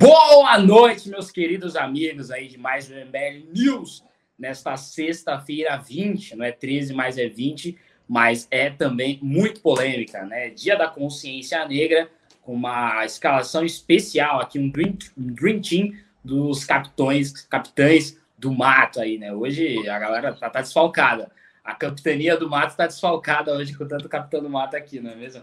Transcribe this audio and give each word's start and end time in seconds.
Boa 0.00 0.56
noite, 0.58 1.10
meus 1.10 1.28
queridos 1.28 1.74
amigos 1.74 2.30
aí 2.30 2.46
de 2.46 2.56
mais 2.56 2.88
um 2.88 2.94
MBL 2.94 3.50
News, 3.52 4.04
nesta 4.38 4.76
sexta-feira 4.76 5.76
20, 5.76 6.36
não 6.36 6.44
é 6.44 6.52
13, 6.52 6.94
mas 6.94 7.18
é 7.18 7.28
20, 7.28 7.76
mas 8.08 8.46
é 8.48 8.70
também 8.70 9.18
muito 9.20 9.60
polêmica, 9.60 10.24
né? 10.24 10.50
Dia 10.50 10.76
da 10.76 10.86
Consciência 10.86 11.66
Negra, 11.66 12.08
com 12.42 12.54
uma 12.54 13.04
escalação 13.04 13.64
especial 13.64 14.40
aqui, 14.40 14.56
um 14.56 14.70
Dream, 14.70 14.96
um 15.18 15.32
dream 15.34 15.60
Team 15.60 15.92
dos 16.22 16.64
capitães, 16.64 17.32
capitães 17.42 18.16
do 18.38 18.52
mato 18.54 19.00
aí, 19.00 19.18
né? 19.18 19.34
Hoje 19.34 19.88
a 19.88 19.98
galera 19.98 20.32
tá, 20.32 20.48
tá 20.48 20.60
desfalcada. 20.60 21.28
A 21.64 21.74
capitania 21.74 22.36
do 22.36 22.48
mato 22.48 22.70
está 22.70 22.86
desfalcada 22.86 23.52
hoje 23.52 23.76
com 23.76 23.84
tanto 23.84 24.08
capitão 24.08 24.40
do 24.40 24.48
mato 24.48 24.76
aqui, 24.76 25.00
não 25.00 25.10
é 25.10 25.16
mesmo? 25.16 25.42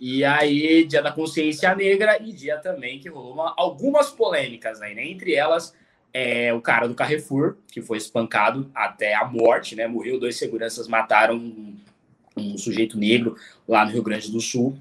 E 0.00 0.24
aí, 0.24 0.86
dia 0.86 1.02
da 1.02 1.12
consciência 1.12 1.74
negra 1.74 2.16
e 2.22 2.32
dia 2.32 2.56
também 2.56 2.98
que 2.98 3.10
rolou 3.10 3.34
uma, 3.34 3.52
algumas 3.54 4.10
polêmicas 4.10 4.80
né? 4.80 4.94
Entre 5.04 5.34
elas, 5.34 5.74
é, 6.10 6.54
o 6.54 6.60
cara 6.62 6.88
do 6.88 6.94
Carrefour, 6.94 7.56
que 7.70 7.82
foi 7.82 7.98
espancado 7.98 8.70
até 8.74 9.14
a 9.14 9.26
morte, 9.26 9.76
né? 9.76 9.86
Morreu, 9.86 10.18
dois 10.18 10.38
seguranças 10.38 10.88
mataram 10.88 11.36
um, 11.36 11.76
um 12.34 12.56
sujeito 12.56 12.96
negro 12.96 13.36
lá 13.68 13.84
no 13.84 13.92
Rio 13.92 14.02
Grande 14.02 14.30
do 14.32 14.40
Sul, 14.40 14.78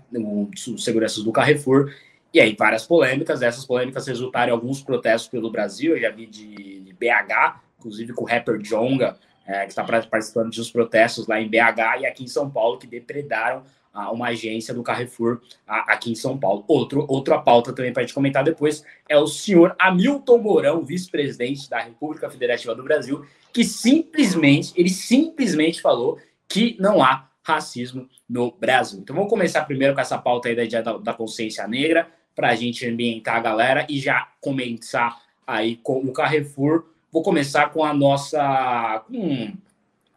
os 0.74 0.86
seguranças 0.86 1.22
do 1.22 1.34
Carrefour. 1.34 1.94
E 2.34 2.40
aí, 2.40 2.55
várias 2.58 2.88
polêmicas. 2.88 3.41
Essas 3.41 3.66
polêmicas 3.66 4.08
resultaram 4.08 4.54
em 4.54 4.55
alguns 4.55 4.82
protestos 4.82 5.30
pelo 5.30 5.52
Brasil. 5.52 5.98
Eu 5.98 6.02
já 6.02 6.12
vi 6.12 6.27
de, 6.27 6.80
de 6.80 6.94
BH, 6.94 7.60
inclusive 7.77 8.13
com 8.13 8.24
o 8.24 8.27
rapper 8.27 8.58
Jonga, 8.60 9.18
é, 9.46 9.66
que 9.66 9.72
está 9.72 9.84
participando 9.84 10.49
de 10.49 10.62
uns 10.62 10.72
protestos 10.72 11.27
lá 11.27 11.41
em 11.41 11.49
BH 11.49 12.02
e 12.02 12.05
aqui 12.05 12.24
em 12.24 12.27
São 12.27 12.49
Paulo, 12.49 12.77
que 12.77 12.88
depredaram 12.88 13.63
uma 14.12 14.27
agência 14.27 14.73
do 14.73 14.84
Carrefour 14.84 15.41
aqui 15.67 16.12
em 16.12 16.16
São 16.16 16.38
Paulo. 16.38 16.63
Outro, 16.67 17.05
outra 17.09 17.40
pauta 17.40 17.73
também 17.73 17.91
para 17.91 18.03
a 18.03 18.05
gente 18.05 18.13
comentar 18.13 18.44
depois 18.44 18.84
é 19.07 19.17
o 19.17 19.27
senhor 19.27 19.76
Hamilton 19.80 20.38
Mourão, 20.38 20.85
vice-presidente 20.85 21.70
da 21.70 21.80
República 21.80 22.30
Federativa 22.30 22.76
do 22.76 22.84
Brasil, 22.84 23.26
que 23.51 23.63
simplesmente, 23.63 24.71
ele 24.76 24.90
simplesmente 24.90 25.82
falou 25.82 26.20
que 26.48 26.77
não 26.79 27.04
há 27.04 27.29
racismo 27.43 28.07
no 28.29 28.51
Brasil. 28.51 28.99
Então 28.99 29.15
vamos 29.15 29.29
começar 29.29 29.65
primeiro 29.65 29.96
com 29.96 30.02
essa 30.02 30.18
pauta 30.18 30.49
aí 30.49 30.55
da 30.55 30.81
da, 30.81 30.98
da 30.98 31.13
Consciência 31.13 31.68
Negra, 31.68 32.07
para 32.35 32.49
a 32.49 32.55
gente 32.55 32.87
ambientar 32.87 33.35
a 33.35 33.41
galera 33.41 33.85
e 33.90 33.99
já 33.99 34.29
começar 34.40 35.20
aí 35.46 35.76
com 35.77 35.99
o 35.99 36.13
Carrefour. 36.13 36.85
Vou 37.12 37.24
começar 37.24 37.70
com 37.70 37.84
a 37.84 37.93
nossa. 37.93 39.04
com, 39.07 39.52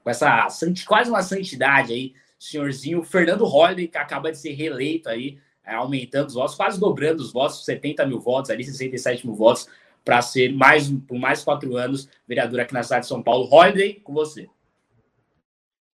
com 0.05 0.11
essa 0.11 0.47
quase 0.87 1.11
uma 1.11 1.23
santidade 1.23 1.92
aí 1.92 2.14
senhorzinho 2.43 3.05
Fernando 3.05 3.45
Holliday, 3.45 3.87
que 3.87 3.97
acaba 3.97 4.33
de 4.33 4.39
ser 4.39 4.53
reeleito 4.53 5.09
aí, 5.09 5.39
é, 5.65 5.75
aumentando 5.75 6.27
os 6.27 6.35
votos, 6.35 6.57
quase 6.57 6.81
dobrando 6.81 7.23
os 7.23 7.33
votos, 7.33 7.65
70 7.65 8.05
mil 8.05 8.19
votos, 8.19 8.51
ali 8.51 8.65
67 8.65 9.25
mil 9.25 9.37
votos, 9.37 9.69
para 10.05 10.21
ser 10.21 10.53
mais 10.53 10.91
por 11.07 11.19
mais 11.19 11.45
quatro 11.45 11.77
anos 11.77 12.09
vereador 12.27 12.59
aqui 12.59 12.75
na 12.75 12.83
cidade 12.83 13.03
de 13.03 13.09
São 13.09 13.23
Paulo. 13.23 13.45
Holliday, 13.45 13.95
com 13.95 14.13
você. 14.13 14.48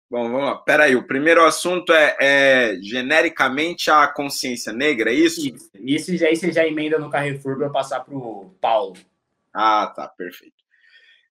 Bom, 0.10 0.32
vamos 0.32 0.46
lá. 0.46 0.56
Peraí, 0.56 0.96
o 0.96 1.06
primeiro 1.06 1.44
assunto 1.44 1.92
é, 1.92 2.16
é, 2.22 2.78
genericamente 2.82 3.92
a 3.92 4.08
consciência 4.08 4.72
negra, 4.72 5.12
é 5.12 5.14
isso? 5.14 5.42
Isso, 5.76 6.14
isso 6.14 6.26
aí 6.26 6.34
você 6.34 6.50
já 6.54 6.66
emenda 6.66 6.98
no 6.98 7.10
Carrefour 7.10 7.58
para 7.58 7.70
passar 7.70 8.00
para 8.00 8.16
o 8.16 8.56
Paulo. 8.62 8.96
Ah, 9.54 9.92
tá, 9.94 10.08
perfeito. 10.08 10.57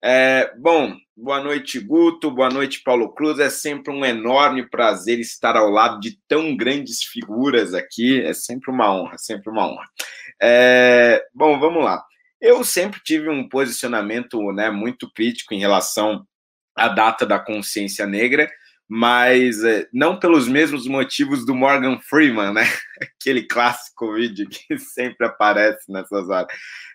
É, 0.09 0.55
bom, 0.57 0.97
boa 1.17 1.41
noite, 1.41 1.81
Guto, 1.81 2.31
boa 2.31 2.49
noite, 2.49 2.81
Paulo 2.85 3.13
Cruz. 3.13 3.41
É 3.41 3.51
sempre 3.51 3.93
um 3.93 4.05
enorme 4.05 4.65
prazer 4.65 5.19
estar 5.19 5.57
ao 5.57 5.69
lado 5.69 5.99
de 5.99 6.17
tão 6.29 6.57
grandes 6.57 7.03
figuras 7.03 7.75
aqui. 7.75 8.23
É 8.23 8.33
sempre 8.33 8.71
uma 8.71 8.95
honra, 8.95 9.19
sempre 9.19 9.51
uma 9.51 9.67
honra. 9.67 9.89
É, 10.41 11.27
bom, 11.35 11.59
vamos 11.59 11.83
lá. 11.83 12.05
Eu 12.41 12.63
sempre 12.63 13.01
tive 13.03 13.29
um 13.29 13.49
posicionamento 13.49 14.41
né, 14.53 14.71
muito 14.71 15.11
crítico 15.13 15.53
em 15.53 15.59
relação 15.59 16.25
à 16.77 16.87
data 16.87 17.27
da 17.27 17.41
consciência 17.41 18.07
negra 18.07 18.49
mas 18.89 19.65
é, 19.65 19.89
não 19.93 20.19
pelos 20.19 20.47
mesmos 20.47 20.87
motivos 20.87 21.45
do 21.45 21.55
Morgan 21.55 21.99
Freeman, 21.99 22.53
né? 22.53 22.63
Aquele 23.21 23.43
clássico 23.43 24.15
vídeo 24.15 24.49
que 24.49 24.79
sempre 24.79 25.27
aparece 25.27 25.91
nessas 25.91 26.29
horas. 26.29 26.47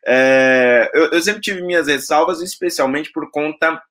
É, 0.06 0.90
eu, 0.94 1.12
eu, 1.12 1.22
sempre 1.22 1.42
tive 1.42 1.62
minhas 1.62 1.88
ressalvas, 1.88 2.42
especialmente 2.42 3.12
por 3.12 3.30
conta 3.30 3.82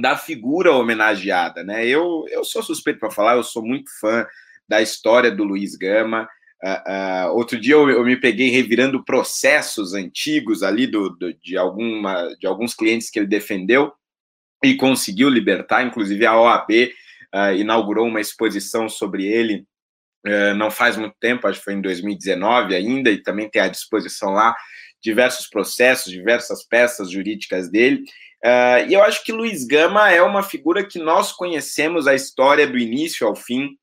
da 0.00 0.16
figura 0.16 0.72
homenageada, 0.72 1.62
né? 1.62 1.86
Eu, 1.86 2.24
eu 2.30 2.44
sou 2.44 2.62
suspeito 2.62 2.98
para 2.98 3.10
falar, 3.10 3.36
eu 3.36 3.44
sou 3.44 3.62
muito 3.62 3.90
fã 4.00 4.26
da 4.68 4.80
história 4.80 5.30
do 5.30 5.44
Luiz 5.44 5.76
Gama. 5.76 6.26
Uh, 6.62 7.28
uh, 7.28 7.36
outro 7.36 7.60
dia 7.60 7.74
eu, 7.74 7.90
eu, 7.90 8.04
me 8.04 8.16
peguei 8.16 8.48
revirando 8.48 9.04
processos 9.04 9.92
antigos 9.92 10.62
ali 10.62 10.86
do, 10.86 11.10
do, 11.10 11.34
de, 11.34 11.58
alguma, 11.58 12.34
de 12.40 12.46
alguns 12.46 12.74
clientes 12.74 13.10
que 13.10 13.18
ele 13.18 13.26
defendeu 13.26 13.92
e 14.64 14.74
conseguiu 14.74 15.28
libertar, 15.28 15.84
inclusive 15.84 16.24
a 16.24 16.40
OAB 16.40 16.70
uh, 17.34 17.54
inaugurou 17.54 18.06
uma 18.06 18.20
exposição 18.20 18.88
sobre 18.88 19.26
ele 19.26 19.66
uh, 20.26 20.54
não 20.54 20.70
faz 20.70 20.96
muito 20.96 21.14
tempo, 21.20 21.46
acho 21.46 21.58
que 21.58 21.64
foi 21.64 21.74
em 21.74 21.80
2019 21.80 22.74
ainda, 22.74 23.10
e 23.10 23.22
também 23.22 23.48
tem 23.48 23.62
à 23.62 23.68
disposição 23.68 24.30
lá 24.32 24.54
diversos 25.02 25.46
processos, 25.48 26.10
diversas 26.10 26.66
peças 26.66 27.10
jurídicas 27.10 27.70
dele. 27.70 28.04
Uh, 28.42 28.88
e 28.88 28.94
eu 28.94 29.02
acho 29.02 29.22
que 29.22 29.32
Luiz 29.32 29.64
Gama 29.64 30.10
é 30.10 30.22
uma 30.22 30.42
figura 30.42 30.84
que 30.84 30.98
nós 30.98 31.32
conhecemos 31.32 32.06
a 32.06 32.14
história 32.14 32.66
do 32.66 32.78
início 32.78 33.26
ao 33.26 33.34
fim. 33.34 33.76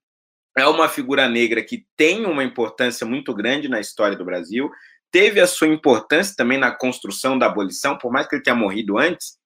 É 0.58 0.66
uma 0.68 0.90
figura 0.90 1.30
negra 1.30 1.64
que 1.64 1.86
tem 1.96 2.26
uma 2.26 2.44
importância 2.44 3.06
muito 3.06 3.34
grande 3.34 3.70
na 3.70 3.80
história 3.80 4.18
do 4.18 4.26
Brasil, 4.26 4.70
teve 5.12 5.40
a 5.40 5.48
sua 5.48 5.68
importância 5.68 6.36
também 6.36 6.58
na 6.58 6.72
construção 6.72 7.38
da 7.38 7.46
abolição, 7.46 7.98
por 7.98 8.12
mais 8.12 8.28
que 8.28 8.36
ele 8.36 8.44
tenha 8.44 8.56
morrido 8.56 8.98
antes, 8.98 9.38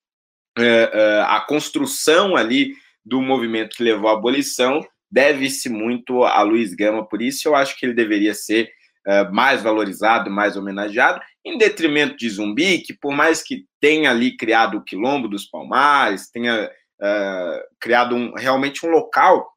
a 1.28 1.42
construção 1.42 2.36
ali 2.36 2.76
do 3.06 3.22
movimento 3.22 3.76
que 3.76 3.84
levou 3.84 4.10
à 4.10 4.14
abolição 4.14 4.82
deve-se 5.12 5.70
muito 5.70 6.24
a 6.24 6.42
Luiz 6.42 6.74
Gama, 6.74 7.08
por 7.08 7.22
isso 7.22 7.48
eu 7.48 7.56
acho 7.56 7.78
que 7.78 7.86
ele 7.86 7.94
deveria 7.94 8.34
ser 8.34 8.70
uh, 9.08 9.34
mais 9.34 9.62
valorizado, 9.62 10.30
mais 10.30 10.58
homenageado, 10.58 11.22
em 11.46 11.58
detrimento 11.58 12.18
de 12.18 12.30
Zumbi, 12.30 12.80
que 12.80 12.94
por 12.94 13.14
mais 13.14 13.42
que 13.42 13.66
tenha 13.80 14.10
ali 14.10 14.36
criado 14.36 14.78
o 14.78 14.84
Quilombo 14.84 15.28
dos 15.28 15.46
Palmares, 15.46 16.30
tenha 16.30 16.66
uh, 16.66 17.60
criado 17.80 18.16
um, 18.16 18.34
realmente 18.34 18.86
um 18.86 18.90
local 18.90 19.48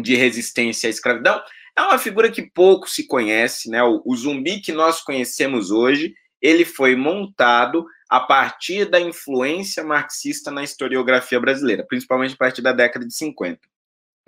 de 0.00 0.14
resistência 0.14 0.86
à 0.86 0.90
escravidão, 0.90 1.42
é 1.76 1.82
uma 1.82 1.98
figura 1.98 2.30
que 2.30 2.42
pouco 2.42 2.88
se 2.88 3.06
conhece, 3.06 3.68
né? 3.68 3.82
O, 3.82 4.00
o 4.06 4.16
Zumbi 4.16 4.60
que 4.60 4.72
nós 4.72 5.02
conhecemos 5.02 5.70
hoje, 5.70 6.14
ele 6.40 6.64
foi 6.64 6.94
montado 6.94 7.84
a 8.14 8.20
partir 8.20 8.84
da 8.84 9.00
influência 9.00 9.82
marxista 9.82 10.48
na 10.48 10.62
historiografia 10.62 11.40
brasileira, 11.40 11.84
principalmente 11.84 12.34
a 12.34 12.36
partir 12.36 12.62
da 12.62 12.70
década 12.70 13.04
de 13.04 13.12
50. 13.12 13.58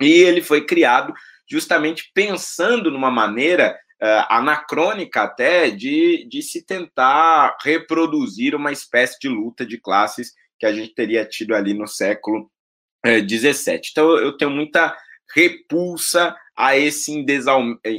E 0.01 0.11
ele 0.11 0.41
foi 0.41 0.65
criado 0.65 1.13
justamente 1.49 2.11
pensando 2.13 2.91
numa 2.91 3.09
maneira 3.09 3.79
uh, 4.03 4.25
anacrônica 4.27 5.21
até 5.21 5.69
de, 5.69 6.27
de 6.29 6.41
se 6.41 6.65
tentar 6.65 7.55
reproduzir 7.63 8.53
uma 8.53 8.73
espécie 8.73 9.17
de 9.21 9.29
luta 9.29 9.65
de 9.65 9.79
classes 9.79 10.33
que 10.59 10.65
a 10.65 10.73
gente 10.73 10.93
teria 10.93 11.23
tido 11.23 11.55
ali 11.55 11.73
no 11.73 11.87
século 11.87 12.51
XVII. 13.05 13.77
Uh, 13.77 13.79
então 13.89 14.17
eu 14.17 14.35
tenho 14.35 14.51
muita 14.51 14.93
repulsa 15.33 16.35
a 16.57 16.77
esse 16.77 17.13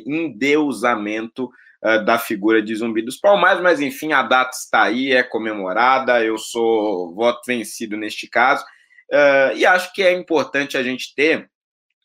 endeusamento 0.06 1.50
uh, 1.84 2.04
da 2.04 2.18
figura 2.18 2.62
de 2.62 2.74
Zumbi 2.74 3.02
dos 3.02 3.18
Palmares, 3.18 3.62
mas 3.62 3.80
enfim, 3.80 4.12
a 4.12 4.22
data 4.22 4.50
está 4.50 4.82
aí, 4.84 5.12
é 5.12 5.22
comemorada, 5.22 6.24
eu 6.24 6.38
sou 6.38 7.14
voto 7.14 7.40
vencido 7.46 7.96
neste 7.96 8.28
caso, 8.28 8.64
uh, 9.12 9.56
e 9.56 9.64
acho 9.66 9.92
que 9.92 10.02
é 10.02 10.12
importante 10.12 10.76
a 10.76 10.82
gente 10.82 11.14
ter, 11.14 11.50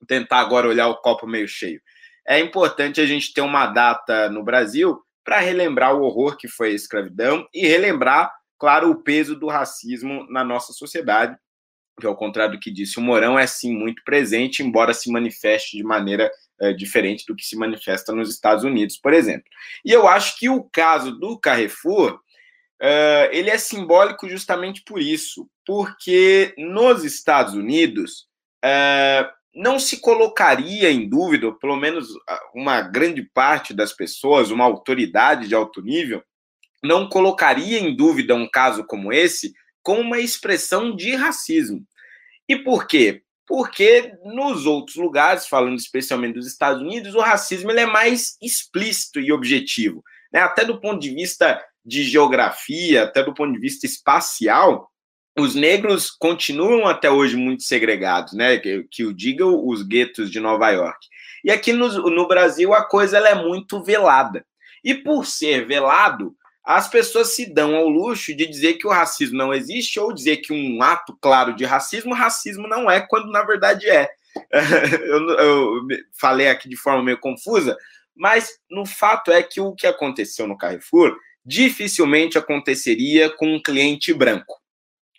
tentar 0.07 0.39
agora 0.39 0.67
olhar 0.67 0.87
o 0.87 0.97
copo 0.97 1.27
meio 1.27 1.47
cheio. 1.47 1.81
É 2.25 2.39
importante 2.39 3.01
a 3.01 3.05
gente 3.05 3.33
ter 3.33 3.41
uma 3.41 3.67
data 3.67 4.29
no 4.29 4.43
Brasil 4.43 4.99
para 5.23 5.39
relembrar 5.39 5.95
o 5.95 6.03
horror 6.03 6.37
que 6.37 6.47
foi 6.47 6.69
a 6.71 6.75
escravidão 6.75 7.47
e 7.53 7.67
relembrar, 7.67 8.31
claro, 8.57 8.89
o 8.89 9.03
peso 9.03 9.35
do 9.35 9.47
racismo 9.47 10.25
na 10.29 10.43
nossa 10.43 10.73
sociedade, 10.73 11.37
que 11.99 12.07
ao 12.07 12.15
contrário 12.15 12.53
do 12.53 12.59
que 12.59 12.71
disse 12.71 12.97
o 12.97 13.01
Mourão, 13.01 13.37
é 13.37 13.45
sim 13.45 13.73
muito 13.75 14.01
presente, 14.03 14.63
embora 14.63 14.93
se 14.93 15.11
manifeste 15.11 15.77
de 15.77 15.83
maneira 15.83 16.31
é, 16.63 16.73
diferente 16.73 17.25
do 17.27 17.35
que 17.35 17.45
se 17.45 17.57
manifesta 17.57 18.13
nos 18.13 18.29
Estados 18.29 18.63
Unidos, 18.63 18.97
por 18.97 19.13
exemplo. 19.13 19.45
E 19.83 19.91
eu 19.91 20.07
acho 20.07 20.37
que 20.37 20.49
o 20.49 20.63
caso 20.63 21.11
do 21.11 21.37
Carrefour 21.37 22.13
uh, 22.13 23.29
ele 23.31 23.49
é 23.49 23.57
simbólico 23.57 24.29
justamente 24.29 24.81
por 24.83 25.01
isso, 25.01 25.49
porque 25.65 26.53
nos 26.57 27.03
Estados 27.03 27.53
Unidos 27.53 28.27
uh, 28.63 29.29
não 29.53 29.77
se 29.77 29.97
colocaria 29.99 30.89
em 30.89 31.07
dúvida, 31.07 31.51
pelo 31.53 31.75
menos 31.75 32.07
uma 32.55 32.81
grande 32.81 33.21
parte 33.21 33.73
das 33.73 33.93
pessoas, 33.93 34.49
uma 34.49 34.63
autoridade 34.63 35.47
de 35.47 35.55
alto 35.55 35.81
nível, 35.81 36.23
não 36.81 37.07
colocaria 37.07 37.79
em 37.79 37.95
dúvida 37.95 38.35
um 38.35 38.49
caso 38.49 38.85
como 38.85 39.13
esse 39.13 39.53
como 39.81 39.99
uma 39.99 40.19
expressão 40.19 40.95
de 40.95 41.13
racismo. 41.13 41.85
E 42.47 42.55
por 42.55 42.87
quê? 42.87 43.21
Porque 43.47 44.13
nos 44.23 44.65
outros 44.65 44.95
lugares, 44.95 45.47
falando 45.47 45.77
especialmente 45.77 46.35
dos 46.35 46.47
Estados 46.47 46.81
Unidos, 46.81 47.13
o 47.13 47.19
racismo 47.19 47.71
ele 47.71 47.81
é 47.81 47.85
mais 47.85 48.37
explícito 48.41 49.19
e 49.19 49.31
objetivo. 49.31 50.03
Né? 50.31 50.39
Até 50.39 50.63
do 50.63 50.79
ponto 50.79 50.99
de 50.99 51.13
vista 51.13 51.61
de 51.85 52.03
geografia, 52.03 53.03
até 53.03 53.21
do 53.21 53.33
ponto 53.33 53.53
de 53.53 53.59
vista 53.59 53.85
espacial, 53.85 54.89
os 55.37 55.55
negros 55.55 56.11
continuam 56.11 56.87
até 56.87 57.09
hoje 57.09 57.35
muito 57.35 57.63
segregados, 57.63 58.33
né? 58.33 58.57
Que, 58.57 58.85
que 58.89 59.03
o 59.03 59.13
digam 59.13 59.65
os 59.67 59.81
guetos 59.81 60.29
de 60.29 60.39
Nova 60.39 60.69
York. 60.69 60.99
E 61.43 61.51
aqui 61.51 61.73
no, 61.73 61.87
no 62.09 62.27
Brasil 62.27 62.73
a 62.73 62.87
coisa 62.87 63.17
é 63.17 63.35
muito 63.35 63.83
velada. 63.83 64.45
E 64.83 64.93
por 64.93 65.25
ser 65.25 65.65
velado, 65.65 66.35
as 66.65 66.87
pessoas 66.87 67.35
se 67.35 67.45
dão 67.45 67.75
ao 67.75 67.89
luxo 67.89 68.35
de 68.35 68.47
dizer 68.47 68.75
que 68.75 68.87
o 68.87 68.91
racismo 68.91 69.37
não 69.37 69.53
existe 69.53 69.99
ou 69.99 70.13
dizer 70.13 70.37
que 70.37 70.53
um 70.53 70.81
ato 70.81 71.17
claro 71.19 71.55
de 71.55 71.65
racismo, 71.65 72.13
racismo 72.13 72.67
não 72.67 72.89
é, 72.89 73.01
quando 73.01 73.31
na 73.31 73.43
verdade 73.43 73.89
é. 73.89 74.09
eu, 74.51 75.29
eu 75.29 75.81
falei 76.19 76.47
aqui 76.47 76.69
de 76.69 76.77
forma 76.77 77.03
meio 77.03 77.19
confusa, 77.19 77.77
mas 78.15 78.59
no 78.69 78.85
fato 78.85 79.31
é 79.31 79.43
que 79.43 79.59
o 79.59 79.73
que 79.73 79.85
aconteceu 79.85 80.47
no 80.47 80.57
Carrefour 80.57 81.15
dificilmente 81.45 82.37
aconteceria 82.37 83.29
com 83.29 83.53
um 83.53 83.61
cliente 83.61 84.13
branco. 84.13 84.61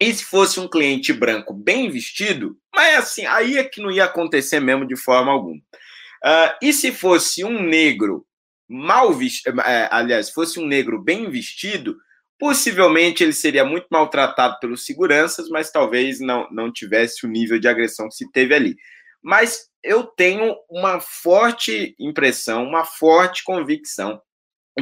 E 0.00 0.12
se 0.12 0.24
fosse 0.24 0.58
um 0.58 0.68
cliente 0.68 1.12
branco 1.12 1.52
bem 1.52 1.90
vestido, 1.90 2.56
mas 2.74 2.98
assim, 2.98 3.26
aí 3.26 3.58
é 3.58 3.64
que 3.64 3.80
não 3.80 3.90
ia 3.90 4.04
acontecer 4.04 4.60
mesmo 4.60 4.86
de 4.86 4.96
forma 4.96 5.30
alguma. 5.30 5.56
Uh, 5.56 6.56
e 6.62 6.72
se 6.72 6.90
fosse 6.90 7.44
um 7.44 7.62
negro 7.62 8.26
mal 8.68 9.12
vestido, 9.12 9.60
é, 9.60 9.88
aliás, 9.90 10.30
fosse 10.30 10.58
um 10.58 10.66
negro 10.66 11.02
bem 11.02 11.30
vestido, 11.30 11.96
possivelmente 12.38 13.22
ele 13.22 13.32
seria 13.32 13.64
muito 13.64 13.86
maltratado 13.90 14.58
pelos 14.60 14.84
seguranças, 14.84 15.48
mas 15.48 15.70
talvez 15.70 16.20
não, 16.20 16.48
não 16.50 16.72
tivesse 16.72 17.24
o 17.24 17.28
nível 17.28 17.58
de 17.58 17.68
agressão 17.68 18.08
que 18.08 18.16
se 18.16 18.30
teve 18.30 18.54
ali. 18.54 18.76
Mas 19.22 19.68
eu 19.82 20.04
tenho 20.04 20.54
uma 20.68 21.00
forte 21.00 21.94
impressão, 21.98 22.64
uma 22.64 22.84
forte 22.84 23.44
convicção 23.44 24.20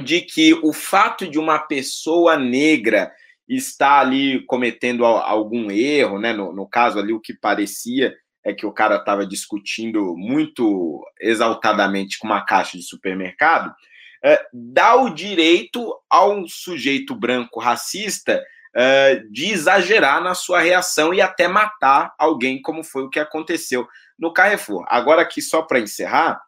de 0.02 0.22
que 0.22 0.54
o 0.54 0.72
fato 0.72 1.28
de 1.28 1.38
uma 1.38 1.58
pessoa 1.58 2.36
negra 2.36 3.12
estar 3.48 4.00
ali 4.00 4.44
cometendo 4.46 5.04
algum 5.04 5.70
erro, 5.70 6.18
né? 6.18 6.32
No, 6.32 6.52
no 6.52 6.66
caso 6.66 6.98
ali, 6.98 7.12
o 7.12 7.20
que 7.20 7.34
parecia 7.34 8.14
é 8.44 8.52
que 8.52 8.66
o 8.66 8.72
cara 8.72 8.96
estava 8.96 9.26
discutindo 9.26 10.16
muito 10.16 11.04
exaltadamente 11.20 12.18
com 12.18 12.26
uma 12.26 12.44
caixa 12.44 12.76
de 12.76 12.82
supermercado, 12.82 13.74
é, 14.24 14.44
dá 14.52 14.94
o 14.96 15.10
direito 15.10 15.94
ao 16.08 16.46
sujeito 16.48 17.14
branco 17.14 17.60
racista 17.60 18.42
é, 18.74 19.16
de 19.30 19.50
exagerar 19.50 20.22
na 20.22 20.34
sua 20.34 20.60
reação 20.60 21.12
e 21.12 21.20
até 21.20 21.46
matar 21.48 22.14
alguém, 22.18 22.60
como 22.62 22.82
foi 22.82 23.02
o 23.02 23.10
que 23.10 23.18
aconteceu 23.18 23.86
no 24.18 24.32
Carrefour. 24.32 24.84
Agora, 24.88 25.22
aqui, 25.22 25.42
só 25.42 25.62
para 25.62 25.80
encerrar, 25.80 26.40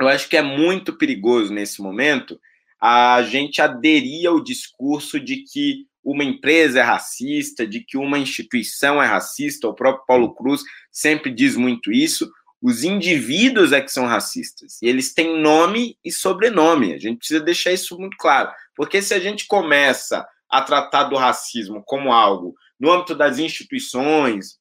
eu 0.00 0.08
acho 0.08 0.28
que 0.28 0.36
é 0.36 0.42
muito 0.42 0.96
perigoso 0.96 1.52
nesse 1.52 1.82
momento 1.82 2.38
a 2.80 3.20
gente 3.22 3.60
aderir 3.60 4.28
ao 4.28 4.40
discurso 4.40 5.18
de 5.18 5.42
que 5.42 5.86
uma 6.10 6.24
empresa 6.24 6.80
é 6.80 6.82
racista, 6.82 7.66
de 7.66 7.80
que 7.80 7.98
uma 7.98 8.18
instituição 8.18 9.02
é 9.02 9.06
racista, 9.06 9.68
o 9.68 9.74
próprio 9.74 10.06
Paulo 10.06 10.34
Cruz 10.34 10.62
sempre 10.90 11.30
diz 11.30 11.54
muito 11.54 11.92
isso. 11.92 12.32
Os 12.62 12.82
indivíduos 12.82 13.72
é 13.72 13.80
que 13.82 13.92
são 13.92 14.06
racistas. 14.06 14.80
E 14.80 14.86
eles 14.86 15.12
têm 15.12 15.38
nome 15.38 15.98
e 16.02 16.10
sobrenome. 16.10 16.94
A 16.94 16.98
gente 16.98 17.18
precisa 17.18 17.40
deixar 17.40 17.72
isso 17.72 17.98
muito 17.98 18.16
claro. 18.16 18.50
Porque 18.74 19.02
se 19.02 19.12
a 19.12 19.20
gente 19.20 19.46
começa 19.46 20.26
a 20.48 20.62
tratar 20.62 21.04
do 21.04 21.16
racismo 21.16 21.82
como 21.84 22.10
algo 22.10 22.54
no 22.80 22.90
âmbito 22.90 23.14
das 23.14 23.38
instituições, 23.38 24.56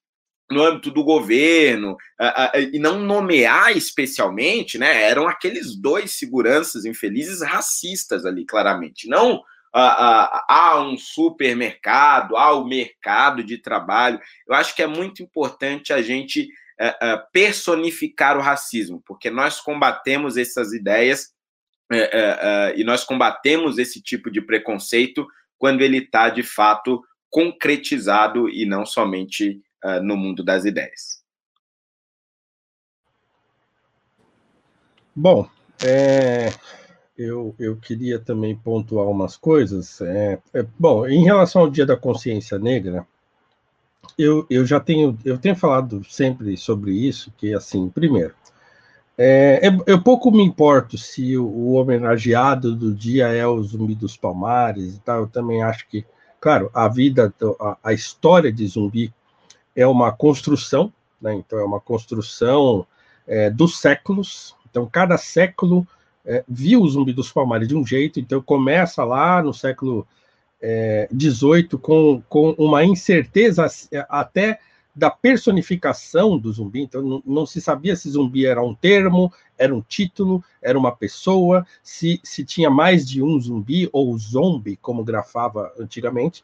no 0.51 0.61
âmbito 0.61 0.91
do 0.91 1.03
governo, 1.03 1.95
e 2.73 2.77
não 2.77 2.99
nomear 2.99 3.75
especialmente, 3.75 4.77
né? 4.77 5.03
Eram 5.03 5.29
aqueles 5.29 5.75
dois 5.75 6.11
seguranças 6.11 6.83
infelizes 6.83 7.41
racistas 7.41 8.25
ali, 8.25 8.45
claramente. 8.45 9.07
Não 9.07 9.41
há 9.79 10.81
um 10.81 10.97
supermercado, 10.97 12.35
há 12.35 12.53
o 12.53 12.65
mercado 12.65 13.43
de 13.43 13.57
trabalho. 13.57 14.19
Eu 14.47 14.55
acho 14.55 14.75
que 14.75 14.81
é 14.81 14.87
muito 14.87 15.21
importante 15.21 15.93
a 15.93 16.01
gente 16.01 16.49
é, 16.79 16.95
é, 17.01 17.17
personificar 17.31 18.37
o 18.37 18.41
racismo, 18.41 19.01
porque 19.05 19.29
nós 19.29 19.59
combatemos 19.59 20.37
essas 20.37 20.73
ideias 20.73 21.33
é, 21.91 22.73
e 22.75 22.83
nós 22.83 23.03
combatemos 23.03 23.77
esse 23.77 24.01
tipo 24.01 24.29
de 24.29 24.41
preconceito 24.41 25.25
quando 25.57 25.81
ele 25.81 25.99
está 25.99 26.29
de 26.29 26.43
fato 26.43 27.01
concretizado 27.29 28.49
e 28.49 28.65
não 28.65 28.85
somente 28.85 29.61
no 30.01 30.17
mundo 30.17 30.43
das 30.43 30.65
ideias. 30.65 31.23
Bom, 35.15 35.49
é, 35.83 36.49
eu, 37.17 37.55
eu 37.57 37.75
queria 37.75 38.19
também 38.19 38.55
pontuar 38.55 39.07
umas 39.07 39.35
coisas. 39.35 39.99
É, 40.01 40.39
é, 40.53 40.65
bom, 40.77 41.07
em 41.07 41.23
relação 41.23 41.63
ao 41.63 41.69
Dia 41.69 41.85
da 41.85 41.97
Consciência 41.97 42.59
Negra, 42.59 43.05
eu, 44.17 44.45
eu 44.49 44.65
já 44.65 44.79
tenho, 44.79 45.17
eu 45.25 45.37
tenho 45.37 45.55
falado 45.55 46.03
sempre 46.03 46.55
sobre 46.55 46.91
isso, 46.91 47.33
que 47.37 47.53
assim, 47.53 47.89
primeiro, 47.89 48.33
é, 49.17 49.61
eu 49.87 50.01
pouco 50.01 50.31
me 50.31 50.43
importo 50.43 50.97
se 50.97 51.35
o, 51.35 51.45
o, 51.45 51.73
homenageado 51.73 52.75
do 52.75 52.93
dia 52.93 53.27
é 53.29 53.45
o 53.47 53.61
Zumbi 53.63 53.95
dos 53.95 54.15
Palmares 54.15 54.95
e 54.95 54.99
tal, 54.99 55.21
eu 55.21 55.27
também 55.27 55.63
acho 55.63 55.87
que, 55.87 56.05
claro, 56.39 56.69
a 56.71 56.87
vida, 56.87 57.33
a, 57.59 57.77
a 57.83 57.93
história 57.93 58.51
de 58.51 58.67
Zumbi 58.67 59.11
é 59.75 59.87
uma 59.87 60.11
construção, 60.11 60.93
né, 61.19 61.33
então 61.33 61.57
é 61.57 61.63
uma 61.63 61.79
construção 61.79 62.85
é, 63.25 63.49
dos 63.49 63.79
séculos, 63.79 64.55
então 64.69 64.85
cada 64.85 65.17
século 65.17 65.87
é, 66.27 66.43
viu 66.47 66.81
o 66.81 66.89
Zumbi 66.89 67.13
dos 67.13 67.31
Palmares 67.31 67.67
de 67.67 67.75
um 67.75 67.85
jeito, 67.85 68.19
então 68.19 68.41
começa 68.41 69.03
lá 69.03 69.41
no 69.41 69.53
século 69.53 70.05
XVIII 71.15 71.69
é, 71.73 71.77
com, 71.81 72.21
com 72.27 72.51
uma 72.57 72.83
incerteza 72.83 73.65
até 74.09 74.59
da 74.97 75.11
personificação 75.11 76.39
do 76.39 76.51
zumbi, 76.51 76.81
então 76.81 77.03
não, 77.03 77.23
não, 77.23 77.45
se 77.45 77.61
sabia 77.61 77.95
se 77.95 78.09
zumbi 78.09 78.47
era 78.47 78.63
um 78.63 78.73
termo, 78.73 79.31
era 79.55 79.73
um 79.73 79.79
título, 79.79 80.43
era 80.59 80.77
uma 80.77 80.91
pessoa, 80.91 81.63
se, 81.83 82.19
se 82.23 82.43
tinha 82.43 82.67
mais 82.67 83.07
de 83.07 83.21
um 83.21 83.39
zumbi, 83.39 83.87
ou 83.93 84.17
zombie, 84.17 84.75
como 84.77 85.03
grafava 85.03 85.71
antigamente. 85.79 86.43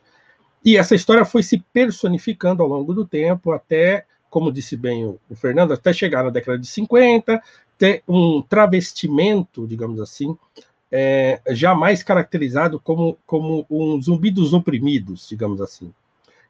E 0.64 0.78
essa 0.78 0.94
história 0.94 1.26
foi 1.26 1.42
se 1.42 1.58
personificando 1.74 2.62
ao 2.62 2.70
longo 2.70 2.94
do 2.94 3.06
tempo, 3.06 3.52
até, 3.52 4.06
como 4.30 4.52
disse 4.52 4.78
bem 4.78 5.04
o, 5.04 5.20
o 5.28 5.36
Fernando, 5.36 5.74
até 5.74 5.92
chegar 5.92 6.24
na 6.24 6.30
década 6.30 6.60
de 6.60 6.68
50, 6.68 7.42
ter 7.84 8.02
um 8.08 8.42
travestimento, 8.42 9.68
digamos 9.68 10.00
assim, 10.00 10.38
é, 10.90 11.42
jamais 11.50 12.02
caracterizado 12.02 12.80
como, 12.80 13.18
como 13.28 13.66
um 13.70 14.02
zumbi 14.02 14.32
dos 14.32 14.54
oprimidos, 14.54 15.28
digamos 15.28 15.60
assim. 15.60 15.94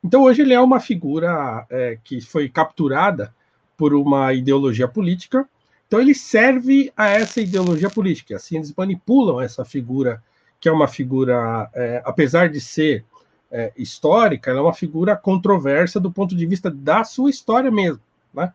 Então, 0.04 0.22
hoje 0.22 0.44
ele 0.44 0.54
é 0.54 0.62
uma 0.62 0.80
figura 0.80 1.66
é, 1.72 1.98
que 2.04 2.22
foi 2.22 2.48
capturada 2.48 3.34
por 3.76 3.96
uma 3.96 4.32
ideologia 4.32 4.88
política, 4.88 5.50
então 5.88 6.00
ele 6.00 6.14
serve 6.14 6.94
a 6.96 7.08
essa 7.08 7.42
ideologia 7.42 7.90
política, 7.90 8.36
assim 8.36 8.58
eles 8.58 8.72
manipulam 8.78 9.42
essa 9.42 9.66
figura, 9.66 10.24
que 10.60 10.70
é 10.70 10.72
uma 10.72 10.88
figura, 10.88 11.68
é, 11.74 12.04
apesar 12.06 12.48
de 12.48 12.62
ser 12.62 13.04
é, 13.50 13.74
histórica, 13.76 14.52
ela 14.52 14.60
é 14.60 14.64
uma 14.64 14.74
figura 14.74 15.16
controversa 15.16 16.00
do 16.00 16.12
ponto 16.12 16.36
de 16.36 16.46
vista 16.46 16.70
da 16.70 17.04
sua 17.04 17.32
história 17.32 17.72
mesmo, 17.72 18.04
né? 18.32 18.54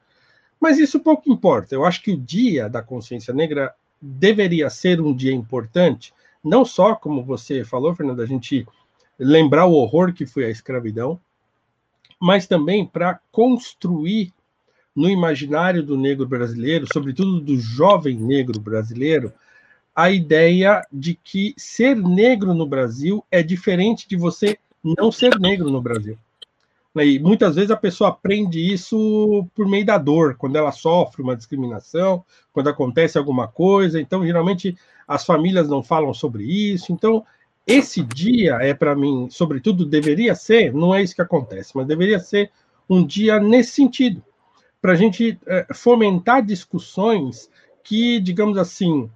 Mas 0.61 0.79
isso 0.79 1.01
pouco 1.01 1.31
importa. 1.31 1.75
Eu 1.75 1.85
acho 1.85 2.03
que 2.03 2.13
o 2.13 2.17
Dia 2.17 2.69
da 2.69 2.83
Consciência 2.83 3.33
Negra 3.33 3.75
deveria 4.01 4.71
ser 4.71 5.01
um 5.01 5.15
dia 5.15 5.33
importante, 5.33 6.13
não 6.43 6.65
só, 6.65 6.95
como 6.95 7.25
você 7.25 7.65
falou, 7.65 7.95
Fernando, 7.95 8.23
a 8.23 8.27
gente 8.27 8.67
lembrar 9.19 9.67
o 9.67 9.75
horror 9.75 10.13
que 10.13 10.25
foi 10.25 10.45
a 10.45 10.51
escravidão, 10.51 11.21
mas 12.21 12.47
também 12.47 12.87
para 12.87 13.21
construir 13.33 14.33
no 14.95 15.09
imaginário 15.09 15.83
do 15.83 15.97
negro 15.97 16.27
brasileiro, 16.27 16.87
sobretudo 16.93 17.41
do 17.41 17.59
jovem 17.59 18.17
negro 18.17 18.61
brasileiro, 18.61 19.33
a 19.95 20.11
ideia 20.11 20.85
de 20.93 21.15
que 21.15 21.55
ser 21.57 21.97
negro 21.97 22.55
no 22.55 22.67
Brasil 22.67 23.25
é 23.31 23.43
diferente 23.43 24.09
de 24.09 24.17
você 24.17 24.59
não 24.83 25.11
ser 25.11 25.39
negro 25.39 25.71
no 25.71 25.81
Brasil. 25.81 26.17
Né? 26.99 27.07
E 27.07 27.19
muitas 27.21 27.55
vezes 27.55 27.71
a 27.71 27.77
pessoa 27.77 28.11
aprende 28.11 28.61
isso 28.61 29.47
por 29.55 29.69
meio 29.69 29.87
da 29.87 29.97
dor, 29.97 30.35
quando 30.35 30.57
ela 30.57 30.73
sofre 30.73 31.23
uma 31.23 31.37
discriminação, 31.37 32.25
quando 32.53 32.69
acontece 32.69 33.17
alguma 33.17 33.47
coisa. 33.47 34.01
Então, 34.01 34.27
geralmente, 34.27 34.77
as 35.07 35.25
famílias 35.25 35.69
não 35.69 35.81
falam 35.81 36.13
sobre 36.13 36.43
isso. 36.43 36.93
Então, 36.93 37.25
esse 37.65 38.03
dia 38.03 38.57
é 38.61 38.75
para 38.75 38.97
mim, 38.97 39.29
sobretudo, 39.31 39.87
deveria 39.87 40.35
ser, 40.35 40.75
não 40.75 40.93
é 40.93 41.01
isso 41.01 41.15
que 41.15 41.23
acontece, 41.23 41.73
mas 41.77 41.87
deveria 41.87 42.19
ser 42.19 42.51
um 42.91 43.07
dia 43.07 43.39
nesse 43.39 43.73
sentido, 43.73 44.25
para 44.83 44.93
a 44.93 44.97
gente 44.97 45.39
é, 45.47 45.67
fomentar 45.73 46.45
discussões 46.45 47.49
que, 47.85 48.19
digamos 48.19 48.59
assim, 48.59 49.09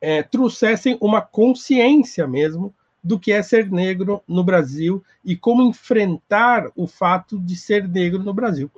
é, 0.00 0.22
trouxessem 0.22 0.98
uma 1.00 1.22
consciência 1.22 2.26
mesmo 2.26 2.74
do 3.02 3.18
que 3.18 3.32
é 3.32 3.42
ser 3.42 3.70
negro 3.70 4.22
no 4.28 4.44
Brasil 4.44 5.02
e 5.24 5.36
como 5.36 5.62
enfrentar 5.62 6.70
o 6.76 6.86
fato 6.86 7.38
de 7.38 7.56
ser 7.56 7.88
negro 7.88 8.22
no 8.22 8.32
Brasil. 8.32 8.70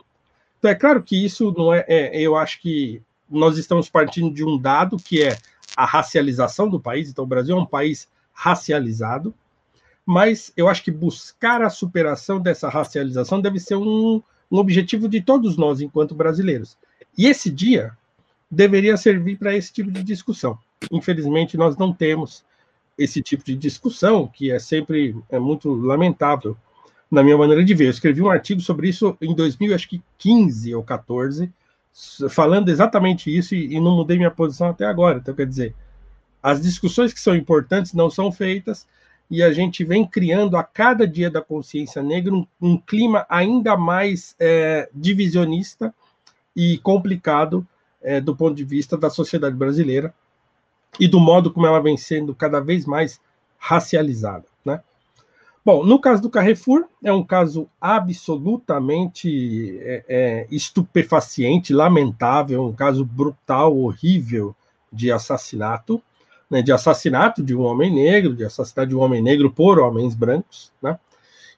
Então, 0.58 0.70
é 0.70 0.74
claro 0.74 1.02
que 1.02 1.22
isso 1.22 1.52
não 1.56 1.74
é, 1.74 1.84
é, 1.86 2.20
eu 2.20 2.36
acho 2.36 2.60
que 2.60 3.02
nós 3.28 3.58
estamos 3.58 3.88
partindo 3.88 4.32
de 4.32 4.44
um 4.44 4.56
dado 4.56 4.96
que 4.96 5.22
é 5.22 5.36
a 5.76 5.84
racialização 5.84 6.68
do 6.68 6.80
país. 6.80 7.10
Então, 7.10 7.24
o 7.24 7.28
Brasil 7.28 7.56
é 7.56 7.60
um 7.60 7.66
país 7.66 8.08
racializado, 8.32 9.34
mas 10.06 10.52
eu 10.56 10.68
acho 10.68 10.82
que 10.82 10.90
buscar 10.90 11.62
a 11.62 11.68
superação 11.68 12.40
dessa 12.40 12.68
racialização 12.68 13.40
deve 13.40 13.60
ser 13.60 13.76
um, 13.76 14.22
um 14.50 14.58
objetivo 14.58 15.08
de 15.08 15.20
todos 15.20 15.56
nós, 15.56 15.80
enquanto 15.80 16.14
brasileiros. 16.14 16.78
E 17.16 17.26
esse 17.26 17.50
dia 17.50 17.96
deveria 18.50 18.96
servir 18.96 19.36
para 19.36 19.54
esse 19.54 19.72
tipo 19.72 19.90
de 19.90 20.02
discussão. 20.02 20.58
Infelizmente, 20.90 21.56
nós 21.56 21.76
não 21.76 21.92
temos 21.92 22.44
esse 22.96 23.22
tipo 23.22 23.44
de 23.44 23.56
discussão, 23.56 24.26
que 24.26 24.50
é 24.50 24.58
sempre 24.58 25.16
é 25.28 25.38
muito 25.38 25.72
lamentável, 25.72 26.56
na 27.10 27.22
minha 27.22 27.36
maneira 27.36 27.64
de 27.64 27.74
ver. 27.74 27.86
Eu 27.86 27.90
escrevi 27.90 28.22
um 28.22 28.30
artigo 28.30 28.60
sobre 28.60 28.88
isso 28.88 29.16
em 29.20 29.34
2015 29.34 30.74
ou 30.74 30.82
14, 30.82 31.52
falando 32.28 32.68
exatamente 32.68 33.34
isso 33.34 33.54
e, 33.54 33.74
e 33.74 33.80
não 33.80 33.96
mudei 33.96 34.16
minha 34.16 34.30
posição 34.30 34.68
até 34.68 34.84
agora. 34.84 35.18
Então, 35.18 35.34
quer 35.34 35.46
dizer, 35.46 35.74
as 36.42 36.60
discussões 36.60 37.12
que 37.12 37.20
são 37.20 37.34
importantes 37.34 37.92
não 37.92 38.10
são 38.10 38.30
feitas 38.30 38.86
e 39.30 39.42
a 39.42 39.52
gente 39.52 39.84
vem 39.84 40.06
criando 40.06 40.56
a 40.56 40.62
cada 40.62 41.06
dia 41.06 41.30
da 41.30 41.40
consciência 41.40 42.02
negra 42.02 42.34
um, 42.34 42.46
um 42.60 42.76
clima 42.76 43.24
ainda 43.28 43.76
mais 43.76 44.34
é, 44.38 44.88
divisionista 44.92 45.94
e 46.54 46.78
complicado 46.78 47.66
é, 48.02 48.20
do 48.20 48.36
ponto 48.36 48.54
de 48.54 48.64
vista 48.64 48.96
da 48.96 49.08
sociedade 49.08 49.56
brasileira 49.56 50.14
e 50.98 51.08
do 51.08 51.18
modo 51.18 51.52
como 51.52 51.66
ela 51.66 51.80
vem 51.80 51.96
sendo 51.96 52.34
cada 52.34 52.60
vez 52.60 52.86
mais 52.86 53.20
racializada, 53.58 54.46
né? 54.64 54.80
Bom, 55.64 55.82
no 55.82 55.98
caso 55.98 56.20
do 56.20 56.28
Carrefour, 56.28 56.84
é 57.02 57.10
um 57.10 57.24
caso 57.24 57.66
absolutamente 57.80 59.78
é, 59.80 60.04
é, 60.06 60.46
estupefaciente, 60.50 61.72
lamentável, 61.72 62.62
um 62.62 62.74
caso 62.74 63.02
brutal, 63.02 63.74
horrível 63.78 64.54
de 64.92 65.10
assassinato, 65.10 66.02
né, 66.50 66.60
de 66.60 66.70
assassinato 66.70 67.42
de 67.42 67.56
um 67.56 67.62
homem 67.62 67.90
negro, 67.90 68.36
de 68.36 68.44
assassinato 68.44 68.90
de 68.90 68.94
um 68.94 69.00
homem 69.00 69.22
negro 69.22 69.50
por 69.50 69.78
homens 69.78 70.14
brancos, 70.14 70.70
né? 70.82 70.98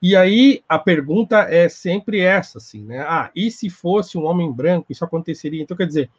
E 0.00 0.14
aí 0.14 0.62
a 0.68 0.78
pergunta 0.78 1.40
é 1.40 1.68
sempre 1.68 2.20
essa, 2.20 2.58
assim, 2.58 2.84
né? 2.84 3.00
Ah, 3.00 3.30
e 3.34 3.50
se 3.50 3.68
fosse 3.68 4.16
um 4.16 4.24
homem 4.24 4.52
branco, 4.52 4.92
isso 4.92 5.04
aconteceria? 5.04 5.62
Então, 5.62 5.76
quer 5.76 5.86
dizer, 5.86 6.10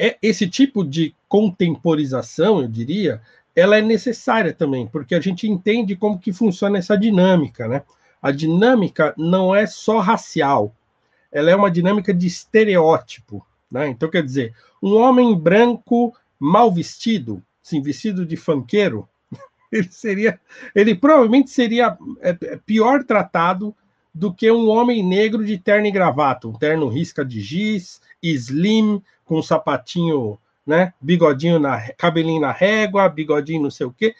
é 0.00 0.16
esse 0.22 0.48
tipo 0.48 0.82
de 0.82 1.14
contemporização, 1.28 2.62
eu 2.62 2.68
diria, 2.68 3.20
ela 3.54 3.76
é 3.76 3.82
necessária 3.82 4.54
também, 4.54 4.86
porque 4.86 5.14
a 5.14 5.20
gente 5.20 5.46
entende 5.46 5.94
como 5.94 6.18
que 6.18 6.32
funciona 6.32 6.78
essa 6.78 6.96
dinâmica, 6.96 7.68
né? 7.68 7.82
A 8.22 8.30
dinâmica 8.30 9.14
não 9.18 9.54
é 9.54 9.66
só 9.66 9.98
racial, 9.98 10.74
ela 11.30 11.50
é 11.50 11.54
uma 11.54 11.70
dinâmica 11.70 12.14
de 12.14 12.26
estereótipo, 12.26 13.46
né? 13.70 13.88
Então, 13.88 14.08
quer 14.08 14.22
dizer, 14.22 14.54
um 14.82 14.96
homem 14.96 15.38
branco 15.38 16.16
mal 16.38 16.72
vestido, 16.72 17.42
sim, 17.62 17.82
vestido 17.82 18.24
de 18.24 18.38
fanqueiro, 18.38 19.06
ele 19.70 19.88
seria, 19.90 20.40
ele 20.74 20.94
provavelmente 20.94 21.50
seria 21.50 21.98
é, 22.22 22.30
é, 22.30 22.56
pior 22.64 23.04
tratado 23.04 23.76
do 24.14 24.32
que 24.32 24.50
um 24.50 24.68
homem 24.68 25.02
negro 25.02 25.44
de 25.44 25.58
terno 25.58 25.86
e 25.86 25.90
gravata, 25.90 26.48
um 26.48 26.52
terno 26.52 26.88
risca 26.88 27.24
de 27.24 27.40
giz, 27.40 28.00
slim, 28.22 29.02
com 29.24 29.38
um 29.38 29.42
sapatinho 29.42 30.38
né? 30.66 30.94
Bigodinho 31.00 31.58
na 31.58 31.90
cabelinho 31.92 32.40
na 32.40 32.52
régua, 32.52 33.08
bigodinho 33.08 33.62
não 33.62 33.70
sei 33.70 33.86
o 33.86 33.92
quê. 33.92 34.14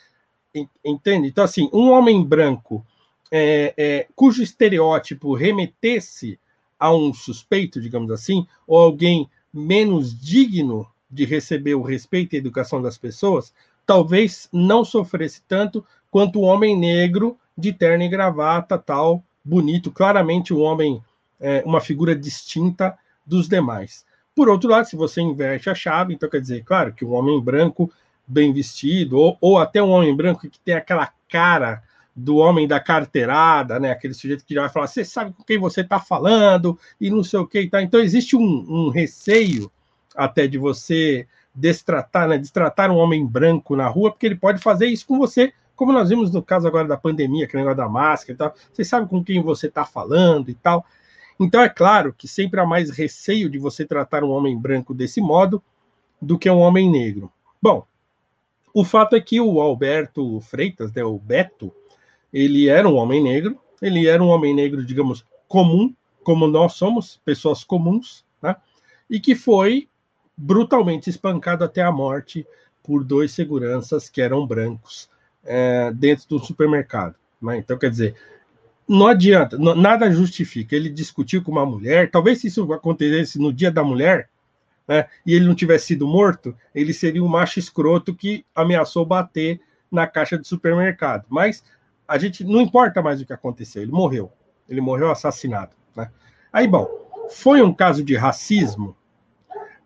Entende? 0.84 1.28
Então, 1.28 1.44
assim, 1.44 1.70
um 1.72 1.90
homem 1.90 2.24
branco 2.24 2.84
é, 3.30 3.72
é, 3.76 4.06
cujo 4.16 4.42
estereótipo 4.42 5.34
remetesse 5.34 6.38
a 6.78 6.92
um 6.92 7.14
suspeito, 7.14 7.80
digamos 7.80 8.10
assim, 8.10 8.46
ou 8.66 8.78
alguém 8.78 9.30
menos 9.52 10.18
digno 10.18 10.88
de 11.08 11.24
receber 11.24 11.74
o 11.74 11.82
respeito 11.82 12.34
e 12.34 12.38
educação 12.38 12.82
das 12.82 12.98
pessoas, 12.98 13.52
talvez 13.86 14.48
não 14.52 14.84
sofresse 14.84 15.42
tanto 15.46 15.84
quanto 16.10 16.40
o 16.40 16.42
homem 16.42 16.76
negro 16.76 17.38
de 17.56 17.72
terno 17.72 18.02
e 18.02 18.08
gravata, 18.08 18.76
tal, 18.78 19.22
bonito, 19.44 19.90
claramente 19.90 20.52
um 20.52 20.60
homem, 20.60 21.02
é, 21.40 21.62
uma 21.64 21.80
figura 21.80 22.14
distinta 22.14 22.96
dos 23.24 23.48
demais. 23.48 24.04
Por 24.34 24.48
outro 24.48 24.70
lado, 24.70 24.86
se 24.86 24.96
você 24.96 25.20
inverte 25.20 25.68
a 25.68 25.74
chave, 25.74 26.14
então 26.14 26.28
quer 26.28 26.40
dizer, 26.40 26.64
claro, 26.64 26.92
que 26.92 27.04
um 27.04 27.12
homem 27.12 27.40
branco 27.40 27.92
bem 28.26 28.52
vestido, 28.52 29.18
ou, 29.18 29.36
ou 29.40 29.58
até 29.58 29.82
um 29.82 29.90
homem 29.90 30.14
branco 30.14 30.48
que 30.48 30.60
tem 30.60 30.74
aquela 30.74 31.12
cara 31.28 31.82
do 32.14 32.36
homem 32.36 32.66
da 32.66 32.78
carteirada, 32.78 33.80
né? 33.80 33.90
Aquele 33.90 34.14
sujeito 34.14 34.44
que 34.44 34.54
já 34.54 34.62
vai 34.62 34.70
falar, 34.70 34.86
você 34.86 35.04
sabe 35.04 35.32
com 35.32 35.42
quem 35.42 35.58
você 35.58 35.80
está 35.80 35.98
falando 35.98 36.78
e 37.00 37.10
não 37.10 37.24
sei 37.24 37.40
o 37.40 37.46
que 37.46 37.60
e 37.60 37.70
tá. 37.70 37.82
Então 37.82 38.00
existe 38.00 38.36
um, 38.36 38.66
um, 38.68 38.88
receio 38.88 39.70
até 40.14 40.46
de 40.46 40.58
você 40.58 41.26
destratar, 41.54 42.28
né? 42.28 42.38
Destratar 42.38 42.90
um 42.90 42.96
homem 42.96 43.26
branco 43.26 43.74
na 43.74 43.88
rua, 43.88 44.10
porque 44.10 44.26
ele 44.26 44.36
pode 44.36 44.60
fazer 44.60 44.86
isso 44.86 45.06
com 45.06 45.18
você, 45.18 45.52
como 45.80 45.94
nós 45.94 46.10
vimos 46.10 46.30
no 46.30 46.42
caso 46.42 46.68
agora 46.68 46.86
da 46.86 46.96
pandemia, 46.98 47.46
que 47.46 47.56
é 47.56 47.58
o 47.58 47.62
negócio 47.62 47.78
da 47.78 47.88
máscara 47.88 48.32
e 48.34 48.36
tal. 48.36 48.54
Você 48.70 48.84
sabe 48.84 49.08
com 49.08 49.24
quem 49.24 49.40
você 49.40 49.66
está 49.66 49.82
falando 49.82 50.50
e 50.50 50.54
tal. 50.54 50.84
Então, 51.40 51.62
é 51.62 51.70
claro 51.70 52.12
que 52.12 52.28
sempre 52.28 52.60
há 52.60 52.66
mais 52.66 52.90
receio 52.90 53.48
de 53.48 53.58
você 53.58 53.86
tratar 53.86 54.22
um 54.22 54.28
homem 54.28 54.58
branco 54.58 54.92
desse 54.92 55.22
modo 55.22 55.62
do 56.20 56.38
que 56.38 56.50
um 56.50 56.58
homem 56.58 56.90
negro. 56.90 57.32
Bom, 57.62 57.86
o 58.74 58.84
fato 58.84 59.16
é 59.16 59.22
que 59.22 59.40
o 59.40 59.58
Alberto 59.58 60.38
Freitas, 60.42 60.92
né, 60.92 61.02
o 61.02 61.18
Beto, 61.18 61.72
ele 62.30 62.68
era 62.68 62.86
um 62.86 62.96
homem 62.96 63.22
negro, 63.22 63.58
ele 63.80 64.06
era 64.06 64.22
um 64.22 64.28
homem 64.28 64.54
negro, 64.54 64.84
digamos, 64.84 65.24
comum, 65.48 65.94
como 66.22 66.46
nós 66.46 66.74
somos, 66.74 67.18
pessoas 67.24 67.64
comuns, 67.64 68.22
né? 68.42 68.54
e 69.08 69.18
que 69.18 69.34
foi 69.34 69.88
brutalmente 70.36 71.08
espancado 71.08 71.64
até 71.64 71.80
a 71.80 71.90
morte 71.90 72.46
por 72.82 73.02
dois 73.02 73.32
seguranças 73.32 74.10
que 74.10 74.20
eram 74.20 74.46
brancos 74.46 75.08
é, 75.44 75.92
dentro 75.92 76.28
do 76.28 76.38
supermercado. 76.38 77.14
Né? 77.40 77.58
Então, 77.58 77.78
quer 77.78 77.90
dizer, 77.90 78.14
não 78.88 79.06
adianta, 79.06 79.56
nada 79.58 80.10
justifica. 80.10 80.74
Ele 80.74 80.88
discutiu 80.88 81.42
com 81.42 81.52
uma 81.52 81.64
mulher, 81.64 82.10
talvez 82.10 82.40
se 82.40 82.48
isso 82.48 82.72
acontecesse 82.72 83.38
no 83.38 83.52
dia 83.52 83.70
da 83.70 83.84
mulher, 83.84 84.28
né, 84.88 85.06
e 85.24 85.32
ele 85.32 85.46
não 85.46 85.54
tivesse 85.54 85.86
sido 85.86 86.08
morto, 86.08 86.52
ele 86.74 86.92
seria 86.92 87.22
um 87.22 87.28
macho 87.28 87.60
escroto 87.60 88.12
que 88.12 88.44
ameaçou 88.52 89.06
bater 89.06 89.60
na 89.88 90.06
caixa 90.06 90.36
de 90.36 90.48
supermercado. 90.48 91.26
Mas 91.28 91.62
a 92.08 92.18
gente 92.18 92.42
não 92.42 92.60
importa 92.60 93.00
mais 93.00 93.20
o 93.20 93.24
que 93.24 93.32
aconteceu, 93.32 93.82
ele 93.82 93.92
morreu. 93.92 94.32
Ele 94.68 94.80
morreu 94.80 95.10
assassinado. 95.10 95.70
Né? 95.94 96.10
Aí, 96.52 96.66
bom, 96.66 96.88
foi 97.30 97.62
um 97.62 97.72
caso 97.72 98.02
de 98.02 98.16
racismo. 98.16 98.96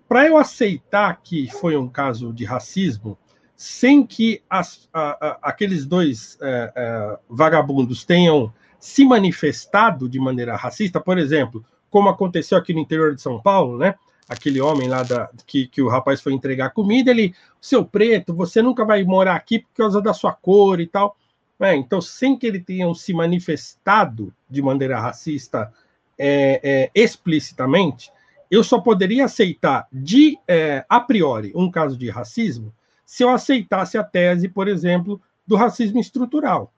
Para 0.08 0.26
eu 0.26 0.38
aceitar 0.38 1.20
que 1.22 1.50
foi 1.50 1.76
um 1.76 1.88
caso 1.88 2.32
de 2.32 2.46
racismo, 2.46 3.18
sem 3.56 4.04
que 4.06 4.42
as, 4.48 4.88
a, 4.92 5.26
a, 5.26 5.38
aqueles 5.42 5.86
dois 5.86 6.36
é, 6.40 6.72
é, 6.74 7.18
vagabundos 7.28 8.04
tenham 8.04 8.52
se 8.78 9.04
manifestado 9.04 10.08
de 10.08 10.18
maneira 10.18 10.56
racista, 10.56 11.00
por 11.00 11.18
exemplo, 11.18 11.64
como 11.88 12.08
aconteceu 12.08 12.58
aqui 12.58 12.74
no 12.74 12.80
interior 12.80 13.14
de 13.14 13.22
São 13.22 13.40
Paulo, 13.40 13.78
né? 13.78 13.94
Aquele 14.28 14.60
homem 14.60 14.88
lá 14.88 15.02
da, 15.02 15.30
que, 15.46 15.66
que 15.68 15.80
o 15.80 15.88
rapaz 15.88 16.20
foi 16.20 16.32
entregar 16.32 16.70
comida, 16.70 17.10
ele, 17.10 17.34
seu 17.60 17.84
preto, 17.84 18.34
você 18.34 18.60
nunca 18.60 18.84
vai 18.84 19.04
morar 19.04 19.36
aqui 19.36 19.60
por 19.60 19.72
causa 19.74 20.00
da 20.02 20.12
sua 20.12 20.32
cor 20.32 20.80
e 20.80 20.86
tal. 20.86 21.16
É, 21.60 21.74
então, 21.74 22.00
sem 22.00 22.36
que 22.36 22.46
ele 22.46 22.60
tenha 22.60 22.92
se 22.94 23.14
manifestado 23.14 24.34
de 24.50 24.60
maneira 24.60 24.98
racista 25.00 25.72
é, 26.18 26.60
é, 26.62 26.90
explicitamente, 26.94 28.10
eu 28.50 28.62
só 28.62 28.80
poderia 28.80 29.24
aceitar 29.24 29.86
de 29.92 30.38
é, 30.46 30.84
a 30.88 31.00
priori 31.00 31.52
um 31.54 31.70
caso 31.70 31.96
de 31.96 32.10
racismo 32.10 32.72
se 33.04 33.22
eu 33.22 33.28
aceitasse 33.30 33.98
a 33.98 34.04
tese, 34.04 34.48
por 34.48 34.68
exemplo, 34.68 35.20
do 35.46 35.56
racismo 35.56 36.00
estrutural. 36.00 36.72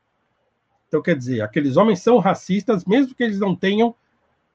Então, 0.89 1.03
quer 1.03 1.17
dizer, 1.17 1.41
aqueles 1.41 1.77
homens 1.77 2.01
são 2.01 2.19
racistas, 2.19 2.85
mesmo 2.85 3.15
que 3.15 3.23
eles 3.23 3.39
não 3.39 3.55
tenham 3.55 3.95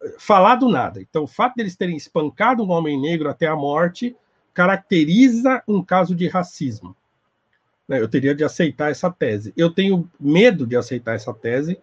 eh, 0.01 0.15
falado 0.17 0.69
nada. 0.69 1.01
Então, 1.01 1.23
o 1.23 1.27
fato 1.27 1.55
deles 1.55 1.75
terem 1.75 1.95
espancado 1.95 2.63
um 2.63 2.71
homem 2.71 2.99
negro 2.99 3.29
até 3.29 3.47
a 3.47 3.55
morte 3.55 4.15
caracteriza 4.53 5.63
um 5.67 5.83
caso 5.83 6.15
de 6.15 6.27
racismo. 6.27 6.95
Né, 7.87 7.99
eu 7.99 8.07
teria 8.07 8.33
de 8.33 8.43
aceitar 8.43 8.91
essa 8.91 9.09
tese. 9.11 9.53
Eu 9.55 9.69
tenho 9.69 10.09
medo 10.19 10.65
de 10.65 10.75
aceitar 10.75 11.15
essa 11.15 11.33
tese, 11.33 11.79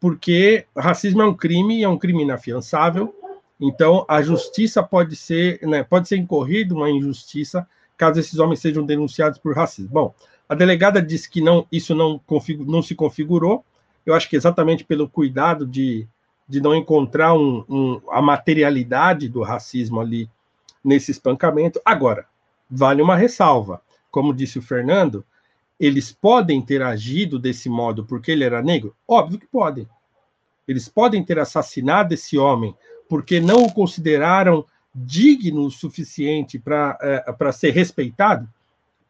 porque 0.00 0.66
racismo 0.76 1.22
é 1.22 1.26
um 1.26 1.34
crime, 1.34 1.82
é 1.82 1.88
um 1.88 1.98
crime 1.98 2.22
inafiançável. 2.22 3.14
Então, 3.60 4.04
a 4.08 4.20
justiça 4.22 4.82
pode 4.82 5.14
ser, 5.14 5.60
né, 5.62 5.84
pode 5.84 6.08
ser 6.08 6.16
incorrida 6.16 6.74
uma 6.74 6.90
injustiça 6.90 7.66
caso 8.02 8.18
esses 8.18 8.40
homens 8.40 8.58
sejam 8.58 8.84
denunciados 8.84 9.38
por 9.38 9.54
racismo. 9.54 9.92
Bom, 9.92 10.14
a 10.48 10.56
delegada 10.56 11.00
disse 11.00 11.30
que 11.30 11.40
não, 11.40 11.64
isso 11.70 11.94
não, 11.94 12.20
não 12.66 12.82
se 12.82 12.96
configurou, 12.96 13.64
eu 14.04 14.12
acho 14.12 14.28
que 14.28 14.34
exatamente 14.34 14.82
pelo 14.82 15.08
cuidado 15.08 15.64
de, 15.64 16.08
de 16.48 16.60
não 16.60 16.74
encontrar 16.74 17.32
um, 17.32 17.64
um, 17.68 18.00
a 18.10 18.20
materialidade 18.20 19.28
do 19.28 19.40
racismo 19.40 20.00
ali 20.00 20.28
nesse 20.82 21.12
espancamento. 21.12 21.80
Agora, 21.84 22.26
vale 22.68 23.00
uma 23.00 23.14
ressalva. 23.14 23.80
Como 24.10 24.34
disse 24.34 24.58
o 24.58 24.62
Fernando, 24.62 25.24
eles 25.78 26.10
podem 26.10 26.60
ter 26.60 26.82
agido 26.82 27.38
desse 27.38 27.68
modo 27.68 28.04
porque 28.04 28.32
ele 28.32 28.42
era 28.42 28.60
negro? 28.60 28.96
Óbvio 29.06 29.38
que 29.38 29.46
podem. 29.46 29.88
Eles 30.66 30.88
podem 30.88 31.22
ter 31.22 31.38
assassinado 31.38 32.14
esse 32.14 32.36
homem 32.36 32.74
porque 33.08 33.38
não 33.38 33.62
o 33.62 33.72
consideraram 33.72 34.66
digno 34.94 35.66
o 35.66 35.70
suficiente 35.70 36.58
para 36.58 36.98
é, 37.00 37.52
ser 37.52 37.70
respeitado? 37.70 38.48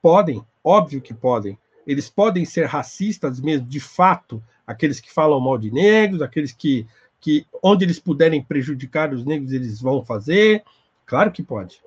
Podem, 0.01 0.43
óbvio 0.63 1.01
que 1.01 1.15
podem. 1.15 1.59
eles 1.87 2.09
podem 2.09 2.45
ser 2.45 2.67
racistas 2.67 3.41
mesmo, 3.41 3.67
de 3.67 3.81
fato, 3.81 4.43
aqueles 4.67 5.01
que 5.01 5.13
falam 5.13 5.41
mal 5.41 5.59
de 5.59 5.71
negros, 5.71 6.23
aqueles 6.23 6.53
que, 6.53 6.87
que 7.21 7.47
onde 7.63 7.85
eles 7.85 7.99
puderem 7.99 8.43
prejudicar 8.43 9.13
os 9.13 9.25
negros, 9.25 9.53
eles 9.53 9.81
vão 9.81 10.05
fazer. 10.05 10.63
Claro 11.07 11.31
que 11.31 11.43
pode. 11.43 11.81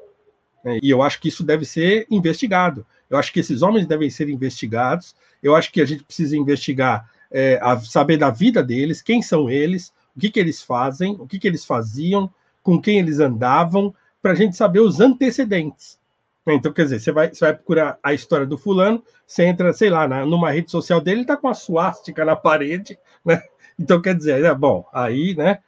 É, 0.64 0.80
e 0.82 0.90
eu 0.90 1.02
acho 1.02 1.20
que 1.20 1.30
isso 1.30 1.44
deve 1.44 1.66
ser 1.66 2.08
investigado. 2.10 2.86
Eu 3.10 3.18
acho 3.18 3.32
que 3.32 3.40
esses 3.40 3.62
homens 3.62 3.86
devem 3.86 4.10
ser 4.10 4.30
investigados. 4.30 5.16
Eu 5.42 5.56
acho 5.56 5.72
que 5.72 5.80
a 5.80 5.86
gente 5.86 6.04
precisa 6.04 6.36
investigar, 6.36 7.10
é, 7.32 7.60
a, 7.62 7.80
saber 7.80 8.18
da 8.18 8.30
vida 8.30 8.64
deles, 8.64 9.02
quem 9.02 9.22
são 9.22 9.50
eles, 9.50 9.94
o 10.16 10.20
que, 10.20 10.30
que 10.30 10.40
eles 10.40 10.62
fazem, 10.62 11.16
o 11.20 11.28
que, 11.28 11.38
que 11.38 11.48
eles 11.48 11.66
faziam, 11.66 12.34
com 12.66 12.82
quem 12.82 12.98
eles 12.98 13.20
andavam, 13.20 13.94
para 14.24 14.32
a 14.32 14.36
gente 14.36 14.56
saber 14.56 14.80
os 14.80 15.00
antecedentes. 15.00 16.00
Então, 16.48 16.74
quer 16.74 16.86
dizer, 16.86 17.00
você 17.00 17.12
vai, 17.12 17.30
você 17.30 17.46
vai 17.46 17.54
procurar 17.54 18.00
a 18.02 18.12
história 18.12 18.46
do 18.46 18.58
fulano, 18.58 19.04
você 19.26 19.46
entra, 19.46 19.72
sei 19.72 19.92
lá, 19.92 20.08
na, 20.08 20.26
numa 20.26 20.50
rede 20.50 20.72
social 20.72 21.00
dele, 21.00 21.20
ele 21.20 21.28
tá 21.28 21.38
com 21.38 21.48
a 21.48 21.54
suástica 21.54 22.26
na 22.26 22.36
parede, 22.36 22.98
né? 23.24 23.44
Então, 23.78 24.02
quer 24.02 24.16
dizer, 24.16 24.44
é 24.44 24.56
bom, 24.56 24.84
aí, 24.92 25.36
né? 25.36 25.60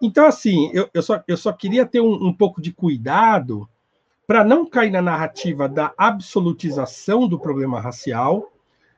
Então, 0.00 0.24
assim, 0.24 0.70
eu, 0.72 0.88
eu, 0.94 1.02
só, 1.02 1.22
eu 1.28 1.36
só 1.36 1.52
queria 1.52 1.84
ter 1.84 2.00
um, 2.00 2.28
um 2.28 2.32
pouco 2.32 2.62
de 2.62 2.72
cuidado 2.72 3.68
para 4.26 4.42
não 4.42 4.64
cair 4.64 4.90
na 4.90 5.02
narrativa 5.02 5.68
da 5.68 5.92
absolutização 5.98 7.28
do 7.28 7.38
problema 7.38 7.80
racial, 7.80 8.50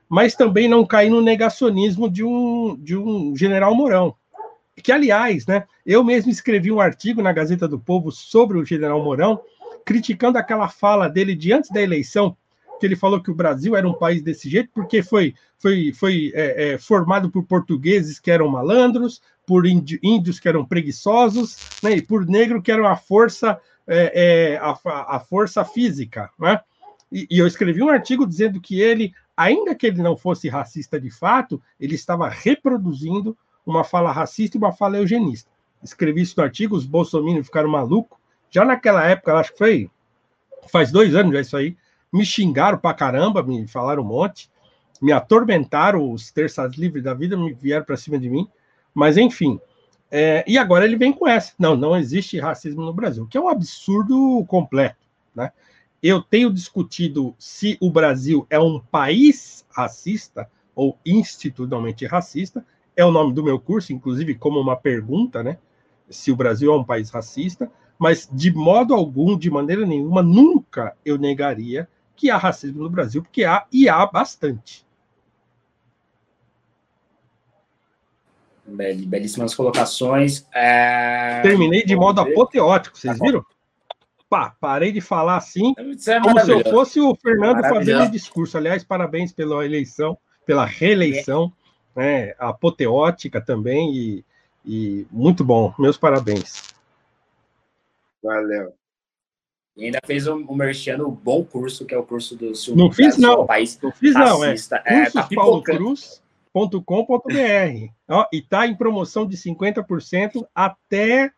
mas 0.08 0.36
também 0.36 0.68
não 0.68 0.86
cair 0.86 1.10
no 1.10 1.20
negacionismo 1.20 2.08
de 2.08 2.22
um, 2.22 2.76
de 2.76 2.96
um 2.96 3.34
general 3.34 3.74
Mourão. 3.74 4.14
Que, 4.82 4.92
aliás, 4.92 5.46
né, 5.46 5.64
eu 5.84 6.04
mesmo 6.04 6.30
escrevi 6.30 6.70
um 6.70 6.80
artigo 6.80 7.22
na 7.22 7.32
Gazeta 7.32 7.66
do 7.66 7.78
Povo 7.78 8.12
sobre 8.12 8.58
o 8.58 8.64
general 8.64 9.02
Mourão, 9.02 9.40
criticando 9.84 10.36
aquela 10.36 10.68
fala 10.68 11.08
dele 11.08 11.34
de 11.34 11.52
antes 11.52 11.70
da 11.70 11.80
eleição, 11.80 12.36
que 12.78 12.86
ele 12.86 12.96
falou 12.96 13.22
que 13.22 13.30
o 13.30 13.34
Brasil 13.34 13.74
era 13.74 13.88
um 13.88 13.94
país 13.94 14.22
desse 14.22 14.50
jeito, 14.50 14.70
porque 14.74 15.02
foi, 15.02 15.34
foi, 15.58 15.92
foi 15.92 16.32
é, 16.34 16.74
é, 16.74 16.78
formado 16.78 17.30
por 17.30 17.44
portugueses 17.44 18.18
que 18.18 18.30
eram 18.30 18.48
malandros, 18.48 19.22
por 19.46 19.64
índios 19.66 20.40
que 20.40 20.48
eram 20.48 20.64
preguiçosos, 20.64 21.56
né, 21.82 21.92
e 21.92 22.02
por 22.02 22.26
negro 22.26 22.60
que 22.60 22.72
eram 22.72 22.86
a 22.86 22.96
força, 22.96 23.58
é, 23.86 24.54
é, 24.54 24.56
a, 24.58 25.16
a, 25.16 25.20
força 25.20 25.64
física. 25.64 26.30
Né? 26.38 26.60
E, 27.10 27.26
e 27.30 27.38
eu 27.38 27.46
escrevi 27.46 27.82
um 27.82 27.88
artigo 27.88 28.26
dizendo 28.26 28.60
que 28.60 28.80
ele, 28.80 29.14
ainda 29.36 29.74
que 29.74 29.86
ele 29.86 30.02
não 30.02 30.16
fosse 30.16 30.48
racista 30.48 31.00
de 31.00 31.10
fato, 31.10 31.62
ele 31.78 31.94
estava 31.94 32.28
reproduzindo 32.28 33.36
uma 33.66 33.84
fala 33.84 34.12
racista 34.12 34.56
e 34.56 34.58
uma 34.58 34.72
fala 34.72 34.96
eugenista. 34.96 35.50
Escrevi 35.82 36.22
isso 36.22 36.34
no 36.38 36.44
artigo, 36.44 36.76
os 36.76 36.86
bolsominions 36.86 37.46
ficaram 37.46 37.68
malucos, 37.68 38.18
já 38.50 38.64
naquela 38.64 39.04
época, 39.04 39.34
acho 39.34 39.52
que 39.52 39.58
foi 39.58 39.90
faz 40.68 40.90
dois 40.90 41.14
anos 41.14 41.32
já 41.32 41.40
isso 41.40 41.56
aí, 41.56 41.76
me 42.12 42.24
xingaram 42.24 42.78
pra 42.78 42.94
caramba, 42.94 43.42
me 43.42 43.66
falaram 43.66 44.02
um 44.02 44.06
monte, 44.06 44.50
me 45.00 45.12
atormentaram 45.12 46.10
os 46.10 46.30
terças 46.30 46.74
livres 46.74 47.04
da 47.04 47.14
vida, 47.14 47.36
me 47.36 47.52
vieram 47.52 47.84
para 47.84 47.96
cima 47.96 48.18
de 48.18 48.30
mim, 48.30 48.48
mas 48.94 49.16
enfim. 49.16 49.60
É, 50.10 50.44
e 50.46 50.56
agora 50.56 50.84
ele 50.84 50.96
vem 50.96 51.12
com 51.12 51.26
essa. 51.26 51.52
Não, 51.58 51.76
não 51.76 51.96
existe 51.96 52.38
racismo 52.38 52.82
no 52.82 52.92
Brasil, 52.92 53.26
que 53.26 53.36
é 53.36 53.40
um 53.40 53.48
absurdo 53.48 54.44
completo. 54.46 54.96
Né? 55.34 55.52
Eu 56.02 56.22
tenho 56.22 56.52
discutido 56.52 57.34
se 57.38 57.76
o 57.80 57.90
Brasil 57.90 58.46
é 58.48 58.58
um 58.58 58.78
país 58.78 59.64
racista 59.70 60.48
ou 60.74 60.96
institucionalmente 61.04 62.06
racista. 62.06 62.64
É 62.96 63.04
o 63.04 63.12
nome 63.12 63.34
do 63.34 63.44
meu 63.44 63.60
curso, 63.60 63.92
inclusive, 63.92 64.34
como 64.34 64.58
uma 64.58 64.76
pergunta, 64.76 65.42
né? 65.42 65.58
Se 66.08 66.32
o 66.32 66.36
Brasil 66.36 66.72
é 66.72 66.76
um 66.76 66.84
país 66.84 67.10
racista 67.10 67.70
mas 67.98 68.28
de 68.30 68.52
modo 68.52 68.94
algum, 68.94 69.36
de 69.38 69.50
maneira 69.50 69.86
nenhuma, 69.86 70.22
nunca 70.22 70.96
eu 71.04 71.18
negaria 71.18 71.88
que 72.14 72.30
há 72.30 72.36
racismo 72.36 72.82
no 72.82 72.90
Brasil, 72.90 73.22
porque 73.22 73.44
há 73.44 73.66
e 73.72 73.88
há 73.88 74.04
bastante. 74.06 74.86
Belíssimas 78.66 79.54
colocações. 79.54 80.46
É... 80.52 81.40
Terminei 81.42 81.84
de 81.84 81.94
modo 81.94 82.20
apoteótico, 82.20 82.98
vocês 82.98 83.16
tá 83.18 83.24
viram? 83.24 83.44
Pá, 84.28 84.56
parei 84.60 84.90
de 84.90 85.00
falar 85.00 85.36
assim, 85.36 85.72
é 85.78 86.20
como 86.20 86.40
se 86.40 86.50
eu 86.50 86.64
fosse 86.64 87.00
o 87.00 87.14
Fernando 87.14 87.60
fazendo 87.60 88.10
discurso. 88.10 88.58
Aliás, 88.58 88.82
parabéns 88.82 89.32
pela 89.32 89.64
eleição, 89.64 90.18
pela 90.44 90.64
reeleição, 90.64 91.52
é. 91.62 91.65
Né, 91.96 92.34
apoteótica 92.38 93.40
também, 93.40 93.94
e, 93.94 94.24
e 94.64 95.06
muito 95.10 95.42
bom. 95.42 95.74
Meus 95.78 95.96
parabéns. 95.96 96.74
Valeu. 98.22 98.74
E 99.76 99.84
ainda 99.84 100.00
fez 100.04 100.26
um, 100.26 100.44
um 100.48 100.54
merchan 100.54 101.04
um 101.04 101.10
bom 101.10 101.44
curso, 101.44 101.84
que 101.84 101.94
é 101.94 101.98
o 101.98 102.02
curso 102.02 102.34
do 102.34 102.54
Sul. 102.54 102.74
Não 102.76 102.90
fiz, 102.90 103.18
não. 103.18 103.46
País 103.46 103.78
não 103.82 103.92
fiz, 103.92 104.14
não. 104.14 104.42
É, 104.44 104.54
é 104.84 105.10
tá 105.10 105.24
cursospaulocruz.com.br. 105.24 107.92
E 108.32 108.38
está 108.38 108.66
em 108.66 108.74
promoção 108.74 109.26
de 109.26 109.36
50% 109.36 110.46
até 110.54 111.30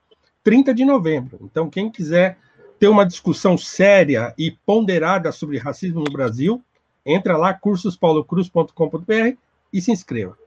30 0.44 0.73
de 0.73 0.85
novembro. 0.85 1.40
Então, 1.42 1.68
quem 1.68 1.90
quiser 1.90 2.38
ter 2.79 2.87
uma 2.87 3.05
discussão 3.05 3.59
séria 3.59 4.33
e 4.38 4.53
ponderada 4.64 5.33
sobre 5.33 5.59
racismo 5.59 5.99
no 6.01 6.12
Brasil, 6.12 6.62
entra 7.05 7.37
lá, 7.37 7.53
cursospaulocruz.com.br 7.53 9.37
e 9.73 9.81
se 9.81 9.90
inscreva. 9.90 10.38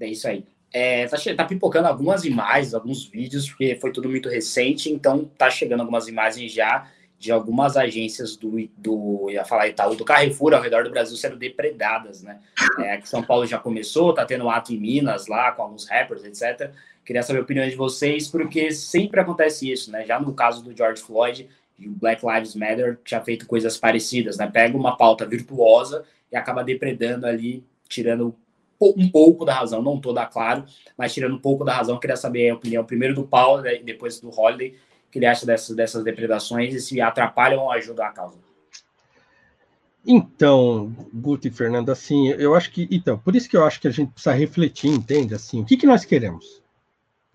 É 0.00 0.06
isso 0.06 0.28
aí. 0.28 0.44
É, 0.72 1.06
tá, 1.06 1.16
tá, 1.36 1.44
pipocando 1.44 1.88
algumas 1.88 2.24
imagens, 2.24 2.74
alguns 2.74 3.06
vídeos, 3.06 3.48
porque 3.48 3.76
foi 3.76 3.92
tudo 3.92 4.08
muito 4.08 4.28
recente, 4.28 4.90
então 4.90 5.24
tá 5.38 5.48
chegando 5.48 5.80
algumas 5.80 6.08
imagens 6.08 6.52
já 6.52 6.90
de 7.18 7.32
algumas 7.32 7.76
agências 7.76 8.36
do, 8.36 8.68
do 8.76 9.30
ia 9.30 9.44
falar 9.44 9.68
Itaú, 9.68 9.94
do 9.94 10.04
Carrefour 10.04 10.52
ao 10.52 10.60
redor 10.60 10.84
do 10.84 10.90
Brasil 10.90 11.16
sendo 11.16 11.36
depredadas, 11.36 12.22
né? 12.22 12.40
É, 12.80 13.00
São 13.02 13.22
Paulo 13.22 13.46
já 13.46 13.58
começou, 13.58 14.12
tá 14.12 14.24
tendo 14.26 14.48
ato 14.50 14.74
em 14.74 14.78
Minas 14.78 15.26
lá 15.26 15.50
com 15.52 15.62
alguns 15.62 15.88
rappers, 15.88 16.24
etc. 16.24 16.70
Queria 17.04 17.22
saber 17.22 17.38
a 17.38 17.42
opinião 17.42 17.66
de 17.66 17.74
vocês, 17.74 18.28
porque 18.28 18.70
sempre 18.70 19.20
acontece 19.20 19.70
isso, 19.70 19.90
né? 19.90 20.04
Já 20.04 20.20
no 20.20 20.34
caso 20.34 20.62
do 20.62 20.76
George 20.76 21.00
Floyd 21.00 21.48
e 21.78 21.88
o 21.88 21.92
Black 21.92 22.22
Lives 22.26 22.54
Matter 22.54 22.98
tinha 23.04 23.22
feito 23.22 23.46
coisas 23.46 23.78
parecidas, 23.78 24.36
né? 24.36 24.46
Pega 24.46 24.76
uma 24.76 24.96
pauta 24.96 25.24
virtuosa 25.24 26.04
e 26.30 26.36
acaba 26.36 26.62
depredando 26.62 27.26
ali, 27.26 27.64
tirando 27.88 28.36
um 28.80 29.10
pouco 29.10 29.44
da 29.44 29.54
razão, 29.54 29.82
não 29.82 30.00
toda, 30.00 30.24
claro, 30.26 30.64
mas 30.96 31.12
tirando 31.12 31.34
um 31.34 31.40
pouco 31.40 31.64
da 31.64 31.74
razão, 31.74 31.98
queria 31.98 32.16
saber 32.16 32.50
a 32.50 32.54
opinião 32.54 32.84
primeiro 32.84 33.14
do 33.14 33.26
Paulo 33.26 33.62
né, 33.62 33.76
e 33.76 33.82
depois 33.82 34.20
do 34.20 34.28
Holiday, 34.28 34.76
que 35.10 35.18
ele 35.18 35.26
acha 35.26 35.46
dessas, 35.46 35.74
dessas 35.74 36.04
depredações 36.04 36.74
e 36.74 36.80
se 36.80 37.00
atrapalham 37.00 37.62
ou 37.62 37.72
ajudam 37.72 38.04
a 38.04 38.10
causa. 38.10 38.38
Então, 40.06 40.94
Guto 41.12 41.48
e 41.48 41.50
Fernando, 41.50 41.90
assim, 41.90 42.28
eu 42.28 42.54
acho 42.54 42.70
que, 42.70 42.86
então, 42.90 43.18
por 43.18 43.34
isso 43.34 43.48
que 43.48 43.56
eu 43.56 43.64
acho 43.64 43.80
que 43.80 43.88
a 43.88 43.90
gente 43.90 44.12
precisa 44.12 44.34
refletir, 44.34 44.88
entende? 44.88 45.34
Assim, 45.34 45.60
o 45.60 45.64
que, 45.64 45.76
que 45.76 45.86
nós 45.86 46.04
queremos? 46.04 46.62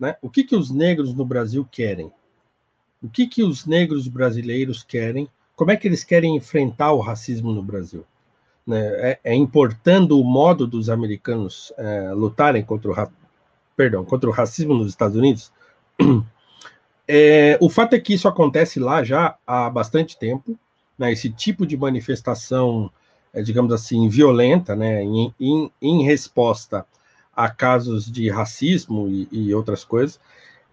Né? 0.00 0.16
O 0.22 0.30
que, 0.30 0.42
que 0.42 0.56
os 0.56 0.70
negros 0.70 1.12
no 1.12 1.24
Brasil 1.24 1.68
querem? 1.70 2.10
O 3.02 3.10
que, 3.10 3.26
que 3.26 3.42
os 3.42 3.66
negros 3.66 4.08
brasileiros 4.08 4.82
querem? 4.82 5.28
Como 5.54 5.70
é 5.70 5.76
que 5.76 5.86
eles 5.86 6.02
querem 6.02 6.34
enfrentar 6.34 6.92
o 6.92 7.00
racismo 7.00 7.52
no 7.52 7.62
Brasil? 7.62 8.06
Né, 8.66 8.80
é, 9.10 9.20
é, 9.24 9.34
importando 9.34 10.20
o 10.20 10.24
modo 10.24 10.66
dos 10.66 10.88
americanos 10.88 11.72
é, 11.76 12.12
lutarem 12.12 12.62
contra 12.62 12.90
o, 12.90 13.08
perdão, 13.76 14.04
contra 14.04 14.28
o 14.28 14.32
racismo 14.32 14.74
nos 14.74 14.88
Estados 14.88 15.16
Unidos, 15.16 15.52
é, 17.06 17.58
o 17.60 17.68
fato 17.68 17.94
é 17.94 18.00
que 18.00 18.14
isso 18.14 18.28
acontece 18.28 18.78
lá 18.78 19.02
já 19.02 19.36
há 19.46 19.68
bastante 19.68 20.18
tempo, 20.18 20.58
né, 20.98 21.12
esse 21.12 21.30
tipo 21.30 21.66
de 21.66 21.76
manifestação, 21.76 22.90
é, 23.32 23.42
digamos 23.42 23.72
assim, 23.72 24.08
violenta, 24.08 24.76
né, 24.76 25.02
em, 25.02 25.34
em, 25.40 25.70
em, 25.80 26.04
resposta 26.04 26.86
a 27.34 27.48
casos 27.48 28.10
de 28.10 28.28
racismo 28.28 29.08
e, 29.08 29.28
e 29.32 29.54
outras 29.54 29.84
coisas. 29.84 30.20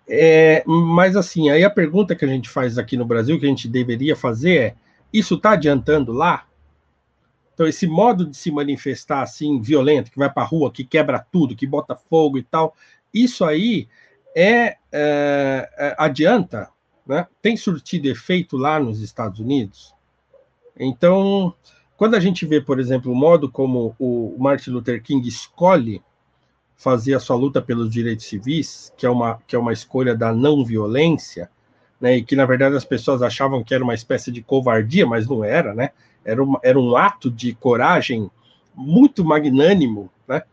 É, 0.08 0.64
mas 0.66 1.16
assim, 1.16 1.50
aí 1.50 1.64
a 1.64 1.70
pergunta 1.70 2.16
que 2.16 2.26
a 2.26 2.28
gente 2.28 2.50
faz 2.50 2.78
aqui 2.78 2.98
no 2.98 3.06
Brasil, 3.06 3.40
que 3.40 3.46
a 3.46 3.50
gente 3.50 3.68
deveria 3.68 4.16
fazer 4.16 4.58
é: 4.58 4.76
isso 5.14 5.36
está 5.36 5.52
adiantando 5.52 6.12
lá? 6.12 6.49
Então, 7.60 7.68
esse 7.68 7.86
modo 7.86 8.26
de 8.26 8.38
se 8.38 8.50
manifestar 8.50 9.22
assim, 9.22 9.60
violento, 9.60 10.10
que 10.10 10.18
vai 10.18 10.32
para 10.32 10.44
a 10.44 10.46
rua, 10.46 10.72
que 10.72 10.86
quebra 10.86 11.20
tudo, 11.20 11.58
que 11.58 11.68
bota 11.68 11.94
fogo 11.94 12.38
e 12.38 12.44
tal, 12.44 12.74
isso 13.14 13.44
aí 13.44 13.90
é, 14.34 14.78
é, 14.94 15.70
é 15.78 15.96
adianta, 15.98 16.70
né? 17.06 17.28
tem 17.42 17.58
surtido 17.58 18.08
efeito 18.08 18.56
lá 18.56 18.80
nos 18.80 19.02
Estados 19.02 19.42
Unidos. 19.42 19.94
Então, 20.80 21.54
quando 21.98 22.16
a 22.16 22.20
gente 22.22 22.46
vê, 22.46 22.62
por 22.62 22.80
exemplo, 22.80 23.12
o 23.12 23.16
modo 23.16 23.52
como 23.52 23.94
o 24.00 24.38
Martin 24.40 24.70
Luther 24.70 25.04
King 25.04 25.28
escolhe 25.28 26.02
fazer 26.78 27.14
a 27.14 27.20
sua 27.20 27.36
luta 27.36 27.62
pelos 27.62 27.90
direitos 27.90 28.26
civis, 28.26 28.94
que 28.96 29.06
é 29.06 29.10
uma, 29.10 29.38
que 29.46 29.54
é 29.54 29.60
uma 29.60 29.74
escolha 29.74 30.16
da 30.16 30.32
não 30.32 30.64
violência, 30.64 31.52
né, 32.00 32.16
e 32.16 32.24
que 32.24 32.38
na 32.38 32.46
verdade 32.46 32.78
as 32.78 32.86
pessoas 32.86 33.22
achavam 33.22 33.66
que 33.66 33.74
era 33.74 33.84
uma 33.84 33.94
espécie 33.94 34.32
de 34.32 34.42
covardia, 34.42 35.06
mas 35.06 35.28
não 35.28 35.44
era, 35.44 35.76
né? 35.76 35.90
Era, 36.24 36.44
uma, 36.44 36.60
era 36.64 36.80
um 36.80 36.96
ato 36.96 37.30
de 37.30 37.54
coragem 37.54 38.30
muito 38.76 39.24
magnânimo, 39.24 40.10
né? 40.28 40.44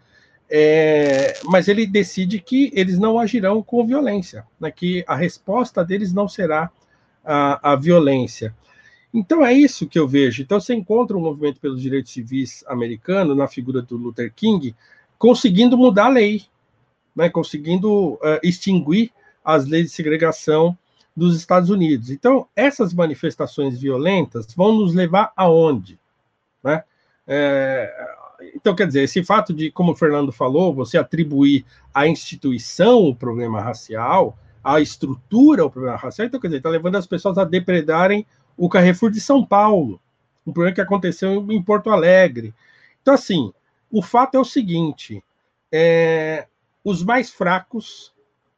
É, 0.48 1.34
mas 1.44 1.66
ele 1.66 1.86
decide 1.86 2.38
que 2.38 2.70
eles 2.72 2.98
não 2.98 3.18
agirão 3.18 3.62
com 3.62 3.84
violência, 3.84 4.46
né? 4.60 4.70
que 4.70 5.04
a 5.06 5.16
resposta 5.16 5.84
deles 5.84 6.12
não 6.12 6.28
será 6.28 6.70
a, 7.24 7.72
a 7.72 7.76
violência. 7.76 8.54
Então 9.12 9.44
é 9.44 9.52
isso 9.52 9.88
que 9.88 9.98
eu 9.98 10.06
vejo. 10.06 10.42
Então 10.42 10.60
você 10.60 10.72
encontra 10.72 11.16
o 11.16 11.20
um 11.20 11.22
movimento 11.22 11.58
pelos 11.58 11.82
direitos 11.82 12.12
civis 12.12 12.62
americano 12.68 13.34
na 13.34 13.48
figura 13.48 13.82
do 13.82 13.96
Luther 13.96 14.32
King 14.34 14.74
conseguindo 15.18 15.76
mudar 15.76 16.06
a 16.06 16.10
lei, 16.10 16.44
né, 17.14 17.28
conseguindo 17.28 18.14
uh, 18.14 18.38
extinguir 18.42 19.10
as 19.44 19.66
leis 19.66 19.86
de 19.86 19.92
segregação 19.92 20.76
dos 21.16 21.36
Estados 21.36 21.70
Unidos. 21.70 22.10
Então 22.10 22.46
essas 22.54 22.92
manifestações 22.92 23.78
violentas 23.80 24.46
vão 24.54 24.74
nos 24.74 24.94
levar 24.94 25.32
aonde, 25.36 25.98
né? 26.62 26.84
É, 27.26 28.16
então, 28.54 28.74
quer 28.74 28.86
dizer, 28.86 29.02
esse 29.02 29.22
fato 29.24 29.52
de, 29.52 29.70
como 29.70 29.92
o 29.92 29.96
Fernando 29.96 30.32
falou, 30.32 30.74
você 30.74 30.98
atribuir 30.98 31.64
à 31.92 32.06
instituição 32.06 33.04
o 33.04 33.14
problema 33.14 33.60
racial, 33.60 34.38
à 34.62 34.80
estrutura 34.80 35.64
o 35.64 35.70
problema 35.70 35.96
racial, 35.96 36.26
então, 36.26 36.40
quer 36.40 36.48
dizer, 36.48 36.58
está 36.58 36.70
levando 36.70 36.96
as 36.96 37.06
pessoas 37.06 37.38
a 37.38 37.44
depredarem 37.44 38.26
o 38.56 38.68
Carrefour 38.68 39.10
de 39.10 39.20
São 39.20 39.44
Paulo, 39.44 40.00
um 40.46 40.52
problema 40.52 40.74
que 40.74 40.80
aconteceu 40.80 41.44
em 41.50 41.62
Porto 41.62 41.90
Alegre. 41.90 42.54
Então, 43.02 43.14
assim, 43.14 43.52
o 43.90 44.02
fato 44.02 44.36
é 44.36 44.40
o 44.40 44.44
seguinte: 44.44 45.22
é, 45.70 46.46
os 46.84 47.02
mais 47.02 47.30
fracos, 47.30 48.12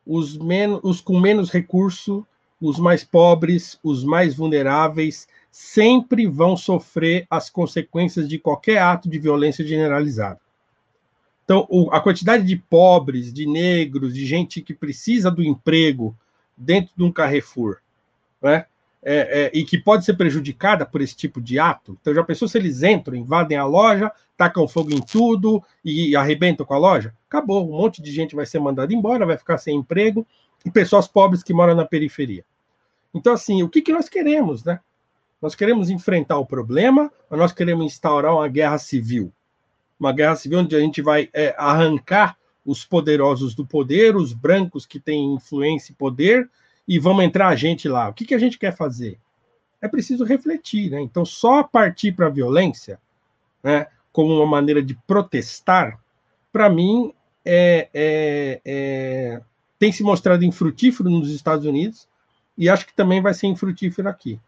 os, 0.06 0.36
menos, 0.36 0.80
os 0.82 1.00
com 1.00 1.18
menos 1.18 1.50
recurso, 1.50 2.26
os 2.60 2.78
mais 2.78 3.04
pobres, 3.04 3.78
os 3.82 4.04
mais 4.04 4.34
vulneráveis, 4.34 5.28
sempre 5.50 6.26
vão 6.26 6.56
sofrer 6.56 7.26
as 7.30 7.48
consequências 7.48 8.28
de 8.28 8.38
qualquer 8.38 8.78
ato 8.78 9.08
de 9.08 9.18
violência 9.18 9.66
generalizada. 9.66 10.40
Então, 11.44 11.66
a 11.90 12.00
quantidade 12.00 12.44
de 12.44 12.56
pobres, 12.56 13.32
de 13.32 13.46
negros, 13.46 14.12
de 14.12 14.26
gente 14.26 14.60
que 14.60 14.74
precisa 14.74 15.30
do 15.30 15.42
emprego 15.42 16.14
dentro 16.56 16.92
de 16.94 17.02
um 17.02 17.10
Carrefour, 17.10 17.78
né? 18.42 18.66
É, 19.00 19.44
é, 19.44 19.50
e 19.54 19.64
que 19.64 19.78
pode 19.78 20.04
ser 20.04 20.14
prejudicada 20.14 20.84
por 20.84 21.00
esse 21.00 21.16
tipo 21.16 21.40
de 21.40 21.58
ato. 21.58 21.96
Então, 22.00 22.12
já 22.12 22.22
pensou 22.22 22.48
se 22.48 22.58
eles 22.58 22.82
entram, 22.82 23.16
invadem 23.16 23.56
a 23.56 23.64
loja, 23.64 24.12
tacam 24.36 24.66
fogo 24.66 24.92
em 24.92 25.00
tudo 25.00 25.62
e 25.84 26.14
arrebentam 26.16 26.66
com 26.66 26.74
a 26.74 26.78
loja? 26.78 27.14
Acabou, 27.28 27.66
um 27.66 27.78
monte 27.78 28.02
de 28.02 28.10
gente 28.10 28.34
vai 28.34 28.44
ser 28.44 28.58
mandada 28.58 28.92
embora, 28.92 29.24
vai 29.24 29.38
ficar 29.38 29.56
sem 29.56 29.76
emprego, 29.76 30.26
e 30.64 30.70
pessoas 30.70 31.06
pobres 31.08 31.42
que 31.42 31.54
moram 31.54 31.74
na 31.74 31.84
periferia. 31.84 32.44
Então, 33.14 33.32
assim, 33.32 33.62
o 33.62 33.68
que, 33.68 33.80
que 33.80 33.92
nós 33.92 34.08
queremos, 34.08 34.64
né? 34.64 34.80
Nós 35.40 35.54
queremos 35.54 35.88
enfrentar 35.88 36.38
o 36.38 36.46
problema 36.46 37.12
ou 37.30 37.38
nós 37.38 37.52
queremos 37.52 37.86
instaurar 37.86 38.34
uma 38.34 38.48
guerra 38.48 38.78
civil? 38.78 39.32
Uma 39.98 40.12
guerra 40.12 40.36
civil 40.36 40.60
onde 40.60 40.76
a 40.76 40.80
gente 40.80 41.00
vai 41.00 41.28
é, 41.32 41.54
arrancar 41.56 42.36
os 42.64 42.84
poderosos 42.84 43.54
do 43.54 43.66
poder, 43.66 44.14
os 44.14 44.32
brancos 44.32 44.84
que 44.84 45.00
têm 45.00 45.34
influência 45.34 45.92
e 45.92 45.94
poder, 45.94 46.48
e 46.86 46.98
vamos 46.98 47.24
entrar 47.24 47.48
a 47.48 47.56
gente 47.56 47.88
lá. 47.88 48.08
O 48.08 48.12
que, 48.12 48.26
que 48.26 48.34
a 48.34 48.38
gente 48.38 48.58
quer 48.58 48.76
fazer? 48.76 49.18
É 49.80 49.88
preciso 49.88 50.24
refletir, 50.24 50.90
né? 50.90 51.00
Então, 51.00 51.24
só 51.24 51.62
partir 51.62 52.12
para 52.12 52.26
a 52.26 52.30
violência, 52.30 53.00
né, 53.62 53.86
como 54.12 54.34
uma 54.34 54.46
maneira 54.46 54.82
de 54.82 54.94
protestar, 55.06 55.98
para 56.52 56.68
mim, 56.68 57.12
é, 57.44 57.88
é, 57.94 58.60
é, 58.64 59.40
tem 59.78 59.92
se 59.92 60.02
mostrado 60.02 60.44
infrutífero 60.44 61.08
nos 61.08 61.30
Estados 61.30 61.64
Unidos 61.64 62.08
e 62.56 62.68
acho 62.68 62.86
que 62.86 62.94
também 62.94 63.22
vai 63.22 63.34
ser 63.34 63.46
infrutífero 63.46 64.08
aqui. 64.08 64.40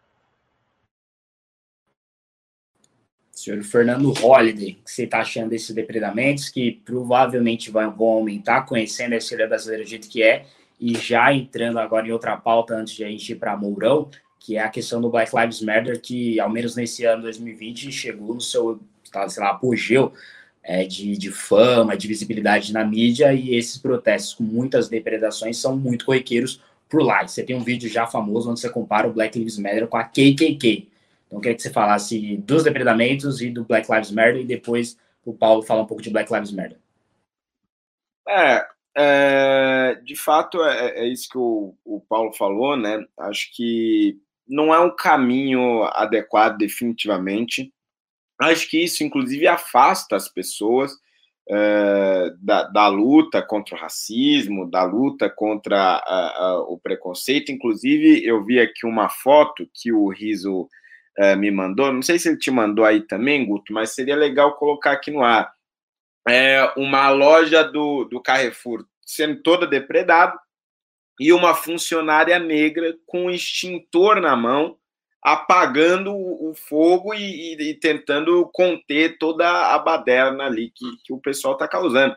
senhor 3.40 3.62
Fernando 3.62 4.12
Holliday, 4.12 4.74
que 4.84 4.90
você 4.90 5.04
está 5.04 5.20
achando 5.20 5.48
desses 5.48 5.74
depredamentos, 5.74 6.50
que 6.50 6.72
provavelmente 6.84 7.70
vão, 7.70 7.90
vão 7.90 8.08
aumentar, 8.08 8.66
conhecendo 8.66 9.14
a 9.14 9.16
história 9.16 9.48
brasileira 9.48 9.82
do 9.82 9.88
jeito 9.88 10.08
que 10.08 10.22
é, 10.22 10.44
e 10.78 10.94
já 10.94 11.32
entrando 11.32 11.78
agora 11.78 12.06
em 12.06 12.12
outra 12.12 12.36
pauta 12.36 12.74
antes 12.74 12.94
de 12.94 13.04
a 13.04 13.08
gente 13.08 13.32
ir 13.32 13.36
para 13.36 13.56
Mourão, 13.56 14.10
que 14.38 14.56
é 14.56 14.62
a 14.62 14.68
questão 14.68 15.00
do 15.00 15.10
Black 15.10 15.34
Lives 15.34 15.62
Matter, 15.62 16.00
que 16.00 16.38
ao 16.38 16.50
menos 16.50 16.76
nesse 16.76 17.04
ano 17.04 17.22
2020 17.22 17.90
chegou 17.90 18.34
no 18.34 18.40
seu, 18.40 18.80
tá, 19.10 19.28
sei 19.28 19.42
lá, 19.42 19.50
apogeu 19.50 20.12
é, 20.62 20.84
de, 20.84 21.16
de 21.16 21.30
fama, 21.30 21.96
de 21.96 22.08
visibilidade 22.08 22.72
na 22.72 22.84
mídia, 22.84 23.32
e 23.32 23.54
esses 23.54 23.78
protestos 23.78 24.34
com 24.34 24.44
muitas 24.44 24.88
depredações 24.88 25.58
são 25.58 25.76
muito 25.76 26.04
corriqueiros 26.04 26.60
por 26.88 27.02
lá. 27.02 27.26
Você 27.26 27.42
tem 27.42 27.56
um 27.56 27.64
vídeo 27.64 27.88
já 27.88 28.06
famoso 28.06 28.50
onde 28.50 28.60
você 28.60 28.68
compara 28.68 29.08
o 29.08 29.12
Black 29.12 29.38
Lives 29.38 29.58
Matter 29.58 29.86
com 29.86 29.96
a 29.96 30.04
KKK, 30.04 30.90
então, 31.30 31.38
eu 31.38 31.42
queria 31.42 31.54
que 31.54 31.62
você 31.62 31.70
falasse 31.70 32.36
dos 32.38 32.64
depredamentos 32.64 33.40
e 33.40 33.50
do 33.50 33.64
Black 33.64 33.90
Lives 33.90 34.10
Matter, 34.10 34.38
e 34.38 34.44
depois 34.44 34.98
o 35.24 35.32
Paulo 35.32 35.62
falar 35.62 35.82
um 35.82 35.86
pouco 35.86 36.02
de 36.02 36.10
Black 36.10 36.32
Lives 36.32 36.50
Matter. 36.50 36.76
É, 38.28 38.66
é 38.96 39.94
de 40.02 40.16
fato, 40.16 40.60
é, 40.64 41.04
é, 41.04 41.06
isso 41.06 41.28
que 41.28 41.38
o, 41.38 41.72
o 41.84 42.00
Paulo 42.00 42.32
falou, 42.32 42.76
né? 42.76 43.04
Acho 43.16 43.54
que 43.54 44.18
não 44.46 44.74
é 44.74 44.80
um 44.80 44.90
caminho 44.90 45.84
adequado, 45.92 46.58
definitivamente. 46.58 47.72
Acho 48.40 48.68
que 48.68 48.82
isso, 48.82 49.04
inclusive, 49.04 49.46
afasta 49.46 50.16
as 50.16 50.28
pessoas 50.28 50.92
é, 51.48 52.32
da, 52.40 52.64
da, 52.64 52.88
luta 52.88 53.42
contra 53.42 53.74
o 53.74 53.78
racismo, 53.78 54.70
da 54.70 54.84
luta 54.84 55.28
contra 55.28 56.02
o 56.68 56.78
preconceito. 56.78 57.52
Inclusive, 57.52 58.24
eu 58.24 58.44
vi 58.44 58.60
aqui 58.60 58.86
uma 58.86 59.08
foto 59.08 59.68
que 59.74 59.92
o 59.92 60.08
Riso 60.08 60.68
é, 61.18 61.36
me 61.36 61.50
mandou, 61.50 61.92
não 61.92 62.02
sei 62.02 62.18
se 62.18 62.28
ele 62.28 62.38
te 62.38 62.50
mandou 62.50 62.84
aí 62.84 63.02
também, 63.02 63.44
Guto, 63.44 63.72
mas 63.72 63.90
seria 63.90 64.16
legal 64.16 64.56
colocar 64.56 64.92
aqui 64.92 65.10
no 65.10 65.22
ar. 65.22 65.52
É 66.28 66.72
uma 66.76 67.10
loja 67.10 67.62
do, 67.64 68.04
do 68.04 68.22
Carrefour 68.22 68.86
sendo 69.04 69.42
toda 69.42 69.66
depredada 69.66 70.38
e 71.18 71.32
uma 71.32 71.54
funcionária 71.54 72.38
negra 72.38 72.96
com 73.06 73.26
um 73.26 73.30
extintor 73.30 74.20
na 74.20 74.36
mão, 74.36 74.78
apagando 75.22 76.14
o, 76.14 76.54
fogo 76.54 77.12
e, 77.12 77.54
e, 77.54 77.70
e, 77.70 77.74
tentando 77.74 78.48
conter 78.52 79.18
toda 79.18 79.74
a 79.74 79.78
baderna 79.78 80.44
ali 80.44 80.70
que, 80.74 80.86
que 81.04 81.12
o 81.12 81.18
pessoal 81.18 81.54
está 81.54 81.68
causando. 81.68 82.16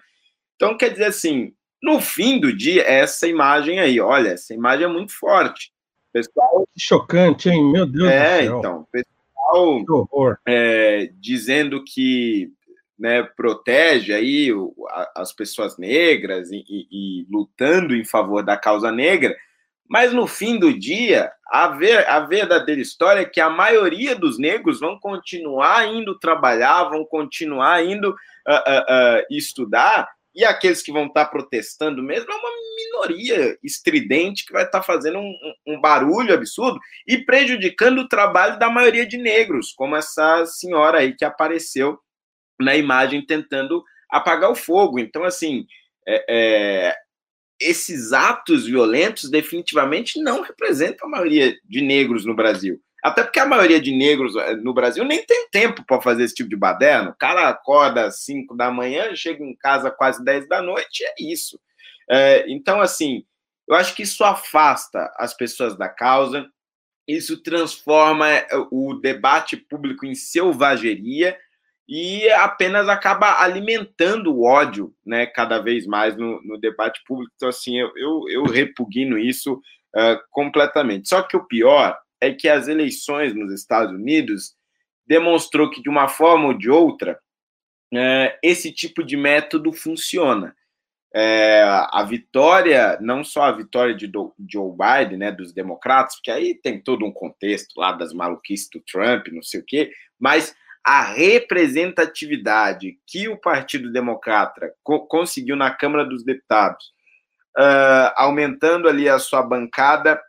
Então, 0.56 0.78
quer 0.78 0.90
dizer 0.90 1.06
assim, 1.06 1.54
no 1.82 2.00
fim 2.00 2.40
do 2.40 2.56
dia, 2.56 2.84
essa 2.84 3.28
imagem 3.28 3.80
aí, 3.80 4.00
olha, 4.00 4.30
essa 4.30 4.54
imagem 4.54 4.86
é 4.86 4.90
muito 4.90 5.12
forte. 5.12 5.72
Pessoal. 6.14 6.66
Que 6.74 6.82
chocante, 6.82 7.50
hein? 7.50 7.72
Meu 7.72 7.86
Deus 7.86 8.10
é, 8.10 8.42
do 8.42 8.46
céu. 8.46 8.60
então, 8.60 8.88
pessoal 8.92 9.14
que 9.86 9.92
horror. 9.92 10.38
É, 10.48 11.10
dizendo 11.20 11.84
que 11.84 12.52
né, 12.98 13.24
protege 13.24 14.14
aí 14.14 14.54
o, 14.54 14.74
a, 14.90 15.12
as 15.18 15.34
pessoas 15.34 15.78
negras 15.78 16.52
e, 16.52 16.64
e, 16.70 16.88
e, 16.92 17.28
lutando 17.30 17.96
em 17.96 18.06
favor 18.06 18.44
da 18.44 18.56
causa 18.56 18.92
negra, 18.92 19.36
mas 19.90 20.14
no 20.14 20.26
fim 20.28 20.58
do 20.58 20.78
dia, 20.78 21.32
a, 21.52 21.68
ver, 21.68 22.08
a 22.08 22.20
verdadeira 22.22 22.82
história 22.82 23.22
é 23.22 23.26
que 23.26 23.42
a 23.42 23.50
maioria 23.50 24.16
dos 24.16 24.40
negros 24.40 24.80
vão 24.80 24.98
continuar 25.00 25.88
indo 25.88 26.18
trabalhar, 26.18 26.86
vão 26.86 27.06
continuar 27.06 27.86
indo 27.86 28.10
uh, 28.10 28.14
uh, 28.14 29.20
uh, 29.20 29.26
estudar, 29.30 30.10
e 30.36 30.44
aqueles 30.44 30.82
que 30.82 30.92
vão 30.92 31.06
estar 31.06 31.26
protestando 31.26 32.02
mesmo 32.02 32.32
é 32.32 32.36
uma 32.36 32.50
minoria 32.76 33.58
estridente 33.64 34.46
que 34.46 34.54
vai 34.54 34.64
estar 34.64 34.82
fazendo 34.82 35.20
um, 35.20 35.36
um, 35.68 35.80
barulho 35.80 36.34
absurdo 36.34 36.80
e 37.08 37.20
prejudicando 37.20 38.00
o 38.00 38.08
trabalho 38.08 38.58
da 38.58 38.70
maioria 38.70 39.06
de 39.06 39.18
negros, 39.18 39.72
como 39.74 39.96
essa 39.96 40.46
senhora 40.48 41.00
aí 41.00 41.16
que 41.16 41.24
apareceu 41.24 42.00
na 42.60 42.76
imagem 42.76 43.24
tentando 43.24 43.84
apagar 44.10 44.50
o 44.50 44.56
fogo. 44.56 44.98
Então, 44.98 45.24
assim, 45.24 45.68
é, 46.08 46.26
é, 46.28 46.96
esses 47.60 48.14
atos 48.14 48.66
violentos 48.66 49.30
definitivamente 49.30 50.20
não 50.20 50.42
representam 50.42 51.08
a 51.08 51.12
maioria 51.12 51.56
de 51.64 51.82
negros 51.82 52.26
no 52.26 52.36
Brasil. 52.36 52.80
Até 53.04 53.22
porque 53.22 53.40
a 53.40 53.46
maioria 53.46 53.82
de 53.82 53.92
negros 53.92 54.34
eh, 54.36 54.56
no 54.56 54.74
Brasil 54.74 55.04
nem 55.04 55.26
tem 55.26 55.50
tempo 55.50 55.84
para 55.86 56.02
fazer 56.02 56.24
esse 56.24 56.36
tipo 56.36 56.50
de 56.50 56.56
baderno. 56.56 57.10
O 57.10 57.16
cara 57.16 57.50
acorda 57.50 58.06
às 58.06 58.24
5 58.24 58.56
da 58.56 58.72
manhã, 58.72 59.14
chega 59.14 59.44
em 59.44 59.56
casa 59.56 59.92
quase 59.92 60.24
10 60.24 60.48
da 60.48 60.62
noite, 60.62 61.04
é 61.04 61.14
isso. 61.20 61.60
É, 62.10 62.46
então, 62.48 62.80
assim, 62.80 63.26
eu 63.68 63.76
acho 63.76 63.94
que 63.94 64.04
isso 64.04 64.24
afasta 64.24 65.12
as 65.18 65.34
pessoas 65.34 65.78
da 65.78 65.90
causa, 65.90 66.48
isso 67.06 67.44
transforma 67.44 68.30
eh, 68.30 68.48
o 68.72 68.94
debate 68.94 69.58
público 69.58 70.06
em 70.06 70.16
selvageria 70.16 71.38
e 71.88 72.30
apenas 72.32 72.88
acaba 72.88 73.42
alimentando 73.42 74.34
o 74.34 74.44
ódio, 74.44 74.94
né, 75.06 75.26
cada 75.26 75.60
vez 75.60 75.86
mais 75.86 76.16
no, 76.16 76.42
no 76.44 76.58
debate 76.58 77.02
público. 77.06 77.32
Então, 77.36 77.50
assim, 77.50 77.78
eu, 77.78 77.92
eu, 77.98 78.24
eu 78.30 78.44
repugno 78.44 79.18
isso 79.18 79.54
uh, 79.54 80.18
completamente. 80.32 81.10
Só 81.10 81.22
que 81.22 81.36
o 81.36 81.46
pior 81.46 81.98
é 82.22 82.32
que 82.32 82.48
as 82.48 82.68
eleições 82.68 83.36
nos 83.36 83.54
Estados 83.54 83.94
Unidos 83.94 84.56
demonstrou 85.06 85.70
que, 85.70 85.82
de 85.82 85.90
uma 85.90 86.08
forma 86.08 86.48
ou 86.48 86.54
de 86.54 86.70
outra, 86.70 87.20
é, 87.94 88.40
esse 88.42 88.72
tipo 88.72 89.04
de 89.04 89.18
método 89.18 89.72
funciona. 89.72 90.56
É, 91.16 91.62
a 91.92 92.04
vitória, 92.04 92.98
não 93.00 93.24
só 93.24 93.44
a 93.44 93.52
vitória 93.52 93.94
de 93.94 94.10
Joe 94.50 94.72
Biden, 94.72 95.20
né, 95.20 95.32
dos 95.32 95.54
democratas, 95.54 96.16
porque 96.16 96.32
aí 96.32 96.56
tem 96.56 96.82
todo 96.82 97.06
um 97.06 97.12
contexto 97.12 97.78
lá 97.78 97.92
das 97.92 98.14
maluquices 98.14 98.68
do 98.74 98.82
Trump, 98.82 99.28
não 99.28 99.44
sei 99.44 99.60
o 99.60 99.66
quê, 99.66 99.92
mas 100.20 100.56
a 100.84 101.02
representatividade 101.02 103.00
que 103.08 103.30
o 103.30 103.38
Partido 103.38 103.92
Democrata 103.92 104.74
co 104.84 105.08
conseguiu 105.08 105.56
na 105.56 105.72
Câmara 105.72 106.04
dos 106.04 106.26
Deputados, 106.26 106.88
uh, 107.58 108.12
aumentando 108.18 108.90
ali 108.90 109.08
a 109.08 109.18
sua 109.18 109.42
bancada 109.42 110.22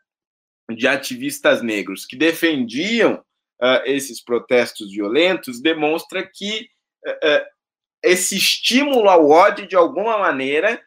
de 0.70 0.86
ativistas 0.86 1.60
negros 1.60 2.06
que 2.06 2.16
defendiam 2.16 3.14
uh, 3.14 3.82
esses 3.84 4.22
protestos 4.22 4.92
violentos 4.92 5.60
demonstra 5.60 6.22
que 6.22 6.68
uh, 7.06 7.44
esse 8.02 8.36
estímulo 8.36 9.08
ao 9.08 9.28
ódio, 9.28 9.66
de 9.66 9.74
alguma 9.74 10.18
maneira, 10.18 10.80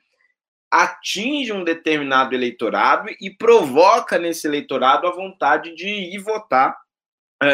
atinge 0.72 1.52
um 1.52 1.64
determinado 1.64 2.36
eleitorado 2.36 3.10
e 3.20 3.30
provoca 3.36 4.18
nesse 4.18 4.48
eleitorado 4.48 5.08
a 5.08 5.12
vontade 5.12 5.74
de 5.76 5.88
ir 5.88 6.20
votar 6.20 6.78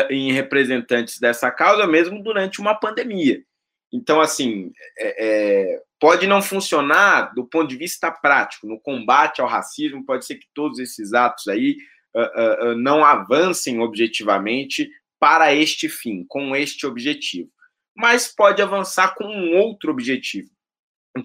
em 0.09 0.31
representantes 0.31 1.19
dessa 1.19 1.51
causa, 1.51 1.85
mesmo 1.85 2.21
durante 2.23 2.61
uma 2.61 2.73
pandemia. 2.75 3.43
Então, 3.91 4.19
assim, 4.19 4.71
é, 4.97 5.25
é, 5.25 5.81
pode 5.99 6.25
não 6.25 6.41
funcionar 6.41 7.33
do 7.35 7.45
ponto 7.45 7.67
de 7.67 7.77
vista 7.77 8.09
prático, 8.11 8.65
no 8.65 8.79
combate 8.79 9.39
ao 9.39 9.47
racismo, 9.47 10.05
pode 10.05 10.25
ser 10.25 10.35
que 10.35 10.47
todos 10.53 10.79
esses 10.79 11.13
atos 11.13 11.47
aí 11.47 11.77
uh, 12.15 12.71
uh, 12.71 12.75
não 12.75 13.05
avancem 13.05 13.79
objetivamente 13.79 14.89
para 15.19 15.53
este 15.53 15.87
fim, 15.87 16.25
com 16.27 16.55
este 16.55 16.87
objetivo. 16.87 17.49
Mas 17.95 18.27
pode 18.27 18.61
avançar 18.61 19.13
com 19.13 19.25
um 19.25 19.55
outro 19.57 19.91
objetivo, 19.91 20.49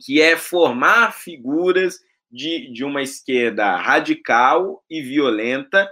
que 0.05 0.21
é 0.21 0.37
formar 0.37 1.15
figuras 1.15 1.99
de, 2.31 2.71
de 2.71 2.85
uma 2.85 3.03
esquerda 3.03 3.77
radical 3.77 4.85
e 4.91 5.01
violenta, 5.01 5.91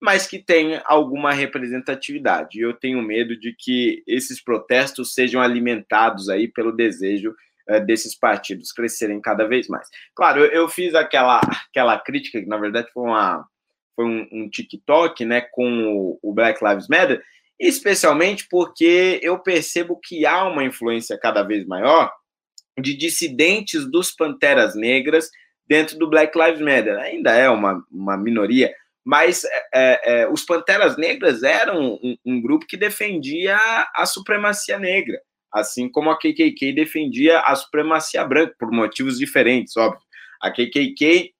mas 0.00 0.26
que 0.26 0.38
tem 0.38 0.80
alguma 0.86 1.32
representatividade. 1.32 2.58
Eu 2.58 2.72
tenho 2.72 3.02
medo 3.02 3.38
de 3.38 3.54
que 3.56 4.02
esses 4.06 4.42
protestos 4.42 5.12
sejam 5.12 5.42
alimentados 5.42 6.28
aí 6.28 6.48
pelo 6.48 6.72
desejo 6.72 7.34
uh, 7.68 7.84
desses 7.84 8.14
partidos 8.18 8.72
crescerem 8.72 9.20
cada 9.20 9.46
vez 9.46 9.68
mais. 9.68 9.86
Claro, 10.14 10.40
eu, 10.40 10.46
eu, 10.46 10.68
fiz 10.68 10.94
aquela, 10.94 11.40
aquela 11.68 11.98
crítica, 11.98 12.40
que 12.40 12.48
na 12.48 12.56
verdade 12.56 12.88
foi, 12.92 13.02
uma, 13.02 13.46
foi 13.94 14.06
um, 14.06 14.26
um 14.32 14.48
TikTok 14.48 15.24
né, 15.24 15.42
com 15.42 15.86
o, 15.86 16.18
o 16.22 16.32
Black 16.32 16.64
Lives 16.64 16.88
Matter, 16.88 17.22
especialmente 17.58 18.46
porque 18.48 19.20
eu 19.22 19.38
percebo 19.38 20.00
que 20.02 20.24
há 20.24 20.44
uma 20.44 20.64
influência 20.64 21.18
cada 21.18 21.42
vez 21.42 21.66
maior 21.66 22.10
de 22.80 22.96
dissidentes 22.96 23.84
dos 23.84 24.10
Panteras 24.10 24.74
Negras 24.74 25.28
dentro 25.66 25.98
do 25.98 26.08
Black 26.08 26.36
Lives 26.38 26.60
Matter. 26.60 26.96
Ainda 26.98 27.32
é 27.32 27.50
uma, 27.50 27.84
uma 27.90 28.16
minoria, 28.16 28.74
mas 29.04 29.44
é, 29.44 29.50
é, 29.72 30.20
é 30.22 30.28
os 30.28 30.44
Panteras 30.44 30.96
Negras 30.96 31.42
eram 31.42 31.98
um, 32.02 32.16
um, 32.24 32.40
grupo 32.40 32.66
que 32.66 32.76
defendia 32.76 33.58
a 33.94 34.06
supremacia 34.06 34.78
negra, 34.78 35.20
assim 35.52 35.90
como 35.90 36.10
a 36.10 36.18
KKK 36.18 36.72
defendia 36.74 37.40
a 37.40 37.54
supremacia 37.54 38.24
branca, 38.24 38.54
por 38.58 38.70
motivos 38.70 39.18
diferentes, 39.18 39.76
óbvio. 39.76 40.00
A 40.40 40.50
KKK 40.50 41.34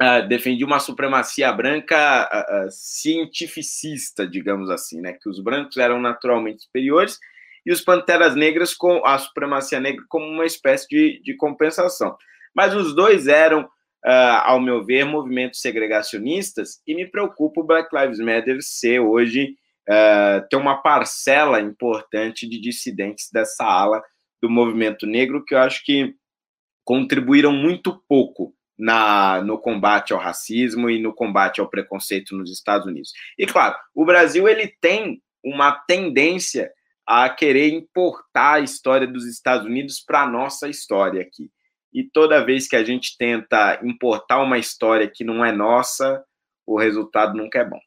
uh, 0.00 0.04
ah, 0.04 0.20
defendia 0.20 0.66
uma 0.66 0.80
supremacia 0.80 1.50
branca 1.52 2.28
uh, 2.30 2.66
uh, 2.66 2.70
cientificista, 2.70 4.26
digamos 4.26 4.68
assim, 4.70 5.00
né? 5.00 5.14
que 5.14 5.28
os 5.28 5.40
brancos 5.40 5.76
eram 5.76 6.00
naturalmente 6.00 6.64
superiores 6.64 7.18
e 7.64 7.72
os 7.72 7.80
Panteras 7.80 8.34
Negras 8.34 8.74
com 8.74 9.04
a 9.06 9.18
supremacia 9.18 9.80
negra 9.80 10.04
como 10.08 10.26
uma 10.26 10.44
espécie 10.44 10.86
de, 10.88 11.22
de 11.22 11.34
compensação. 11.34 12.16
Mas 12.54 12.74
os 12.74 12.94
dois 12.94 13.26
eram 13.26 13.68
uh, 14.04 14.44
ao 14.44 14.60
meu 14.60 14.84
ver, 14.84 15.04
movimentos 15.04 15.60
segregacionistas, 15.60 16.80
e 16.86 16.94
me 16.94 17.06
preocupa 17.06 17.60
o 17.60 17.64
Black 17.64 17.88
Lives 17.94 18.18
Matter 18.18 18.58
ser 18.60 19.00
hoje, 19.00 19.56
uh, 19.88 20.46
ter 20.48 20.56
uma 20.56 20.76
parcela 20.82 21.60
importante 21.60 22.48
de 22.48 22.60
dissidentes 22.60 23.30
dessa 23.32 23.64
ala 23.64 24.02
do 24.42 24.50
movimento 24.50 25.06
negro, 25.06 25.44
que 25.44 25.54
eu 25.54 25.58
acho 25.58 25.82
que 25.84 26.14
contribuíram 26.84 27.50
muito 27.50 28.02
pouco 28.06 28.54
na, 28.78 29.40
no 29.40 29.58
combate 29.58 30.12
ao 30.12 30.18
racismo 30.18 30.90
e 30.90 31.00
no 31.00 31.14
combate 31.14 31.60
ao 31.60 31.70
preconceito 31.70 32.36
nos 32.36 32.52
Estados 32.52 32.86
Unidos. 32.86 33.12
E 33.38 33.46
claro, 33.46 33.76
o 33.94 34.04
Brasil 34.04 34.46
ele 34.46 34.68
tem 34.80 35.22
uma 35.42 35.72
tendência 35.72 36.70
a 37.06 37.28
querer 37.28 37.68
importar 37.68 38.54
a 38.54 38.60
história 38.60 39.06
dos 39.06 39.26
Estados 39.26 39.66
Unidos 39.66 40.00
para 40.00 40.22
a 40.22 40.28
nossa 40.28 40.68
história 40.68 41.22
aqui 41.22 41.50
e 41.94 42.02
toda 42.02 42.44
vez 42.44 42.66
que 42.66 42.74
a 42.74 42.82
gente 42.82 43.16
tenta 43.16 43.78
importar 43.84 44.42
uma 44.42 44.58
história 44.58 45.08
que 45.08 45.22
não 45.22 45.44
é 45.44 45.52
nossa, 45.52 46.24
o 46.66 46.76
resultado 46.76 47.36
nunca 47.36 47.60
é 47.60 47.64
bom. 47.64 47.78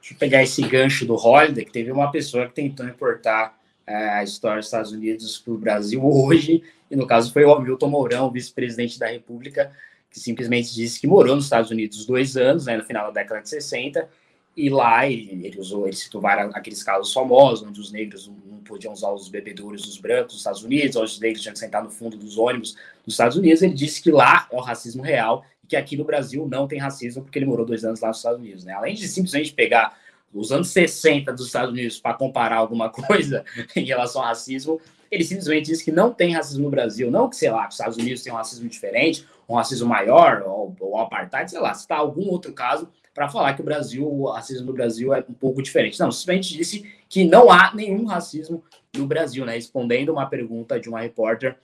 Deixa 0.00 0.14
eu 0.14 0.18
pegar 0.18 0.42
esse 0.42 0.60
gancho 0.62 1.06
do 1.06 1.14
Holiday, 1.14 1.64
que 1.64 1.70
teve 1.70 1.92
uma 1.92 2.10
pessoa 2.10 2.48
que 2.48 2.54
tentou 2.54 2.86
importar 2.86 3.58
é, 3.86 3.94
a 4.10 4.24
história 4.24 4.58
dos 4.58 4.66
Estados 4.66 4.90
Unidos 4.90 5.38
para 5.38 5.52
o 5.54 5.58
Brasil 5.58 6.02
hoje, 6.04 6.62
e 6.90 6.96
no 6.96 7.06
caso 7.06 7.32
foi 7.32 7.44
o 7.44 7.54
Hamilton 7.54 7.88
Mourão, 7.88 8.30
vice-presidente 8.30 8.98
da 8.98 9.06
República, 9.06 9.72
que 10.10 10.18
simplesmente 10.18 10.74
disse 10.74 11.00
que 11.00 11.06
morou 11.06 11.36
nos 11.36 11.44
Estados 11.44 11.70
Unidos 11.70 12.04
dois 12.04 12.36
anos, 12.36 12.66
né, 12.66 12.76
no 12.76 12.84
final 12.84 13.06
da 13.06 13.22
década 13.22 13.42
de 13.42 13.48
60, 13.48 14.08
e 14.56 14.68
lá 14.68 15.08
ele, 15.08 15.46
ele 15.46 15.58
usou, 15.58 15.86
ele 15.86 15.96
citou 15.96 16.20
vários, 16.20 16.54
aqueles 16.54 16.82
casos 16.82 17.12
famosos, 17.12 17.66
onde 17.66 17.80
os 17.80 17.92
negros 17.92 18.30
podiam 18.64 18.92
usar 18.92 19.10
os 19.10 19.28
bebedouros 19.28 19.82
dos 19.82 19.98
brancos 19.98 20.32
nos 20.32 20.40
Estados 20.40 20.62
Unidos, 20.62 20.96
onde 20.96 21.12
os 21.12 21.20
negros 21.20 21.42
tinham 21.42 21.52
que 21.52 21.58
sentar 21.58 21.82
no 21.82 21.90
fundo 21.90 22.16
dos 22.16 22.38
ônibus 22.38 22.76
dos 23.04 23.14
Estados 23.14 23.36
Unidos. 23.36 23.62
Ele 23.62 23.74
disse 23.74 24.02
que 24.02 24.10
lá 24.10 24.48
é 24.50 24.56
o 24.56 24.60
racismo 24.60 25.02
real 25.02 25.44
e 25.62 25.66
que 25.66 25.76
aqui 25.76 25.96
no 25.96 26.04
Brasil 26.04 26.46
não 26.50 26.66
tem 26.66 26.78
racismo 26.78 27.22
porque 27.22 27.38
ele 27.38 27.46
morou 27.46 27.64
dois 27.64 27.84
anos 27.84 28.00
lá 28.00 28.08
nos 28.08 28.16
Estados 28.18 28.40
Unidos. 28.40 28.64
Né? 28.64 28.72
Além 28.72 28.94
de 28.94 29.06
simplesmente 29.06 29.52
pegar 29.52 29.96
os 30.32 30.50
anos 30.50 30.68
60 30.68 31.32
dos 31.32 31.46
Estados 31.46 31.70
Unidos 31.70 32.00
para 32.00 32.14
comparar 32.14 32.56
alguma 32.56 32.88
coisa 32.90 33.44
em 33.76 33.84
relação 33.84 34.20
ao 34.20 34.28
racismo, 34.28 34.80
ele 35.14 35.24
simplesmente 35.24 35.66
disse 35.66 35.84
que 35.84 35.92
não 35.92 36.12
tem 36.12 36.34
racismo 36.34 36.64
no 36.64 36.70
Brasil, 36.70 37.10
não 37.10 37.28
que, 37.28 37.36
sei 37.36 37.50
lá, 37.50 37.62
que 37.62 37.68
os 37.68 37.74
Estados 37.74 37.96
Unidos 37.96 38.22
têm 38.22 38.32
um 38.32 38.36
racismo 38.36 38.68
diferente, 38.68 39.26
um 39.48 39.54
racismo 39.54 39.88
maior, 39.88 40.42
ou, 40.46 40.74
ou 40.80 40.98
apartheid, 40.98 41.50
sei 41.50 41.60
lá, 41.60 41.72
se 41.72 41.82
está 41.82 41.96
algum 41.96 42.28
outro 42.28 42.52
caso, 42.52 42.88
para 43.14 43.28
falar 43.28 43.54
que 43.54 43.60
o 43.60 43.64
Brasil, 43.64 44.06
o 44.06 44.30
racismo 44.30 44.66
no 44.66 44.72
Brasil 44.72 45.14
é 45.14 45.24
um 45.28 45.32
pouco 45.32 45.62
diferente. 45.62 46.00
Não, 46.00 46.10
simplesmente 46.10 46.56
disse 46.56 46.84
que 47.08 47.24
não 47.24 47.50
há 47.50 47.72
nenhum 47.72 48.04
racismo 48.06 48.62
no 48.96 49.06
Brasil, 49.06 49.44
né? 49.44 49.54
Respondendo 49.54 50.08
uma 50.08 50.26
pergunta 50.26 50.80
de 50.80 50.88
uma 50.88 51.00
repórter 51.00 51.56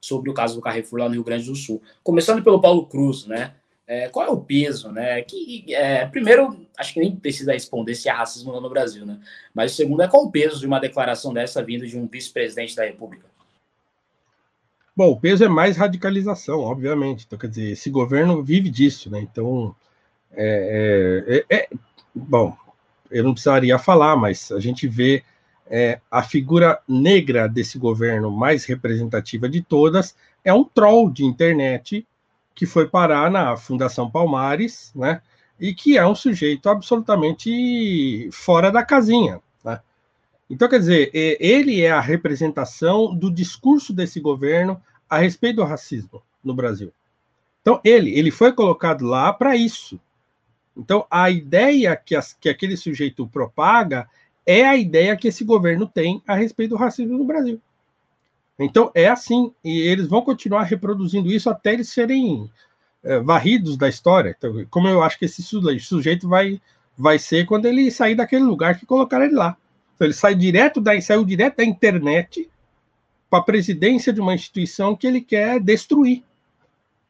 sobre 0.00 0.28
o 0.28 0.34
caso 0.34 0.56
do 0.56 0.60
Carrefour 0.60 0.98
lá 0.98 1.06
no 1.06 1.14
Rio 1.14 1.24
Grande 1.24 1.46
do 1.46 1.54
Sul. 1.54 1.80
Começando 2.02 2.42
pelo 2.42 2.60
Paulo 2.60 2.86
Cruz, 2.86 3.26
né? 3.26 3.54
É, 3.88 4.06
qual 4.10 4.26
é 4.26 4.30
o 4.30 4.36
peso, 4.36 4.92
né? 4.92 5.22
Que, 5.22 5.74
é, 5.74 6.04
primeiro, 6.04 6.60
acho 6.76 6.92
que 6.92 7.00
nem 7.00 7.16
precisa 7.16 7.54
responder 7.54 7.94
se 7.94 8.06
há 8.06 8.14
racismo 8.14 8.60
no 8.60 8.68
Brasil, 8.68 9.06
né? 9.06 9.18
Mas 9.54 9.72
o 9.72 9.76
segundo 9.76 10.02
é 10.02 10.08
qual 10.08 10.24
o 10.24 10.30
peso 10.30 10.60
de 10.60 10.66
uma 10.66 10.78
declaração 10.78 11.32
dessa 11.32 11.64
vinda 11.64 11.86
de 11.86 11.98
um 11.98 12.06
vice-presidente 12.06 12.76
da 12.76 12.84
República? 12.84 13.24
Bom, 14.94 15.12
o 15.12 15.18
peso 15.18 15.42
é 15.42 15.48
mais 15.48 15.78
radicalização, 15.78 16.60
obviamente. 16.60 17.24
Então, 17.26 17.38
quer 17.38 17.48
dizer, 17.48 17.70
esse 17.70 17.88
governo 17.88 18.42
vive 18.42 18.68
disso, 18.68 19.10
né? 19.10 19.20
Então, 19.20 19.74
é, 20.32 21.44
é, 21.48 21.56
é, 21.56 21.68
bom, 22.14 22.54
eu 23.10 23.24
não 23.24 23.32
precisaria 23.32 23.78
falar, 23.78 24.16
mas 24.16 24.52
a 24.52 24.60
gente 24.60 24.86
vê 24.86 25.24
é, 25.66 25.98
a 26.10 26.22
figura 26.22 26.78
negra 26.86 27.48
desse 27.48 27.78
governo 27.78 28.30
mais 28.30 28.66
representativa 28.66 29.48
de 29.48 29.62
todas 29.62 30.14
é 30.44 30.52
um 30.52 30.64
troll 30.64 31.10
de 31.10 31.24
internet 31.24 32.06
que 32.58 32.66
foi 32.66 32.88
parar 32.88 33.30
na 33.30 33.56
Fundação 33.56 34.10
Palmares, 34.10 34.90
né? 34.92 35.22
E 35.60 35.72
que 35.72 35.96
é 35.96 36.04
um 36.04 36.14
sujeito 36.14 36.68
absolutamente 36.68 38.28
fora 38.32 38.70
da 38.70 38.84
casinha. 38.84 39.40
Né? 39.64 39.80
Então, 40.50 40.68
quer 40.68 40.80
dizer, 40.80 41.10
ele 41.14 41.80
é 41.80 41.92
a 41.92 42.00
representação 42.00 43.14
do 43.14 43.30
discurso 43.30 43.92
desse 43.92 44.18
governo 44.18 44.80
a 45.08 45.18
respeito 45.18 45.56
do 45.56 45.64
racismo 45.64 46.20
no 46.42 46.52
Brasil. 46.52 46.92
Então, 47.62 47.80
ele, 47.84 48.10
ele 48.18 48.32
foi 48.32 48.52
colocado 48.52 49.04
lá 49.04 49.32
para 49.32 49.54
isso, 49.54 50.00
então, 50.78 51.04
a 51.10 51.28
ideia 51.28 51.96
que, 51.96 52.14
as, 52.14 52.32
que 52.32 52.48
aquele 52.48 52.76
sujeito 52.76 53.26
propaga 53.26 54.08
é 54.46 54.64
a 54.64 54.76
ideia 54.76 55.16
que 55.16 55.26
esse 55.26 55.44
governo 55.44 55.88
tem 55.88 56.22
a 56.24 56.36
respeito 56.36 56.70
do 56.70 56.76
racismo 56.76 57.18
no 57.18 57.24
Brasil. 57.24 57.60
Então, 58.58 58.90
é 58.94 59.08
assim, 59.08 59.52
e 59.64 59.78
eles 59.78 60.08
vão 60.08 60.22
continuar 60.22 60.64
reproduzindo 60.64 61.30
isso 61.30 61.48
até 61.48 61.74
eles 61.74 61.88
serem 61.90 62.50
é, 63.04 63.20
varridos 63.20 63.76
da 63.76 63.88
história. 63.88 64.34
Então, 64.36 64.66
como 64.68 64.88
eu 64.88 65.02
acho 65.02 65.18
que 65.18 65.26
esse 65.26 65.42
sujeito 65.42 66.28
vai, 66.28 66.60
vai 66.96 67.18
ser 67.18 67.46
quando 67.46 67.66
ele 67.66 67.90
sair 67.90 68.16
daquele 68.16 68.44
lugar 68.44 68.78
que 68.78 68.86
colocaram 68.86 69.24
ele 69.24 69.34
lá. 69.34 69.56
Então, 69.94 70.06
ele 70.06 70.14
sai 70.14 70.34
direto 70.34 70.80
da, 70.80 71.00
saiu 71.00 71.24
direto 71.24 71.58
da 71.58 71.64
internet 71.64 72.50
para 73.30 73.40
a 73.40 73.42
presidência 73.42 74.12
de 74.12 74.20
uma 74.20 74.34
instituição 74.34 74.96
que 74.96 75.06
ele 75.06 75.20
quer 75.20 75.60
destruir. 75.60 76.24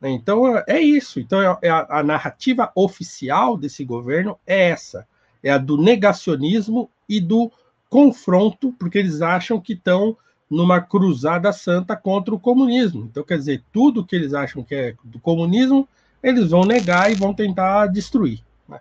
Então 0.03 0.63
é 0.67 0.81
isso. 0.81 1.19
Então 1.19 1.41
é, 1.41 1.59
é 1.63 1.71
a, 1.71 1.87
a, 1.99 2.03
narrativa 2.03 2.71
oficial 2.75 3.57
desse 3.57 3.85
governo 3.85 4.39
é 4.47 4.71
essa: 4.71 5.07
é 5.43 5.51
a 5.51 5.59
do 5.59 5.77
negacionismo 5.77 6.91
e 7.09 7.21
do 7.21 7.51
confronto, 7.89 8.73
porque 8.79 8.99
eles 8.99 9.23
acham 9.23 9.61
que 9.61 9.73
estão 9.73 10.17
numa 10.51 10.81
cruzada 10.81 11.53
santa 11.53 11.97
contra 11.97 12.35
o 12.35 12.41
comunismo. 12.41 13.09
Então, 13.11 13.23
quer 13.23 13.39
dizer, 13.39 13.63
tudo 13.73 14.05
que 14.05 14.17
eles 14.17 14.33
acham 14.35 14.63
que 14.63 14.75
é 14.75 14.95
do 15.05 15.19
comunismo, 15.19 15.87
eles 16.23 16.51
vão 16.51 16.65
negar 16.65 17.11
e 17.11 17.15
vão 17.15 17.35
tentar 17.35 17.87
destruir. 17.87 18.41
Né? 18.69 18.81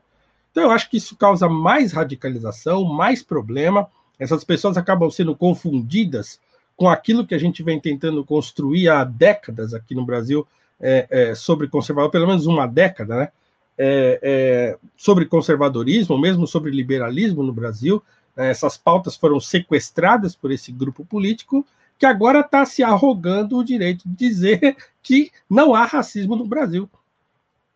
Então, 0.51 0.63
eu 0.63 0.71
acho 0.71 0.89
que 0.89 0.97
isso 0.97 1.15
causa 1.15 1.49
mais 1.49 1.91
radicalização, 1.91 2.83
mais 2.83 3.21
problema. 3.21 3.87
Essas 4.17 4.43
pessoas 4.43 4.77
acabam 4.77 5.09
sendo 5.11 5.35
confundidas 5.35 6.39
com 6.75 6.87
aquilo 6.87 7.25
que 7.25 7.35
a 7.35 7.39
gente 7.39 7.63
vem 7.63 7.79
tentando 7.79 8.23
construir 8.23 8.87
há 8.87 9.03
décadas 9.03 9.73
aqui 9.73 9.95
no 9.95 10.05
Brasil, 10.05 10.47
é, 10.79 11.07
é, 11.09 11.35
sobre 11.35 11.67
conservador, 11.67 12.11
pelo 12.11 12.27
menos 12.27 12.45
uma 12.45 12.67
década, 12.67 13.15
né? 13.15 13.29
é, 13.77 14.19
é, 14.21 14.77
sobre 14.95 15.25
conservadorismo, 15.25 16.17
mesmo 16.17 16.47
sobre 16.47 16.71
liberalismo 16.71 17.43
no 17.43 17.53
Brasil. 17.53 18.01
Né, 18.37 18.51
essas 18.51 18.77
pautas 18.77 19.17
foram 19.17 19.39
sequestradas 19.39 20.35
por 20.35 20.51
esse 20.51 20.71
grupo 20.71 21.03
político 21.03 21.65
que 21.97 22.05
agora 22.05 22.41
está 22.41 22.63
se 22.63 22.83
arrogando 22.83 23.57
o 23.57 23.63
direito 23.63 24.07
de 24.07 24.15
dizer 24.15 24.77
que 25.01 25.31
não 25.49 25.73
há 25.73 25.83
racismo 25.83 26.35
no 26.35 26.45
Brasil. 26.45 26.87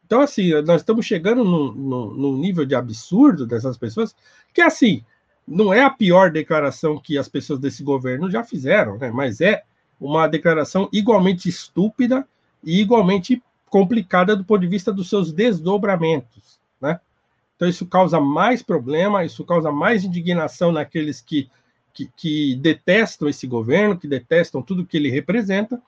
Então, 0.06 0.22
assim, 0.22 0.52
nós 0.62 0.82
estamos 0.82 1.06
chegando 1.06 1.44
num, 1.44 1.72
num, 1.72 2.14
num 2.14 2.38
nível 2.38 2.66
de 2.66 2.76
absurdo 2.76 3.48
dessas 3.48 3.78
pessoas, 3.78 4.16
que, 4.54 4.62
assim, 4.62 5.04
não 5.48 5.74
é 5.74 5.84
a 5.84 5.90
pior 5.90 6.30
declaração 6.30 7.00
que 7.00 7.18
as 7.18 7.28
pessoas 7.28 7.60
desse 7.60 7.82
governo 7.82 8.30
já 8.30 8.44
fizeram, 8.44 8.98
né? 8.98 9.10
mas 9.10 9.42
é 9.42 9.64
uma 10.00 10.28
declaração 10.28 10.88
igualmente 10.94 11.50
estúpida 11.50 12.28
e 12.64 12.80
igualmente 12.82 13.42
complicada 13.68 14.36
do 14.36 14.44
ponto 14.44 14.62
de 14.62 14.68
vista 14.68 14.94
dos 14.94 15.10
seus 15.10 15.32
desdobramentos? 15.32 16.61
Então 17.62 17.70
isso 17.70 17.86
causa 17.86 18.20
mais 18.20 18.64
problema, 18.64 19.24
isso 19.24 19.46
causa 19.46 19.72
mais 19.72 20.04
indignação 20.04 20.72
naqueles 20.72 21.22
que, 21.22 21.48
que, 21.94 22.10
que 22.18 22.56
detestam 22.56 23.30
esse 23.30 23.46
governo, 23.46 23.96
que 23.96 24.08
detestam 24.08 24.64
tudo 24.64 24.84
que 24.84 24.98
ele 24.98 25.12
representa, 25.12 25.80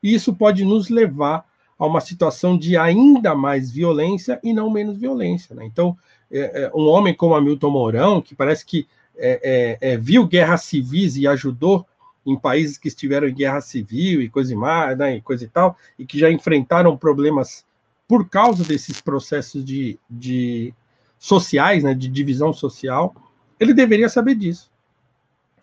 e 0.00 0.14
isso 0.14 0.32
pode 0.32 0.64
nos 0.64 0.88
levar 0.88 1.44
a 1.76 1.84
uma 1.84 2.00
situação 2.00 2.56
de 2.56 2.76
ainda 2.76 3.34
mais 3.34 3.68
violência 3.68 4.38
e 4.44 4.52
não 4.52 4.70
menos 4.70 4.96
violência. 4.96 5.56
Né? 5.56 5.64
Então, 5.64 5.98
é, 6.30 6.62
é, 6.62 6.72
um 6.72 6.86
homem 6.86 7.12
como 7.12 7.34
Hamilton 7.34 7.70
Mourão, 7.70 8.22
que 8.22 8.36
parece 8.36 8.64
que 8.64 8.86
é, 9.16 9.76
é, 9.82 9.94
é 9.94 9.96
viu 9.96 10.24
guerras 10.24 10.62
civis 10.62 11.16
e 11.16 11.26
ajudou 11.26 11.84
em 12.24 12.38
países 12.38 12.78
que 12.78 12.86
estiveram 12.86 13.26
em 13.26 13.34
guerra 13.34 13.60
civil 13.60 14.22
e 14.22 14.28
coisa 14.28 14.52
e 14.52 14.56
mais, 14.56 14.96
né, 14.96 15.16
e 15.16 15.20
coisa 15.20 15.42
e 15.42 15.48
tal, 15.48 15.76
e 15.98 16.06
que 16.06 16.16
já 16.16 16.30
enfrentaram 16.30 16.96
problemas 16.96 17.64
por 18.06 18.28
causa 18.28 18.62
desses 18.62 19.00
processos 19.00 19.64
de, 19.64 19.98
de 20.08 20.72
sociais, 21.18 21.84
né, 21.84 21.94
de 21.94 22.08
divisão 22.08 22.52
social, 22.52 23.14
ele 23.58 23.74
deveria 23.74 24.08
saber 24.08 24.34
disso. 24.34 24.70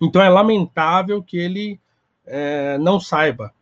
Então 0.01 0.21
é 0.21 0.29
lamentável 0.29 1.23
que 1.23 1.37
ele 1.37 1.79
é, 2.25 2.77
não 2.77 2.99
saiba 2.99 3.53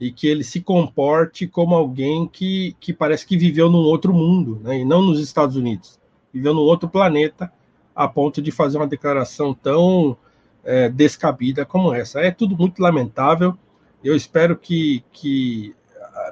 e 0.00 0.10
que 0.12 0.26
ele 0.26 0.44
se 0.44 0.60
comporte 0.60 1.46
como 1.46 1.74
alguém 1.74 2.26
que, 2.26 2.76
que 2.80 2.92
parece 2.92 3.26
que 3.26 3.36
viveu 3.36 3.70
num 3.70 3.78
outro 3.78 4.12
mundo, 4.12 4.60
né, 4.62 4.80
e 4.80 4.84
não 4.84 5.02
nos 5.02 5.20
Estados 5.20 5.56
Unidos, 5.56 5.98
viveu 6.32 6.54
num 6.54 6.60
outro 6.60 6.88
planeta, 6.88 7.52
a 7.94 8.06
ponto 8.06 8.40
de 8.40 8.52
fazer 8.52 8.78
uma 8.78 8.86
declaração 8.86 9.52
tão 9.52 10.16
é, 10.64 10.88
descabida 10.88 11.66
como 11.66 11.92
essa. 11.92 12.20
É 12.20 12.30
tudo 12.30 12.56
muito 12.56 12.80
lamentável. 12.80 13.58
Eu 14.04 14.14
espero 14.14 14.56
que, 14.56 15.02
que 15.12 15.74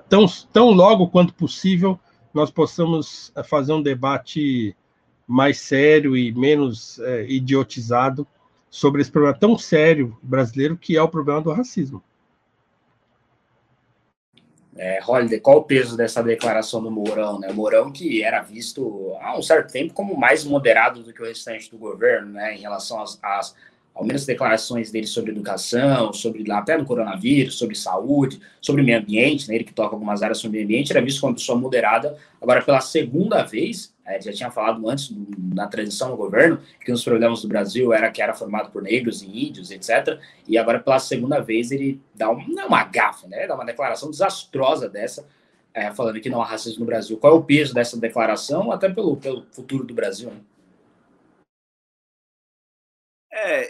tão, 0.08 0.26
tão 0.52 0.70
logo 0.70 1.08
quanto 1.08 1.34
possível 1.34 1.98
nós 2.32 2.50
possamos 2.50 3.32
é, 3.34 3.42
fazer 3.42 3.72
um 3.72 3.82
debate 3.82 4.76
mais 5.26 5.58
sério 5.58 6.16
e 6.16 6.32
menos 6.32 6.98
é, 7.00 7.24
idiotizado 7.24 8.26
sobre 8.70 9.00
esse 9.00 9.10
problema 9.10 9.36
tão 9.36 9.58
sério 9.58 10.16
brasileiro 10.22 10.76
que 10.76 10.96
é 10.96 11.02
o 11.02 11.08
problema 11.08 11.40
do 11.40 11.52
racismo. 11.52 12.02
É, 14.78 15.00
qual 15.42 15.58
o 15.58 15.62
peso 15.62 15.96
dessa 15.96 16.22
declaração 16.22 16.82
do 16.82 16.90
Mourão? 16.90 17.40
Né? 17.40 17.50
Mourão 17.50 17.90
que 17.90 18.22
era 18.22 18.42
visto 18.42 19.16
há 19.20 19.36
um 19.36 19.42
certo 19.42 19.72
tempo 19.72 19.94
como 19.94 20.14
mais 20.14 20.44
moderado 20.44 21.02
do 21.02 21.12
que 21.14 21.22
o 21.22 21.24
restante 21.24 21.70
do 21.70 21.78
governo, 21.78 22.32
né, 22.32 22.54
em 22.54 22.58
relação 22.58 23.00
às, 23.00 23.18
às 23.22 23.54
ao 23.96 24.04
menos 24.04 24.26
declarações 24.26 24.90
dele 24.90 25.06
sobre 25.06 25.32
educação, 25.32 26.12
sobre 26.12 26.44
até 26.52 26.76
no 26.76 26.84
coronavírus, 26.84 27.54
sobre 27.54 27.74
saúde, 27.74 28.38
sobre 28.60 28.82
meio 28.82 28.98
ambiente, 28.98 29.48
né, 29.48 29.54
ele 29.54 29.64
que 29.64 29.72
toca 29.72 29.96
algumas 29.96 30.22
áreas 30.22 30.36
sobre 30.36 30.58
meio 30.58 30.66
ambiente, 30.66 30.92
era 30.92 31.00
visto 31.00 31.22
como 31.22 31.30
uma 31.30 31.38
pessoa 31.38 31.58
moderada. 31.58 32.14
Agora, 32.40 32.62
pela 32.62 32.80
segunda 32.82 33.42
vez, 33.42 33.94
é, 34.04 34.20
já 34.20 34.32
tinha 34.32 34.50
falado 34.50 34.86
antes, 34.86 35.10
na 35.54 35.66
transição 35.66 36.10
no 36.10 36.16
governo, 36.16 36.60
que 36.84 36.92
um 36.92 36.94
dos 36.94 37.02
problemas 37.02 37.40
do 37.40 37.48
Brasil 37.48 37.90
era 37.90 38.10
que 38.10 38.20
era 38.20 38.34
formado 38.34 38.70
por 38.70 38.82
negros 38.82 39.22
e 39.22 39.46
índios, 39.48 39.70
etc. 39.70 40.20
E 40.46 40.58
agora, 40.58 40.78
pela 40.78 40.98
segunda 40.98 41.40
vez, 41.40 41.70
ele 41.70 41.98
dá 42.14 42.30
um, 42.30 42.46
não 42.48 42.64
é 42.64 42.66
uma 42.66 42.84
gafa, 42.84 43.26
né? 43.26 43.46
Dá 43.46 43.54
uma 43.54 43.64
declaração 43.64 44.10
desastrosa 44.10 44.90
dessa, 44.90 45.26
é, 45.72 45.90
falando 45.90 46.20
que 46.20 46.28
não 46.28 46.42
há 46.42 46.44
racismo 46.44 46.80
no 46.80 46.86
Brasil. 46.86 47.16
Qual 47.16 47.32
é 47.34 47.36
o 47.36 47.42
peso 47.42 47.72
dessa 47.72 47.98
declaração, 47.98 48.70
até 48.70 48.90
pelo, 48.90 49.16
pelo 49.16 49.46
futuro 49.50 49.84
do 49.84 49.94
Brasil? 49.94 50.28
Né? 50.28 50.36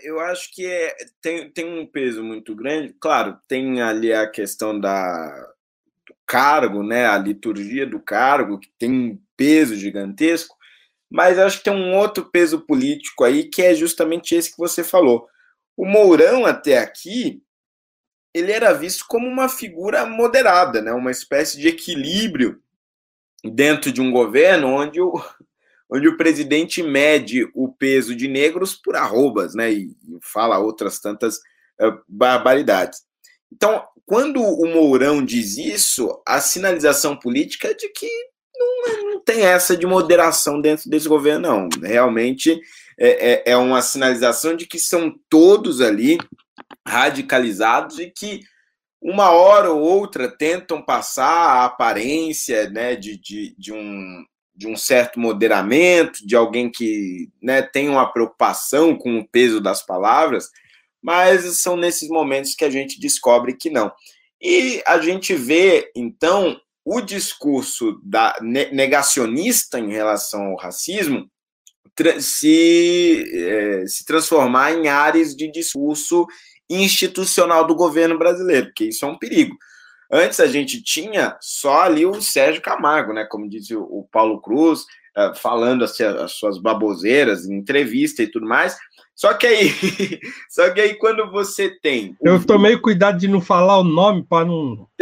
Eu 0.06 0.20
acho 0.20 0.54
que 0.54 0.64
é, 0.64 0.94
tem, 1.20 1.50
tem 1.50 1.64
um 1.64 1.84
peso 1.84 2.22
muito 2.22 2.54
grande. 2.54 2.94
Claro, 3.00 3.36
tem 3.48 3.82
ali 3.82 4.12
a 4.12 4.28
questão 4.30 4.78
da, 4.78 5.28
do 6.06 6.14
cargo, 6.24 6.84
né, 6.84 7.06
a 7.06 7.18
liturgia 7.18 7.84
do 7.84 7.98
cargo, 7.98 8.60
que 8.60 8.70
tem 8.78 8.90
um 8.90 9.20
peso 9.36 9.74
gigantesco, 9.74 10.56
mas 11.10 11.40
acho 11.40 11.58
que 11.58 11.64
tem 11.64 11.72
um 11.72 11.96
outro 11.96 12.24
peso 12.30 12.60
político 12.60 13.24
aí, 13.24 13.44
que 13.44 13.62
é 13.62 13.74
justamente 13.74 14.34
esse 14.36 14.52
que 14.52 14.58
você 14.58 14.84
falou. 14.84 15.26
O 15.76 15.84
Mourão, 15.84 16.46
até 16.46 16.78
aqui, 16.78 17.42
ele 18.32 18.52
era 18.52 18.72
visto 18.72 19.06
como 19.08 19.26
uma 19.26 19.48
figura 19.48 20.06
moderada, 20.06 20.80
né, 20.80 20.92
uma 20.92 21.10
espécie 21.10 21.58
de 21.60 21.66
equilíbrio 21.66 22.62
dentro 23.44 23.90
de 23.90 24.00
um 24.00 24.12
governo 24.12 24.68
onde 24.68 25.00
o, 25.00 25.12
onde 25.90 26.09
o 26.09 26.16
presidente 26.16 26.83
mede 26.83 27.49
o 27.55 27.72
peso 27.72 28.14
de 28.14 28.29
negros 28.29 28.75
por 28.75 28.96
arrobas, 28.96 29.55
né? 29.55 29.72
E, 29.72 29.96
fala 30.20 30.59
outras 30.59 31.01
tantas 31.01 31.37
uh, 31.81 32.01
barbaridades. 32.09 33.01
Então, 33.53 33.85
quando 34.05 34.42
o 34.42 34.66
Mourão 34.66 35.25
diz 35.25 35.57
isso, 35.57 36.20
a 36.27 36.40
sinalização 36.40 37.16
política 37.16 37.68
é 37.68 37.75
de 37.75 37.88
que 37.88 38.09
não, 38.57 39.12
não 39.12 39.20
tem 39.20 39.42
essa 39.42 39.77
de 39.77 39.87
moderação 39.87 40.61
dentro 40.61 40.88
desse 40.88 41.09
governo, 41.09 41.40
não. 41.49 41.68
Realmente 41.83 42.61
é, 42.99 43.33
é, 43.33 43.53
é 43.53 43.57
uma 43.57 43.83
sinalização 43.83 44.57
de 44.57 44.66
que 44.66 44.79
são 44.79 45.14
todos 45.29 45.81
ali 45.81 46.18
radicalizados 46.87 47.99
e 47.99 48.11
que 48.11 48.40
uma 49.01 49.31
hora 49.31 49.70
ou 49.70 49.81
outra 49.81 50.29
tentam 50.29 50.83
passar 50.83 51.27
a 51.27 51.64
aparência 51.64 52.68
né, 52.70 52.96
de, 52.96 53.16
de, 53.16 53.55
de, 53.59 53.72
um, 53.72 54.25
de 54.56 54.66
um 54.66 54.76
certo 54.76 55.20
moderamento, 55.20 56.26
de 56.26 56.34
alguém 56.34 56.70
que 56.70 57.28
né, 57.42 57.60
tem 57.60 57.88
uma 57.88 58.10
preocupação 58.10 58.96
com 58.96 59.18
o 59.18 59.28
peso 59.28 59.60
das 59.60 59.84
palavras, 59.84 60.50
mas 61.02 61.58
são 61.58 61.76
nesses 61.76 62.08
momentos 62.08 62.54
que 62.54 62.64
a 62.64 62.70
gente 62.70 62.98
descobre 62.98 63.54
que 63.54 63.68
não. 63.68 63.92
E 64.40 64.82
a 64.86 64.98
gente 64.98 65.34
vê, 65.34 65.90
então, 65.94 66.58
o 66.84 67.00
discurso 67.00 68.00
da 68.02 68.34
negacionista 68.40 69.78
em 69.78 69.90
relação 69.90 70.46
ao 70.46 70.56
racismo 70.56 71.30
se, 72.20 73.24
é, 73.34 73.86
se 73.86 74.04
transformar 74.04 74.72
em 74.72 74.88
áreas 74.88 75.34
de 75.34 75.50
discurso 75.50 76.26
institucional 76.68 77.66
do 77.66 77.74
governo 77.74 78.18
brasileiro, 78.18 78.66
porque 78.66 78.86
isso 78.86 79.04
é 79.04 79.08
um 79.08 79.18
perigo. 79.18 79.56
Antes 80.10 80.40
a 80.40 80.46
gente 80.46 80.82
tinha 80.82 81.36
só 81.40 81.82
ali 81.82 82.06
o 82.06 82.20
Sérgio 82.20 82.62
Camargo, 82.62 83.12
né? 83.12 83.24
Como 83.24 83.48
disse 83.48 83.74
o, 83.74 84.06
Paulo 84.10 84.40
Cruz, 84.40 84.82
uh, 85.16 85.34
falando 85.34 85.84
as, 85.84 86.00
as, 86.00 86.32
suas 86.32 86.58
baboseiras 86.58 87.46
em 87.46 87.54
entrevista 87.54 88.22
e 88.22 88.28
tudo 88.28 88.46
mais. 88.46 88.76
Só 89.14 89.34
que 89.34 89.46
aí, 89.46 89.70
só 90.48 90.70
que 90.70 90.80
aí 90.80 90.94
quando 90.94 91.30
você 91.30 91.70
tem. 91.80 92.16
Eu 92.22 92.44
tomei 92.44 92.78
cuidado 92.78 93.18
de 93.18 93.26
não 93.26 93.40
falar 93.40 93.78
o 93.78 93.84
nome 93.84 94.22
para 94.22 94.46
não. 94.46 94.86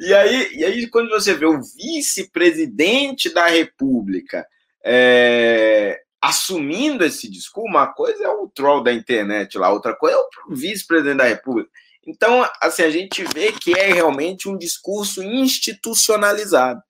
e, 0.00 0.14
aí, 0.14 0.56
e 0.56 0.64
aí, 0.64 0.86
quando 0.88 1.10
você 1.10 1.34
vê 1.34 1.46
o 1.46 1.60
vice-presidente 1.60 3.32
da 3.32 3.46
República 3.46 4.44
é, 4.84 6.00
assumindo 6.20 7.04
esse 7.04 7.30
discurso, 7.30 7.68
uma 7.68 7.86
coisa 7.86 8.24
é 8.24 8.28
o 8.28 8.48
troll 8.48 8.82
da 8.82 8.92
internet 8.92 9.56
lá, 9.58 9.70
outra 9.70 9.94
coisa 9.94 10.16
é 10.16 10.20
o 10.20 10.54
vice-presidente 10.54 11.18
da 11.18 11.24
República. 11.24 11.70
Então, 12.06 12.48
assim, 12.60 12.82
a 12.82 12.90
gente 12.90 13.24
vê 13.32 13.52
que 13.52 13.78
é 13.78 13.92
realmente 13.92 14.48
um 14.48 14.58
discurso 14.58 15.22
institucionalizado. 15.22 16.82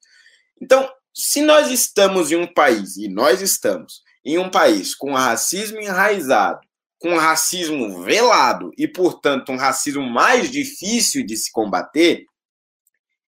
Então, 0.60 0.90
se 1.14 1.42
nós 1.42 1.70
estamos 1.70 2.32
em 2.32 2.36
um 2.36 2.46
país, 2.46 2.96
e 2.96 3.08
nós 3.08 3.42
estamos 3.42 4.02
em 4.24 4.38
um 4.38 4.50
país 4.50 4.94
com 4.94 5.12
racismo 5.12 5.80
enraizado, 5.80 6.60
com 6.98 7.16
racismo 7.16 8.02
velado 8.02 8.70
e, 8.78 8.86
portanto, 8.88 9.52
um 9.52 9.56
racismo 9.56 10.02
mais 10.02 10.50
difícil 10.50 11.26
de 11.26 11.36
se 11.36 11.50
combater, 11.50 12.24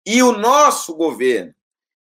e 0.06 0.22
o 0.22 0.32
nosso 0.32 0.94
governo 0.96 1.54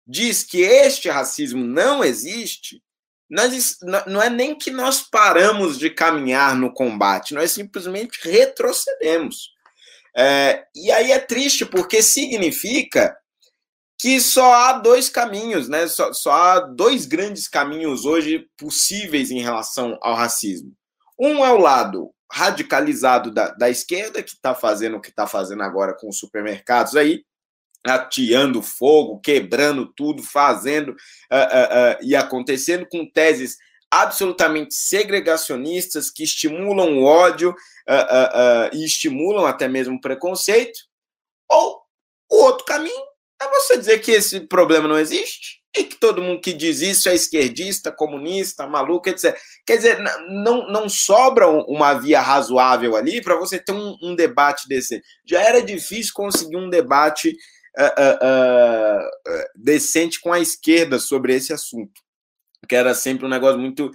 diz 0.07 0.45
que 0.45 0.61
este 0.61 1.09
racismo 1.09 1.65
não 1.65 2.05
existe, 2.05 2.83
nós, 3.29 3.79
não 4.07 4.23
é 4.23 4.31
nem 4.31 4.57
que 4.57 4.71
nós 4.71 5.03
paramos 5.03 5.79
de 5.79 5.91
caminhar 5.91 6.55
no 6.55 6.73
combate, 6.73 7.35
nós 7.35 7.51
simplesmente 7.51 8.21
retrocedemos. 8.23 9.56
É, 10.17 10.65
e 10.75 10.91
aí 10.91 11.13
é 11.13 11.19
triste, 11.19 11.67
porque 11.67 12.03
significa 12.03 13.17
que 13.99 14.21
só 14.21 14.53
há 14.53 14.73
dois 14.75 15.09
caminhos, 15.09 15.69
né? 15.69 15.87
Só, 15.89 16.13
só, 16.13 16.33
há 16.33 16.61
dois 16.61 17.07
grandes 17.07 17.49
caminhos 17.49 18.05
hoje 18.05 18.47
possíveis 18.57 19.31
em 19.31 19.41
relação 19.41 19.99
ao 20.03 20.15
racismo. 20.15 20.73
Um 21.19 21.45
é 21.45 21.53
o 21.53 21.59
lado 21.59 22.13
radicalizado 22.31 23.31
da, 23.31 23.51
da 23.51 23.71
esquerda, 23.71 24.23
que 24.23 24.31
está 24.31 24.55
fazendo 24.55 24.97
o 24.97 25.01
que 25.01 25.11
está 25.11 25.27
fazendo 25.27 25.63
agora 25.63 25.95
com 25.95 26.09
os 26.09 26.19
supermercados 26.19 26.97
aí, 26.97 27.25
ateando 27.87 28.63
fogo, 28.63 29.21
quebrando 29.21 29.87
tudo, 29.87 30.23
fazendo 30.23 30.91
uh, 30.91 30.93
uh, 30.93 32.01
uh, 32.01 32.03
e 32.03 32.17
acontecendo 32.17 32.87
com 32.91 33.09
teses 33.09 33.57
absolutamente 33.91 34.75
segregacionistas 34.75 36.11
que 36.11 36.25
estimulam 36.25 36.99
o 36.99 37.05
ódio 37.05 37.55
e 38.73 38.85
estimulam 38.85 39.47
até 39.47 39.69
mesmo 39.69 39.97
o 39.97 40.01
preconceito, 40.01 40.79
ou 41.49 41.81
o 42.31 42.37
outro 42.43 42.65
caminho 42.65 43.07
é 43.41 43.49
você 43.49 43.79
dizer 43.79 43.99
que 44.01 44.11
esse 44.13 44.41
problema 44.41 44.89
não 44.89 44.99
existe 44.99 45.61
e 45.77 45.85
que 45.85 45.97
todo 45.97 46.23
mundo 46.23 46.41
que 46.41 46.55
diz 46.55 46.81
isso 46.81 47.09
é 47.09 47.15
esquerdista, 47.15 47.93
comunista, 47.93 48.67
maluco, 48.67 49.11
etc. 49.11 49.37
Quer 49.67 49.77
dizer, 49.77 49.99
não, 50.29 50.67
não 50.69 50.89
sobra 50.89 51.47
uma 51.49 51.93
via 51.95 52.21
razoável 52.21 52.97
ali 52.97 53.21
para 53.21 53.37
você 53.37 53.59
ter 53.59 53.73
um, 53.73 53.95
um, 54.03 54.15
debate 54.15 54.67
desse. 54.67 55.03
Já 55.25 55.43
era 55.43 55.63
difícil 55.63 56.13
conseguir 56.15 56.57
um 56.57 56.71
debate 56.71 57.37
uh, 57.79 58.03
uh, 58.03 59.07
uh, 59.07 59.45
decente 59.55 60.19
com 60.19 60.33
a 60.33 60.41
esquerda 60.41 60.99
sobre 60.99 61.35
esse 61.35 61.53
assunto, 61.53 62.01
que 62.67 62.75
era 62.75 62.95
sempre 62.95 63.27
um 63.27 63.29
negócio 63.29 63.59
muito 63.59 63.91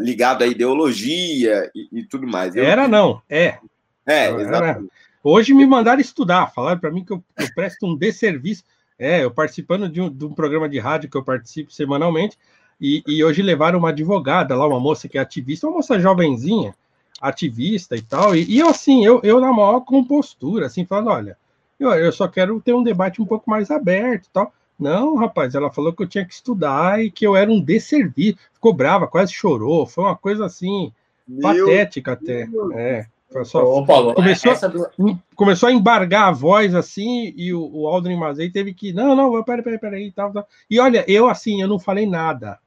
ligado 0.00 0.42
à 0.44 0.46
ideologia 0.46 1.70
e, 1.74 2.00
e 2.00 2.04
tudo 2.04 2.26
mais. 2.26 2.54
Eu... 2.54 2.64
Era 2.64 2.86
não, 2.86 3.22
é. 3.28 3.58
É, 4.06 4.30
exatamente. 4.30 4.90
Hoje 5.22 5.52
me 5.52 5.66
mandaram 5.66 6.00
estudar, 6.00 6.52
falaram 6.52 6.78
para 6.78 6.90
mim 6.90 7.04
que 7.04 7.12
eu, 7.12 7.22
eu 7.38 7.54
presto 7.54 7.86
um 7.86 7.96
desserviço. 7.96 8.64
É, 8.98 9.22
eu 9.22 9.30
participando 9.30 9.88
de 9.88 10.00
um, 10.00 10.10
de 10.10 10.24
um, 10.24 10.32
programa 10.32 10.68
de 10.68 10.78
rádio 10.78 11.08
que 11.08 11.16
eu 11.16 11.22
participo 11.22 11.70
semanalmente, 11.70 12.36
e, 12.80 13.02
e, 13.06 13.22
hoje 13.22 13.42
levaram 13.42 13.78
uma 13.78 13.90
advogada 13.90 14.56
lá, 14.56 14.66
uma 14.66 14.80
moça 14.80 15.08
que 15.08 15.18
é 15.18 15.20
ativista, 15.20 15.66
uma 15.66 15.76
moça 15.76 16.00
jovenzinha, 16.00 16.74
ativista 17.20 17.96
e 17.96 18.02
tal, 18.02 18.34
e, 18.34 18.44
e 18.44 18.58
eu 18.58 18.68
assim, 18.68 19.04
eu, 19.04 19.20
eu 19.22 19.40
na 19.40 19.52
maior 19.52 19.80
compostura, 19.80 20.66
assim, 20.66 20.84
falando, 20.84 21.10
olha, 21.10 21.36
eu, 21.78 21.90
eu 21.92 22.10
só 22.12 22.26
quero 22.26 22.60
ter 22.60 22.74
um 22.74 22.82
debate 22.82 23.22
um 23.22 23.26
pouco 23.26 23.48
mais 23.48 23.70
aberto 23.70 24.26
e 24.26 24.30
tal. 24.30 24.52
Não, 24.78 25.16
rapaz, 25.16 25.54
ela 25.54 25.72
falou 25.72 25.92
que 25.92 26.02
eu 26.02 26.08
tinha 26.08 26.24
que 26.24 26.32
estudar 26.32 27.02
e 27.02 27.10
que 27.10 27.26
eu 27.26 27.34
era 27.34 27.50
um 27.50 27.60
desserviço. 27.60 28.38
Ficou 28.54 28.72
brava, 28.72 29.08
quase 29.08 29.32
chorou. 29.32 29.86
Foi 29.86 30.04
uma 30.04 30.16
coisa 30.16 30.46
assim, 30.46 30.92
Meu 31.26 31.42
patética 31.42 32.16
Deus. 32.16 32.48
até. 32.72 32.80
É. 32.80 33.06
Só, 33.44 33.62
Ô, 33.62 33.84
Paulo, 33.84 34.14
começou, 34.14 34.54
do... 34.70 35.18
começou 35.34 35.68
a 35.68 35.72
embargar 35.72 36.28
a 36.28 36.32
voz 36.32 36.74
assim, 36.74 37.34
e 37.36 37.52
o, 37.52 37.60
o 37.60 37.86
Aldrin 37.86 38.16
Mazei 38.16 38.50
teve 38.50 38.72
que. 38.72 38.92
Não, 38.92 39.14
não, 39.14 39.42
peraí, 39.44 39.62
peraí, 39.62 39.78
peraí. 39.78 40.12
Tal, 40.12 40.32
tal. 40.32 40.48
E 40.70 40.80
olha, 40.80 41.04
eu 41.06 41.28
assim, 41.28 41.60
eu 41.60 41.68
não 41.68 41.78
falei 41.78 42.06
nada. 42.06 42.58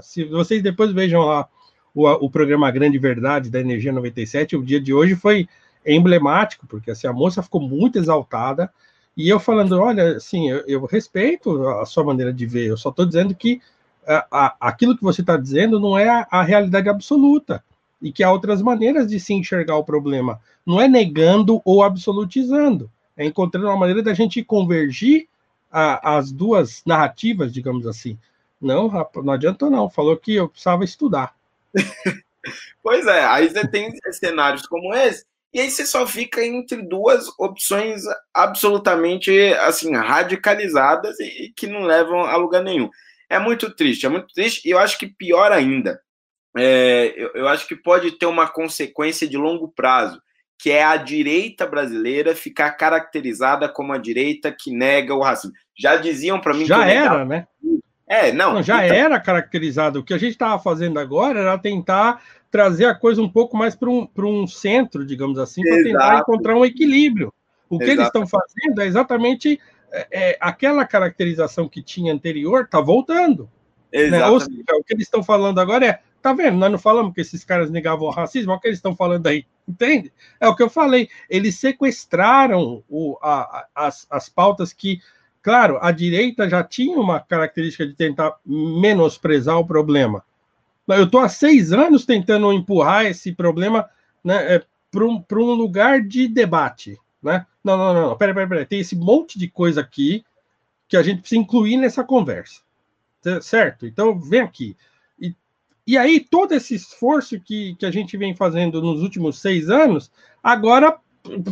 Se 0.00 0.24
vocês 0.24 0.60
depois 0.60 0.90
vejam 0.90 1.20
lá 1.22 1.48
o, 1.94 2.08
o 2.26 2.30
programa 2.30 2.70
Grande 2.70 2.98
Verdade 2.98 3.48
da 3.48 3.60
Energia 3.60 3.92
97, 3.92 4.56
o 4.56 4.62
dia 4.64 4.80
de 4.80 4.92
hoje 4.92 5.14
foi 5.14 5.48
emblemático, 5.86 6.66
porque 6.66 6.90
assim, 6.90 7.06
a 7.06 7.12
moça 7.12 7.42
ficou 7.42 7.60
muito 7.60 7.96
exaltada, 7.96 8.72
e 9.18 9.28
eu 9.28 9.40
falando, 9.40 9.80
olha, 9.80 10.16
assim, 10.16 10.48
eu, 10.48 10.64
eu 10.68 10.86
respeito 10.86 11.66
a 11.66 11.84
sua 11.84 12.04
maneira 12.04 12.32
de 12.32 12.46
ver, 12.46 12.68
eu 12.68 12.76
só 12.76 12.90
estou 12.90 13.04
dizendo 13.04 13.34
que 13.34 13.60
a, 14.06 14.26
a, 14.30 14.56
aquilo 14.60 14.96
que 14.96 15.02
você 15.02 15.22
está 15.22 15.36
dizendo 15.36 15.80
não 15.80 15.98
é 15.98 16.08
a, 16.08 16.28
a, 16.30 16.42
realidade 16.44 16.88
absoluta, 16.88 17.64
e 18.00 18.12
que 18.12 18.22
há 18.22 18.30
outras 18.30 18.62
maneiras 18.62 19.08
de 19.08 19.18
se 19.18 19.34
enxergar 19.34 19.76
o 19.76 19.82
problema, 19.82 20.40
não 20.64 20.80
é 20.80 20.86
negando 20.86 21.60
ou 21.64 21.82
absolutizando, 21.82 22.88
é 23.16 23.26
encontrando 23.26 23.66
uma 23.66 23.76
maneira 23.76 24.04
da 24.04 24.14
gente 24.14 24.44
convergir 24.44 25.26
as 25.70 26.30
duas 26.30 26.82
narrativas, 26.86 27.52
digamos 27.52 27.86
assim. 27.88 28.16
Não, 28.60 28.88
não 29.16 29.32
adiantou 29.32 29.68
não, 29.68 29.90
falou 29.90 30.16
que 30.16 30.36
eu 30.36 30.48
precisava 30.48 30.84
estudar. 30.84 31.34
pois 32.82 33.04
é, 33.06 33.24
aí 33.24 33.50
você 33.50 33.66
tem 33.66 33.92
cenários 34.12 34.64
como 34.66 34.94
esse, 34.94 35.24
e 35.52 35.60
aí 35.60 35.70
você 35.70 35.86
só 35.86 36.06
fica 36.06 36.44
entre 36.44 36.82
duas 36.82 37.26
opções 37.38 38.02
absolutamente 38.34 39.30
assim 39.60 39.94
radicalizadas 39.94 41.18
e, 41.20 41.52
que 41.56 41.66
não 41.66 41.82
levam 41.82 42.20
a 42.20 42.36
lugar 42.36 42.62
nenhum. 42.62 42.90
É 43.28 43.38
muito 43.38 43.74
triste, 43.74 44.06
é 44.06 44.08
muito 44.08 44.32
triste, 44.32 44.66
e 44.66 44.70
eu 44.70 44.78
acho 44.78 44.98
que 44.98 45.06
pior 45.06 45.52
ainda, 45.52 46.00
é, 46.56 47.12
eu, 47.16 47.30
eu 47.34 47.48
acho 47.48 47.66
que 47.66 47.76
pode 47.76 48.12
ter 48.12 48.26
uma 48.26 48.48
consequência 48.48 49.28
de 49.28 49.36
longo 49.36 49.68
prazo, 49.68 50.20
que 50.58 50.70
é 50.70 50.82
a 50.82 50.96
direita 50.96 51.66
brasileira 51.66 52.34
ficar 52.34 52.72
caracterizada 52.72 53.68
como 53.68 53.92
a 53.92 53.98
direita 53.98 54.50
que 54.50 54.70
nega 54.70 55.14
o 55.14 55.22
racismo. 55.22 55.54
Já 55.78 55.96
diziam 55.96 56.40
para 56.40 56.54
mim 56.54 56.64
já 56.64 56.84
que 56.84 56.90
era, 56.90 57.24
né? 57.24 57.46
É, 58.08 58.32
não. 58.32 58.54
não 58.54 58.62
já 58.62 58.84
então... 58.84 58.96
era 58.96 59.20
caracterizado. 59.20 60.00
O 60.00 60.04
que 60.04 60.14
a 60.14 60.18
gente 60.18 60.32
estava 60.32 60.60
fazendo 60.60 60.98
agora 60.98 61.38
era 61.38 61.58
tentar 61.58 62.22
trazer 62.50 62.86
a 62.86 62.94
coisa 62.94 63.20
um 63.20 63.28
pouco 63.28 63.56
mais 63.56 63.74
para 63.74 63.90
um, 63.90 64.08
um 64.18 64.46
centro, 64.46 65.04
digamos 65.04 65.38
assim, 65.38 65.62
para 65.62 65.82
tentar 65.82 66.18
encontrar 66.20 66.56
um 66.56 66.64
equilíbrio. 66.64 67.32
O 67.68 67.78
que 67.78 67.84
Exato. 67.84 68.00
eles 68.00 68.06
estão 68.06 68.26
fazendo 68.26 68.80
é 68.80 68.86
exatamente 68.86 69.60
é, 69.92 70.08
é, 70.10 70.38
aquela 70.40 70.86
caracterização 70.86 71.68
que 71.68 71.82
tinha 71.82 72.12
anterior 72.12 72.64
está 72.64 72.80
voltando. 72.80 73.48
Né? 73.92 74.26
Ou 74.26 74.40
seja, 74.40 74.62
o 74.72 74.84
que 74.84 74.94
eles 74.94 75.06
estão 75.06 75.22
falando 75.22 75.58
agora 75.58 75.86
é, 75.86 76.00
tá 76.20 76.32
vendo? 76.32 76.56
Nós 76.58 76.70
não 76.70 76.78
falamos 76.78 77.14
que 77.14 77.20
esses 77.20 77.44
caras 77.44 77.70
negavam 77.70 78.06
o 78.06 78.10
racismo, 78.10 78.50
olha 78.50 78.58
o 78.58 78.60
que 78.60 78.68
eles 78.68 78.78
estão 78.78 78.94
falando 78.94 79.26
aí, 79.26 79.46
entende? 79.66 80.12
É 80.40 80.48
o 80.48 80.54
que 80.54 80.62
eu 80.62 80.68
falei. 80.68 81.08
Eles 81.28 81.56
sequestraram 81.58 82.82
o, 82.88 83.18
a, 83.22 83.40
a, 83.74 83.86
as, 83.86 84.06
as 84.10 84.28
pautas 84.28 84.72
que, 84.72 85.00
claro, 85.42 85.78
a 85.80 85.90
direita 85.90 86.48
já 86.48 86.62
tinha 86.62 86.98
uma 86.98 87.20
característica 87.20 87.86
de 87.86 87.94
tentar 87.94 88.36
menosprezar 88.44 89.58
o 89.58 89.66
problema. 89.66 90.22
Eu 90.88 91.04
estou 91.04 91.20
há 91.20 91.28
seis 91.28 91.72
anos 91.72 92.06
tentando 92.06 92.52
empurrar 92.52 93.06
esse 93.06 93.32
problema 93.32 93.88
né, 94.24 94.56
é, 94.56 94.64
para 94.90 95.04
um, 95.04 95.22
um 95.30 95.54
lugar 95.54 96.02
de 96.02 96.26
debate. 96.28 96.98
Né? 97.22 97.46
Não, 97.62 97.76
não, 97.76 97.94
não, 97.94 98.08
não. 98.08 98.16
Peraí, 98.16 98.34
peraí, 98.34 98.48
peraí. 98.48 98.66
Tem 98.66 98.80
esse 98.80 98.96
monte 98.96 99.38
de 99.38 99.48
coisa 99.48 99.80
aqui 99.80 100.24
que 100.88 100.96
a 100.96 101.02
gente 101.02 101.20
precisa 101.20 101.40
incluir 101.40 101.76
nessa 101.76 102.02
conversa. 102.02 102.62
Certo? 103.42 103.86
Então, 103.86 104.18
vem 104.18 104.40
aqui. 104.40 104.76
E, 105.20 105.34
e 105.86 105.98
aí, 105.98 106.20
todo 106.20 106.52
esse 106.52 106.74
esforço 106.74 107.38
que, 107.40 107.74
que 107.74 107.84
a 107.84 107.90
gente 107.90 108.16
vem 108.16 108.34
fazendo 108.34 108.80
nos 108.80 109.02
últimos 109.02 109.38
seis 109.38 109.68
anos, 109.68 110.10
agora 110.42 110.98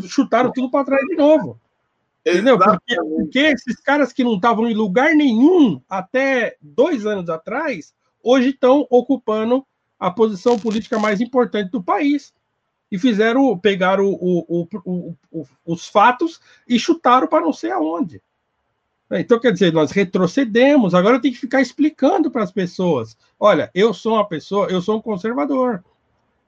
chutaram 0.08 0.50
tudo 0.52 0.70
para 0.70 0.84
trás 0.84 1.04
de 1.06 1.16
novo. 1.16 1.60
Entendeu? 2.24 2.58
Porque, 2.58 2.96
porque, 2.96 3.38
esses 3.38 3.80
caras 3.80 4.12
que 4.12 4.24
não 4.24 4.34
estavam 4.34 4.66
em 4.68 4.74
lugar 4.74 5.14
nenhum 5.14 5.80
até 5.88 6.56
dois 6.60 7.06
anos 7.06 7.28
atrás, 7.28 7.94
hoje 8.26 8.48
estão 8.48 8.84
ocupando 8.90 9.64
a 9.98 10.10
posição 10.10 10.58
política 10.58 10.98
mais 10.98 11.20
importante 11.20 11.70
do 11.70 11.82
país. 11.82 12.34
E 12.90 12.98
fizeram, 12.98 13.42
o, 13.52 15.16
os 15.64 15.88
fatos 15.88 16.40
e 16.68 16.78
chutaram 16.78 17.26
para 17.26 17.44
não 17.44 17.52
sei 17.52 17.70
aonde. 17.70 18.22
Então, 19.10 19.40
quer 19.40 19.52
dizer, 19.52 19.72
nós 19.72 19.90
retrocedemos, 19.90 20.94
agora 20.94 21.20
tem 21.20 21.32
que 21.32 21.38
ficar 21.38 21.60
explicando 21.60 22.30
para 22.30 22.44
as 22.44 22.52
pessoas: 22.52 23.16
olha, 23.38 23.70
eu 23.74 23.92
sou 23.92 24.14
uma 24.14 24.26
pessoa, 24.26 24.68
eu 24.68 24.80
sou 24.80 24.98
um 24.98 25.02
conservador, 25.02 25.84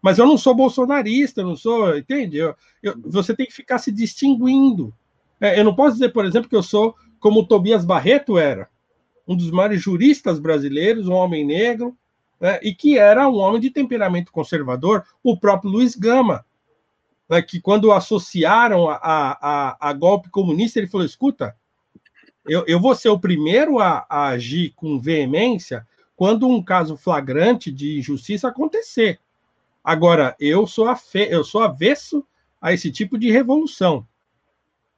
mas 0.01 0.19
eu 0.19 0.27
não 0.27 0.39
sou 0.39 0.55
bolsonarista, 0.55 1.41
eu 1.41 1.47
não 1.47 1.57
sou, 1.57 1.97
entende? 1.97 2.37
Eu, 2.37 2.55
eu, 2.83 2.95
você 3.01 3.35
tem 3.35 3.47
que 3.47 3.53
ficar 3.53 3.79
se 3.79 3.91
distinguindo. 3.91 4.95
É, 5.41 5.59
eu 5.59 5.65
não 5.65 5.75
posso 5.75 5.95
dizer, 5.95 6.13
por 6.13 6.25
exemplo, 6.25 6.49
que 6.49 6.57
eu 6.57 6.63
sou 6.63 6.95
como 7.19 7.41
o 7.41 7.47
Tobias 7.47 7.85
Barreto 7.85 8.39
era 8.39 8.69
um 9.29 9.37
dos 9.37 9.51
maiores 9.51 9.83
juristas 9.83 10.39
brasileiros, 10.39 11.07
um 11.07 11.13
homem 11.13 11.45
negro, 11.45 11.95
né, 12.41 12.59
e 12.63 12.75
que 12.75 12.97
era 12.97 13.29
um 13.29 13.37
homem 13.37 13.61
de 13.61 13.71
temperamento 13.71 14.33
conservador, 14.33 15.05
o 15.23 15.39
próprio 15.39 15.71
Luiz 15.71 15.95
Gama, 15.95 16.47
né, 17.29 17.43
que 17.43 17.61
quando 17.61 17.93
associaram 17.93 18.89
a, 18.89 18.97
a, 19.03 19.77
a, 19.91 19.93
golpe 19.93 20.31
comunista, 20.31 20.79
ele 20.79 20.89
falou: 20.89 21.05
escuta, 21.05 21.55
eu, 22.47 22.65
eu 22.67 22.81
vou 22.81 22.95
ser 22.95 23.11
o 23.11 23.21
primeiro 23.21 23.79
a, 23.79 24.07
a 24.09 24.29
agir 24.29 24.73
com 24.75 24.99
veemência 24.99 25.87
quando 26.17 26.49
um 26.49 26.63
caso 26.63 26.97
flagrante 26.97 27.71
de 27.71 27.99
injustiça 27.99 28.49
acontecer. 28.49 29.21
Agora, 29.85 30.35
eu 30.41 30.67
sou, 30.67 30.89
afe, 30.89 31.29
eu 31.31 31.45
sou 31.45 31.63
avesso 31.63 32.27
a 32.61 32.73
esse 32.73 32.91
tipo 32.91 33.19
de 33.19 33.31
revolução. 33.31 34.07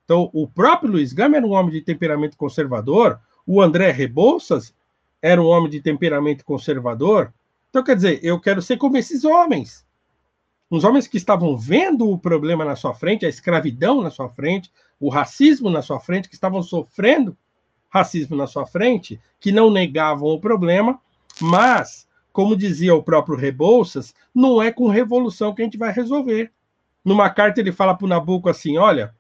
Então, 0.05 0.31
o 0.33 0.49
próprio 0.49 0.91
Luiz 0.91 1.13
Gama 1.13 1.37
era 1.37 1.47
um 1.47 1.53
homem 1.53 1.73
de 1.73 1.83
temperamento 1.83 2.37
conservador, 2.37 3.21
o 3.47 3.61
André 3.61 3.91
Rebouças 3.91 4.75
era 5.23 5.41
um 5.41 5.47
homem 5.47 5.71
de 5.71 5.81
temperamento 5.81 6.45
conservador. 6.45 7.33
Então, 7.69 7.83
quer 7.85 7.97
dizer, 7.97 8.21
eu 8.23 8.41
quero 8.41 8.63
ser 8.63 8.77
como 8.77 8.97
esses 8.97 9.25
homens. 9.25 9.87
Uns 10.71 10.85
homens 10.85 11.07
que 11.07 11.17
estavam 11.17 11.57
vendo 11.57 12.09
o 12.09 12.19
problema 12.19 12.65
na 12.65 12.77
sua 12.77 12.95
frente, 12.95 13.27
a 13.27 13.29
escravidão 13.29 14.01
na 14.01 14.11
sua 14.11 14.29
frente, 14.29 14.71
o 15.01 15.09
racismo 15.09 15.69
na 15.69 15.83
sua 15.83 15.99
frente, 15.99 16.29
que 16.29 16.35
estavam 16.35 16.63
sofrendo 16.63 17.37
racismo 17.89 18.37
na 18.37 18.47
sua 18.47 18.65
frente, 18.65 19.21
que 19.41 19.51
não 19.51 19.71
negavam 19.71 20.29
o 20.29 20.41
problema, 20.41 21.01
mas, 21.41 22.07
como 22.33 22.57
dizia 22.57 22.95
o 22.95 23.03
próprio 23.03 23.37
Rebouças, 23.37 24.15
não 24.33 24.63
é 24.63 24.71
com 24.71 24.89
revolução 24.89 25.53
que 25.53 25.61
a 25.61 25.65
gente 25.65 25.77
vai 25.77 25.93
resolver. 25.93 26.53
Numa 27.05 27.29
carta 27.29 27.61
ele 27.61 27.73
fala 27.73 27.95
para 27.95 28.05
o 28.05 28.09
Nabucco 28.09 28.49
assim: 28.49 28.77
olha, 28.77 29.13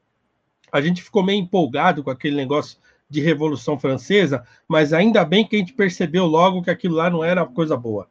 a 0.70 0.80
gente 0.80 1.02
ficou 1.02 1.22
meio 1.22 1.40
empolgado 1.40 2.04
com 2.04 2.10
aquele 2.10 2.36
negócio 2.36 2.78
de 3.10 3.20
Revolução 3.20 3.78
Francesa, 3.78 4.46
mas 4.68 4.92
ainda 4.92 5.24
bem 5.24 5.46
que 5.46 5.56
a 5.56 5.58
gente 5.58 5.72
percebeu 5.72 6.24
logo 6.24 6.62
que 6.62 6.70
aquilo 6.70 6.94
lá 6.94 7.10
não 7.10 7.24
era 7.24 7.44
coisa 7.44 7.76
boa. 7.76 8.08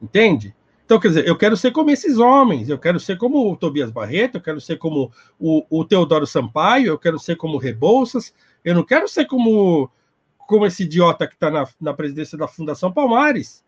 Entende? 0.00 0.54
Então, 0.84 0.98
quer 0.98 1.08
dizer, 1.08 1.26
eu 1.26 1.36
quero 1.36 1.56
ser 1.56 1.72
como 1.72 1.90
esses 1.90 2.16
homens, 2.16 2.68
eu 2.68 2.78
quero 2.78 2.98
ser 2.98 3.18
como 3.18 3.52
o 3.52 3.56
Tobias 3.56 3.90
Barreto, 3.90 4.36
eu 4.36 4.40
quero 4.40 4.60
ser 4.60 4.78
como 4.78 5.12
o, 5.38 5.66
o 5.68 5.84
Teodoro 5.84 6.26
Sampaio, 6.26 6.86
eu 6.86 6.98
quero 6.98 7.18
ser 7.18 7.36
como 7.36 7.58
Rebouças, 7.58 8.32
eu 8.64 8.74
não 8.74 8.82
quero 8.82 9.06
ser 9.08 9.26
como, 9.26 9.90
como 10.38 10.64
esse 10.64 10.84
idiota 10.84 11.26
que 11.26 11.34
está 11.34 11.50
na, 11.50 11.68
na 11.78 11.92
presidência 11.92 12.38
da 12.38 12.48
Fundação 12.48 12.90
Palmares. 12.90 13.62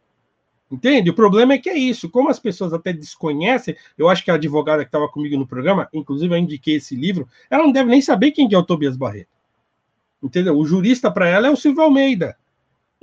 Entende? 0.70 1.10
O 1.10 1.14
problema 1.14 1.54
é 1.54 1.58
que 1.58 1.68
é 1.68 1.76
isso. 1.76 2.08
Como 2.08 2.30
as 2.30 2.38
pessoas 2.38 2.72
até 2.72 2.92
desconhecem, 2.92 3.76
eu 3.98 4.08
acho 4.08 4.24
que 4.24 4.30
a 4.30 4.34
advogada 4.34 4.84
que 4.84 4.88
estava 4.88 5.08
comigo 5.08 5.36
no 5.36 5.46
programa, 5.46 5.88
inclusive 5.92 6.32
eu 6.32 6.38
indiquei 6.38 6.76
esse 6.76 6.94
livro, 6.94 7.28
ela 7.50 7.64
não 7.64 7.72
deve 7.72 7.90
nem 7.90 8.00
saber 8.00 8.30
quem 8.30 8.48
é 8.50 8.56
o 8.56 8.62
Tobias 8.62 8.96
Barreto. 8.96 9.39
Entendeu? 10.22 10.56
O 10.56 10.66
jurista 10.66 11.10
para 11.10 11.28
ela 11.28 11.46
é 11.46 11.50
o 11.50 11.56
Silvio 11.56 11.82
Almeida. 11.82 12.36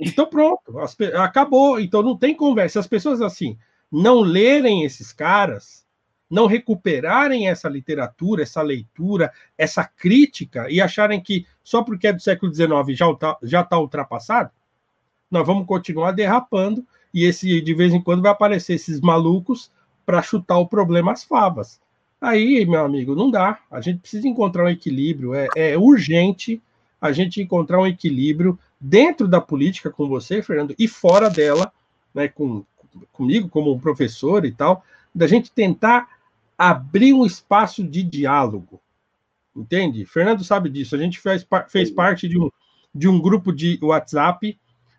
Então 0.00 0.26
pronto, 0.26 0.78
as, 0.78 0.96
acabou. 1.16 1.80
Então 1.80 2.04
não 2.04 2.16
tem 2.16 2.32
conversa. 2.32 2.78
As 2.78 2.86
pessoas 2.86 3.20
assim, 3.20 3.58
não 3.90 4.20
lerem 4.20 4.84
esses 4.84 5.12
caras, 5.12 5.84
não 6.30 6.46
recuperarem 6.46 7.48
essa 7.48 7.68
literatura, 7.68 8.44
essa 8.44 8.62
leitura, 8.62 9.32
essa 9.56 9.82
crítica 9.82 10.70
e 10.70 10.80
acharem 10.80 11.20
que 11.20 11.44
só 11.64 11.82
porque 11.82 12.06
é 12.06 12.12
do 12.12 12.22
século 12.22 12.54
XIX 12.54 12.96
já 12.96 13.10
está 13.10 13.38
já 13.42 13.64
tá 13.64 13.76
ultrapassado, 13.76 14.50
nós 15.30 15.46
vamos 15.46 15.66
continuar 15.66 16.12
derrapando 16.12 16.86
e 17.12 17.24
esse 17.24 17.60
de 17.60 17.74
vez 17.74 17.92
em 17.92 18.00
quando 18.00 18.22
vai 18.22 18.30
aparecer 18.30 18.74
esses 18.74 19.00
malucos 19.00 19.70
para 20.06 20.22
chutar 20.22 20.58
o 20.58 20.68
problema 20.68 21.12
às 21.12 21.24
favas. 21.24 21.80
Aí, 22.20 22.64
meu 22.66 22.84
amigo, 22.84 23.14
não 23.14 23.30
dá. 23.30 23.60
A 23.70 23.80
gente 23.80 24.00
precisa 24.00 24.26
encontrar 24.26 24.64
um 24.64 24.68
equilíbrio. 24.68 25.34
É, 25.34 25.48
é 25.54 25.78
urgente 25.78 26.60
a 27.00 27.12
gente 27.12 27.40
encontrar 27.40 27.80
um 27.80 27.86
equilíbrio 27.86 28.58
dentro 28.80 29.26
da 29.26 29.40
política 29.40 29.90
com 29.90 30.08
você, 30.08 30.42
Fernando, 30.42 30.74
e 30.78 30.88
fora 30.88 31.30
dela, 31.30 31.72
né, 32.14 32.28
com, 32.28 32.64
comigo 33.12 33.48
como 33.48 33.72
um 33.72 33.78
professor 33.78 34.44
e 34.44 34.52
tal, 34.52 34.84
da 35.14 35.26
gente 35.26 35.50
tentar 35.50 36.08
abrir 36.56 37.12
um 37.12 37.24
espaço 37.24 37.84
de 37.84 38.02
diálogo. 38.02 38.80
Entende? 39.54 40.04
Fernando 40.04 40.44
sabe 40.44 40.68
disso. 40.68 40.94
A 40.94 40.98
gente 40.98 41.18
fez, 41.20 41.46
fez 41.68 41.90
parte 41.90 42.28
de 42.28 42.38
um, 42.38 42.50
de 42.94 43.08
um 43.08 43.20
grupo 43.20 43.52
de 43.52 43.78
WhatsApp 43.82 44.58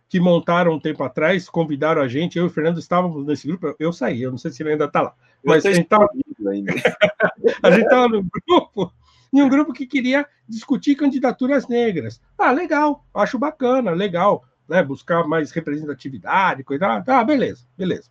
que 0.09 0.19
montaram 0.19 0.73
um 0.73 0.79
tempo 0.79 1.03
atrás, 1.03 1.47
convidaram 1.47 2.01
a 2.01 2.07
gente, 2.07 2.37
eu 2.37 2.45
e 2.45 2.47
o 2.47 2.49
Fernando 2.49 2.79
estávamos 2.79 3.25
nesse 3.25 3.47
grupo, 3.47 3.75
eu 3.77 3.93
saí, 3.93 4.23
eu 4.23 4.31
não 4.31 4.39
sei 4.39 4.51
se 4.51 4.63
ele 4.63 4.71
ainda 4.71 4.85
está 4.85 5.01
lá. 5.03 5.13
Mas 5.45 5.65
a 5.65 5.71
gente 5.71 5.83
estava 5.83 6.09
a 7.61 7.71
gente 7.71 7.83
estava 7.83 8.09
no 8.09 8.25
grupo, 8.47 8.91
em 9.31 9.41
um 9.41 9.49
grupo 9.49 9.73
que 9.73 9.85
queria 9.85 10.25
discutir 10.47 10.95
candidaturas 10.95 11.67
negras. 11.67 12.21
Ah, 12.37 12.51
legal, 12.51 13.05
acho 13.13 13.37
bacana, 13.37 13.91
legal 13.91 14.43
né, 14.69 14.83
buscar 14.83 15.27
mais 15.27 15.51
representatividade, 15.51 16.63
coisa. 16.63 17.03
Ah, 17.07 17.23
beleza, 17.23 17.65
beleza. 17.75 18.09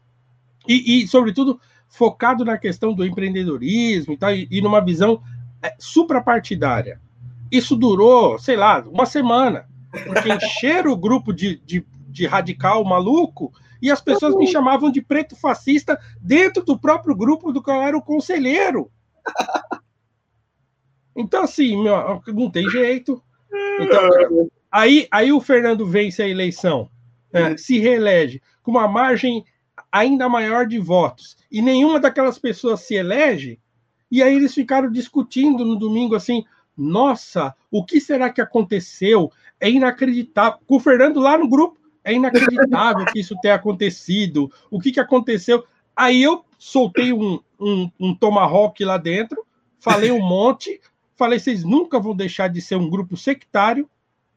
E, 0.67 1.03
e, 1.03 1.09
sobretudo, 1.09 1.61
focado 1.89 2.45
na 2.45 2.59
questão 2.59 2.93
do 2.93 3.07
empreendedorismo 3.07 4.13
e 4.13 4.17
tal, 4.17 4.35
e, 4.35 4.49
e 4.51 4.61
numa 4.61 4.85
visão 4.85 5.23
é, 5.63 5.75
suprapartidária. 5.79 7.01
Isso 7.51 7.77
durou, 7.77 8.39
sei 8.39 8.57
lá, 8.57 8.81
uma 8.81 9.07
semana, 9.07 9.67
porque 10.05 10.31
encheram 10.33 10.91
o 10.91 10.97
grupo 10.97 11.33
de, 11.33 11.57
de, 11.65 11.87
de 12.09 12.27
radical 12.27 12.85
maluco 12.85 13.53
e 13.81 13.91
as 13.91 14.01
pessoas 14.01 14.35
me 14.35 14.47
chamavam 14.47 14.91
de 14.91 15.01
preto 15.01 15.37
fascista 15.37 15.99
dentro 16.21 16.65
do 16.65 16.79
próprio 16.79 17.15
grupo 17.15 17.53
do 17.53 17.63
qual 17.63 17.79
eu 17.79 17.83
era 17.85 17.97
o 17.97 18.03
conselheiro. 18.03 18.91
Então, 21.19 21.43
assim, 21.43 21.83
meu, 21.83 22.23
não 22.29 22.51
tem 22.51 22.69
jeito. 22.71 23.23
Então, 23.81 24.49
Aí, 24.71 25.09
aí 25.11 25.33
o 25.33 25.41
Fernando 25.41 25.87
vence 25.87 26.23
a 26.23 26.29
eleição, 26.29 26.91
é, 27.33 27.57
se 27.57 27.79
reelege 27.79 28.43
com 28.63 28.73
uma 28.73 28.87
margem 28.87 29.45
ainda 29.91 30.29
maior 30.29 30.67
de 30.67 30.79
votos, 30.79 31.37
e 31.51 31.63
nenhuma 31.63 31.99
daquelas 31.99 32.39
pessoas 32.39 32.81
se 32.81 32.95
elege, 32.95 33.59
e 34.11 34.23
aí 34.23 34.35
eles 34.35 34.55
ficaram 34.55 34.91
discutindo 34.91 35.65
no 35.65 35.77
domingo 35.77 36.15
assim: 36.15 36.45
nossa, 36.77 37.55
o 37.71 37.85
que 37.85 38.01
será 38.01 38.31
que 38.31 38.41
aconteceu? 38.41 39.31
É 39.61 39.71
inacreditável. 39.71 40.61
Com 40.67 40.77
o 40.77 40.81
Fernando 40.81 41.19
lá 41.19 41.37
no 41.37 41.49
grupo, 41.49 41.79
é 42.05 42.13
inacreditável 42.13 43.07
que 43.07 43.21
isso 43.21 43.35
tenha 43.43 43.55
acontecido. 43.55 44.51
O 44.71 44.79
que, 44.79 44.93
que 44.93 45.01
aconteceu? 45.01 45.65
Aí 45.97 46.23
eu 46.23 46.45
soltei 46.59 47.13
um, 47.13 47.41
um, 47.59 47.91
um 47.99 48.15
tomahawk 48.15 48.83
lá 48.85 48.97
dentro, 48.97 49.45
falei 49.79 50.11
um 50.11 50.23
monte, 50.23 50.81
falei: 51.19 51.39
vocês 51.39 51.65
nunca 51.65 51.99
vão 51.99 52.15
deixar 52.15 52.49
de 52.49 52.63
ser 52.63 52.77
um 52.77 52.89
grupo 52.89 53.17
sectário, 53.17 53.91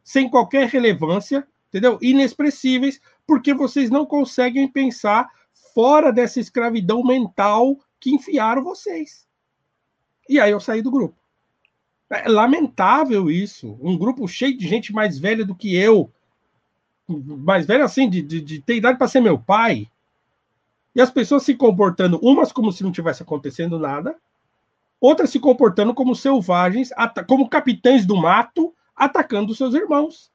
sem 0.03 0.29
qualquer 0.29 0.67
relevância, 0.67 1.47
entendeu? 1.69 1.97
Inexpressíveis, 2.01 2.99
porque 3.25 3.53
vocês 3.53 3.89
não 3.89 4.05
conseguem 4.05 4.67
pensar 4.67 5.29
fora 5.73 6.11
dessa 6.11 6.39
escravidão 6.39 7.03
mental 7.03 7.77
que 7.99 8.13
enfiaram 8.13 8.63
vocês. 8.63 9.27
E 10.27 10.39
aí 10.39 10.51
eu 10.51 10.59
saí 10.59 10.81
do 10.81 10.91
grupo. 10.91 11.15
É 12.09 12.27
lamentável 12.27 13.31
isso. 13.31 13.77
Um 13.79 13.97
grupo 13.97 14.27
cheio 14.27 14.57
de 14.57 14.67
gente 14.67 14.91
mais 14.91 15.17
velha 15.17 15.45
do 15.45 15.55
que 15.55 15.75
eu, 15.75 16.11
mais 17.07 17.65
velha 17.65 17.85
assim, 17.85 18.09
de, 18.09 18.21
de, 18.21 18.41
de 18.41 18.61
ter 18.61 18.75
idade 18.75 18.97
para 18.97 19.07
ser 19.07 19.21
meu 19.21 19.39
pai, 19.39 19.87
e 20.93 21.01
as 21.01 21.09
pessoas 21.09 21.43
se 21.43 21.55
comportando, 21.55 22.19
umas 22.21 22.51
como 22.51 22.71
se 22.71 22.83
não 22.83 22.91
tivesse 22.91 23.23
acontecendo 23.23 23.79
nada, 23.79 24.15
outras 25.01 25.31
se 25.31 25.39
comportando 25.39 25.93
como 25.95 26.15
selvagens, 26.15 26.91
como 27.27 27.49
capitães 27.49 28.05
do 28.05 28.15
mato, 28.15 28.73
atacando 28.95 29.55
seus 29.55 29.73
irmãos. 29.73 30.31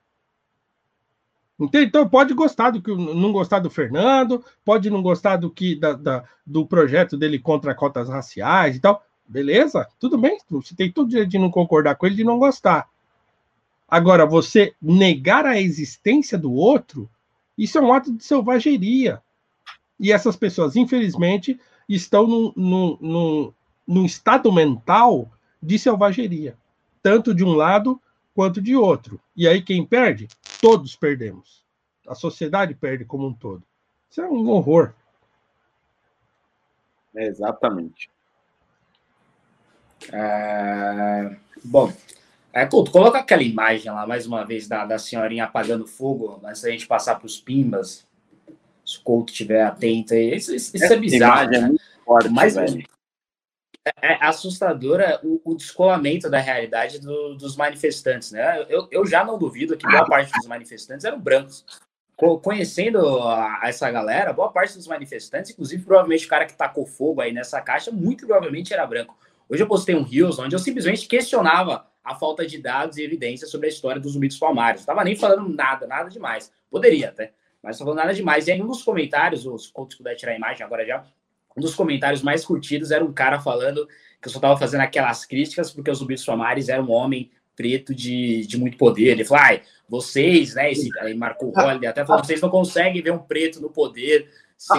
Então 1.59 2.07
pode 2.07 2.35
gostar 2.35 2.71
do 2.71 2.83
que 2.83 2.95
não 2.95 3.33
gostar 3.33 3.61
do 3.61 3.71
Fernando, 3.71 4.45
pode 4.63 4.91
não 4.91 5.01
gostar 5.01 5.37
do 5.37 5.51
que 5.51 5.75
da, 5.75 5.93
da, 5.95 6.25
do 6.45 6.67
projeto 6.67 7.17
dele 7.17 7.39
contra 7.39 7.75
cotas 7.75 8.11
raciais 8.11 8.77
e 8.77 8.81
tal. 8.81 9.03
Beleza, 9.27 9.89
tudo 9.99 10.19
bem. 10.19 10.39
Você 10.51 10.75
tem 10.75 10.93
todo 10.93 11.09
direito 11.09 11.31
de 11.31 11.39
não 11.39 11.51
concordar 11.51 11.95
com 11.95 12.05
ele, 12.05 12.17
de 12.17 12.25
não 12.25 12.39
gostar. 12.39 12.89
Agora, 13.89 14.27
você 14.27 14.75
negar 14.83 15.47
a 15.47 15.61
existência 15.61 16.37
do 16.37 16.53
outro, 16.53 17.09
isso 17.57 17.79
é 17.79 17.81
um 17.81 17.93
ato 17.93 18.13
de 18.13 18.23
selvageria. 18.23 19.23
E 19.99 20.13
essas 20.13 20.37
pessoas, 20.37 20.77
infelizmente, 20.77 21.59
estão 21.89 22.27
num, 22.27 22.53
num, 22.55 22.99
num, 23.01 23.53
num 23.87 24.05
estado 24.05 24.53
mental 24.53 25.31
de 25.63 25.79
selvageria, 25.79 26.57
tanto 27.03 27.35
de 27.35 27.45
um 27.45 27.53
lado 27.53 28.01
quanto 28.35 28.61
de 28.61 28.75
outro. 28.75 29.21
E 29.37 29.47
aí 29.47 29.63
quem 29.63 29.85
perde? 29.85 30.29
Todos 30.61 30.97
perdemos. 30.97 31.65
A 32.07 32.15
sociedade 32.15 32.75
perde 32.75 33.05
como 33.05 33.27
um 33.27 33.33
todo. 33.33 33.63
Isso 34.11 34.21
é 34.21 34.29
um 34.29 34.49
horror. 34.49 34.93
É 37.15 37.27
exatamente. 37.27 38.11
É... 40.13 41.37
Bom, 41.65 41.93
é, 42.53 42.67
Couto, 42.67 42.91
coloca 42.91 43.19
aquela 43.19 43.43
imagem 43.43 43.91
lá, 43.91 44.07
mais 44.07 44.27
uma 44.27 44.45
vez, 44.45 44.69
da, 44.69 44.85
da 44.85 44.99
senhorinha 44.99 45.45
apagando 45.45 45.87
fogo, 45.87 46.41
antes 46.45 46.63
da 46.63 46.71
gente 46.71 46.87
passar 46.87 47.17
para 47.17 47.27
os 47.27 47.41
pimbas. 47.41 48.07
Se 48.85 48.99
o 48.99 49.03
Couto 49.03 49.33
estiver 49.33 49.63
atento 49.63 50.15
aí. 50.15 50.37
Isso, 50.37 50.55
isso, 50.55 50.77
isso 50.77 50.93
é 50.93 50.97
bizarro. 50.97 51.51
Né? 51.51 51.59
é 51.59 51.61
muito 51.63 51.83
forte, 52.05 52.29
Mas, 52.29 52.55
velho 52.55 52.96
é, 53.87 54.15
é 54.15 54.19
assustadora 54.21 55.21
o, 55.23 55.41
o, 55.45 55.55
descolamento 55.55 56.29
da 56.29 56.41
realidade 56.41 56.99
do, 56.99 57.37
dos 57.37 57.57
manifestantes, 57.57 58.33
né? 58.33 58.67
Eu, 58.69 58.89
eu 58.91 59.07
já 59.07 59.25
não 59.25 59.39
duvido 59.39 59.77
que 59.77 59.87
boa 59.87 60.05
parte 60.05 60.33
dos 60.33 60.47
manifestantes 60.47 61.05
eram 61.05 61.21
brancos. 61.21 61.65
Conhecendo 62.43 63.23
a, 63.23 63.61
essa 63.65 63.89
galera, 63.91 64.33
boa 64.33 64.51
parte 64.51 64.75
dos 64.75 64.89
manifestantes, 64.89 65.51
inclusive 65.53 65.85
provavelmente 65.85 66.27
o 66.27 66.29
cara 66.29 66.47
que 66.47 66.57
tacou 66.57 66.87
fogo 66.87 67.21
aí 67.21 67.33
nessa 67.33 67.61
caixa, 67.61 67.93
muito 67.93 68.27
provavelmente 68.27 68.73
era 68.73 68.87
branco. 68.87 69.17
Hoje 69.49 69.63
eu 69.63 69.69
postei 69.69 69.95
um 69.95 70.03
Rios 70.03 70.39
onde 70.39 70.57
eu 70.57 70.59
simplesmente 70.59 71.07
questionava 71.07 71.87
a 72.03 72.15
falta 72.15 72.47
de 72.47 72.59
dados 72.59 72.97
e 72.97 73.05
evidências 73.05 73.51
sobre 73.51 73.67
a 73.67 73.71
história 73.71 74.01
dos 74.01 74.15
zumbis 74.15 74.39
palmares. 74.39 74.85
Tava 74.85 75.05
nem 75.05 75.15
falando 75.15 75.49
nada, 75.49 75.87
nada 75.87 76.09
demais. 76.09 76.51
Poderia 76.71 77.11
até, 77.11 77.33
mas 77.63 77.79
não 77.79 77.87
falando 77.87 77.99
nada 77.99 78.15
demais. 78.15 78.49
E 78.49 78.53
aí, 78.53 78.61
dos 78.61 78.83
comentários, 78.83 79.47
os 79.47 79.67
se 79.67 79.97
puder 79.97 80.17
tirar 80.17 80.33
a 80.33 80.37
imagem 80.37 80.65
agora 80.65 80.85
já, 80.85 81.05
um 81.57 81.61
dos 81.61 81.75
comentários 81.75 82.23
mais 82.23 82.45
curtidos 82.45 82.91
era 82.91 83.05
um 83.05 83.13
cara 83.13 83.41
falando 83.41 83.87
que 84.21 84.29
eu 84.29 84.33
só 84.33 84.39
estava 84.39 84.59
fazendo 84.59 84.83
aquelas 84.83 85.25
críticas 85.25 85.71
porque 85.71 85.91
os 85.91 85.99
zumbis 85.99 86.21
Somares 86.21 86.69
era 86.69 86.83
um 86.83 86.91
homem 86.91 87.31
preto 87.57 87.95
de, 87.95 88.47
de 88.47 88.59
muito 88.59 88.77
poder. 88.77 89.13
Ele 89.13 89.25
falou, 89.25 89.43
ai, 89.45 89.63
vocês, 89.89 90.55
né? 90.55 90.71
Esse, 90.71 90.91
aí 91.01 91.15
marcou 91.15 91.49
o 91.49 91.59
Holiday, 91.59 91.89
até 91.89 92.05
falou, 92.05 92.23
vocês 92.23 92.41
não 92.41 92.51
conseguem 92.51 93.03
ver 93.03 93.13
um 93.13 93.19
preto 93.19 93.61
no 93.61 93.71
poder 93.71 94.29
sem 94.59 94.79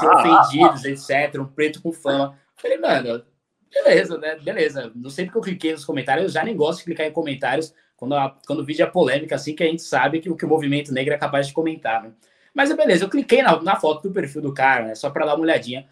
ser 0.00 0.08
ofendidos, 0.08 0.84
etc. 0.84 1.40
Um 1.40 1.46
preto 1.46 1.82
com 1.82 1.92
fama. 1.92 2.38
Eu 2.56 2.62
falei, 2.62 2.78
mano, 2.78 3.22
beleza, 3.70 4.16
né? 4.18 4.36
Beleza. 4.36 4.90
Não 4.94 5.10
sei 5.10 5.26
porque 5.26 5.38
eu 5.38 5.42
cliquei 5.42 5.72
nos 5.72 5.84
comentários, 5.84 6.24
eu 6.24 6.30
já 6.32 6.42
nem 6.42 6.56
gosto 6.56 6.78
de 6.78 6.84
clicar 6.86 7.06
em 7.06 7.12
comentários 7.12 7.74
quando, 7.96 8.14
a, 8.14 8.34
quando 8.46 8.60
o 8.60 8.64
vídeo 8.64 8.82
é 8.82 8.86
polêmica, 8.86 9.34
assim, 9.34 9.54
que 9.54 9.62
a 9.62 9.66
gente 9.66 9.82
sabe 9.82 10.20
que 10.20 10.30
o 10.30 10.36
que 10.36 10.44
o 10.44 10.48
movimento 10.48 10.92
negro 10.92 11.14
é 11.14 11.18
capaz 11.18 11.46
de 11.46 11.52
comentar, 11.52 12.02
né? 12.02 12.12
Mas 12.54 12.74
beleza, 12.74 13.04
eu 13.04 13.10
cliquei 13.10 13.42
na, 13.42 13.60
na 13.60 13.76
foto 13.76 14.08
do 14.08 14.14
perfil 14.14 14.40
do 14.40 14.54
cara, 14.54 14.86
né? 14.86 14.94
Só 14.94 15.10
para 15.10 15.26
dar 15.26 15.34
uma 15.34 15.42
olhadinha 15.42 15.86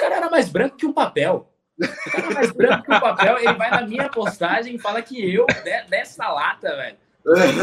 cara 0.00 0.16
era 0.16 0.30
mais 0.30 0.48
branco 0.48 0.76
que 0.76 0.86
um 0.86 0.92
papel. 0.92 1.50
O 1.78 2.10
cara 2.10 2.30
mais 2.34 2.50
branco 2.52 2.84
que 2.84 2.94
um 2.94 3.00
papel, 3.00 3.38
ele 3.38 3.52
vai 3.54 3.70
na 3.70 3.82
minha 3.82 4.08
postagem 4.08 4.74
e 4.74 4.78
fala 4.78 5.02
que 5.02 5.32
eu, 5.32 5.46
dessa 5.88 6.28
lata, 6.28 6.74
velho, 6.76 6.96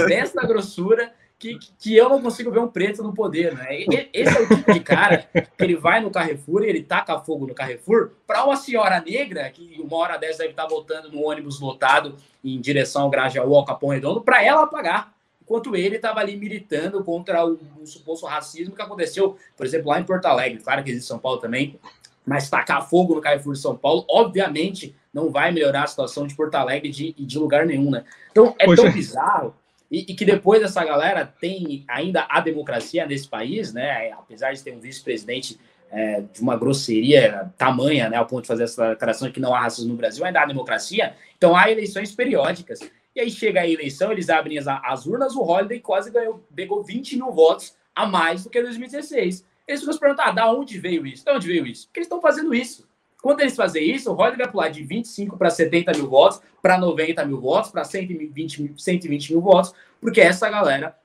dessa 0.07 0.45
grossura, 0.45 1.11
que, 1.39 1.59
que 1.77 1.95
eu 1.95 2.09
não 2.09 2.21
consigo 2.21 2.51
ver 2.51 2.59
um 2.59 2.67
preto 2.67 3.03
no 3.03 3.13
poder, 3.13 3.53
né? 3.53 3.67
Esse 4.11 4.37
é 4.37 4.41
o 4.41 4.47
tipo 4.47 4.73
de 4.73 4.79
cara 4.79 5.17
que 5.17 5.63
ele 5.63 5.75
vai 5.75 6.01
no 6.01 6.09
Carrefour 6.09 6.63
e 6.63 6.69
ele 6.69 6.81
taca 6.81 7.19
fogo 7.19 7.45
no 7.45 7.53
Carrefour 7.53 8.11
para 8.25 8.43
uma 8.43 8.55
senhora 8.55 8.99
negra, 8.99 9.49
que 9.51 9.79
uma 9.79 9.97
hora 9.97 10.17
dessa 10.17 10.39
deve 10.39 10.51
estar 10.51 10.67
voltando 10.67 11.11
no 11.11 11.23
ônibus 11.23 11.59
lotado 11.59 12.15
em 12.43 12.59
direção 12.59 13.03
ao 13.03 13.09
Grajaú, 13.09 13.55
ao 13.55 13.65
Capão 13.65 13.89
Redondo, 13.89 14.21
para 14.21 14.43
ela 14.43 14.63
apagar. 14.63 15.13
Enquanto 15.47 15.77
ele 15.77 15.95
estava 15.95 16.19
ali 16.19 16.35
militando 16.35 17.01
contra 17.05 17.45
o, 17.45 17.57
o, 17.79 17.87
suposto 17.87 18.25
racismo 18.25 18.75
que 18.75 18.81
aconteceu, 18.81 19.37
por 19.55 19.65
exemplo, 19.65 19.87
lá 19.89 19.97
em 19.97 20.03
Porto 20.03 20.25
Alegre. 20.25 20.61
Claro 20.61 20.83
que 20.83 20.89
existe 20.89 21.05
em 21.05 21.07
São 21.07 21.19
Paulo 21.19 21.39
também, 21.39 21.79
mas 22.27 22.49
tacar 22.49 22.87
fogo 22.87 23.15
no 23.15 23.21
Carrefour 23.21 23.53
de 23.53 23.59
São 23.59 23.77
Paulo, 23.77 24.05
obviamente, 24.09 24.93
não 25.13 25.31
vai 25.31 25.49
melhorar 25.49 25.83
a 25.83 25.87
situação 25.87 26.27
de 26.27 26.35
Porto 26.35 26.55
Alegre 26.55 26.89
de, 26.89 27.13
de 27.13 27.39
lugar 27.39 27.65
nenhum, 27.65 27.89
né? 27.89 28.03
Então, 28.29 28.53
é 28.59 28.75
tão 28.75 28.91
bizarro 28.91 29.55
e, 29.89 29.99
e, 29.99 30.13
que 30.13 30.25
depois 30.25 30.61
dessa 30.61 30.83
galera 30.83 31.25
tem 31.25 31.85
ainda 31.87 32.27
a 32.29 32.41
democracia 32.41 33.07
nesse 33.07 33.29
país, 33.29 33.73
né? 33.73 34.11
Apesar 34.11 34.51
de 34.51 34.61
ter 34.61 34.73
um 34.73 34.79
vice-presidente 34.79 35.57
é, 35.89 36.21
de 36.33 36.41
uma 36.41 36.57
grosseria 36.57 37.49
tamanha, 37.57 38.09
né? 38.09 38.17
Ao 38.17 38.25
ponto 38.25 38.41
de 38.41 38.47
fazer 38.49 38.63
essa 38.63 38.89
declaração 38.89 39.29
de 39.29 39.33
que 39.33 39.39
não 39.39 39.55
há 39.55 39.61
racismo 39.61 39.91
no 39.91 39.97
Brasil, 39.97 40.25
ainda 40.25 40.41
há 40.41 40.45
democracia. 40.45 41.15
Então 41.37 41.55
há 41.55 41.71
eleições 41.71 42.13
periódicas. 42.13 42.79
E 43.15 43.21
aí 43.21 43.31
chega 43.31 43.61
a 43.61 43.67
eleição, 43.67 44.11
eles 44.11 44.29
abrem 44.29 44.59
as, 44.59 44.67
as 44.67 45.07
urnas, 45.07 45.33
o 45.33 45.41
Holiday 45.41 45.79
quase 45.79 46.11
ganhou, 46.11 46.43
pegou 46.53 46.83
20 46.83 47.15
mil 47.15 47.31
votos 47.31 47.73
a 47.95 48.05
mais 48.05 48.43
do 48.43 48.49
que 48.49 48.61
2016. 48.61 49.45
Eles 49.67 49.81
ficam 49.81 49.93
se 49.93 49.99
perguntando, 49.99 50.29
ah, 50.29 50.31
da 50.31 50.51
onde 50.51 50.79
veio 50.79 51.05
isso? 51.05 51.25
De 51.25 51.31
onde 51.31 51.47
veio 51.47 51.67
isso? 51.67 51.87
Porque 51.87 51.99
eles 51.99 52.05
estão 52.05 52.21
fazendo 52.21 52.53
isso. 52.53 52.87
Quando 53.21 53.41
eles 53.41 53.55
fazem 53.55 53.83
isso, 53.89 54.11
o 54.11 54.15
Holiday 54.15 54.37
vai 54.37 54.51
pular 54.51 54.69
de 54.69 54.83
25 54.83 55.37
para 55.37 55.49
70 55.49 55.91
mil 55.93 56.07
votos, 56.07 56.41
para 56.61 56.77
90 56.77 57.25
mil 57.25 57.41
votos, 57.41 57.71
para 57.71 57.83
120, 57.83 58.73
120 58.77 59.33
mil 59.33 59.41
votos, 59.41 59.73
porque 59.99 60.21
essa 60.21 60.49
galera 60.49 60.95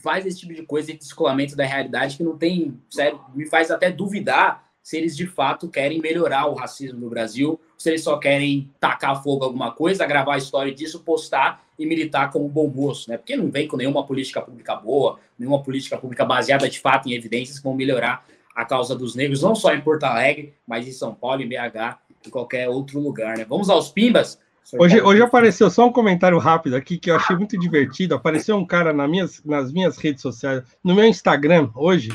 faz 0.00 0.26
esse 0.26 0.40
tipo 0.40 0.52
de 0.52 0.64
coisa, 0.64 0.90
esse 0.90 0.98
descolamento 0.98 1.54
da 1.56 1.64
realidade 1.64 2.16
que 2.16 2.24
não 2.24 2.36
tem, 2.36 2.78
sério, 2.90 3.20
me 3.34 3.46
faz 3.46 3.70
até 3.70 3.90
duvidar 3.90 4.70
se 4.82 4.96
eles 4.96 5.16
de 5.16 5.26
fato 5.26 5.68
querem 5.68 6.00
melhorar 6.00 6.46
o 6.46 6.54
racismo 6.54 6.98
no 6.98 7.08
Brasil, 7.08 7.60
se 7.78 7.88
eles 7.88 8.02
só 8.02 8.18
querem 8.18 8.70
tacar 8.80 9.22
fogo 9.22 9.44
alguma 9.44 9.70
coisa, 9.70 10.04
gravar 10.04 10.34
a 10.34 10.38
história 10.38 10.74
disso, 10.74 11.04
postar 11.04 11.64
e 11.82 11.86
militar 11.86 12.30
como 12.30 12.48
bom 12.48 12.68
moço, 12.68 13.10
né? 13.10 13.16
Porque 13.16 13.36
não 13.36 13.50
vem 13.50 13.66
com 13.66 13.76
nenhuma 13.76 14.06
política 14.06 14.40
pública 14.40 14.76
boa, 14.76 15.18
nenhuma 15.38 15.62
política 15.62 15.96
pública 15.98 16.24
baseada 16.24 16.68
de 16.68 16.78
fato 16.78 17.08
em 17.08 17.12
evidências 17.12 17.58
que 17.58 17.64
vão 17.64 17.74
melhorar 17.74 18.24
a 18.54 18.64
causa 18.64 18.94
dos 18.94 19.14
negros, 19.14 19.42
não 19.42 19.54
só 19.54 19.74
em 19.74 19.80
Porto 19.80 20.04
Alegre, 20.04 20.54
mas 20.66 20.86
em 20.86 20.92
São 20.92 21.14
Paulo, 21.14 21.42
em 21.42 21.48
BH, 21.48 21.98
em 22.26 22.30
qualquer 22.30 22.68
outro 22.68 23.00
lugar, 23.00 23.36
né? 23.36 23.44
Vamos 23.44 23.68
aos 23.68 23.90
pimbas? 23.90 24.38
Hoje, 24.78 25.00
hoje 25.02 25.20
apareceu 25.20 25.68
só 25.68 25.86
um 25.86 25.92
comentário 25.92 26.38
rápido 26.38 26.76
aqui 26.76 26.96
que 26.96 27.10
eu 27.10 27.16
achei 27.16 27.34
muito 27.36 27.58
divertido. 27.58 28.14
Apareceu 28.14 28.56
um 28.56 28.64
cara 28.64 28.92
nas 28.92 29.10
minhas, 29.10 29.42
nas 29.44 29.72
minhas 29.72 29.98
redes 29.98 30.22
sociais, 30.22 30.62
no 30.84 30.94
meu 30.94 31.04
Instagram 31.04 31.68
hoje, 31.74 32.10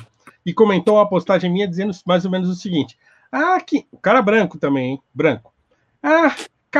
e 0.45 0.53
comentou 0.53 0.95
uma 0.95 1.09
postagem 1.09 1.51
minha 1.51 1.68
dizendo 1.68 1.91
mais 2.05 2.24
ou 2.24 2.32
menos 2.32 2.49
o 2.49 2.55
seguinte: 2.55 2.97
Ah, 3.32 3.59
que. 3.59 3.86
O 3.91 3.97
cara 3.97 4.22
branco 4.22 4.57
também, 4.57 4.91
hein? 4.91 5.01
Branco. 5.13 5.53
Ah, 6.01 6.34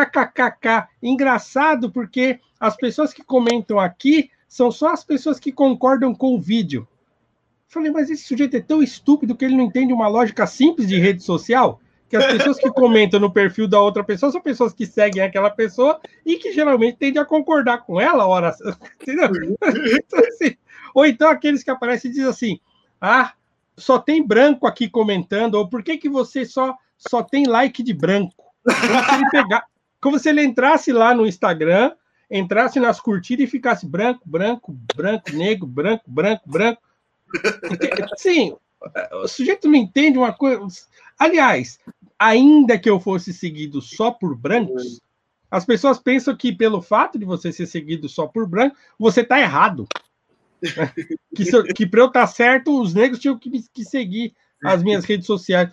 kkkk. 0.06 0.88
Engraçado 1.02 1.92
porque 1.92 2.40
as 2.60 2.76
pessoas 2.76 3.14
que 3.14 3.24
comentam 3.24 3.80
aqui 3.80 4.30
são 4.48 4.72
só 4.72 4.92
as 4.92 5.04
pessoas 5.04 5.40
que 5.40 5.52
concordam 5.52 6.14
com 6.14 6.36
o 6.36 6.42
vídeo. 6.42 6.88
Falei, 7.68 7.92
mas 7.92 8.10
esse 8.10 8.24
sujeito 8.24 8.56
é 8.56 8.62
tão 8.62 8.82
estúpido 8.82 9.36
que 9.36 9.44
ele 9.44 9.56
não 9.56 9.66
entende 9.66 9.92
uma 9.94 10.08
lógica 10.08 10.48
simples 10.48 10.88
de 10.88 10.98
rede 10.98 11.22
social 11.22 11.80
que 12.10 12.16
as 12.16 12.26
pessoas 12.26 12.58
que 12.58 12.72
comentam 12.72 13.20
no 13.20 13.32
perfil 13.32 13.68
da 13.68 13.82
outra 13.82 14.04
pessoa 14.04 14.32
são 14.32 14.42
pessoas 14.42 14.74
que 14.74 14.86
seguem 14.86 15.22
aquela 15.22 15.50
pessoa 15.50 16.00
e 16.26 16.38
que 16.38 16.54
geralmente 16.54 16.98
tendem 16.98 17.22
a 17.22 17.26
concordar 17.26 17.80
com 17.80 18.00
ela, 18.00 18.26
ora, 18.26 18.56
entendeu? 19.02 19.30
Então, 19.62 20.20
assim, 20.20 20.56
ou 20.94 21.06
então 21.06 21.30
aqueles 21.30 21.64
que 21.64 21.72
aparecem 21.72 22.10
e 22.10 22.14
dizem 22.14 22.30
assim: 22.30 22.60
ah, 23.02 23.34
só 23.76 24.00
tem 24.00 24.26
branco 24.26 24.66
aqui 24.66 24.90
comentando, 24.90 25.56
ou 25.56 25.68
por 25.68 25.84
que, 25.84 25.98
que 25.98 26.10
você 26.10 26.46
só, 26.46 26.76
só 26.98 27.22
tem 27.22 27.46
like 27.46 27.84
de 27.84 27.94
branco? 27.94 28.46
Se, 28.70 28.86
ele 28.86 29.30
pegar, 29.30 29.66
como 30.02 30.20
se 30.20 30.30
ele 30.30 30.44
entrasse 30.44 30.92
lá 30.92 31.14
no 31.14 31.26
Instagram, 31.26 31.94
entrasse 32.30 32.80
nas 32.80 33.00
curtidas 33.00 33.46
e 33.46 33.50
ficasse 33.50 33.86
branco, 33.86 34.22
branco, 34.26 34.78
branco, 34.96 35.32
negro, 35.34 35.66
branco, 35.66 36.04
branco, 36.08 36.44
branco. 36.50 36.82
sim, 38.18 38.56
o 39.24 39.28
sujeito 39.28 39.68
não 39.68 39.76
entende 39.76 40.18
uma 40.18 40.34
coisa. 40.34 40.68
Aliás, 41.18 41.80
ainda 42.20 42.78
que 42.78 42.90
eu 42.90 43.00
fosse 43.00 43.34
seguido 43.34 43.82
só 43.82 44.12
por 44.12 44.36
brancos, 44.36 45.02
as 45.50 45.66
pessoas 45.66 45.98
pensam 45.98 46.36
que 46.36 46.54
pelo 46.54 46.82
fato 46.82 47.18
de 47.18 47.26
você 47.26 47.52
ser 47.52 47.66
seguido 47.66 48.10
só 48.10 48.28
por 48.28 48.48
branco, 48.48 48.76
você 49.00 49.22
está 49.22 49.40
errado. 49.40 49.88
que, 51.36 51.74
que 51.74 51.86
para 51.86 52.02
eu 52.02 52.08
estar 52.08 52.22
tá 52.22 52.28
certo, 52.28 52.82
os 52.82 52.94
negros 52.94 53.20
tinham 53.20 53.38
que, 53.38 53.64
que 53.74 53.86
seguir 53.86 54.36
as 54.64 54.84
minhas 54.84 55.06
redes 55.06 55.26
sociais. 55.26 55.72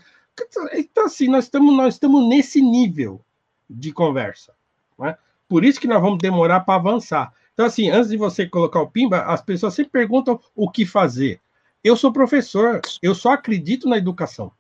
Então, 0.75 1.05
assim, 1.07 1.29
nós 1.29 1.45
estamos 1.45 1.77
nós 1.77 1.95
estamos 1.95 2.29
nesse 2.29 2.61
nível 2.61 3.25
de 3.69 3.93
conversa. 3.93 4.55
Né? 4.99 5.17
Por 5.49 5.65
isso 5.65 5.81
que 5.81 5.87
nós 5.87 6.01
vamos 6.01 6.19
demorar 6.19 6.61
para 6.61 6.75
avançar. 6.75 7.33
Então, 7.53 7.67
assim, 7.67 7.89
antes 7.89 8.11
de 8.11 8.17
você 8.17 8.47
colocar 8.47 8.81
o 8.81 8.91
pimba, 8.91 9.23
as 9.23 9.41
pessoas 9.41 9.75
sempre 9.75 9.93
perguntam 9.93 10.41
o 10.55 10.71
que 10.71 10.85
fazer. 10.85 11.41
Eu 11.83 11.97
sou 11.97 12.13
professor, 12.13 12.81
eu 13.03 13.15
só 13.15 13.33
acredito 13.33 13.89
na 13.89 13.99
educação. 13.99 14.51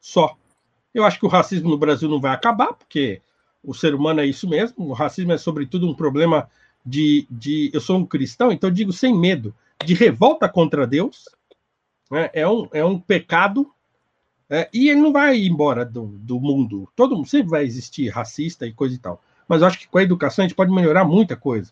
Só. 0.00 0.36
Eu 0.92 1.04
acho 1.04 1.18
que 1.18 1.26
o 1.26 1.30
racismo 1.30 1.70
no 1.70 1.78
Brasil 1.78 2.08
não 2.08 2.20
vai 2.20 2.32
acabar, 2.32 2.72
porque 2.72 3.22
o 3.62 3.72
ser 3.72 3.94
humano 3.94 4.20
é 4.20 4.26
isso 4.26 4.48
mesmo. 4.48 4.88
O 4.88 4.92
racismo 4.92 5.32
é, 5.32 5.38
sobretudo, 5.38 5.88
um 5.88 5.94
problema 5.94 6.50
de. 6.84 7.26
de 7.30 7.70
eu 7.72 7.80
sou 7.80 7.98
um 7.98 8.06
cristão, 8.06 8.50
então 8.50 8.70
digo 8.70 8.92
sem 8.92 9.16
medo, 9.16 9.54
de 9.84 9.94
revolta 9.94 10.48
contra 10.48 10.86
Deus. 10.86 11.24
Né? 12.10 12.30
É, 12.32 12.48
um, 12.48 12.68
é 12.72 12.84
um 12.84 12.98
pecado. 12.98 13.70
É, 14.50 14.68
e 14.72 14.88
ele 14.88 15.00
não 15.00 15.12
vai 15.12 15.38
embora 15.38 15.84
do, 15.84 16.06
do 16.06 16.40
mundo. 16.40 16.88
Todo 16.96 17.14
mundo 17.14 17.28
sempre 17.28 17.48
vai 17.48 17.64
existir 17.64 18.08
racista 18.08 18.66
e 18.66 18.72
coisa 18.72 18.94
e 18.94 18.98
tal. 18.98 19.22
Mas 19.46 19.60
eu 19.60 19.66
acho 19.66 19.78
que 19.78 19.88
com 19.88 19.98
a 19.98 20.02
educação 20.02 20.44
a 20.44 20.48
gente 20.48 20.56
pode 20.56 20.72
melhorar 20.72 21.04
muita 21.04 21.36
coisa. 21.36 21.70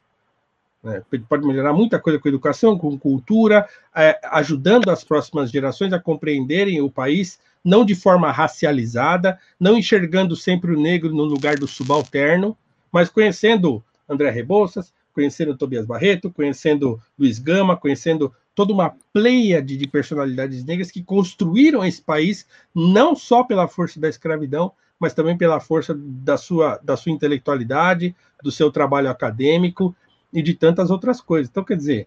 Né? 0.83 1.03
Pode 1.29 1.47
melhorar 1.47 1.73
muita 1.73 1.99
coisa 1.99 2.19
com 2.19 2.29
educação, 2.29 2.79
com 2.79 2.99
cultura, 2.99 3.69
é, 3.95 4.19
ajudando 4.25 4.91
as 4.91 5.03
próximas 5.03 5.51
gerações 5.51 5.93
a 5.93 5.99
compreenderem 5.99 6.81
o 6.81 6.91
país 6.91 7.39
não 7.67 7.85
de 7.85 7.97
forma 7.97 8.31
racializada, 8.31 9.41
não 9.59 9.77
enxergando 9.77 10.37
sempre 10.37 10.73
o 10.73 10.81
negro 10.81 11.13
no 11.13 11.25
lugar 11.25 11.57
do 11.57 11.67
subalterno, 11.67 12.57
mas 12.93 13.09
conhecendo 13.09 13.83
André 14.09 14.31
Rebouças, 14.31 14.93
conhecendo 15.17 15.57
Tobias 15.57 15.87
Barreto, 15.87 16.31
conhecendo 16.31 17.01
Luiz 17.19 17.39
Gama, 17.39 17.75
conhecendo 17.75 18.31
toda 18.55 18.75
uma 18.75 18.95
pleiade 19.15 19.75
de 19.75 19.89
personalidades 19.89 20.63
negras 20.63 20.91
que 20.91 21.03
construíram 21.03 21.83
esse 21.83 22.03
país 22.03 22.47
não 22.75 23.17
só 23.17 23.43
pela 23.43 23.67
força 23.67 23.99
da 23.99 24.11
escravidão, 24.11 24.73
mas 25.01 25.15
também 25.15 25.35
pela 25.35 25.59
força 25.59 25.95
da 25.99 26.37
sua, 26.37 26.79
da 26.85 26.99
sua 26.99 27.13
intelectualidade, 27.13 28.15
do 28.43 28.53
seu 28.53 28.71
trabalho 28.71 29.09
acadêmico 29.09 29.97
e 30.31 30.43
de 30.43 30.53
tantas 30.53 30.91
outras 30.91 31.19
coisas. 31.19 31.49
Então, 31.49 31.65
quer 31.65 31.79
dizer, 31.79 32.07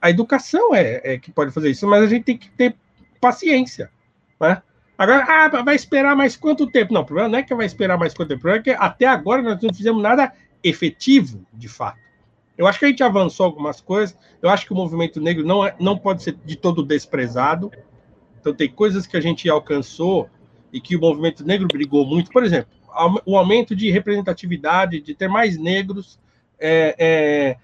a 0.00 0.08
educação 0.08 0.74
é, 0.74 1.02
é 1.04 1.18
que 1.18 1.30
pode 1.30 1.52
fazer 1.52 1.68
isso, 1.68 1.86
mas 1.86 2.02
a 2.02 2.06
gente 2.06 2.24
tem 2.24 2.38
que 2.38 2.48
ter 2.48 2.74
paciência. 3.20 3.90
Né? 4.40 4.62
Agora, 4.96 5.26
ah, 5.28 5.62
vai 5.62 5.76
esperar 5.76 6.16
mais 6.16 6.34
quanto 6.34 6.66
tempo? 6.66 6.94
Não, 6.94 7.02
o 7.02 7.04
problema 7.04 7.28
não 7.28 7.38
é 7.40 7.42
que 7.42 7.54
vai 7.54 7.66
esperar 7.66 7.98
mais 7.98 8.14
quanto 8.14 8.30
tempo, 8.30 8.38
o 8.38 8.42
problema 8.42 8.62
é 8.62 8.64
que 8.64 8.70
até 8.70 9.04
agora 9.04 9.42
nós 9.42 9.60
não 9.60 9.74
fizemos 9.74 10.02
nada 10.02 10.32
efetivo, 10.64 11.46
de 11.52 11.68
fato. 11.68 12.07
Eu 12.58 12.66
acho 12.66 12.80
que 12.80 12.84
a 12.84 12.88
gente 12.88 13.04
avançou 13.04 13.46
algumas 13.46 13.80
coisas, 13.80 14.18
eu 14.42 14.50
acho 14.50 14.66
que 14.66 14.72
o 14.72 14.76
movimento 14.76 15.20
negro 15.20 15.46
não, 15.46 15.64
é, 15.64 15.76
não 15.78 15.96
pode 15.96 16.24
ser 16.24 16.36
de 16.44 16.56
todo 16.56 16.82
desprezado. 16.82 17.70
Então, 18.40 18.52
tem 18.52 18.68
coisas 18.68 19.06
que 19.06 19.16
a 19.16 19.20
gente 19.20 19.48
alcançou 19.48 20.28
e 20.72 20.80
que 20.80 20.96
o 20.96 21.00
movimento 21.00 21.46
negro 21.46 21.68
brigou 21.68 22.04
muito. 22.04 22.30
Por 22.32 22.42
exemplo, 22.44 22.68
o 23.24 23.36
aumento 23.36 23.76
de 23.76 23.90
representatividade, 23.90 25.00
de 25.00 25.14
ter 25.14 25.28
mais 25.28 25.56
negros 25.56 26.18
é, 26.58 26.96
é, 26.98 27.56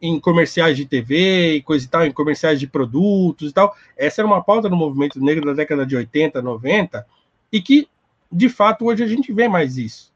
em 0.00 0.18
comerciais 0.18 0.76
de 0.78 0.86
TV 0.86 1.56
e 1.56 1.62
coisa 1.62 1.84
e 1.84 1.88
tal, 1.88 2.06
em 2.06 2.12
comerciais 2.12 2.58
de 2.58 2.66
produtos 2.66 3.50
e 3.50 3.52
tal. 3.52 3.76
Essa 3.96 4.22
era 4.22 4.26
uma 4.26 4.42
pauta 4.42 4.68
no 4.68 4.76
movimento 4.76 5.20
negro 5.22 5.44
da 5.44 5.52
década 5.52 5.84
de 5.84 5.94
80, 5.94 6.40
90, 6.40 7.06
e 7.52 7.60
que, 7.60 7.86
de 8.30 8.48
fato, 8.48 8.86
hoje 8.86 9.04
a 9.04 9.06
gente 9.06 9.30
vê 9.30 9.46
mais 9.46 9.76
isso. 9.76 10.10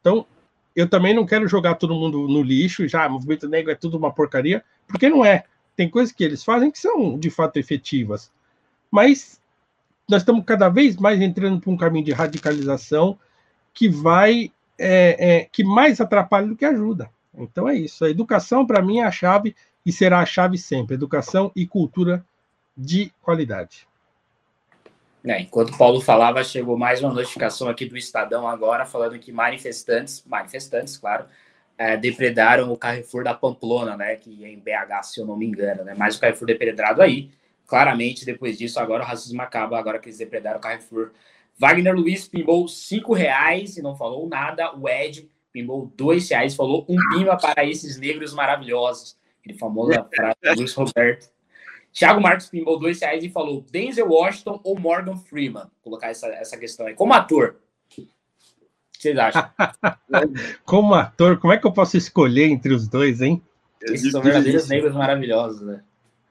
Então, 0.00 0.26
eu 0.74 0.88
também 0.88 1.14
não 1.14 1.24
quero 1.24 1.46
jogar 1.46 1.76
todo 1.76 1.94
mundo 1.94 2.26
no 2.26 2.42
lixo, 2.42 2.88
já, 2.88 3.08
movimento 3.08 3.48
negro 3.48 3.70
é 3.70 3.74
tudo 3.74 3.96
uma 3.96 4.12
porcaria, 4.12 4.64
porque 4.88 5.08
não 5.08 5.24
é. 5.24 5.44
Tem 5.76 5.88
coisas 5.88 6.12
que 6.12 6.24
eles 6.24 6.42
fazem 6.42 6.70
que 6.70 6.78
são, 6.78 7.18
de 7.18 7.30
fato, 7.30 7.58
efetivas. 7.58 8.30
Mas 8.90 9.40
nós 10.08 10.22
estamos 10.22 10.44
cada 10.44 10.68
vez 10.68 10.96
mais 10.96 11.20
entrando 11.20 11.60
por 11.60 11.72
um 11.72 11.76
caminho 11.76 12.04
de 12.04 12.12
radicalização 12.12 13.18
que 13.72 13.88
vai, 13.88 14.52
é, 14.78 15.16
é, 15.18 15.48
que 15.50 15.64
mais 15.64 16.00
atrapalha 16.00 16.46
do 16.46 16.56
que 16.56 16.64
ajuda. 16.64 17.10
Então 17.36 17.68
é 17.68 17.74
isso. 17.74 18.04
A 18.04 18.10
educação, 18.10 18.66
para 18.66 18.82
mim, 18.82 18.98
é 18.98 19.04
a 19.04 19.10
chave 19.10 19.54
e 19.84 19.92
será 19.92 20.20
a 20.20 20.26
chave 20.26 20.56
sempre. 20.58 20.94
Educação 20.94 21.50
e 21.54 21.66
cultura 21.66 22.24
de 22.76 23.12
qualidade. 23.20 23.86
É, 25.26 25.40
enquanto 25.40 25.76
Paulo 25.78 26.02
falava, 26.02 26.44
chegou 26.44 26.76
mais 26.76 27.02
uma 27.02 27.12
notificação 27.12 27.66
aqui 27.68 27.86
do 27.86 27.96
Estadão 27.96 28.46
agora, 28.46 28.84
falando 28.84 29.18
que 29.18 29.32
manifestantes, 29.32 30.22
manifestantes, 30.26 30.98
claro, 30.98 31.24
é, 31.78 31.96
depredaram 31.96 32.70
o 32.70 32.76
Carrefour 32.76 33.24
da 33.24 33.32
Pamplona, 33.32 33.96
né? 33.96 34.16
Que 34.16 34.44
é 34.44 34.50
em 34.50 34.58
BH, 34.58 35.02
se 35.02 35.20
eu 35.20 35.26
não 35.26 35.36
me 35.36 35.46
engano, 35.46 35.82
né? 35.82 35.94
Mas 35.96 36.16
o 36.16 36.20
Carrefour 36.20 36.46
depredrado 36.46 37.00
aí. 37.00 37.30
Claramente, 37.66 38.26
depois 38.26 38.58
disso, 38.58 38.78
agora 38.78 39.02
o 39.02 39.06
racismo 39.06 39.40
acaba, 39.40 39.78
agora 39.78 39.98
que 39.98 40.08
eles 40.08 40.18
depredaram 40.18 40.58
o 40.58 40.60
Carrefour. 40.60 41.12
Wagner 41.58 41.94
Luiz 41.94 42.28
pimbou 42.28 42.68
cinco 42.68 43.14
reais 43.14 43.78
e 43.78 43.82
não 43.82 43.96
falou 43.96 44.28
nada. 44.28 44.76
O 44.76 44.86
Ed 44.86 45.30
pimbou 45.50 45.90
dois 45.96 46.28
reais, 46.28 46.54
falou 46.54 46.84
um 46.86 46.96
pimba 47.10 47.36
para 47.38 47.64
esses 47.64 47.98
negros 47.98 48.34
maravilhosos. 48.34 49.16
Aquele 49.40 49.58
famoso 49.58 49.92
frase 50.14 50.36
do 50.42 50.54
Luiz 50.60 50.74
Roberto. 50.74 51.33
Thiago 51.94 52.20
Marcos 52.20 52.48
pimbou 52.48 52.78
dois 52.78 53.00
reais 53.00 53.22
e 53.22 53.30
falou 53.30 53.64
Denzel 53.70 54.08
Washington 54.08 54.60
ou 54.64 54.78
Morgan 54.78 55.16
Freeman. 55.16 55.62
Vou 55.62 55.84
colocar 55.84 56.08
essa, 56.08 56.26
essa 56.26 56.56
questão 56.56 56.86
aí. 56.86 56.94
Como 56.94 57.14
ator, 57.14 57.56
o 57.86 57.88
que 57.88 58.08
vocês 58.98 59.16
acham? 59.16 59.48
como 60.66 60.94
ator, 60.94 61.38
como 61.38 61.52
é 61.52 61.58
que 61.58 61.66
eu 61.66 61.72
posso 61.72 61.96
escolher 61.96 62.48
entre 62.48 62.74
os 62.74 62.88
dois, 62.88 63.20
hein? 63.20 63.40
Esses 63.80 64.10
são 64.10 64.20
verdadeiros 64.20 64.68
negros 64.68 64.92
maravilhosos, 64.92 65.60
né? 65.60 65.82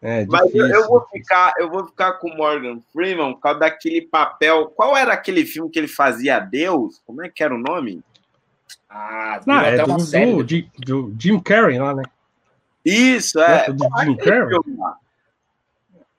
É, 0.01 0.26
Mas 0.26 0.53
eu, 0.53 0.68
eu, 0.68 0.88
vou 0.89 1.07
ficar, 1.09 1.53
eu 1.57 1.70
vou 1.70 1.86
ficar 1.86 2.14
com 2.14 2.36
Morgan 2.36 2.82
Freeman 2.91 3.34
por 3.36 3.39
causa 3.39 3.59
daquele 3.59 4.01
papel. 4.01 4.66
Qual 4.76 4.97
era 4.97 5.14
aquele 5.14 5.45
filme 5.45 5.70
que 5.70 5.80
ele 5.80 5.88
fazia 5.88 6.39
Deus? 6.41 7.01
Como 7.05 7.24
é 7.24 7.30
que 7.30 7.41
era 7.41 7.55
o 7.55 7.57
nome? 7.57 8.03
Ah, 8.89 9.39
Não, 9.47 9.61
é 9.61 9.78
do, 9.78 9.86
do, 9.86 10.43
do, 10.43 11.03
do, 11.03 11.16
Jim 11.18 11.39
Carrey 11.39 11.80
lá, 11.80 11.95
né? 11.95 12.03
Isso, 12.84 13.39
é. 13.39 13.68
é 13.68 13.72
do 13.72 13.86
Jim 14.01 14.18
Carrey. 14.18 14.57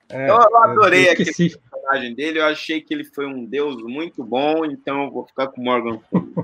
É, 0.09 0.29
eu, 0.29 0.35
eu 0.35 0.57
adorei 0.59 1.09
eu 1.09 1.13
aquele 1.13 1.33
personagem 1.33 2.15
dele, 2.15 2.39
eu 2.39 2.47
achei 2.47 2.81
que 2.81 2.93
ele 2.93 3.05
foi 3.05 3.27
um 3.27 3.45
deus 3.45 3.83
muito 3.83 4.23
bom, 4.23 4.65
então 4.65 5.05
eu 5.05 5.11
vou 5.11 5.27
ficar 5.27 5.49
com 5.49 5.63
Morgan 5.63 5.99
Freeman. 6.09 6.35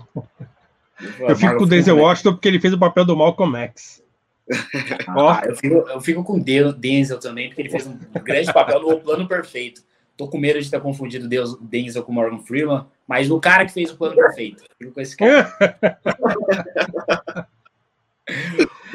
eu 1.29 1.37
fico 1.37 1.57
com 1.57 1.65
o 1.65 1.67
Denzel 1.67 1.99
Washington 1.99 2.33
porque 2.33 2.49
ele 2.49 2.61
fez 2.61 2.75
o 2.75 2.79
papel 2.79 3.05
do 3.05 3.17
Malcolm 3.17 3.57
X. 3.57 4.03
Ah, 5.07 5.43
eu, 5.47 5.55
fico, 5.55 5.75
eu 5.75 6.01
fico 6.01 6.25
com 6.25 6.35
o 6.35 6.41
Denzel 6.41 7.21
também, 7.21 7.49
porque 7.49 7.63
ele 7.63 7.71
fez 7.71 7.87
um 7.87 7.97
grande 8.23 8.53
papel 8.53 8.81
no 8.81 8.99
Plano 8.99 9.29
Perfeito. 9.29 9.83
Tô 10.17 10.29
com 10.29 10.39
medo 10.39 10.61
de 10.61 10.69
ter 10.71 10.81
confundido 10.81 11.29
Deus, 11.29 11.57
Denzel 11.61 12.03
com 12.03 12.13
Morgan 12.13 12.41
Freeman, 12.41 12.85
mas 13.07 13.29
no 13.29 13.41
cara 13.41 13.65
que 13.65 13.73
fez 13.73 13.91
o 13.91 13.97
Plano 13.97 14.17
Perfeito. 14.17 14.65
Fico 14.77 14.93
com 14.93 15.01
esse 15.01 15.17
cara. 15.17 15.55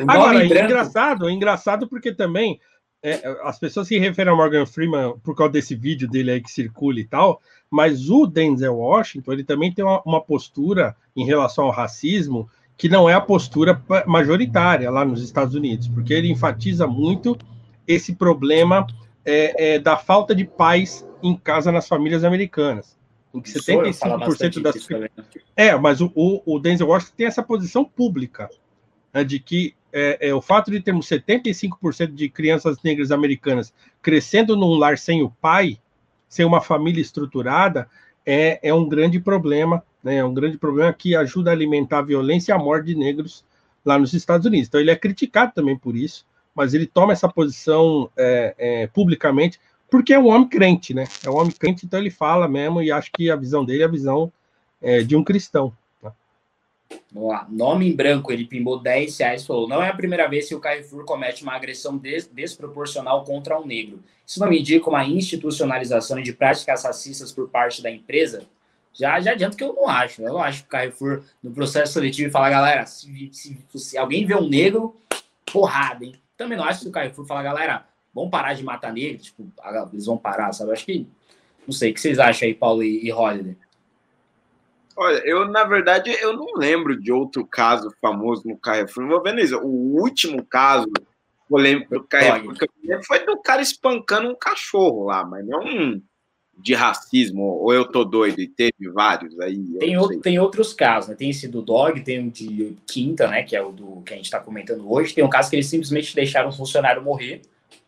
Agora, 0.07 0.43
é 0.43 0.45
engraçado, 0.45 1.29
é 1.29 1.31
engraçado 1.31 1.87
porque 1.87 2.13
também 2.13 2.59
é, 3.05 3.37
as 3.43 3.59
pessoas 3.59 3.87
se 3.87 3.99
referem 3.99 4.33
a 4.33 4.35
Morgan 4.35 4.65
Freeman 4.65 5.13
por 5.23 5.35
causa 5.35 5.53
desse 5.53 5.75
vídeo 5.75 6.09
dele 6.09 6.31
aí 6.31 6.41
que 6.41 6.51
circula 6.51 6.99
e 6.99 7.05
tal, 7.05 7.39
mas 7.69 8.09
o 8.09 8.25
Denzel 8.25 8.75
Washington, 8.75 9.33
ele 9.33 9.43
também 9.43 9.71
tem 9.71 9.85
uma, 9.85 10.01
uma 10.03 10.19
postura 10.19 10.95
em 11.15 11.23
relação 11.23 11.65
ao 11.65 11.71
racismo 11.71 12.49
que 12.75 12.89
não 12.89 13.07
é 13.07 13.13
a 13.13 13.21
postura 13.21 13.81
majoritária 14.07 14.89
lá 14.89 15.05
nos 15.05 15.21
Estados 15.21 15.53
Unidos, 15.53 15.87
porque 15.87 16.13
ele 16.13 16.31
enfatiza 16.31 16.87
muito 16.87 17.37
esse 17.87 18.15
problema 18.15 18.87
é, 19.23 19.75
é, 19.75 19.79
da 19.79 19.97
falta 19.97 20.33
de 20.33 20.43
paz 20.43 21.07
em 21.21 21.35
casa 21.35 21.71
nas 21.71 21.87
famílias 21.87 22.23
americanas. 22.23 22.97
Em 23.33 23.39
que 23.39 23.51
75% 23.51 24.61
das. 24.61 24.87
Né? 24.89 25.09
É, 25.55 25.75
mas 25.75 26.01
o, 26.01 26.11
o, 26.15 26.59
Denzel 26.59 26.87
Washington 26.87 27.13
tem 27.15 27.27
essa 27.27 27.43
posição 27.43 27.85
pública, 27.85 28.49
de 29.23 29.39
que 29.39 29.75
é, 29.93 30.29
é, 30.29 30.33
o 30.33 30.41
fato 30.41 30.69
de 30.69 30.81
termos 30.81 31.07
75% 31.07 32.13
de 32.13 32.29
crianças 32.29 32.77
negras 32.83 33.11
americanas 33.11 33.73
crescendo 34.01 34.55
num 34.55 34.75
lar 34.75 34.97
sem 34.97 35.23
o 35.23 35.29
pai, 35.29 35.79
sem 36.27 36.45
uma 36.45 36.59
família 36.59 37.01
estruturada, 37.01 37.87
é, 38.25 38.59
é 38.61 38.73
um 38.73 38.87
grande 38.87 39.19
problema 39.19 39.83
né? 40.05 40.17
É 40.17 40.23
um 40.23 40.35
grande 40.35 40.59
problema 40.59 40.93
que 40.93 41.15
ajuda 41.15 41.49
a 41.49 41.53
alimentar 41.53 41.97
a 41.97 42.03
violência 42.03 42.51
e 42.51 42.53
a 42.53 42.59
morte 42.59 42.85
de 42.85 42.95
negros 42.95 43.43
lá 43.83 43.97
nos 43.97 44.13
Estados 44.13 44.45
Unidos. 44.45 44.67
Então 44.67 44.79
ele 44.79 44.91
é 44.91 44.95
criticado 44.95 45.51
também 45.55 45.75
por 45.75 45.95
isso, 45.95 46.23
mas 46.53 46.75
ele 46.75 46.85
toma 46.85 47.11
essa 47.11 47.27
posição 47.27 48.07
é, 48.15 48.55
é, 48.57 48.87
publicamente 48.87 49.59
porque 49.89 50.13
é 50.13 50.19
um 50.19 50.27
homem 50.27 50.47
crente, 50.47 50.93
né? 50.93 51.05
É 51.23 51.29
um 51.29 51.37
homem 51.37 51.51
crente, 51.51 51.85
então 51.85 51.99
ele 51.99 52.11
fala 52.11 52.47
mesmo 52.47 52.81
e 52.81 52.91
acho 52.91 53.11
que 53.11 53.31
a 53.31 53.35
visão 53.35 53.65
dele 53.65 53.81
é 53.81 53.85
a 53.85 53.89
visão 53.89 54.31
é, 54.79 55.01
de 55.01 55.15
um 55.15 55.23
cristão. 55.23 55.73
Vamos 57.11 57.29
lá. 57.29 57.47
Nome 57.49 57.87
em 57.87 57.95
branco, 57.95 58.31
ele 58.31 58.45
pimbou 58.45 58.79
10 58.79 59.17
reais 59.17 59.45
falou: 59.45 59.67
não 59.67 59.81
é 59.81 59.89
a 59.89 59.95
primeira 59.95 60.27
vez 60.27 60.47
que 60.47 60.55
o 60.55 60.59
Carrefour 60.59 61.05
comete 61.05 61.43
uma 61.43 61.53
agressão 61.53 61.97
des 61.97 62.27
desproporcional 62.27 63.23
contra 63.23 63.59
um 63.59 63.65
negro. 63.65 64.03
Isso 64.25 64.39
não 64.39 64.49
me 64.49 64.59
indica 64.59 64.89
uma 64.89 65.05
institucionalização 65.05 66.21
de 66.21 66.33
práticas 66.33 66.83
racistas 66.83 67.31
por 67.31 67.49
parte 67.49 67.81
da 67.81 67.91
empresa? 67.91 68.47
já, 68.97 69.19
já 69.19 69.33
adianto 69.33 69.57
que 69.57 69.63
eu 69.63 69.73
não 69.73 69.87
acho. 69.87 70.21
Eu 70.21 70.33
não 70.33 70.39
acho 70.41 70.61
que 70.61 70.67
o 70.67 70.71
Carrefour, 70.71 71.23
no 71.43 71.51
processo 71.51 71.93
seletivo, 71.93 72.31
fala, 72.31 72.49
galera, 72.49 72.85
se, 72.85 73.29
se, 73.31 73.57
se, 73.75 73.97
alguém 73.97 74.25
vê 74.25 74.35
um 74.35 74.47
negro, 74.47 74.95
porrada, 75.51 76.05
hein? 76.05 76.15
Também 76.37 76.57
não 76.57 76.63
acho 76.63 76.81
que 76.81 76.87
o 76.87 76.91
Carrefour 76.91 77.25
fala, 77.25 77.43
galera, 77.43 77.85
vamos 78.13 78.31
parar 78.31 78.53
de 78.53 78.63
matar 78.63 78.93
negro, 78.93 79.21
tipo, 79.21 79.45
eles 79.91 80.05
vão 80.05 80.17
parar, 80.17 80.51
sabe? 80.53 80.69
Eu 80.69 80.73
acho 80.73 80.85
que, 80.85 81.05
não 81.67 81.73
sei, 81.73 81.91
o 81.91 81.93
que 81.93 81.99
vocês 81.99 82.19
acham 82.19 82.47
aí, 82.47 82.53
Paulo 82.53 82.83
e, 82.83 83.05
e 83.05 83.11
Holiday? 83.11 83.57
Olha, 84.95 85.21
eu, 85.25 85.47
na 85.47 85.63
verdade, 85.65 86.09
eu 86.21 86.33
não 86.33 86.53
lembro 86.55 86.99
de 86.99 87.11
outro 87.11 87.45
caso 87.45 87.93
famoso 88.01 88.43
no 88.45 88.57
Carrefour 88.57 89.03
envolvendo 89.03 89.39
isso. 89.41 89.57
O 89.57 89.99
último 90.01 90.43
caso 90.45 90.89
polêmico 91.49 91.93
do 91.95 92.03
Carrefour 92.03 92.55
foi 93.05 93.25
do 93.25 93.37
cara 93.41 93.61
espancando 93.61 94.29
um 94.29 94.35
cachorro 94.35 95.05
lá, 95.05 95.25
mas 95.25 95.45
não 95.45 96.01
de 96.57 96.73
racismo, 96.73 97.43
ou 97.43 97.73
eu 97.73 97.85
tô 97.85 98.05
doido, 98.05 98.39
e 98.39 98.47
teve 98.47 98.89
vários 98.89 99.37
aí. 99.41 99.61
Tem, 99.77 99.97
outro, 99.97 100.21
tem 100.21 100.39
outros 100.39 100.73
casos, 100.73 101.09
né? 101.09 101.15
Tem 101.15 101.29
esse 101.29 101.47
do 101.47 101.61
Dog, 101.61 101.99
tem 102.01 102.25
o 102.25 102.31
de 102.31 102.77
Quinta, 102.87 103.27
né? 103.27 103.43
Que 103.43 103.55
é 103.55 103.61
o 103.61 103.71
do 103.71 104.01
que 104.05 104.13
a 104.13 104.15
gente 104.15 104.25
está 104.25 104.39
comentando 104.39 104.89
hoje. 104.89 105.13
Tem 105.13 105.23
um 105.23 105.29
caso 105.29 105.49
que 105.49 105.57
eles 105.57 105.67
simplesmente 105.67 106.15
deixaram 106.15 106.49
o 106.49 106.53
funcionário 106.53 107.03
morrer. 107.03 107.41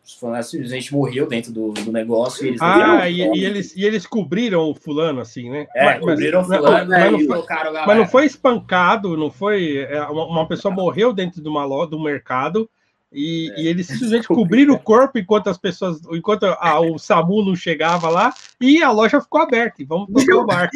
O 0.08 0.10
funcionário 0.10 0.44
simplesmente 0.46 0.92
morreu 0.92 1.26
dentro 1.26 1.52
do, 1.52 1.72
do 1.72 1.92
negócio. 1.92 2.46
E 2.46 2.48
eles 2.48 2.62
ah, 2.62 3.10
e, 3.10 3.20
e, 3.20 3.44
eles, 3.44 3.76
e 3.76 3.84
eles 3.84 4.06
cobriram 4.06 4.70
o 4.70 4.74
fulano, 4.74 5.20
assim, 5.20 5.50
né? 5.50 5.66
É, 5.76 5.84
mas, 5.84 6.00
cobriram 6.00 6.40
o 6.40 6.44
fulano 6.44 6.88
mas, 6.88 6.88
mas, 6.88 7.12
não 7.12 7.20
foi, 7.20 7.44
mas 7.86 7.98
não 7.98 8.06
foi 8.08 8.24
espancado, 8.24 9.16
não 9.16 9.30
foi. 9.30 9.78
É, 9.78 10.02
uma, 10.04 10.24
uma 10.24 10.48
pessoa 10.48 10.74
morreu 10.74 11.12
dentro 11.12 11.42
de 11.42 11.48
uma 11.48 11.64
loja, 11.64 11.90
do 11.90 12.00
mercado 12.00 12.68
e, 13.12 13.50
é. 13.50 13.60
e, 13.60 13.68
eles 13.68 13.86
simplesmente 13.86 14.28
cobriram 14.28 14.74
o 14.74 14.78
corpo 14.78 15.18
enquanto 15.18 15.48
as 15.48 15.58
pessoas, 15.58 16.00
enquanto 16.12 16.44
a, 16.44 16.80
o 16.80 16.98
SAMU 16.98 17.44
não 17.44 17.56
chegava 17.56 18.08
lá, 18.08 18.32
e 18.60 18.82
a 18.82 18.90
loja 18.90 19.20
ficou 19.20 19.40
aberta. 19.40 19.82
E 19.82 19.84
vamos 19.84 20.08
tocar 20.12 20.36
o 20.36 20.46
bar. 20.46 20.70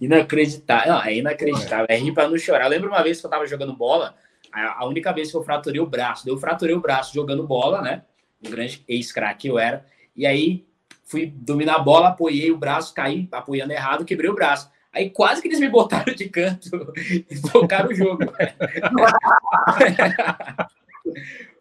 inacreditável, 0.00 0.92
não, 0.92 1.02
é 1.02 1.16
inacreditável. 1.16 1.86
É 1.88 1.96
rir 1.96 2.12
para 2.12 2.28
não 2.28 2.36
chorar. 2.36 2.64
Eu 2.64 2.70
lembro 2.70 2.88
uma 2.88 3.02
vez 3.02 3.20
que 3.20 3.26
eu 3.26 3.30
tava 3.30 3.46
jogando 3.46 3.76
bola, 3.76 4.14
a, 4.52 4.86
única 4.86 5.12
vez 5.12 5.30
que 5.30 5.36
eu 5.36 5.42
fraturei 5.42 5.80
o 5.80 5.86
braço. 5.86 6.28
Eu 6.28 6.36
fraturei 6.38 6.74
o 6.74 6.80
braço 6.80 7.14
jogando 7.14 7.46
bola, 7.46 7.80
né? 7.80 8.02
Um 8.44 8.50
grande 8.50 8.84
ex-craque 8.86 9.48
eu 9.48 9.58
era. 9.58 9.84
E 10.14 10.26
aí 10.26 10.66
fui 11.04 11.26
dominar 11.26 11.76
a 11.76 11.78
bola, 11.78 12.08
apoiei 12.08 12.50
o 12.50 12.58
braço, 12.58 12.94
caí 12.94 13.28
apoiando 13.32 13.72
errado, 13.72 14.04
quebrei 14.04 14.30
o 14.30 14.34
braço. 14.34 14.70
Aí 14.92 15.08
quase 15.08 15.40
que 15.40 15.48
eles 15.48 15.60
me 15.60 15.68
botaram 15.68 16.14
de 16.14 16.28
canto 16.28 16.92
e 16.98 17.40
tocaram 17.50 17.88
o 17.90 17.94
jogo. 17.94 18.24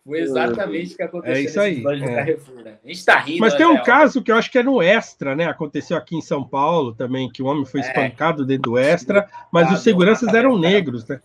Foi 0.04 0.20
exatamente 0.20 0.94
o 0.94 0.98
que 0.98 1.04
aconteceu. 1.04 1.36
É 1.36 1.42
isso 1.42 1.62
aí. 1.62 1.84
É. 1.86 2.16
Carrefour, 2.16 2.64
né? 2.64 2.78
A 2.84 2.88
gente 2.88 3.06
tá 3.06 3.20
rindo. 3.20 3.40
Mas 3.40 3.54
tem 3.54 3.66
um 3.66 3.82
caso 3.84 4.22
que 4.22 4.32
eu 4.32 4.36
acho 4.36 4.52
que 4.52 4.58
é 4.58 4.64
no 4.64 4.82
Extra, 4.82 5.36
né? 5.36 5.46
Aconteceu 5.46 5.96
aqui 5.96 6.16
em 6.16 6.22
São 6.22 6.44
Paulo 6.44 6.94
também, 6.94 7.32
que 7.32 7.44
o 7.44 7.46
homem 7.46 7.66
foi 7.66 7.82
é. 7.82 7.84
espancado 7.84 8.44
é. 8.44 8.46
dentro 8.46 8.72
do 8.72 8.78
Extra, 8.78 9.30
mas 9.52 9.70
ah, 9.70 9.74
os 9.76 9.82
seguranças 9.82 10.34
eram 10.34 10.58
negros, 10.58 11.08
né? 11.08 11.22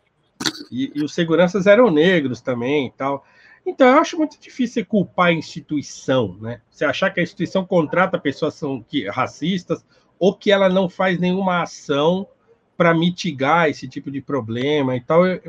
E, 0.71 0.93
e, 0.95 1.05
os 1.05 1.15
seguranças 1.15 1.67
eram 1.67 1.91
negros 1.91 2.41
também 2.41 2.87
e 2.87 2.91
tal. 2.91 3.25
Então, 3.65 3.89
eu 3.89 3.99
acho 3.99 4.17
muito 4.17 4.39
difícil 4.41 4.87
culpar 4.87 5.29
a 5.29 5.33
instituição, 5.33 6.37
né? 6.41 6.61
Você 6.71 6.85
achar 6.85 7.11
que 7.11 7.19
a 7.19 7.23
instituição 7.23 7.65
contrata 7.65 8.19
pessoas 8.19 8.55
são, 8.55 8.83
que, 8.83 9.09
racistas 9.09 9.85
ou 10.19 10.35
que 10.35 10.53
ela 10.53 10.69
não 10.69 10.89
faz 10.89 11.19
nenhuma 11.19 11.63
ação 11.63 12.29
para 12.77 12.95
mitigar 12.95 13.69
esse 13.69 13.89
tipo 13.89 14.11
de 14.11 14.21
problema 14.21 14.95
e 14.95 15.01
tal. 15.01 15.27
Eu, 15.27 15.41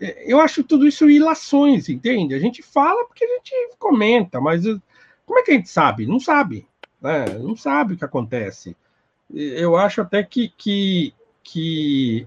eu, 0.00 0.40
acho 0.40 0.64
tudo 0.64 0.86
isso 0.86 1.08
ilações, 1.08 1.88
entende? 1.88 2.34
A 2.34 2.38
gente 2.38 2.62
fala 2.62 3.04
porque 3.06 3.24
a 3.24 3.28
gente 3.28 3.52
comenta, 3.78 4.40
mas 4.40 4.64
como 5.24 5.38
é 5.38 5.42
que 5.42 5.52
a 5.52 5.54
gente 5.54 5.68
sabe? 5.68 6.06
Não 6.06 6.18
sabe, 6.18 6.66
né? 7.00 7.26
Não 7.38 7.56
sabe 7.56 7.94
o 7.94 7.96
que 7.96 8.04
acontece. 8.04 8.76
Eu 9.32 9.76
acho 9.76 10.00
até 10.00 10.22
que, 10.22 10.48
que, 10.56 11.14
que 11.42 12.26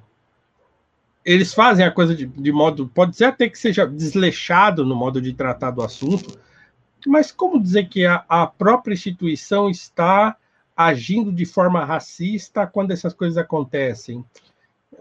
eles 1.29 1.53
fazem 1.53 1.85
a 1.85 1.91
coisa 1.91 2.15
de, 2.15 2.25
de 2.25 2.51
modo, 2.51 2.87
pode 2.87 3.15
ser 3.15 3.25
até 3.25 3.47
que 3.47 3.59
seja 3.59 3.85
desleixado 3.85 4.83
no 4.83 4.95
modo 4.95 5.21
de 5.21 5.31
tratar 5.31 5.69
do 5.69 5.83
assunto, 5.83 6.39
mas 7.05 7.31
como 7.31 7.61
dizer 7.61 7.87
que 7.87 8.03
a, 8.03 8.25
a 8.27 8.47
própria 8.47 8.95
instituição 8.95 9.69
está 9.69 10.35
agindo 10.75 11.31
de 11.31 11.45
forma 11.45 11.85
racista 11.85 12.65
quando 12.65 12.89
essas 12.89 13.13
coisas 13.13 13.37
acontecem? 13.37 14.25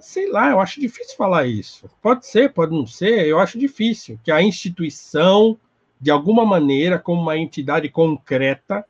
Sei 0.01 0.31
lá, 0.31 0.51
eu 0.51 0.61
acho 0.61 0.79
difícil 0.79 1.17
falar 1.17 1.47
isso. 1.47 1.89
Pode 2.03 2.27
ser, 2.27 2.53
pode 2.53 2.77
não 2.77 2.87
ser, 2.87 3.27
eu 3.27 3.39
acho 3.39 3.59
difícil 3.59 4.21
que 4.23 4.31
a 4.31 4.43
instituição, 4.43 5.59
de 5.99 6.11
alguma 6.11 6.45
maneira, 6.45 6.99
como 6.99 7.23
uma 7.23 7.39
entidade 7.39 7.89
concreta, 7.89 8.85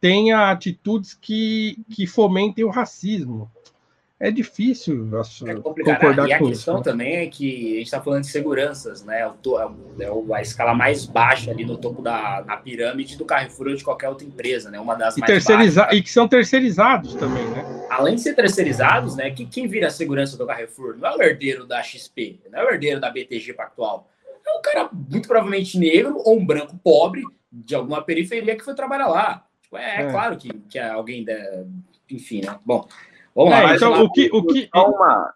tenha 0.00 0.50
atitudes 0.50 1.12
que, 1.12 1.78
que 1.90 2.06
fomentem 2.06 2.64
o 2.64 2.70
racismo. 2.70 3.50
É 4.20 4.30
difícil 4.30 5.10
é 5.44 5.54
concordar 5.56 6.28
e 6.28 6.32
a 6.32 6.38
questão 6.38 6.50
isso, 6.50 6.72
né? 6.72 6.82
também 6.82 7.16
é 7.16 7.26
que 7.26 7.74
a 7.74 7.78
gente 7.78 7.86
está 7.86 8.00
falando 8.00 8.22
de 8.22 8.28
seguranças, 8.28 9.04
né? 9.04 9.22
É, 9.22 10.04
é 10.04 10.34
a 10.34 10.40
escala 10.40 10.72
mais 10.72 11.04
baixa 11.04 11.50
ali 11.50 11.64
no 11.64 11.76
topo 11.76 12.00
da, 12.00 12.40
da 12.42 12.56
pirâmide 12.56 13.16
do 13.16 13.24
Carrefour 13.24 13.68
ou 13.68 13.74
de 13.74 13.82
qualquer 13.82 14.08
outra 14.08 14.24
empresa, 14.24 14.70
né? 14.70 14.78
Uma 14.78 14.94
das 14.94 15.16
e 15.16 15.20
mais 15.20 15.32
terceiriza 15.32 15.82
baixas. 15.82 15.98
E 15.98 16.02
que 16.02 16.10
são 16.10 16.28
terceirizados 16.28 17.14
também, 17.14 17.44
né? 17.48 17.86
Além 17.90 18.14
de 18.14 18.20
ser 18.20 18.34
terceirizados, 18.34 19.16
né? 19.16 19.30
Que, 19.32 19.44
quem 19.46 19.66
vira 19.66 19.88
a 19.88 19.90
segurança 19.90 20.36
do 20.36 20.46
Carrefour 20.46 20.96
não 20.96 21.08
é 21.08 21.16
o 21.16 21.22
herdeiro 21.22 21.66
da 21.66 21.82
XP, 21.82 22.40
não 22.52 22.60
é 22.60 22.64
o 22.64 22.70
herdeiro 22.70 23.00
da 23.00 23.10
BTG 23.10 23.52
Pactual. 23.52 24.08
É 24.46 24.58
um 24.58 24.62
cara 24.62 24.88
muito 24.92 25.26
provavelmente 25.26 25.76
negro 25.76 26.22
ou 26.24 26.38
um 26.38 26.46
branco 26.46 26.78
pobre 26.84 27.22
de 27.50 27.74
alguma 27.74 28.00
periferia 28.00 28.56
que 28.56 28.64
foi 28.64 28.74
trabalhar 28.74 29.08
lá. 29.08 29.44
Tipo, 29.60 29.76
é, 29.76 29.96
é, 29.96 30.02
é, 30.02 30.10
claro 30.10 30.36
que, 30.36 30.52
que 30.68 30.78
é 30.78 30.88
alguém 30.88 31.24
da. 31.24 31.34
Enfim, 32.08 32.42
né? 32.42 32.56
Bom. 32.64 32.86
Vamos 33.34 33.50
lá. 33.50 33.72
É, 33.72 33.76
então, 33.76 34.04
o 34.04 34.12
que, 34.12 34.30
o 34.32 34.46
que... 34.46 34.68
Uma, 34.74 35.34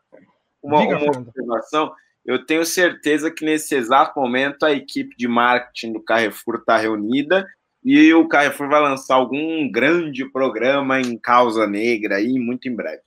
uma, 0.62 0.80
Diga, 0.80 0.98
uma 0.98 1.18
observação. 1.18 1.92
Eu 2.24 2.44
tenho 2.44 2.64
certeza 2.64 3.30
que 3.30 3.44
nesse 3.44 3.74
exato 3.74 4.18
momento 4.18 4.64
a 4.64 4.72
equipe 4.72 5.16
de 5.16 5.26
marketing 5.26 5.94
do 5.94 6.02
Carrefour 6.02 6.56
está 6.56 6.76
reunida 6.76 7.46
e 7.82 8.12
o 8.12 8.28
Carrefour 8.28 8.68
vai 8.68 8.82
lançar 8.82 9.14
algum 9.14 9.70
grande 9.70 10.24
programa 10.30 11.00
em 11.00 11.16
causa 11.16 11.66
negra 11.66 12.16
aí 12.16 12.38
muito 12.38 12.68
em 12.68 12.74
breve. 12.74 13.02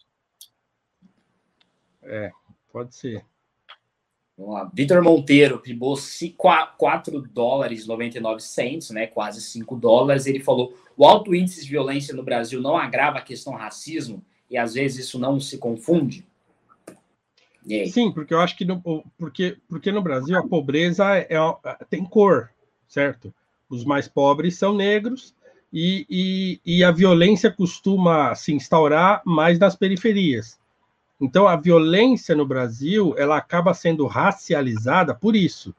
É, 2.01 2.31
pode 2.71 2.95
ser. 2.95 3.23
Vamos 4.35 4.55
lá. 4.55 4.71
Vitor 4.73 5.03
Monteiro 5.03 5.59
pibou 5.59 5.95
4 6.77 7.21
dólares 7.21 7.85
99 7.85 8.41
centos, 8.41 8.89
né? 8.89 9.05
Quase 9.05 9.39
5 9.39 9.75
dólares. 9.75 10.25
Ele 10.25 10.39
falou: 10.39 10.75
o 10.97 11.05
alto 11.05 11.35
índice 11.35 11.63
de 11.63 11.69
violência 11.69 12.15
no 12.15 12.23
Brasil 12.23 12.59
não 12.59 12.75
agrava 12.75 13.19
a 13.19 13.23
questão 13.23 13.53
racismo 13.53 14.25
e 14.51 14.57
às 14.57 14.73
vezes 14.73 15.05
isso 15.05 15.17
não 15.17 15.39
se 15.39 15.57
confunde? 15.57 16.27
Sim, 17.89 18.11
porque 18.11 18.33
eu 18.33 18.41
acho 18.41 18.57
que 18.57 18.65
no, 18.65 18.81
porque, 19.17 19.57
porque 19.69 19.91
no 19.91 20.01
Brasil 20.01 20.37
a 20.37 20.45
pobreza 20.45 21.15
é, 21.15 21.29
tem 21.89 22.03
cor, 22.03 22.49
certo? 22.87 23.33
Os 23.69 23.85
mais 23.85 24.07
pobres 24.07 24.57
são 24.57 24.75
negros 24.75 25.33
e, 25.71 26.05
e, 26.09 26.59
e 26.65 26.83
a 26.83 26.91
violência 26.91 27.49
costuma 27.49 28.35
se 28.35 28.51
instaurar 28.51 29.21
mais 29.23 29.57
nas 29.57 29.75
periferias. 29.75 30.59
Então 31.19 31.47
a 31.47 31.55
violência 31.55 32.35
no 32.35 32.45
Brasil 32.45 33.15
ela 33.17 33.37
acaba 33.37 33.73
sendo 33.73 34.05
racializada 34.07 35.13
por 35.13 35.35
isso, 35.35 35.73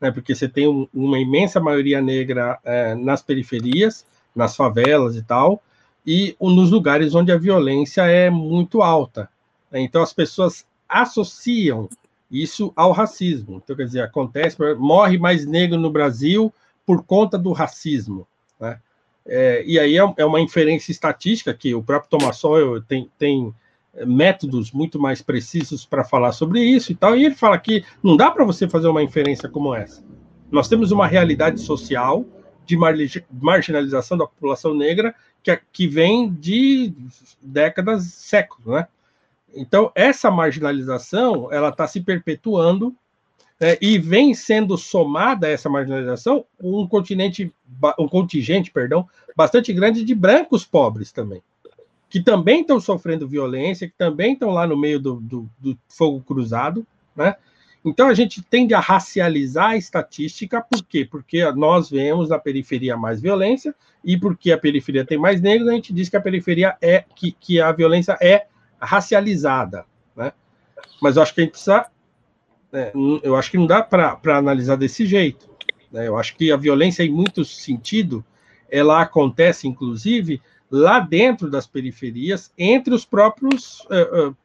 né? 0.00 0.10
Porque 0.10 0.34
você 0.34 0.48
tem 0.48 0.68
um, 0.68 0.88
uma 0.94 1.18
imensa 1.18 1.60
maioria 1.60 2.00
negra 2.00 2.58
é, 2.64 2.94
nas 2.94 3.20
periferias, 3.20 4.06
nas 4.34 4.56
favelas 4.56 5.16
e 5.16 5.22
tal, 5.22 5.60
e 6.06 6.36
nos 6.40 6.70
lugares 6.70 7.14
onde 7.14 7.32
a 7.32 7.38
violência 7.38 8.02
é 8.02 8.28
muito 8.30 8.82
alta. 8.82 9.28
Né? 9.70 9.80
Então 9.80 10.02
as 10.02 10.12
pessoas 10.12 10.66
associam 10.88 11.88
isso 12.30 12.72
ao 12.74 12.92
racismo. 12.92 13.60
Então, 13.62 13.76
quer 13.76 13.84
dizer, 13.84 14.02
acontece, 14.02 14.56
morre 14.76 15.18
mais 15.18 15.46
negro 15.46 15.78
no 15.78 15.90
Brasil 15.90 16.52
por 16.84 17.04
conta 17.04 17.38
do 17.38 17.52
racismo. 17.52 18.26
Né? 18.60 18.78
É, 19.26 19.64
e 19.66 19.78
aí 19.78 19.96
é, 19.96 20.14
é, 20.18 20.24
uma 20.24 20.40
inferência 20.40 20.90
estatística 20.90 21.54
que 21.54 21.74
o 21.74 21.82
próprio 21.82 22.10
Thomas 22.10 22.36
Sowell 22.36 22.82
tem, 22.82 23.10
tem 23.18 23.54
métodos 24.06 24.72
muito 24.72 24.98
mais 24.98 25.22
precisos 25.22 25.86
para 25.86 26.04
falar 26.04 26.32
sobre 26.32 26.60
isso 26.60 26.92
e 26.92 26.94
tal, 26.94 27.16
e 27.16 27.24
ele 27.24 27.34
fala 27.34 27.56
que 27.58 27.84
não 28.02 28.16
dá 28.16 28.30
para 28.30 28.44
você 28.44 28.68
fazer 28.68 28.88
uma 28.88 29.02
inferência 29.02 29.48
como 29.48 29.74
essa. 29.74 30.02
Nós 30.50 30.68
temos 30.68 30.90
uma 30.90 31.06
realidade 31.06 31.60
social 31.60 32.24
de 32.66 32.76
marginalização 33.30 34.16
da 34.16 34.26
população 34.26 34.74
negra 34.74 35.14
que, 35.44 35.60
que 35.70 35.86
vem 35.86 36.32
de 36.32 36.92
décadas, 37.40 38.04
séculos, 38.04 38.74
né? 38.74 38.88
Então, 39.54 39.92
essa 39.94 40.30
marginalização, 40.30 41.52
ela 41.52 41.68
está 41.68 41.86
se 41.86 42.00
perpetuando 42.00 42.92
né, 43.60 43.78
e 43.80 43.98
vem 43.98 44.34
sendo 44.34 44.76
somada 44.76 45.46
a 45.46 45.50
essa 45.50 45.68
marginalização 45.68 46.44
um 46.60 46.88
continente, 46.88 47.52
um 47.96 48.08
contingente, 48.08 48.72
perdão, 48.72 49.08
bastante 49.36 49.72
grande 49.72 50.02
de 50.02 50.12
brancos 50.12 50.64
pobres 50.64 51.12
também, 51.12 51.40
que 52.08 52.20
também 52.20 52.62
estão 52.62 52.80
sofrendo 52.80 53.28
violência, 53.28 53.86
que 53.86 53.94
também 53.96 54.32
estão 54.32 54.50
lá 54.50 54.66
no 54.66 54.76
meio 54.76 54.98
do, 54.98 55.20
do, 55.20 55.48
do 55.60 55.78
fogo 55.88 56.20
cruzado, 56.20 56.84
né? 57.14 57.36
Então 57.84 58.08
a 58.08 58.14
gente 58.14 58.42
tende 58.42 58.72
a 58.72 58.80
racializar 58.80 59.70
a 59.70 59.76
estatística, 59.76 60.62
por 60.62 60.82
quê? 60.84 61.04
Porque 61.04 61.44
nós 61.52 61.90
vemos 61.90 62.30
na 62.30 62.38
periferia 62.38 62.96
mais 62.96 63.20
violência, 63.20 63.74
e 64.02 64.16
porque 64.16 64.50
a 64.52 64.58
periferia 64.58 65.04
tem 65.04 65.18
mais 65.18 65.40
negros, 65.42 65.68
a 65.68 65.72
gente 65.72 65.92
diz 65.92 66.08
que 66.08 66.16
a 66.16 66.20
periferia 66.20 66.76
é 66.80 67.04
que, 67.14 67.32
que 67.32 67.60
a 67.60 67.70
violência 67.72 68.16
é 68.22 68.46
racializada. 68.80 69.84
Né? 70.16 70.32
Mas 71.00 71.16
eu 71.16 71.22
acho 71.22 71.34
que 71.34 71.42
a 71.42 71.44
gente 71.44 71.52
precisa. 71.52 71.86
É, 72.72 72.90
eu 73.22 73.36
acho 73.36 73.50
que 73.50 73.58
não 73.58 73.66
dá 73.66 73.82
para 73.82 74.18
analisar 74.26 74.76
desse 74.76 75.04
jeito. 75.04 75.48
Né? 75.92 76.08
Eu 76.08 76.16
acho 76.16 76.34
que 76.36 76.50
a 76.50 76.56
violência, 76.56 77.02
em 77.02 77.10
muito 77.10 77.44
sentido, 77.44 78.24
ela 78.70 79.02
acontece, 79.02 79.68
inclusive, 79.68 80.40
lá 80.70 81.00
dentro 81.00 81.50
das 81.50 81.66
periferias, 81.66 82.50
entre 82.56 82.94
os 82.94 83.04
próprios. 83.04 83.80
Uh, 83.82 84.30
uh, 84.30 84.36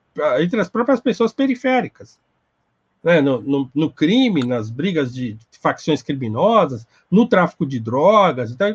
entre 0.41 0.59
as 0.59 0.67
próprias 0.67 0.99
pessoas 0.99 1.31
periféricas 1.31 2.19
né, 3.04 3.22
no, 3.22 3.41
no, 3.41 3.72
no, 3.74 3.89
crime, 3.89 4.43
nas 4.43 4.70
brigas 4.70 5.14
de 5.14 5.38
facções 5.62 6.02
criminosas, 6.02 6.86
no 7.10 7.28
tráfico 7.28 7.66
de 7.66 7.80
drogas, 7.80 8.52
então, 8.52 8.68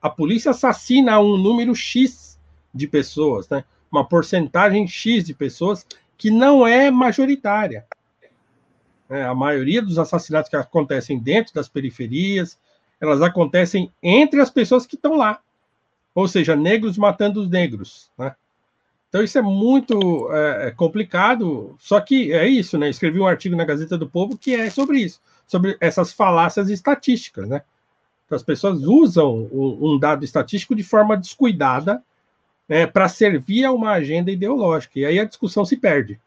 a 0.00 0.10
polícia 0.10 0.50
assassina 0.50 1.20
um 1.20 1.36
número 1.36 1.74
X 1.74 2.38
de 2.74 2.86
pessoas, 2.86 3.48
né, 3.48 3.64
uma 3.90 4.06
porcentagem 4.06 4.86
X 4.86 5.24
de 5.24 5.34
pessoas 5.34 5.86
que 6.16 6.30
não 6.30 6.66
é 6.66 6.90
majoritária. 6.90 7.84
É, 9.08 9.24
a 9.24 9.34
maioria 9.34 9.82
dos 9.82 9.98
assassinatos 9.98 10.48
que 10.48 10.56
acontecem 10.56 11.18
dentro 11.18 11.52
das 11.52 11.68
periferias, 11.68 12.58
elas 13.00 13.20
acontecem 13.20 13.92
entre 14.02 14.40
as 14.40 14.48
pessoas 14.48 14.86
que 14.86 14.94
estão 14.94 15.16
lá. 15.16 15.40
Ou 16.14 16.26
seja, 16.26 16.56
negros 16.56 16.96
matando 16.96 17.40
os 17.40 17.50
negros. 17.50 18.10
Né? 18.16 18.34
Então 19.12 19.22
isso 19.22 19.36
é 19.38 19.42
muito 19.42 20.32
é, 20.32 20.68
é, 20.68 20.70
complicado, 20.70 21.76
só 21.78 22.00
que 22.00 22.32
é 22.32 22.48
isso, 22.48 22.78
né? 22.78 22.88
Escrevi 22.88 23.20
um 23.20 23.26
artigo 23.26 23.54
na 23.54 23.66
Gazeta 23.66 23.98
do 23.98 24.08
Povo 24.08 24.38
que 24.38 24.54
é 24.54 24.70
sobre 24.70 25.00
isso, 25.00 25.20
sobre 25.46 25.76
essas 25.80 26.14
falácias 26.14 26.70
estatísticas, 26.70 27.46
né? 27.46 27.60
Então, 28.24 28.36
as 28.36 28.42
pessoas 28.42 28.82
usam 28.82 29.50
um, 29.52 29.98
dado 29.98 30.24
estatístico 30.24 30.74
de 30.74 30.82
forma 30.82 31.14
descuidada 31.14 32.02
né, 32.66 32.86
para 32.86 33.06
servir 33.06 33.66
a 33.66 33.72
uma 33.72 33.90
agenda 33.90 34.30
ideológica, 34.30 34.98
e 34.98 35.04
aí 35.04 35.20
a 35.20 35.26
discussão 35.26 35.62
se 35.62 35.76
perde. 35.76 36.18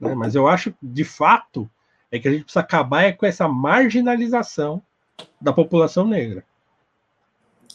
Né? 0.00 0.14
Mas 0.14 0.34
eu 0.34 0.48
acho, 0.48 0.72
de 0.82 1.04
fato, 1.04 1.68
é 2.10 2.18
que 2.18 2.26
a 2.26 2.30
gente 2.30 2.44
precisa 2.44 2.60
acabar 2.60 3.02
é 3.02 3.12
com 3.12 3.26
essa 3.26 3.46
marginalização 3.46 4.82
da 5.38 5.52
população 5.52 6.06
negra. 6.06 6.42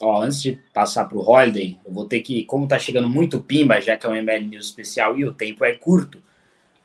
Ó, 0.01 0.21
antes 0.21 0.41
de 0.41 0.59
passar 0.73 1.05
para 1.05 1.17
o 1.17 1.21
Holiday, 1.21 1.79
eu 1.85 1.93
vou 1.93 2.05
ter 2.05 2.19
que, 2.21 2.43
como 2.45 2.65
está 2.65 2.77
chegando 2.77 3.09
muito 3.09 3.39
pimba, 3.39 3.79
já 3.79 3.95
que 3.95 4.05
é 4.05 4.09
um 4.09 4.15
ML 4.15 4.45
News 4.45 4.65
especial 4.65 5.17
e 5.17 5.23
o 5.23 5.33
tempo 5.33 5.63
é 5.63 5.73
curto, 5.73 6.21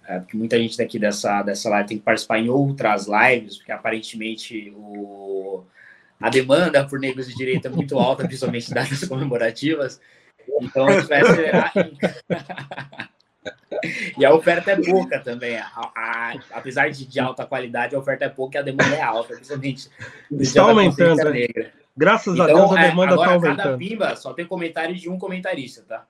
é, 0.06 0.18
porque 0.18 0.36
muita 0.36 0.58
gente 0.58 0.76
daqui 0.76 0.98
dessa, 0.98 1.42
dessa 1.42 1.68
live 1.70 1.88
tem 1.88 1.98
que 1.98 2.04
participar 2.04 2.38
em 2.38 2.48
outras 2.48 3.06
lives, 3.06 3.56
porque 3.56 3.72
aparentemente 3.72 4.72
o, 4.76 5.64
a 6.20 6.28
demanda 6.28 6.86
por 6.86 7.00
negros 7.00 7.28
de 7.28 7.34
direita 7.34 7.68
é 7.68 7.70
muito 7.70 7.98
alta, 7.98 8.26
principalmente 8.26 8.72
datas 8.74 9.04
comemorativas. 9.06 10.00
Então 10.60 10.86
a 10.86 10.92
gente 10.92 11.08
vai 11.08 11.20
acelerar. 11.20 11.72
e 14.18 14.24
a 14.24 14.34
oferta 14.34 14.72
é 14.72 14.76
pouca 14.76 15.20
também. 15.20 15.56
A, 15.56 15.70
a, 15.94 16.34
apesar 16.52 16.90
de, 16.90 17.06
de 17.06 17.20
alta 17.20 17.46
qualidade, 17.46 17.94
a 17.94 17.98
oferta 17.98 18.24
é 18.24 18.28
pouca 18.28 18.58
e 18.58 18.60
a 18.60 18.62
demanda 18.62 18.94
é 18.94 19.02
alta, 19.02 19.34
principalmente 19.34 19.88
Está 20.30 20.62
aumentando. 20.62 21.30
Negra. 21.30 21.79
Graças 22.00 22.32
então, 22.32 22.44
a 22.44 22.48
Deus 22.48 22.72
a 22.72 22.80
é, 22.80 22.88
demanda 22.88 23.14
está 23.14 23.26
aumentando. 23.26 23.56
Cada 23.58 23.76
pimba 23.76 24.16
só 24.16 24.32
tem 24.32 24.46
comentário 24.46 24.96
de 24.96 25.10
um 25.10 25.18
comentarista, 25.18 25.84
tá? 25.86 26.06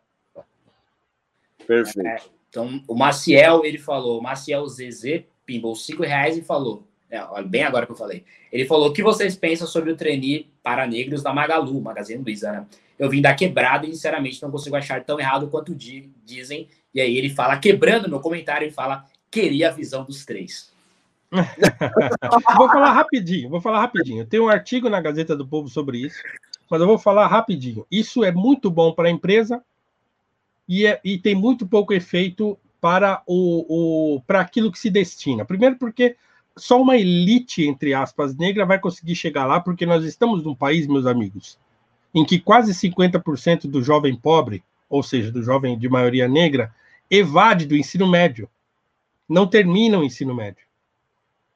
Perfeito. 1.67 2.07
É, 2.07 2.21
então, 2.49 2.81
o 2.87 2.95
Maciel, 2.95 3.65
ele 3.65 3.77
falou, 3.77 4.21
o 4.21 4.23
Maciel 4.23 4.65
ZZ 4.69 5.25
pimbou 5.45 5.75
cinco 5.75 6.05
reais 6.05 6.37
e 6.37 6.43
falou, 6.43 6.87
é, 7.11 7.21
olha, 7.25 7.45
bem 7.45 7.65
agora 7.65 7.87
que 7.87 7.91
eu 7.91 7.97
falei, 7.97 8.25
ele 8.53 8.67
falou, 8.67 8.91
o 8.91 8.93
que 8.93 9.03
vocês 9.03 9.35
pensam 9.35 9.67
sobre 9.67 9.91
o 9.91 9.97
trainee 9.97 10.49
para 10.63 10.87
negros 10.87 11.25
da 11.25 11.35
Magalu, 11.35 11.81
Magazine 11.81 12.23
Luiza, 12.23 12.53
né? 12.53 12.67
Eu 12.97 13.11
vim 13.11 13.21
da 13.21 13.35
quebrada 13.35 13.85
e, 13.85 13.93
sinceramente, 13.93 14.41
não 14.41 14.51
consigo 14.53 14.77
achar 14.77 15.03
tão 15.03 15.19
errado 15.19 15.49
quanto 15.49 15.75
dizem. 15.75 16.69
E 16.95 17.01
aí 17.01 17.17
ele 17.17 17.31
fala, 17.31 17.59
quebrando 17.59 18.07
no 18.07 18.21
comentário, 18.21 18.67
ele 18.67 18.73
fala, 18.73 19.07
queria 19.29 19.71
a 19.71 19.73
visão 19.73 20.05
dos 20.05 20.25
três. 20.25 20.71
vou 22.57 22.69
falar 22.69 22.93
rapidinho, 22.93 23.49
vou 23.49 23.61
falar 23.61 23.81
rapidinho. 23.81 24.27
Tem 24.27 24.41
um 24.41 24.49
artigo 24.49 24.89
na 24.89 25.01
Gazeta 25.01 25.37
do 25.37 25.47
Povo 25.47 25.69
sobre 25.69 25.99
isso, 25.99 26.21
mas 26.69 26.81
eu 26.81 26.87
vou 26.87 26.99
falar 26.99 27.27
rapidinho. 27.27 27.87
Isso 27.91 28.25
é 28.25 28.33
muito 28.33 28.71
bom 28.71 28.93
para 28.93 29.09
a 29.09 29.11
empresa 29.11 29.63
e, 30.69 30.87
é, 30.87 31.01
e 31.05 31.19
tem 31.19 31.35
muito 31.35 31.67
pouco 31.67 31.93
efeito 31.93 32.59
para 32.81 33.23
o, 33.27 34.17
o 34.17 34.21
para 34.23 34.41
aquilo 34.41 34.73
que 34.73 34.79
se 34.79 34.91
destina. 34.91 35.45
Primeiro 35.45 35.77
porque 35.77 36.17
só 36.57 36.81
uma 36.81 36.97
elite, 36.97 37.65
entre 37.65 37.95
aspas, 37.95 38.37
negra 38.37 38.67
vai 38.67 38.79
conseguir 38.79 39.15
chegar 39.15 39.47
lá, 39.47 39.61
porque 39.61 39.87
nós 39.87 40.05
estamos 40.05 40.45
num 40.45 40.55
país, 40.55 40.87
meus 40.87 41.07
amigos, 41.07 41.59
em 42.15 42.25
que 42.25 42.41
quase 42.41 42.73
50% 42.73 43.63
do 43.69 43.83
jovem 43.83 44.17
pobre, 44.17 44.63
ou 44.89 45.03
seja, 45.03 45.31
do 45.31 45.43
jovem 45.43 45.79
de 45.79 45.89
maioria 45.89 46.29
negra, 46.29 46.75
evade 47.11 47.67
do 47.67 47.77
ensino 47.77 48.09
médio, 48.09 48.49
não 49.29 49.47
termina 49.47 49.99
o 49.99 50.05
ensino 50.05 50.35
médio. 50.35 50.65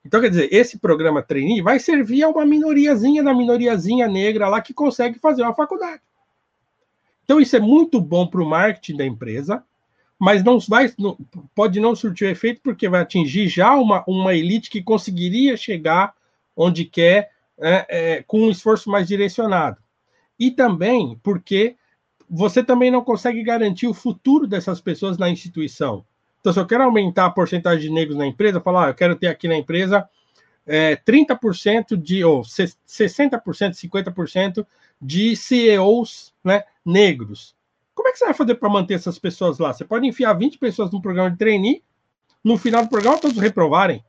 Então, 0.05 0.21
quer 0.21 0.29
dizer, 0.29 0.53
esse 0.53 0.79
programa 0.79 1.23
trainee 1.23 1.63
vai 1.63 1.79
servir 1.79 2.23
a 2.23 2.29
uma 2.29 2.45
minoriazinha 2.45 3.23
da 3.23 3.33
minoriazinha 3.33 4.07
negra 4.07 4.49
lá 4.49 4.61
que 4.61 4.75
consegue 4.75 5.19
fazer 5.19 5.43
uma 5.43 5.55
faculdade. 5.55 6.03
Então, 7.25 7.41
isso 7.41 7.57
é 7.57 7.61
muito 7.61 8.01
bom 8.01 8.27
para 8.27 8.43
o 8.43 8.49
marketing 8.49 8.99
da 8.99 9.07
empresa, 9.07 9.65
mas 10.19 10.45
não 10.45 10.59
vai, 10.61 10.93
não, 10.99 11.17
pode 11.55 11.81
não 11.81 11.97
surtir 11.97 12.29
efeito 12.29 12.61
porque 12.63 12.89
vai 12.89 13.01
atingir 13.01 13.49
já 13.49 13.75
uma, 13.75 14.05
uma 14.07 14.35
elite 14.35 14.69
que 14.69 14.83
conseguiria 14.83 15.57
chegar 15.57 16.15
onde 16.55 16.85
quer 16.85 17.31
é, 17.59 17.87
é, 17.89 18.23
com 18.23 18.43
um 18.43 18.51
esforço 18.51 18.91
mais 18.91 19.09
direcionado. 19.09 19.79
E 20.39 20.51
também 20.51 21.19
porque 21.23 21.77
você 22.29 22.63
também 22.63 22.91
não 22.91 23.03
consegue 23.03 23.43
garantir 23.43 23.87
o 23.87 23.95
futuro 23.95 24.47
dessas 24.47 24.81
pessoas 24.81 25.17
na 25.17 25.31
instituição. 25.31 26.05
Então, 26.45 26.53
se 26.53 26.61
eu 26.61 26.67
quero 26.67 26.83
aumentar 26.83 27.25
a 27.25 27.31
porcentagem 27.31 27.89
de 27.89 27.91
negros 27.91 28.19
na 28.19 28.27
empresa, 28.27 28.61
falar, 28.61 28.85
ah, 28.85 28.91
eu 28.91 28.95
quero 28.95 29.17
ter 29.17 29.29
aqui 29.29 29.49
na 29.49 29.57
empresa 29.57 30.07
é, 30.67 30.95
30% 30.95 31.97
de, 31.97 32.23
ou 32.23 32.43
60%, 32.43 32.71
50% 32.87 34.67
de 35.01 35.35
CEOs 35.37 36.35
né, 36.45 36.65
negros. 36.85 37.57
Como 37.95 38.11
é 38.11 38.13
que 38.13 38.19
você 38.19 38.27
vai 38.27 38.35
fazer 38.35 38.57
para 38.57 38.69
manter 38.69 38.93
essas 38.93 39.19
pessoas 39.19 39.59
lá? 39.59 39.73
Você 39.73 39.87
pode 39.87 40.07
enfiar 40.07 40.35
20 40.35 40.59
pessoas 40.59 40.91
num 40.91 41.01
programa 41.01 41.31
de 41.31 41.39
trainee, 41.39 41.83
no 42.45 42.59
final 42.59 42.83
do 42.83 42.91
programa 42.91 43.17
todos 43.17 43.39
reprovarem. 43.39 44.05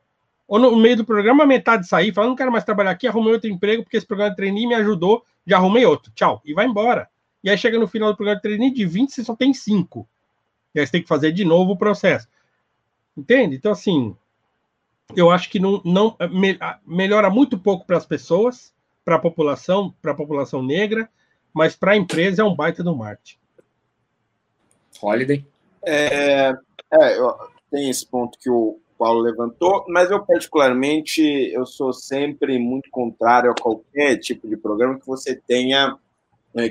Ou 0.45 0.59
no 0.59 0.75
meio 0.75 0.97
do 0.97 1.05
programa, 1.05 1.45
metade 1.45 1.87
sair, 1.87 2.13
falar, 2.13 2.27
não 2.27 2.35
quero 2.35 2.51
mais 2.51 2.65
trabalhar 2.65 2.91
aqui, 2.91 3.07
arrumei 3.07 3.31
outro 3.31 3.49
emprego, 3.49 3.81
porque 3.81 3.95
esse 3.95 4.05
programa 4.05 4.31
de 4.31 4.35
trainee 4.35 4.67
me 4.67 4.75
ajudou, 4.75 5.23
já 5.47 5.55
arrumei 5.55 5.85
outro, 5.85 6.11
tchau, 6.13 6.41
e 6.43 6.53
vai 6.53 6.65
embora. 6.65 7.07
E 7.41 7.49
aí 7.49 7.57
chega 7.57 7.79
no 7.79 7.87
final 7.87 8.11
do 8.11 8.17
programa 8.17 8.35
de 8.35 8.41
trainee, 8.41 8.73
de 8.73 8.85
20 8.85 9.13
você 9.13 9.23
só 9.23 9.33
tem 9.37 9.53
5. 9.53 10.05
E 10.75 10.79
aí 10.79 10.85
você 10.85 10.91
tem 10.91 11.01
que 11.01 11.07
fazer 11.07 11.31
de 11.31 11.45
novo 11.45 11.71
o 11.71 11.77
processo. 11.77 12.27
Entende? 13.17 13.55
Então, 13.55 13.71
assim, 13.71 14.15
eu 15.15 15.31
acho 15.31 15.49
que 15.49 15.59
não, 15.59 15.81
não 15.85 16.17
me, 16.29 16.59
melhora 16.85 17.29
muito 17.29 17.57
pouco 17.57 17.85
para 17.85 17.97
as 17.97 18.05
pessoas, 18.05 18.73
para 19.03 19.15
a 19.15 19.19
população, 19.19 19.93
para 20.01 20.11
a 20.11 20.15
população 20.15 20.61
negra, 20.61 21.09
mas 21.53 21.75
para 21.75 21.93
a 21.93 21.97
empresa 21.97 22.41
é 22.41 22.45
um 22.45 22.55
baita 22.55 22.83
do 22.83 22.95
marketing. 22.95 23.37
Holiday? 25.01 25.45
É, 25.85 26.53
é, 26.91 27.17
tem 27.71 27.89
esse 27.89 28.05
ponto 28.05 28.37
que 28.39 28.49
o 28.49 28.79
Paulo 28.97 29.21
levantou, 29.21 29.85
mas 29.87 30.09
eu 30.09 30.25
particularmente 30.25 31.21
eu 31.21 31.65
sou 31.65 31.93
sempre 31.93 32.57
muito 32.57 32.89
contrário 32.89 33.51
a 33.51 33.55
qualquer 33.55 34.17
tipo 34.17 34.47
de 34.47 34.57
programa 34.57 34.99
que 34.99 35.05
você 35.05 35.35
tenha 35.35 35.97
é, 35.97 36.04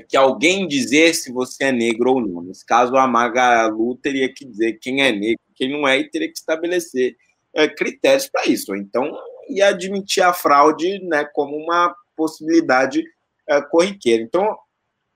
que 0.08 0.16
alguém 0.16 0.66
dizer 0.66 1.14
se 1.14 1.30
você 1.30 1.64
é 1.64 1.72
negro 1.72 2.12
ou 2.12 2.20
não. 2.20 2.42
Nesse 2.42 2.64
caso, 2.64 2.96
a 2.96 3.06
Magalu 3.06 3.96
teria 3.96 4.32
que 4.32 4.44
dizer 4.44 4.78
quem 4.80 5.02
é 5.02 5.12
negro, 5.12 5.42
quem 5.54 5.70
não 5.70 5.86
é, 5.86 5.98
e 5.98 6.08
teria 6.08 6.28
que 6.28 6.38
estabelecer 6.38 7.16
é, 7.54 7.68
critérios 7.68 8.28
para 8.28 8.46
isso. 8.46 8.74
Então, 8.74 9.12
e 9.48 9.60
admitir 9.60 10.22
a 10.22 10.32
fraude 10.32 10.98
né, 11.04 11.24
como 11.34 11.56
uma 11.56 11.94
possibilidade 12.16 13.04
é, 13.46 13.60
corriqueira. 13.60 14.22
Então, 14.22 14.56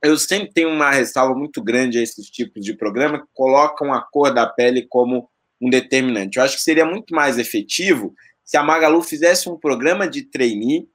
eu 0.03 0.17
sempre 0.19 0.53
tenho 0.53 0.69
uma 0.69 0.91
ressalva 0.91 1.35
muito 1.35 1.63
grande 1.63 1.99
a 1.99 2.03
esses 2.03 2.29
tipos 2.29 2.65
de 2.65 2.75
programa 2.75 3.21
que 3.21 3.29
colocam 3.33 3.93
a 3.93 4.01
cor 4.01 4.33
da 4.33 4.47
pele 4.47 4.87
como 4.87 5.29
um 5.61 5.71
determinante. 5.71 6.39
Eu 6.39 6.45
acho 6.45 6.57
que 6.57 6.63
seria 6.63 6.85
muito 6.85 7.15
mais 7.15 7.39
efetivo 7.39 8.15
se 8.45 8.57
a 8.57 8.63
Magalu 8.63 9.03
fizesse 9.03 9.49
um 9.49 9.59
programa 9.59 10.07
de 10.09 10.23
trainee 10.23 10.89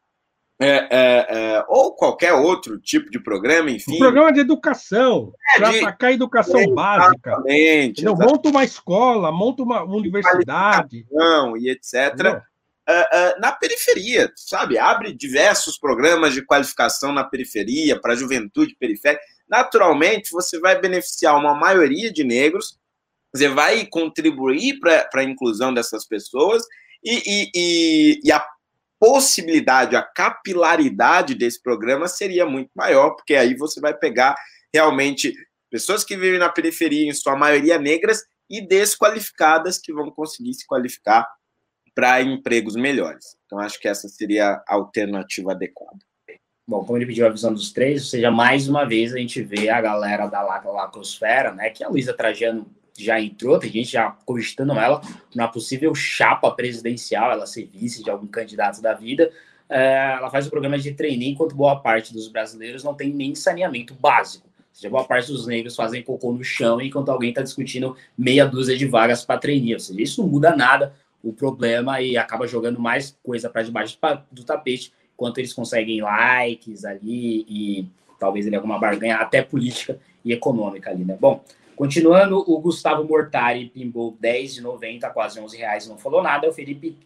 é, 0.63 0.87
é, 0.89 1.27
é, 1.29 1.65
ou 1.67 1.95
qualquer 1.95 2.33
outro 2.33 2.79
tipo 2.79 3.09
de 3.09 3.19
programa, 3.19 3.69
enfim. 3.69 3.95
Um 3.95 3.99
programa 3.99 4.31
de 4.31 4.39
educação, 4.39 5.33
é, 5.55 5.59
para 5.59 5.69
atacar 5.69 6.09
a 6.09 6.13
educação 6.13 6.59
é, 6.59 6.67
básica. 6.67 7.29
Exatamente. 7.29 8.05
Monta 8.05 8.49
uma 8.49 8.63
escola, 8.63 9.31
monta 9.31 9.63
uma 9.63 9.83
universidade. 9.83 11.05
E 11.59 11.69
etc. 11.69 12.41
Uh, 12.89 12.91
uh, 12.91 13.39
na 13.39 13.51
periferia, 13.51 14.31
sabe? 14.35 14.77
Abre 14.77 15.13
diversos 15.13 15.77
programas 15.77 16.33
de 16.33 16.45
qualificação 16.45 17.13
na 17.13 17.23
periferia, 17.23 17.99
para 17.99 18.13
a 18.13 18.15
juventude 18.15 18.75
periférica. 18.77 19.23
Naturalmente, 19.47 20.31
você 20.31 20.59
vai 20.59 20.79
beneficiar 20.79 21.37
uma 21.37 21.53
maioria 21.53 22.11
de 22.11 22.23
negros, 22.23 22.77
você 23.33 23.47
vai 23.47 23.85
contribuir 23.85 24.79
para 24.79 25.09
a 25.15 25.23
inclusão 25.23 25.73
dessas 25.73 26.05
pessoas 26.05 26.63
e, 27.03 27.21
e, 27.25 27.51
e, 27.55 28.19
e 28.23 28.31
a 28.31 28.45
possibilidade, 29.03 29.97
a 29.97 30.01
capilaridade 30.01 31.35
desse 31.35 31.61
programa 31.61 32.07
seria 32.07 32.45
muito 32.45 32.69
maior, 32.73 33.09
porque 33.09 33.35
aí 33.35 33.53
você 33.53 33.81
vai 33.81 33.93
pegar 33.93 34.33
realmente 34.73 35.33
pessoas 35.69 36.05
que 36.05 36.15
vivem 36.15 36.39
na 36.39 36.47
periferia, 36.47 37.09
em 37.09 37.13
sua 37.13 37.35
maioria 37.35 37.77
negras, 37.77 38.23
e 38.49 38.65
desqualificadas 38.65 39.77
que 39.77 39.91
vão 39.91 40.09
conseguir 40.09 40.53
se 40.53 40.65
qualificar 40.65 41.27
para 41.93 42.21
empregos 42.21 42.77
melhores. 42.77 43.35
Então, 43.45 43.59
acho 43.59 43.77
que 43.77 43.89
essa 43.89 44.07
seria 44.07 44.63
a 44.65 44.73
alternativa 44.73 45.51
adequada. 45.51 45.99
Bom, 46.65 46.85
como 46.85 46.97
ele 46.97 47.05
pediu 47.05 47.27
a 47.27 47.29
visão 47.29 47.53
dos 47.53 47.73
três, 47.73 48.03
ou 48.03 48.07
seja, 48.07 48.31
mais 48.31 48.69
uma 48.69 48.85
vez 48.85 49.13
a 49.13 49.17
gente 49.17 49.43
vê 49.43 49.67
a 49.69 49.81
galera 49.81 50.27
da 50.27 50.41
Lacrosfera, 50.41 51.51
né, 51.51 51.71
que 51.71 51.83
a 51.83 51.89
Luísa 51.89 52.13
Trajano 52.13 52.65
já 52.97 53.19
entrou, 53.19 53.57
tem 53.57 53.71
gente 53.71 53.91
já 53.91 54.11
cogitando 54.25 54.73
ela 54.73 55.01
na 55.35 55.47
possível 55.47 55.93
chapa 55.95 56.51
presidencial, 56.51 57.31
ela 57.31 57.45
ser 57.45 57.65
vice 57.65 58.03
de 58.03 58.09
algum 58.09 58.27
candidato 58.27 58.81
da 58.81 58.93
vida. 58.93 59.31
É, 59.69 60.15
ela 60.17 60.29
faz 60.29 60.45
o 60.45 60.49
programa 60.49 60.77
de 60.77 60.93
treininho, 60.93 61.31
enquanto 61.31 61.55
boa 61.55 61.79
parte 61.79 62.13
dos 62.13 62.27
brasileiros 62.27 62.83
não 62.83 62.93
tem 62.93 63.11
nem 63.11 63.33
saneamento 63.33 63.95
básico. 63.95 64.47
Ou 64.47 64.75
seja, 64.75 64.89
boa 64.89 65.03
parte 65.03 65.31
dos 65.31 65.47
negros 65.47 65.75
fazem 65.75 66.03
cocô 66.03 66.31
no 66.31 66.43
chão 66.43 66.81
enquanto 66.81 67.09
alguém 67.09 67.29
está 67.29 67.41
discutindo 67.41 67.95
meia 68.17 68.45
dúzia 68.45 68.77
de 68.77 68.85
vagas 68.85 69.23
para 69.23 69.39
treininho. 69.39 69.75
Ou 69.75 69.79
seja, 69.79 70.01
isso 70.01 70.21
não 70.21 70.29
muda 70.29 70.55
nada 70.55 70.93
o 71.23 71.31
problema 71.31 72.01
e 72.01 72.17
acaba 72.17 72.45
jogando 72.45 72.79
mais 72.79 73.17
coisa 73.23 73.49
para 73.49 73.63
debaixo 73.63 73.97
do 74.31 74.43
tapete, 74.43 74.91
enquanto 75.13 75.37
eles 75.37 75.53
conseguem 75.53 76.01
likes 76.01 76.83
ali 76.83 77.45
e 77.47 77.87
talvez 78.19 78.45
ele 78.45 78.55
alguma 78.55 78.77
barganha 78.77 79.15
até 79.15 79.41
política 79.41 79.97
e 80.23 80.33
econômica 80.33 80.89
ali, 80.89 81.05
né? 81.05 81.17
Bom, 81.19 81.43
Continuando, 81.75 82.37
o 82.39 82.59
Gustavo 82.59 83.03
Mortari 83.03 83.65
pimbou 83.65 84.15
10 84.19 84.55
de 84.55 84.61
90, 84.61 85.09
quase 85.09 85.39
11 85.39 85.57
reais, 85.57 85.87
não 85.87 85.97
falou 85.97 86.21
nada. 86.21 86.47
O 86.47 86.53
Felipe 86.53 86.97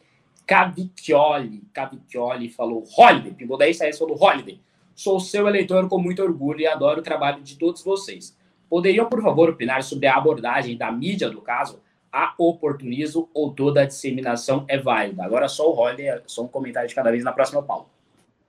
Cavicchioli, 0.46 1.64
Cavicchioli 1.74 2.50
falou 2.50 2.84
Holiday, 2.98 3.34
pimbou 3.34 3.58
10 3.58 3.80
reais, 3.80 3.98
falou 3.98 4.22
Holiday. 4.22 4.60
Sou 4.94 5.20
seu 5.20 5.48
eleitor 5.48 5.88
com 5.88 6.00
muito 6.00 6.22
orgulho 6.22 6.62
e 6.62 6.68
adoro 6.68 7.00
o 7.00 7.04
trabalho 7.04 7.42
de 7.42 7.56
todos 7.56 7.84
vocês. 7.84 8.36
Poderiam, 8.70 9.08
por 9.08 9.22
favor, 9.22 9.50
opinar 9.50 9.84
sobre 9.84 10.08
a 10.08 10.16
abordagem 10.16 10.76
da 10.76 10.92
mídia 10.92 11.30
do 11.30 11.42
caso? 11.42 11.80
Há 12.12 12.34
oportunismo 12.38 13.30
ou 13.34 13.52
toda 13.52 13.82
a 13.82 13.86
disseminação 13.86 14.66
é 14.68 14.78
válida? 14.78 15.24
Agora 15.24 15.48
só 15.48 15.70
o 15.70 15.78
Holiday, 15.78 16.22
só 16.26 16.44
um 16.44 16.48
comentário 16.48 16.90
de 16.90 16.96
cada 16.96 17.12
vez 17.12 17.24
na 17.24 17.32
próxima, 17.32 17.62
Paulo. 17.62 17.88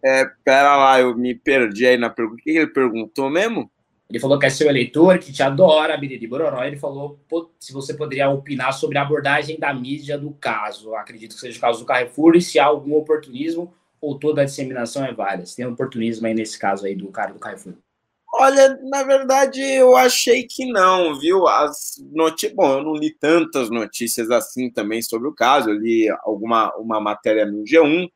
É, 0.02 0.24
pera 0.44 0.76
lá, 0.76 1.00
eu 1.00 1.16
me 1.16 1.34
perdi 1.34 1.86
aí 1.86 1.96
na 1.96 2.08
pergunta. 2.08 2.40
O 2.40 2.44
que 2.44 2.50
ele 2.50 2.68
perguntou 2.68 3.28
mesmo? 3.28 3.70
Ele 4.10 4.18
falou 4.18 4.38
que 4.38 4.46
é 4.46 4.50
seu 4.50 4.68
eleitor, 4.68 5.18
que 5.18 5.32
te 5.32 5.42
adora, 5.42 5.96
Biriri 5.96 6.26
Bororó. 6.26 6.64
Ele 6.64 6.78
falou 6.78 7.20
se 7.60 7.72
você 7.72 7.92
poderia 7.92 8.30
opinar 8.30 8.72
sobre 8.72 8.96
a 8.96 9.02
abordagem 9.02 9.58
da 9.58 9.72
mídia 9.74 10.16
do 10.16 10.30
caso. 10.32 10.94
acredito 10.94 11.34
que 11.34 11.40
seja 11.40 11.58
o 11.58 11.60
caso 11.60 11.80
do 11.80 11.84
Carrefour 11.84 12.34
e 12.34 12.40
se 12.40 12.58
há 12.58 12.64
algum 12.64 12.94
oportunismo 12.94 13.74
ou 14.00 14.18
toda 14.18 14.42
a 14.42 14.44
disseminação 14.46 15.04
é 15.04 15.12
válida. 15.12 15.44
Se 15.44 15.56
tem 15.56 15.66
oportunismo 15.66 16.26
aí 16.26 16.32
nesse 16.32 16.58
caso 16.58 16.86
aí 16.86 16.94
do 16.94 17.08
cara 17.08 17.32
do 17.32 17.38
Carrefour. 17.38 17.74
Olha, 18.32 18.78
na 18.84 19.02
verdade, 19.02 19.60
eu 19.60 19.96
achei 19.96 20.46
que 20.48 20.70
não, 20.70 21.18
viu? 21.18 21.46
As 21.46 21.96
notícias. 22.12 22.54
Bom, 22.54 22.78
eu 22.78 22.84
não 22.84 22.94
li 22.94 23.10
tantas 23.10 23.68
notícias 23.68 24.30
assim 24.30 24.70
também 24.70 25.02
sobre 25.02 25.28
o 25.28 25.34
caso. 25.34 25.70
Eu 25.70 25.78
li 25.78 26.08
alguma 26.22 26.74
uma 26.76 27.00
matéria 27.00 27.44
no 27.44 27.64
G1, 27.64 28.08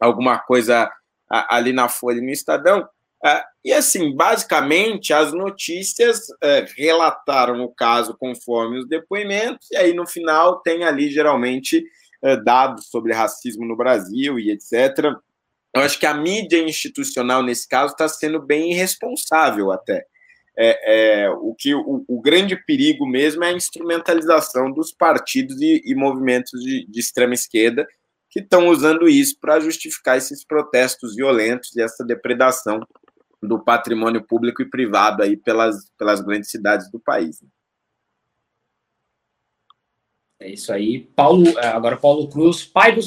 alguma 0.00 0.38
coisa 0.38 0.90
ali 1.28 1.72
na 1.72 1.88
Folha 1.88 2.22
no 2.22 2.30
Estadão. 2.30 2.88
É, 3.24 3.42
e 3.64 3.72
assim, 3.72 4.14
basicamente, 4.14 5.12
as 5.12 5.32
notícias 5.32 6.26
é, 6.42 6.64
relataram 6.76 7.62
o 7.62 7.74
caso 7.74 8.16
conforme 8.16 8.78
os 8.78 8.88
depoimentos, 8.88 9.70
e 9.72 9.76
aí 9.76 9.92
no 9.92 10.06
final 10.06 10.60
tem 10.60 10.84
ali 10.84 11.10
geralmente 11.10 11.84
é, 12.22 12.36
dados 12.36 12.88
sobre 12.88 13.12
racismo 13.12 13.66
no 13.66 13.76
Brasil 13.76 14.38
e 14.38 14.50
etc. 14.50 15.14
Eu 15.74 15.82
acho 15.82 15.98
que 15.98 16.06
a 16.06 16.14
mídia 16.14 16.58
institucional, 16.62 17.42
nesse 17.42 17.68
caso, 17.68 17.92
está 17.92 18.08
sendo 18.08 18.40
bem 18.40 18.72
irresponsável 18.72 19.70
até. 19.72 20.04
É, 20.60 21.22
é, 21.22 21.30
o 21.30 21.54
que 21.56 21.72
o, 21.72 22.04
o, 22.08 22.20
grande 22.20 22.56
perigo 22.56 23.06
mesmo 23.06 23.44
é 23.44 23.50
a 23.50 23.52
instrumentalização 23.52 24.72
dos 24.72 24.92
partidos 24.92 25.60
e, 25.60 25.80
e 25.84 25.94
movimentos 25.94 26.60
de, 26.60 26.84
de 26.84 26.98
extrema 26.98 27.32
esquerda 27.32 27.86
que 28.28 28.40
estão 28.40 28.68
usando 28.68 29.08
isso 29.08 29.38
para 29.40 29.60
justificar 29.60 30.18
esses 30.18 30.44
protestos 30.44 31.14
violentos 31.14 31.76
e 31.76 31.80
essa 31.80 32.04
depredação 32.04 32.80
do 33.42 33.58
patrimônio 33.58 34.22
público 34.22 34.62
e 34.62 34.68
privado 34.68 35.22
aí 35.22 35.36
pelas, 35.36 35.90
pelas 35.96 36.20
grandes 36.20 36.50
cidades 36.50 36.90
do 36.90 36.98
país. 36.98 37.40
Né? 37.40 37.48
É 40.40 40.50
isso 40.50 40.72
aí. 40.72 41.00
Paulo, 41.00 41.46
é, 41.58 41.66
agora 41.66 41.96
Paulo 41.96 42.28
Cruz, 42.28 42.64
pai 42.64 42.94
do, 42.94 43.00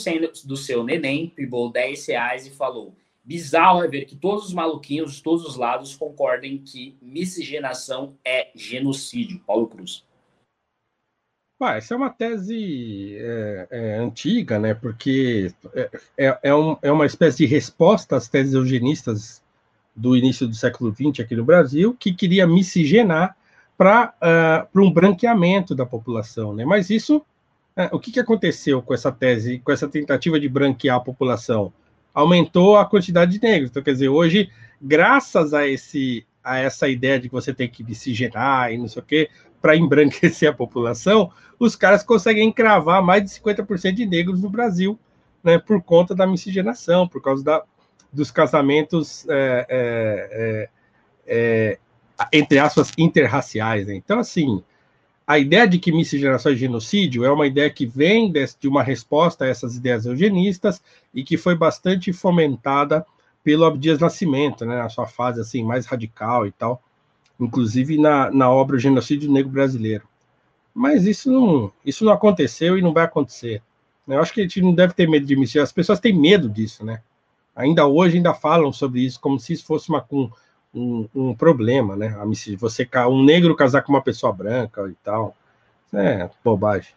do 0.45 0.57
seu 0.57 0.83
neném, 0.83 1.29
pibou 1.29 1.71
10 1.71 2.07
reais 2.07 2.45
e 2.45 2.51
falou: 2.51 2.95
bizarro 3.23 3.83
é 3.83 3.87
ver 3.87 4.05
que 4.05 4.15
todos 4.15 4.47
os 4.47 4.53
maluquinhos 4.53 5.15
de 5.15 5.23
todos 5.23 5.45
os 5.45 5.55
lados 5.55 5.95
concordem 5.95 6.57
que 6.57 6.97
miscigenação 7.01 8.17
é 8.25 8.51
genocídio. 8.53 9.39
Paulo 9.45 9.67
Cruz. 9.67 10.03
Ah, 11.63 11.75
essa 11.75 11.93
é 11.93 11.97
uma 11.97 12.09
tese 12.09 13.15
é, 13.19 13.67
é, 13.69 13.97
antiga, 13.97 14.57
né? 14.57 14.73
Porque 14.73 15.53
é, 15.75 15.89
é, 16.17 16.39
é, 16.41 16.55
um, 16.55 16.75
é 16.81 16.91
uma 16.91 17.05
espécie 17.05 17.37
de 17.37 17.45
resposta 17.45 18.17
às 18.17 18.27
teses 18.27 18.55
eugenistas 18.55 19.40
do 19.95 20.15
início 20.15 20.47
do 20.47 20.55
século 20.55 20.93
XX 20.93 21.23
aqui 21.23 21.35
no 21.35 21.43
Brasil, 21.43 21.95
que 21.99 22.13
queria 22.13 22.47
miscigenar 22.47 23.35
para 23.77 24.13
uh, 24.73 24.79
um 24.81 24.91
branqueamento 24.91 25.73
da 25.73 25.85
população, 25.85 26.53
né? 26.53 26.63
Mas 26.63 26.89
isso, 26.89 27.17
uh, 27.17 27.89
o 27.91 27.99
que, 27.99 28.11
que 28.11 28.19
aconteceu 28.19 28.81
com 28.81 28.93
essa 28.93 29.11
tese, 29.11 29.59
com 29.59 29.71
essa 29.71 29.87
tentativa 29.87 30.39
de 30.39 30.47
branquear 30.47 30.97
a 30.97 31.01
população? 31.01 31.73
Aumentou 32.13 32.77
a 32.77 32.85
quantidade 32.85 33.31
de 33.31 33.41
negros. 33.41 33.69
Então, 33.69 33.81
quer 33.81 33.93
dizer, 33.93 34.09
hoje, 34.09 34.49
graças 34.81 35.53
a 35.53 35.67
esse 35.67 36.25
a 36.43 36.57
essa 36.57 36.87
ideia 36.87 37.19
de 37.19 37.27
que 37.29 37.33
você 37.33 37.53
tem 37.53 37.69
que 37.69 37.83
miscigenar 37.83 38.73
e 38.73 38.77
não 38.77 38.87
sei 38.87 39.01
o 39.01 39.05
quê, 39.05 39.29
para 39.61 39.75
embranquecer 39.77 40.49
a 40.49 40.53
população, 40.53 41.31
os 41.59 41.75
caras 41.75 42.03
conseguem 42.03 42.47
encravar 42.47 43.03
mais 43.03 43.23
de 43.23 43.29
50% 43.29 43.93
de 43.93 44.05
negros 44.05 44.41
no 44.41 44.49
Brasil, 44.49 44.99
né, 45.43 45.57
por 45.57 45.81
conta 45.81 46.13
da 46.13 46.27
miscigenação, 46.27 47.07
por 47.07 47.21
causa 47.21 47.43
da, 47.43 47.63
dos 48.11 48.31
casamentos, 48.31 49.27
é, 49.29 49.65
é, 49.69 50.69
é, 51.27 51.77
é 52.27 52.37
entre 52.37 52.59
aspas, 52.59 52.91
interraciais. 52.97 53.87
Né? 53.87 53.95
Então, 53.95 54.19
assim, 54.19 54.63
a 55.25 55.39
ideia 55.39 55.67
de 55.67 55.79
que 55.79 55.91
miscigenação 55.91 56.51
é 56.51 56.55
genocídio 56.55 57.23
é 57.23 57.31
uma 57.31 57.47
ideia 57.47 57.69
que 57.69 57.85
vem 57.85 58.31
de, 58.31 58.67
uma 58.67 58.83
resposta 58.83 59.45
a 59.45 59.47
essas 59.47 59.75
ideias 59.75 60.05
eugenistas 60.05 60.81
e 61.13 61.23
que 61.23 61.37
foi 61.37 61.55
bastante 61.55 62.11
fomentada 62.11 63.05
pelo 63.43 63.65
Abdias 63.65 63.99
Nascimento, 63.99 64.65
né, 64.65 64.77
na 64.77 64.89
sua 64.89 65.07
fase 65.07 65.41
assim 65.41 65.63
mais 65.63 65.85
radical 65.85 66.45
e 66.45 66.51
tal 66.51 66.81
inclusive 67.41 67.97
na, 67.97 68.29
na 68.31 68.49
obra 68.49 68.77
Genocídio 68.77 69.31
Negro 69.31 69.51
Brasileiro. 69.51 70.07
Mas 70.73 71.05
isso 71.05 71.31
não, 71.31 71.71
isso 71.83 72.05
não 72.05 72.13
aconteceu 72.13 72.77
e 72.77 72.81
não 72.81 72.93
vai 72.93 73.03
acontecer. 73.03 73.61
Eu 74.07 74.19
acho 74.19 74.33
que 74.33 74.41
a 74.41 74.43
gente 74.43 74.61
não 74.61 74.73
deve 74.73 74.93
ter 74.93 75.09
medo 75.09 75.25
de 75.25 75.35
mistério. 75.35 75.63
As 75.63 75.71
pessoas 75.71 75.99
têm 75.99 76.13
medo 76.13 76.47
disso, 76.47 76.85
né? 76.85 77.01
Ainda 77.55 77.85
hoje 77.85 78.17
ainda 78.17 78.33
falam 78.33 78.71
sobre 78.71 79.01
isso 79.01 79.19
como 79.19 79.39
se 79.39 79.53
isso 79.53 79.65
fosse 79.65 79.89
uma, 79.89 80.05
um, 80.11 80.29
um, 80.73 81.09
um 81.13 81.35
problema, 81.35 81.95
né? 81.95 82.17
Você 82.57 82.87
um 83.09 83.23
negro 83.23 83.55
casar 83.55 83.81
com 83.81 83.91
uma 83.91 84.01
pessoa 84.01 84.31
branca 84.31 84.87
e 84.87 84.95
tal, 85.03 85.35
é 85.93 86.29
bobagem. 86.43 86.93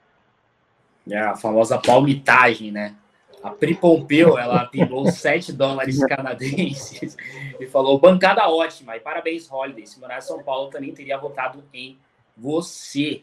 É 1.10 1.18
a 1.18 1.36
famosa 1.36 1.78
palmitagem, 1.78 2.70
né? 2.70 2.94
A 3.42 3.50
Pri 3.50 3.74
Pompeu, 3.74 4.38
ela 4.38 4.64
pingou 4.64 5.04
7 5.12 5.52
dólares 5.52 6.02
canadenses 6.06 7.14
e 7.60 7.66
falou: 7.66 7.98
bancada 7.98 8.48
ótima, 8.48 8.96
e 8.96 9.00
parabéns, 9.00 9.50
Holiday. 9.50 9.86
Se 9.86 10.00
morar 10.00 10.18
em 10.18 10.22
São 10.22 10.42
Paulo, 10.42 10.70
também 10.70 10.94
teria 10.94 11.18
votado 11.18 11.62
em 11.74 11.98
você. 12.36 13.22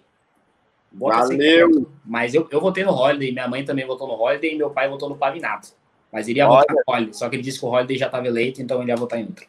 Bota 0.92 1.28
Valeu! 1.28 1.90
Mas 2.06 2.36
eu, 2.36 2.48
eu 2.52 2.60
votei 2.60 2.84
no 2.84 2.92
Holiday, 2.92 3.32
minha 3.32 3.48
mãe 3.48 3.64
também 3.64 3.88
votou 3.88 4.08
no 4.08 4.14
Holiday 4.14 4.54
e 4.54 4.58
meu 4.58 4.70
pai 4.70 4.90
votou 4.90 5.10
no 5.10 5.16
Pavinato. 5.16 5.70
Mas 6.12 6.28
iria 6.28 6.48
Olha. 6.48 6.60
votar 6.60 6.76
no 6.76 6.84
Holiday, 6.88 7.14
só 7.14 7.30
que 7.30 7.36
ele 7.36 7.44
disse 7.44 7.60
que 7.60 7.66
o 7.66 7.70
Holiday 7.70 7.98
já 7.98 8.08
estava 8.08 8.28
eleito, 8.28 8.62
então 8.62 8.82
ele 8.82 8.92
ia 8.92 8.98
votar 8.98 9.20
em 9.20 9.24
outro. 9.24 9.46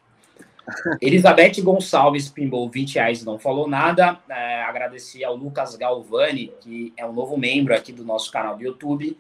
Elizabeth 1.01 1.61
Gonçalves 1.61 2.29
pimbou 2.29 2.69
20 2.69 2.95
reais 2.95 3.23
e 3.23 3.25
não 3.25 3.39
falou 3.39 3.69
nada. 3.69 4.19
É, 4.29 4.63
agradecer 4.63 5.25
ao 5.25 5.35
Lucas 5.35 5.75
Galvani, 5.77 6.53
que 6.61 6.93
é 6.97 7.05
um 7.05 7.13
novo 7.13 7.37
membro 7.37 7.75
aqui 7.75 7.93
do 7.93 8.05
nosso 8.05 8.31
canal 8.31 8.57
do 8.57 8.63
YouTube. 8.63 9.17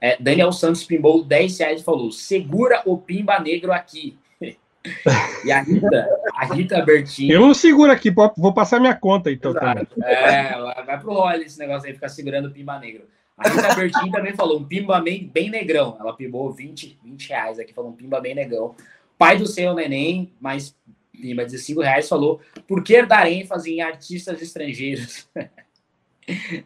É, 0.00 0.16
Daniel 0.20 0.52
Santos 0.52 0.84
pimbou 0.84 1.24
10 1.24 1.58
reais 1.58 1.80
e 1.80 1.84
falou: 1.84 2.10
segura 2.12 2.82
o 2.84 2.98
pimba 2.98 3.38
negro 3.40 3.72
aqui. 3.72 4.18
e 5.44 5.50
a 5.50 5.62
Rita, 5.62 6.08
a 6.34 6.44
Rita 6.44 6.84
Bertin. 6.84 7.30
Eu 7.30 7.40
não 7.40 7.54
seguro 7.54 7.90
aqui, 7.90 8.10
vou 8.10 8.52
passar 8.52 8.78
minha 8.78 8.94
conta 8.94 9.30
então. 9.30 9.54
É, 10.02 10.82
vai 10.84 11.00
pro 11.00 11.14
role 11.14 11.44
esse 11.44 11.58
negócio 11.58 11.88
aí, 11.88 11.94
ficar 11.94 12.10
segurando 12.10 12.48
o 12.48 12.50
pimba 12.50 12.78
negro. 12.78 13.04
A 13.36 13.48
Rita 13.48 13.74
Bertin 13.74 14.10
também 14.10 14.34
falou 14.34 14.60
um 14.60 14.64
pimba 14.64 15.00
bem, 15.00 15.26
bem 15.26 15.50
negrão. 15.50 15.96
Ela 15.98 16.14
pimbou 16.14 16.52
20, 16.52 16.98
20 17.02 17.28
reais 17.28 17.58
aqui, 17.58 17.72
falou 17.74 17.90
um 17.90 17.96
pimba 17.96 18.20
bem 18.20 18.34
negão. 18.34 18.74
Pai 19.18 19.36
do 19.36 19.46
seu 19.46 19.74
neném, 19.74 20.32
mas 20.40 20.76
pimba 21.12 21.44
15 21.44 21.74
reais, 21.74 22.08
falou 22.08 22.40
por 22.66 22.82
que 22.82 23.02
dar 23.02 23.30
ênfase 23.30 23.72
em 23.72 23.80
artistas 23.80 24.40
estrangeiros? 24.40 25.28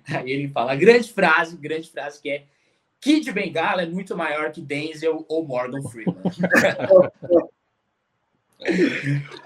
aí 0.07 0.31
ele 0.31 0.49
fala, 0.49 0.75
grande 0.75 1.13
frase, 1.13 1.57
grande 1.57 1.91
frase 1.91 2.21
que 2.21 2.31
é 2.31 2.45
Kid 3.01 3.31
Bengala 3.33 3.83
é 3.83 3.87
muito 3.87 4.17
maior 4.17 4.51
que 4.51 4.61
Denzel 4.61 5.25
ou 5.29 5.47
Morgan 5.47 5.83
Freeman. 5.83 6.17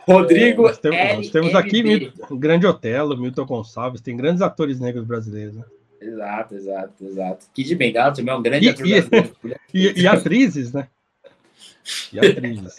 Rodrigo. 0.07 0.63
Nós 0.63 0.79
temos, 0.79 0.99
nós 1.17 1.31
temos 1.31 1.55
aqui 1.55 2.11
o 2.31 2.39
grande 2.39 2.67
Otelo, 2.67 3.17
Milton 3.17 3.45
Gonçalves, 3.45 4.01
tem 4.01 4.17
grandes 4.17 4.41
atores 4.41 4.81
negros 4.81 5.05
brasileiros. 5.05 5.55
Né? 5.55 5.65
Exato, 6.03 6.55
exato, 6.55 7.05
exato. 7.05 7.47
Kid 7.55 7.75
Bengala 7.75 8.13
também 8.13 8.35
é 8.35 8.37
um 8.37 8.43
grande 8.43 8.67
e, 8.67 8.69
ator 8.69 8.87
e. 8.87 9.57
E, 9.73 10.03
e, 10.03 10.07
atrizes, 10.07 10.73
né? 10.73 10.89
E 12.13 12.19
atrizes. 12.19 12.77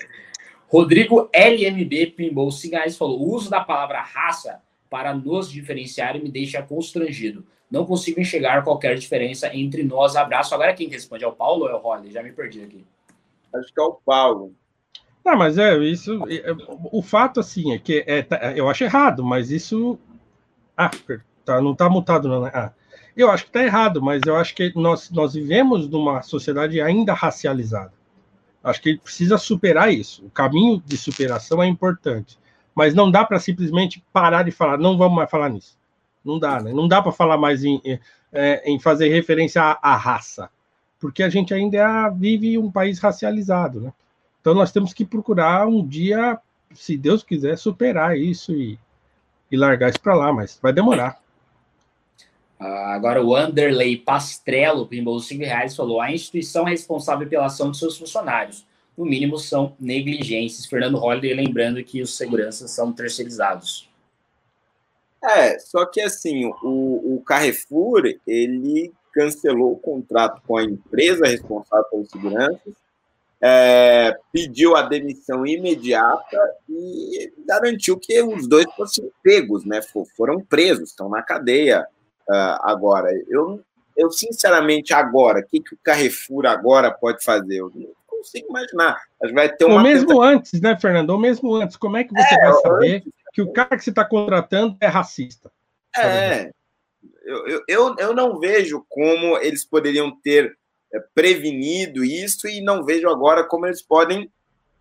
Rodrigo 0.68 1.30
LMB 1.34 2.08
Pimbou 2.16 2.52
Cigais 2.52 2.98
falou: 2.98 3.22
o 3.22 3.34
uso 3.34 3.50
da 3.50 3.62
palavra 3.62 4.02
raça 4.02 4.62
para 4.90 5.14
nos 5.14 5.50
diferenciar 5.50 6.20
me 6.22 6.30
deixa 6.30 6.62
constrangido. 6.62 7.46
Não 7.70 7.86
consigo 7.86 8.20
enxergar 8.20 8.64
qualquer 8.64 8.96
diferença 8.96 9.50
entre 9.56 9.82
nós. 9.84 10.16
Abraço. 10.16 10.54
Agora 10.54 10.74
quem 10.74 10.88
responde? 10.88 11.24
É 11.24 11.28
o 11.28 11.32
Paulo 11.32 11.64
ou 11.64 11.70
é 11.70 11.74
o 11.74 11.80
Rolly? 11.80 12.12
Já 12.12 12.22
me 12.22 12.32
perdi 12.32 12.62
aqui. 12.62 12.86
Acho 13.56 13.74
que 13.74 13.82
é 13.82 13.84
o 13.84 13.94
Paulo. 14.06 14.54
Não, 15.26 15.38
mas 15.38 15.58
é 15.58 15.76
isso. 15.78 16.20
É, 16.30 16.52
o 16.92 17.02
fato, 17.02 17.40
assim, 17.40 17.74
é 17.74 17.80
que 17.80 18.04
é, 18.06 18.22
tá, 18.22 18.54
eu 18.56 18.70
acho 18.70 18.84
errado, 18.84 19.24
mas 19.24 19.50
isso. 19.50 19.98
Ah, 20.78 20.92
tá, 21.46 21.62
não 21.62 21.72
está 21.72 21.90
mutado, 21.90 22.28
não, 22.28 22.42
né? 22.42 22.52
Ah, 22.54 22.72
eu 23.16 23.30
acho 23.30 23.44
que 23.44 23.50
está 23.50 23.64
errado, 23.64 24.02
mas 24.02 24.22
eu 24.26 24.36
acho 24.36 24.56
que 24.56 24.72
nós, 24.76 25.10
nós 25.12 25.34
vivemos 25.34 25.88
numa 25.88 26.22
sociedade 26.22 26.82
ainda 26.82 27.14
racializada. 27.14 27.94
Acho 28.64 28.82
que 28.82 28.90
ele 28.90 28.98
precisa 28.98 29.38
superar 29.38 29.94
isso. 29.94 30.26
O 30.26 30.30
caminho 30.30 30.82
de 30.86 30.98
superação 30.98 31.62
é 31.62 31.68
importante. 31.68 32.40
Mas 32.74 32.96
não 32.96 33.12
dá 33.12 33.24
para 33.24 33.40
simplesmente 33.40 34.04
parar 34.12 34.44
de 34.44 34.52
falar, 34.52 34.78
não 34.78 34.98
vamos 34.98 35.16
mais 35.16 35.30
falar 35.30 35.50
nisso. 35.50 35.78
Não 36.24 36.40
dá, 36.40 36.62
né? 36.62 36.72
Não 36.72 36.88
dá 36.88 37.02
para 37.02 37.12
falar 37.12 37.38
mais 37.38 37.64
em, 37.64 37.82
é, 38.32 38.70
em 38.70 38.80
fazer 38.80 39.10
referência 39.10 39.62
à, 39.62 39.94
à, 39.94 39.96
raça, 39.96 40.50
porque 41.00 41.22
a 41.22 41.30
gente 41.30 41.54
ainda 41.54 41.78
é, 41.78 42.12
vive 42.12 42.58
um 42.58 42.72
país 42.72 43.00
racializado, 43.00 43.80
né? 43.82 43.94
Então 44.42 44.54
nós 44.54 44.72
temos 44.72 44.94
que 44.94 45.06
procurar 45.06 45.68
um 45.68 45.86
dia, 45.86 46.40
se 46.74 46.98
Deus 46.98 47.24
quiser, 47.24 47.58
superar 47.58 48.18
isso 48.18 48.54
e, 48.54 48.80
e 49.52 49.58
largar 49.58 49.90
isso 49.90 50.02
para 50.02 50.16
lá, 50.16 50.34
mas 50.34 50.58
vai 50.62 50.74
demorar. 50.74 51.23
Uh, 52.64 52.94
agora 52.94 53.22
o 53.22 53.36
Anderley 53.36 53.98
Pastrello, 53.98 54.88
pimbou 54.88 55.20
5 55.20 55.44
reais, 55.44 55.76
falou: 55.76 56.00
a 56.00 56.14
instituição 56.14 56.66
é 56.66 56.72
responsável 56.72 57.28
pela 57.28 57.48
ação 57.48 57.70
de 57.70 57.78
seus 57.78 57.98
funcionários. 57.98 58.66
No 58.98 59.04
mínimo 59.04 59.38
são 59.38 59.76
negligências. 59.78 60.66
Fernando 60.66 60.98
Holliday 60.98 61.34
lembrando 61.34 61.84
que 61.84 62.02
os 62.02 62.16
seguranças 62.16 62.72
são 62.72 62.94
terceirizados. 62.94 63.90
É, 65.22 65.60
só 65.60 65.86
que 65.86 66.00
assim, 66.00 66.46
o, 66.64 67.16
o 67.16 67.22
Carrefour, 67.26 68.04
ele 68.26 68.94
cancelou 69.12 69.74
o 69.74 69.80
contrato 69.80 70.42
com 70.48 70.58
a 70.58 70.64
empresa 70.64 71.28
responsável 71.28 71.86
pelas 71.92 72.10
seguranças, 72.10 72.74
é, 73.42 74.18
pediu 74.32 74.78
a 74.78 74.84
demissão 74.84 75.46
imediata 75.46 76.40
e 76.70 77.34
garantiu 77.46 78.00
que 78.00 78.22
os 78.22 78.48
dois 78.48 78.66
fossem 78.74 79.12
pegos, 79.22 79.66
né? 79.66 79.82
Foram 80.16 80.40
presos, 80.40 80.92
estão 80.92 81.10
na 81.10 81.22
cadeia 81.22 81.86
uh, 82.30 82.60
agora. 82.62 83.10
Eu, 83.28 83.62
eu, 83.96 84.12
sinceramente, 84.12 84.94
agora, 84.94 85.40
o 85.40 85.46
que, 85.46 85.60
que 85.60 85.74
o 85.76 85.80
Carrefour 85.84 86.46
agora 86.46 86.92
pode 86.92 87.24
fazer? 87.24 87.58
Eu 87.58 87.72
não 87.74 87.90
consigo 88.08 88.48
imaginar. 88.50 89.02
Mas 89.22 89.32
vai 89.32 89.50
ter 89.50 89.66
uma 89.66 89.76
Ou 89.76 89.82
mesmo 89.82 90.08
tentativa... 90.08 90.28
antes, 90.28 90.62
né, 90.62 90.78
Fernando? 90.80 91.10
Ou 91.12 91.20
mesmo 91.20 91.56
antes, 91.56 91.78
como 91.78 91.98
é 91.98 92.04
que 92.04 92.14
você 92.14 92.36
é, 92.36 92.40
vai 92.40 92.54
saber 92.62 92.96
antes 92.98 93.24
que 93.34 93.42
o 93.42 93.52
cara 93.52 93.76
que 93.76 93.84
você 93.84 93.90
está 93.90 94.06
contratando 94.06 94.78
é 94.80 94.88
racista. 94.88 95.52
É. 95.98 96.52
Eu, 97.26 97.64
eu, 97.68 97.96
eu 97.98 98.14
não 98.14 98.40
vejo 98.40 98.86
como 98.88 99.38
eles 99.40 99.66
poderiam 99.66 100.16
ter 100.22 100.56
é, 100.94 101.00
prevenido 101.16 102.04
isso 102.04 102.48
e 102.48 102.62
não 102.62 102.86
vejo 102.86 103.10
agora 103.10 103.44
como 103.44 103.66
eles 103.66 103.82
podem 103.82 104.32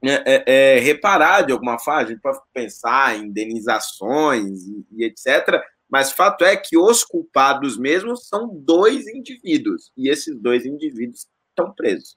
é, 0.05 0.23
é, 0.27 0.77
é 0.77 0.79
reparar 0.81 1.43
de 1.43 1.53
alguma 1.53 1.79
forma. 1.79 2.03
A 2.03 2.05
gente 2.05 2.21
pode 2.21 2.39
pensar 2.53 3.17
em 3.17 3.27
indenizações 3.27 4.67
e, 4.67 4.87
e 4.93 5.05
etc. 5.05 5.63
Mas 5.93 6.11
fato 6.11 6.43
é 6.43 6.57
que 6.57 6.79
os 6.79 7.05
culpados 7.05 7.77
mesmos 7.77 8.27
são 8.27 8.49
dois 8.49 9.07
indivíduos 9.07 9.93
e 9.95 10.09
esses 10.09 10.41
dois 10.41 10.65
indivíduos 10.65 11.27
estão 11.51 11.71
presos. 11.75 12.17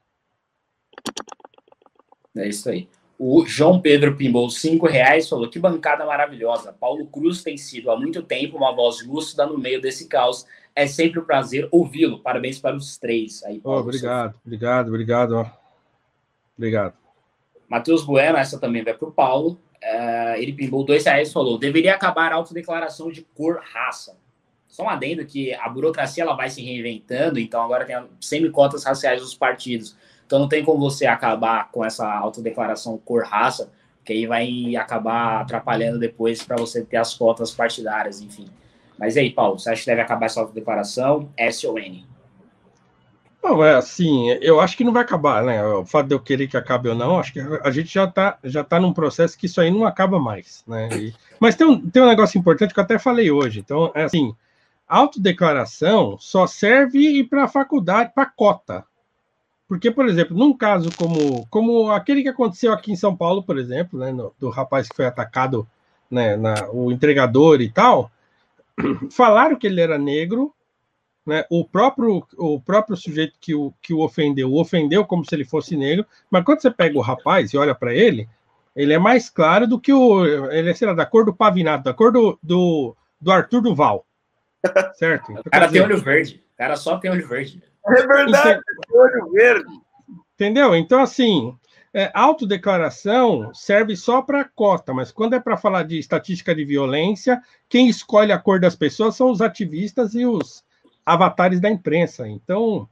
É 2.38 2.48
isso 2.48 2.70
aí. 2.70 2.88
O 3.20 3.46
João 3.46 3.82
Pedro 3.82 4.16
Pimbou, 4.16 4.50
cinco 4.50 4.88
reais, 4.88 5.28
falou 5.28 5.50
que 5.50 5.60
bancada 5.60 6.06
maravilhosa. 6.06 6.72
Paulo 6.72 7.06
Cruz 7.08 7.44
tem 7.44 7.58
sido 7.58 7.92
há 7.92 8.00
muito 8.00 8.24
tempo 8.24 8.56
uma 8.56 8.74
voz 8.74 9.06
lúcida 9.06 9.46
no 9.46 9.58
meio 9.58 9.82
desse 9.82 10.08
caos. 10.08 10.46
É 10.74 10.88
sempre 10.88 11.20
um 11.20 11.26
prazer 11.26 11.68
ouvi-lo. 11.70 12.20
Parabéns 12.20 12.58
para 12.60 12.78
os 12.78 12.98
três. 12.98 13.44
Aí, 13.44 13.60
Paulo, 13.60 13.80
oh, 13.80 13.82
obrigado, 13.82 14.32
seu... 14.32 14.42
obrigado, 14.46 14.88
obrigado. 14.88 15.52
Obrigado. 16.58 16.94
Matheus 17.68 18.06
Bueno, 18.06 18.38
essa 18.38 18.58
também 18.58 18.86
vai 18.86 18.94
para 18.94 19.10
o 19.10 19.12
Paulo. 19.12 19.60
Uh, 19.84 20.36
ele 20.38 20.54
pimbou 20.54 20.84
dois 20.84 21.06
reais 21.06 21.30
e 21.30 21.34
falou: 21.34 21.58
deveria 21.58 21.94
acabar 21.94 22.32
a 22.32 22.36
autodeclaração 22.36 23.12
de 23.12 23.22
cor 23.36 23.62
raça. 23.74 24.18
só 24.68 24.84
um 24.84 24.90
adendo 24.90 25.26
que 25.26 25.54
a 25.54 25.70
burocracia 25.70 26.24
ela 26.24 26.36
vai 26.36 26.50
se 26.50 26.62
reinventando, 26.62 27.40
então 27.40 27.62
agora 27.62 27.86
tem 27.86 27.96
semi-cotas 28.20 28.84
raciais 28.84 29.22
dos 29.22 29.36
partidos. 29.36 29.96
Então 30.26 30.40
não 30.40 30.50
tem 30.50 30.64
como 30.64 30.80
você 30.80 31.06
acabar 31.06 31.72
com 31.72 31.86
essa 31.86 32.12
autodeclaração 32.12 32.98
cor-raça, 32.98 33.72
que 34.04 34.14
aí 34.14 34.26
vai 34.26 34.76
acabar 34.76 35.42
atrapalhando 35.42 36.00
depois 36.00 36.44
para 36.44 36.58
você 36.58 36.84
ter 36.84 36.98
as 36.98 37.14
cotas 37.14 37.52
partidárias, 37.52 38.22
enfim. 38.22 38.48
Mas 38.98 39.16
e 39.16 39.20
aí, 39.20 39.32
Paulo, 39.32 39.60
você 39.60 39.70
acha 39.70 39.82
que 39.82 39.88
deve 39.88 40.02
acabar 40.02 40.26
essa 40.26 40.40
autodeclaração? 40.40 41.30
S 41.38 41.66
ou 41.68 41.78
N? 41.78 42.06
Não, 43.46 43.64
é 43.64 43.76
assim, 43.76 44.32
eu 44.42 44.60
acho 44.60 44.76
que 44.76 44.84
não 44.84 44.92
vai 44.92 45.04
acabar, 45.04 45.44
né? 45.44 45.64
O 45.64 45.86
fato 45.86 46.08
de 46.08 46.16
eu 46.16 46.20
querer 46.20 46.48
que 46.48 46.58
acabe 46.58 46.90
ou 46.90 46.96
não, 46.96 47.20
acho 47.20 47.32
que 47.32 47.40
a 47.40 47.70
gente 47.70 47.94
já 47.94 48.06
está 48.06 48.40
já 48.44 48.64
tá 48.64 48.80
num 48.80 48.92
processo 48.92 49.38
que 49.38 49.46
isso 49.46 49.62
aí 49.62 49.70
não 49.70 49.86
acaba 49.86 50.20
mais, 50.20 50.64
né? 50.68 50.90
E, 50.98 51.14
mas 51.40 51.56
tem 51.56 51.68
um, 51.68 51.80
tem 51.88 52.02
um 52.02 52.08
negócio 52.08 52.40
importante 52.40 52.74
que 52.74 52.80
eu 52.80 52.84
até 52.84 52.98
falei 52.98 53.30
hoje. 53.30 53.60
Então, 53.60 53.92
é 53.94 54.06
assim, 54.06 54.36
autodeclaração 54.88 56.18
só 56.20 56.48
serve 56.48 57.24
para 57.26 57.44
a 57.44 57.48
faculdade, 57.48 58.14
para 58.16 58.26
cota. 58.26 58.84
Porque, 59.68 59.92
por 59.92 60.08
exemplo, 60.08 60.36
num 60.36 60.52
caso 60.52 60.90
como, 60.98 61.46
como 61.48 61.92
aquele 61.92 62.24
que 62.24 62.30
aconteceu 62.30 62.74
aqui 62.74 62.92
em 62.92 62.96
São 62.96 63.16
Paulo, 63.16 63.44
por 63.44 63.60
exemplo, 63.60 64.00
né, 64.00 64.12
no, 64.12 64.34
do 64.40 64.50
rapaz 64.50 64.90
que 64.90 64.96
foi 64.96 65.06
atacado, 65.06 65.68
né, 66.10 66.36
na, 66.36 66.68
o 66.72 66.92
entregador 66.92 67.62
e 67.62 67.70
tal, 67.70 68.10
falaram 69.12 69.56
que 69.56 69.68
ele 69.68 69.82
era 69.82 70.00
negro, 70.00 70.52
né? 71.26 71.46
O 71.50 71.66
próprio, 71.66 72.26
o 72.38 72.60
próprio 72.60 72.96
sujeito 72.96 73.34
que 73.40 73.56
o, 73.56 73.74
que 73.82 73.94
o 73.94 74.00
ofendeu, 74.00 74.52
o 74.52 74.60
ofendeu 74.60 75.04
como 75.06 75.26
se 75.26 75.34
ele 75.34 75.44
fosse 75.44 75.76
negro, 75.76 76.06
mas 76.30 76.44
quando 76.44 76.62
você 76.62 76.70
pega 76.70 76.98
o 76.98 77.02
rapaz 77.02 77.52
e 77.52 77.58
olha 77.58 77.74
para 77.74 77.94
ele, 77.94 78.30
ele 78.76 78.94
é 78.94 79.00
mais 79.00 79.30
claro 79.30 79.66
do 79.66 79.80
que 79.80 79.92
o. 79.92 80.26
Ele 80.52 80.70
é, 80.70 80.74
sei 80.74 80.88
lá, 80.88 80.94
da 80.94 81.06
cor 81.06 81.26
do 81.26 81.34
Pavinato, 81.34 81.86
da 81.86 81.94
cor 81.94 82.12
do, 82.12 82.38
do, 82.44 82.96
do 83.20 83.32
Arthur 83.32 83.62
Duval. 83.62 84.06
Certo? 84.96 85.32
Então, 85.32 85.44
o 85.46 85.50
cara 85.50 85.66
dizer, 85.68 85.80
tem 85.80 85.88
olho 85.88 86.04
verde. 86.04 86.44
O 86.54 86.58
cara 86.58 86.76
só 86.76 86.98
tem 86.98 87.12
olho 87.12 87.28
verde. 87.28 87.64
É 87.88 88.08
verdade, 88.08 88.62
tem 88.88 89.00
olho 89.00 89.32
verde. 89.32 89.74
Entendeu? 90.34 90.76
Então, 90.76 91.02
assim, 91.02 91.58
é, 91.94 92.12
autodeclaração 92.14 93.54
serve 93.54 93.96
só 93.96 94.22
para 94.22 94.44
cota, 94.44 94.94
mas 94.94 95.12
quando 95.14 95.36
é 95.36 95.40
para 95.40 95.56
falar 95.56 95.84
de 95.84 95.98
estatística 95.98 96.54
de 96.54 96.66
violência, 96.66 97.42
quem 97.70 97.88
escolhe 97.88 98.34
a 98.34 98.38
cor 98.38 98.60
das 98.60 98.76
pessoas 98.76 99.16
são 99.16 99.32
os 99.32 99.42
ativistas 99.42 100.14
e 100.14 100.26
os, 100.26 100.65
avatares 101.06 101.60
da 101.60 101.69
imprensa. 101.69 102.27
Então, 102.27 102.90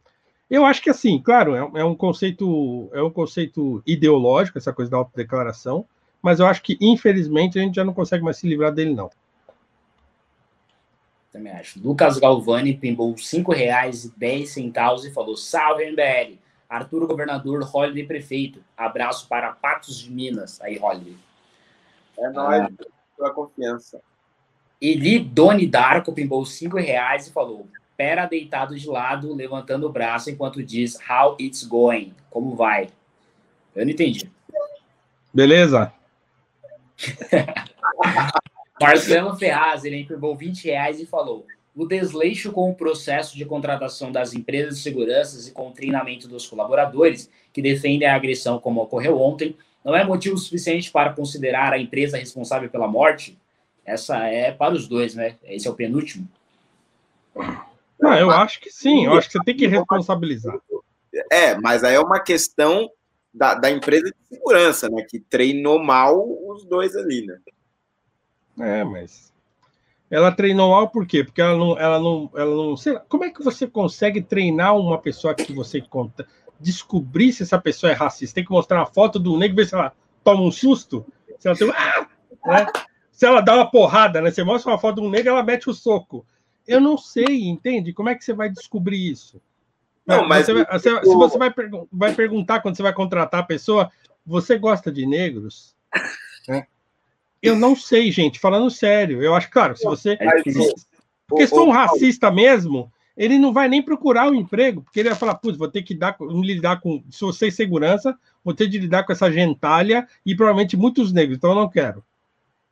eu 0.49 0.65
acho 0.65 0.81
que 0.81 0.90
assim, 0.90 1.19
claro, 1.19 1.56
é, 1.56 1.81
é, 1.81 1.84
um 1.84 1.95
conceito 1.95 2.90
é 2.94 3.02
um 3.02 3.10
conceito 3.10 3.81
ideológico 3.88 4.57
essa 4.57 4.72
coisa 4.72 4.91
da 4.91 4.98
autodeclaração, 4.98 5.85
mas 6.22 6.40
eu 6.40 6.45
acho 6.45 6.61
que 6.61 6.77
infelizmente 6.80 7.57
a 7.57 7.61
gente 7.61 7.76
já 7.76 7.84
não 7.84 7.94
consegue 7.94 8.23
mais 8.23 8.38
se 8.38 8.48
livrar 8.48 8.72
dele 8.72 8.94
não. 8.94 9.10
Também 11.31 11.52
acho. 11.52 11.80
Lucas 11.80 12.19
Galvani 12.19 12.77
pimbou 12.77 13.18
cinco 13.18 13.52
reais 13.52 14.06
e 14.06 14.14
dez 14.15 14.52
centavos 14.52 15.03
e 15.03 15.11
falou: 15.11 15.35
Salve 15.35 15.90
MBL, 15.90 16.38
Arthur 16.69 17.07
governador, 17.07 17.68
Holiday 17.73 18.06
prefeito. 18.06 18.64
Abraço 18.77 19.27
para 19.27 19.52
Patos 19.52 19.98
de 19.99 20.11
Minas. 20.11 20.61
Aí, 20.61 20.77
Holiday. 20.80 21.18
É 22.19 22.30
nóis, 22.30 22.61
ah. 22.61 22.69
pela 23.18 23.31
confiança. 23.31 23.99
Eli 24.80 25.18
Doni 25.18 25.65
Darko 25.65 26.14
pimbou 26.14 26.45
cinco 26.45 26.77
reais 26.77 27.26
e 27.26 27.31
falou: 27.31 27.68
Pera 28.04 28.26
deitado 28.26 28.76
de 28.76 28.86
lado, 28.86 29.34
levantando 29.34 29.88
o 29.88 29.90
braço 29.90 30.30
enquanto 30.30 30.62
diz 30.62 31.00
how 31.10 31.38
it's 31.40 31.64
going. 31.64 32.14
Como 32.30 32.54
vai? 32.54 32.90
Eu 33.74 33.86
não 33.86 33.94
entendi. 33.94 34.30
Beleza. 35.34 35.94
Marcelo 38.78 39.38
Ferraz, 39.38 39.86
ele 39.86 40.02
entregou 40.02 40.36
20 40.36 40.66
reais 40.66 41.00
e 41.00 41.06
falou: 41.06 41.46
o 41.74 41.86
desleixo 41.86 42.52
com 42.52 42.70
o 42.70 42.76
processo 42.76 43.38
de 43.38 43.46
contratação 43.46 44.12
das 44.12 44.34
empresas 44.34 44.76
de 44.76 44.84
segurança 44.84 45.50
e 45.50 45.54
com 45.54 45.70
o 45.70 45.72
treinamento 45.72 46.28
dos 46.28 46.46
colaboradores 46.46 47.30
que 47.54 47.62
defendem 47.62 48.06
a 48.06 48.16
agressão 48.16 48.60
como 48.60 48.82
ocorreu 48.82 49.18
ontem 49.18 49.56
não 49.82 49.96
é 49.96 50.04
motivo 50.04 50.38
suficiente 50.38 50.92
para 50.92 51.14
considerar 51.14 51.72
a 51.72 51.80
empresa 51.80 52.18
responsável 52.18 52.70
pela 52.70 52.86
morte? 52.86 53.38
Essa 53.86 54.28
é 54.28 54.52
para 54.52 54.74
os 54.74 54.90
dois, 54.90 55.16
né? 55.16 55.38
Esse 55.46 55.70
é 55.70 55.72
o 55.72 55.74
penúltimo. 55.74 56.28
Não, 58.04 58.18
eu 58.18 58.32
acho 58.32 58.60
que 58.60 58.70
sim, 58.70 59.06
eu 59.06 59.14
acho 59.14 59.28
que 59.30 59.38
você 59.38 59.44
tem 59.46 59.56
que 59.56 59.68
responsabilizar. 59.68 60.56
É, 61.32 61.56
mas 61.56 61.84
aí 61.84 61.96
é 61.96 62.00
uma 62.00 62.20
questão 62.20 62.90
da, 63.34 63.54
da 63.56 63.72
empresa 63.72 64.12
de 64.12 64.28
segurança, 64.36 64.90
né? 64.90 65.06
Que 65.08 65.20
treinou 65.20 65.82
mal 65.82 66.22
os 66.48 66.66
dois 66.66 66.96
ali, 66.96 67.26
né? 67.26 67.38
É, 68.60 68.84
mas. 68.84 69.32
Ela 70.12 70.32
treinou 70.32 70.70
mal 70.70 70.90
por 70.90 71.08
quê? 71.08 71.24
Porque 71.24 71.42
ela 71.42 71.58
não. 71.58 71.78
Ela 71.78 72.00
não, 72.00 72.30
ela 72.36 72.56
não 72.56 72.78
sei 72.78 72.94
lá, 72.94 73.00
como 73.08 73.24
é 73.24 73.30
que 73.30 73.44
você 73.44 73.66
consegue 73.66 74.22
treinar 74.22 74.78
uma 74.78 74.98
pessoa 74.98 75.34
que 75.34 75.54
você 75.54 75.82
conta? 75.82 76.28
Descobrir 76.60 77.34
se 77.34 77.44
essa 77.44 77.60
pessoa 77.60 77.92
é 77.92 77.96
racista? 77.96 78.36
Tem 78.36 78.46
que 78.46 78.52
mostrar 78.52 78.80
uma 78.80 78.86
foto 78.86 79.18
do 79.18 79.38
negro 79.38 79.56
e 79.56 79.64
ver 79.64 79.68
se 79.68 79.76
ela 79.76 79.94
toma 80.24 80.44
um 80.44 80.52
susto? 80.52 81.06
Se 81.40 81.48
ela 81.48 81.58
tem. 81.58 81.70
Ah! 81.72 82.08
Né? 82.46 82.68
Se 83.12 83.26
ela 83.26 83.42
dá 83.42 83.56
uma 83.56 83.70
porrada, 83.70 84.22
né? 84.22 84.32
Você 84.32 84.44
mostra 84.44 84.72
uma 84.72 84.78
foto 84.78 85.00
de 85.00 85.08
um 85.08 85.10
negro, 85.10 85.32
ela 85.32 85.44
mete 85.44 85.70
o 85.70 85.74
soco. 85.74 86.26
Eu 86.68 86.80
não 86.80 86.98
sei, 86.98 87.48
entende? 87.48 87.94
Como 87.94 88.10
é 88.10 88.15
que 88.15 88.23
você 88.23 88.34
vai 88.34 88.49
descobrir 88.49 89.11
isso? 89.11 89.41
Não, 90.06 90.27
mas 90.27 90.45
você 90.45 90.53
vai, 90.53 90.65
você, 90.65 90.90
se 90.90 91.15
você 91.15 91.38
vai, 91.38 91.53
vai 91.91 92.14
perguntar 92.14 92.61
quando 92.61 92.76
você 92.76 92.84
vai 92.84 92.94
contratar 92.94 93.41
a 93.41 93.45
pessoa, 93.45 93.90
você 94.26 94.57
gosta 94.57 94.91
de 94.91 95.06
negros? 95.06 95.76
É. 96.49 96.65
Eu 97.41 97.56
não 97.56 97.73
sei, 97.73 98.11
gente, 98.11 98.38
falando 98.38 98.69
sério. 98.69 99.23
Eu 99.23 99.34
acho, 99.34 99.49
claro, 99.49 99.77
se 99.77 99.85
você. 99.85 100.18
porque 101.26 101.48
se 101.48 101.56
for 101.56 101.65
um 101.65 101.72
racista 101.72 102.30
mesmo, 102.30 102.91
ele 103.15 103.38
não 103.38 103.53
vai 103.53 103.69
nem 103.69 103.81
procurar 103.81 104.27
o 104.27 104.31
um 104.31 104.35
emprego, 104.35 104.81
porque 104.81 104.99
ele 104.99 105.07
vai 105.07 105.18
falar, 105.18 105.35
putz, 105.35 105.57
vou 105.57 105.69
ter 105.69 105.84
que 105.84 105.95
dar, 105.95 106.18
lidar 106.19 106.81
com. 106.81 107.02
Se 107.10 107.22
você 107.22 107.49
segurança, 107.49 108.18
vou 108.44 108.53
ter 108.53 108.68
de 108.68 108.77
lidar 108.77 109.03
com 109.06 109.14
essa 109.14 109.31
gentalha 109.31 110.06
e 110.26 110.35
provavelmente 110.35 110.76
muitos 110.76 111.14
negros, 111.14 111.38
então 111.38 111.52
eu 111.52 111.56
não 111.56 111.69
quero. 111.69 112.03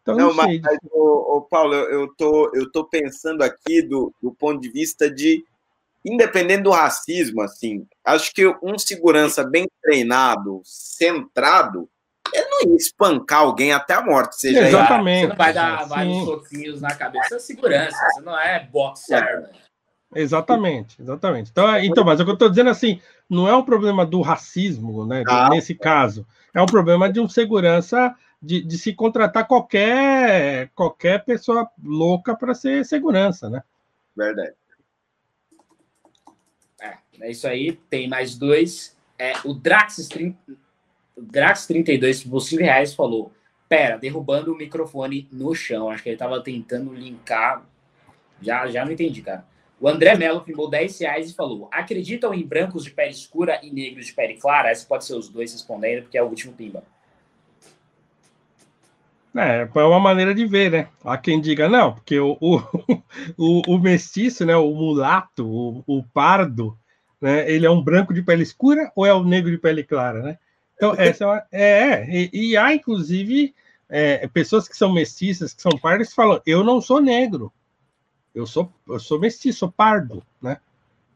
Então, 0.02 0.15
não, 0.15 0.28
não 0.28 0.34
mas, 0.34 0.60
mas 0.61 0.78
ô, 0.91 1.38
ô, 1.38 1.41
Paulo, 1.41 1.73
eu, 1.73 2.07
tô, 2.15 2.52
eu 2.53 2.72
tô 2.72 2.86
pensando 2.86 3.44
aqui 3.44 3.82
do, 3.82 4.14
do 4.22 4.34
ponto 4.34 4.60
de 4.60 4.69
vista 4.69 5.10
de, 5.10 5.44
independente 6.03 6.64
do 6.64 6.72
racismo, 6.72 7.41
assim, 7.41 7.86
acho 8.03 8.34
que 8.34 8.48
um 8.64 8.78
segurança 8.78 9.44
bem 9.44 9.68
treinado, 9.82 10.61
centrado, 10.64 11.88
ele 12.34 12.48
não 12.49 12.72
ia 12.72 12.76
espancar 12.78 13.41
alguém 13.41 13.73
até 13.73 13.94
a 13.94 14.02
morte. 14.02 14.40
Seja 14.40 14.68
Exatamente. 14.68 15.22
Você 15.22 15.28
não 15.28 15.36
vai 15.36 15.53
dar 15.53 15.84
Sim. 15.84 15.90
vários 15.90 16.23
soquinhos 16.23 16.82
na 16.82 16.95
cabeça. 16.95 17.36
É 17.36 17.40
segurança, 17.40 17.98
você 17.98 18.22
não 18.22 18.40
é 18.40 18.60
boxer. 18.60 19.22
É. 19.22 19.49
Exatamente, 20.14 21.02
exatamente. 21.02 21.52
Então, 21.52 21.78
então, 21.80 22.03
mas 22.03 22.19
o 22.19 22.26
que 22.26 22.30
eu 22.30 22.34
estou 22.34 22.49
dizendo 22.49 22.69
assim, 22.69 22.99
não 23.30 23.48
é 23.48 23.56
um 23.56 23.64
problema 23.64 24.06
do 24.06 24.22
racismo, 24.22 25.06
né? 25.06 25.23
Ah. 25.28 25.49
Nesse 25.49 25.73
caso, 25.73 26.28
é 26.53 26.61
um 26.61 26.65
problema 26.65 27.10
de 27.10 27.19
um 27.19 27.30
segurança 27.30 28.14
de, 28.41 28.61
de 28.61 28.77
se 28.77 28.93
contratar 28.93 29.47
qualquer, 29.47 30.69
qualquer 30.73 31.23
pessoa 31.23 31.69
louca 31.84 32.35
para 32.35 32.55
ser 32.55 32.84
segurança, 32.85 33.49
né? 33.49 33.61
Verdade. 34.15 34.55
É, 36.81 36.97
é 37.22 37.31
isso 37.31 37.47
aí. 37.47 37.73
Tem 37.89 38.09
mais 38.09 38.35
dois. 38.35 38.97
É, 39.19 39.34
o 39.45 39.53
Drax, 39.53 40.09
Drax 41.15 41.68
32, 41.68 42.23
por 42.23 42.39
5 42.39 42.63
reais, 42.63 42.95
falou: 42.95 43.31
Pera, 43.69 43.97
derrubando 43.97 44.51
o 44.51 44.57
microfone 44.57 45.30
no 45.31 45.53
chão. 45.53 45.89
Acho 45.89 46.01
que 46.01 46.09
ele 46.09 46.15
estava 46.15 46.41
tentando 46.41 46.93
linkar. 46.93 47.63
Já, 48.41 48.68
já 48.68 48.84
não 48.84 48.91
entendi, 48.91 49.22
cara. 49.22 49.45
O 49.80 49.88
André 49.88 50.15
Mello 50.15 50.41
pimbou 50.41 50.68
10 50.68 50.99
reais 50.99 51.30
e 51.30 51.35
falou: 51.35 51.69
Acreditam 51.72 52.34
em 52.34 52.45
brancos 52.45 52.84
de 52.84 52.89
pele 52.89 53.11
escura 53.11 53.59
e 53.63 53.72
negros 53.72 54.07
de 54.07 54.13
pele 54.13 54.38
clara? 54.38 54.72
Essa 54.72 54.88
pode 54.88 55.05
ser 55.05 55.13
os 55.13 55.30
dois 55.30 55.53
respondendo, 55.53 56.03
porque 56.03 56.18
é 56.18 56.23
o 56.23 56.27
último 56.27 56.53
pimba. 56.53 56.84
É, 59.36 59.70
é 59.74 59.84
uma 59.84 59.99
maneira 59.99 60.36
de 60.36 60.45
ver, 60.45 60.72
né? 60.72 60.88
Há 61.03 61.18
quem 61.18 61.40
diga, 61.40 61.70
não, 61.70 61.94
porque 61.94 62.20
o, 62.20 62.38
o, 62.41 62.62
o, 63.38 63.76
o 63.76 63.80
mestiço, 63.80 64.45
né, 64.45 64.56
o 64.56 64.74
mulato, 64.74 65.48
o, 65.48 65.84
o, 65.88 66.03
pardo, 66.03 66.78
né, 67.20 67.49
ele 67.49 67.66
é 67.66 67.70
um 67.70 67.82
branco 67.82 68.14
de 68.14 68.22
pele 68.22 68.44
escura 68.44 68.91
ou 68.94 69.06
é 69.06 69.14
o 69.14 69.24
negro 69.24 69.49
de 69.49 69.58
pele 69.58 69.84
clara, 69.84 70.22
né? 70.22 70.38
Então, 70.76 70.94
essa 70.99 71.24
é, 71.24 71.28
uma, 71.28 71.44
é, 71.52 71.62
é 71.62 72.10
e, 72.10 72.30
e, 72.34 72.58
há, 72.58 72.74
inclusive, 72.74 73.56
é, 73.90 74.28
pessoas 74.28 74.68
que 74.68 74.76
são 74.76 74.91
mestiças, 74.91 75.53
que 75.53 75.62
são 75.62 75.72
pardas, 75.78 76.10
que 76.10 76.16
falam, 76.16 76.41
eu 76.45 76.62
não 76.62 76.82
sou 76.82 76.99
negro, 76.99 77.53
eu 78.36 78.45
sou, 78.45 78.70
eu 78.88 78.99
sou 78.99 79.20
mestiço, 79.20 79.60
sou 79.60 79.72
pardo, 79.72 80.22
né? 80.41 80.58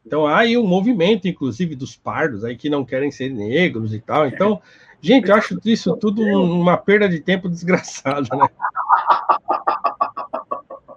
Então, 0.06 0.26
há 0.26 0.38
aí 0.38 0.56
um 0.56 0.66
movimento, 0.66 1.28
inclusive, 1.28 1.74
dos 1.74 1.96
pardos 1.96 2.44
aí 2.44 2.56
que 2.56 2.70
não 2.70 2.84
querem 2.84 3.10
ser 3.10 3.28
negros 3.28 3.92
e 3.92 4.00
tal, 4.00 4.26
então... 4.26 4.62
Gente, 5.00 5.28
eu 5.28 5.34
acho 5.34 5.58
isso 5.64 5.96
tudo 5.96 6.22
uma 6.22 6.76
perda 6.76 7.08
de 7.08 7.20
tempo 7.20 7.48
desgraçada, 7.48 8.28
né? 8.34 8.48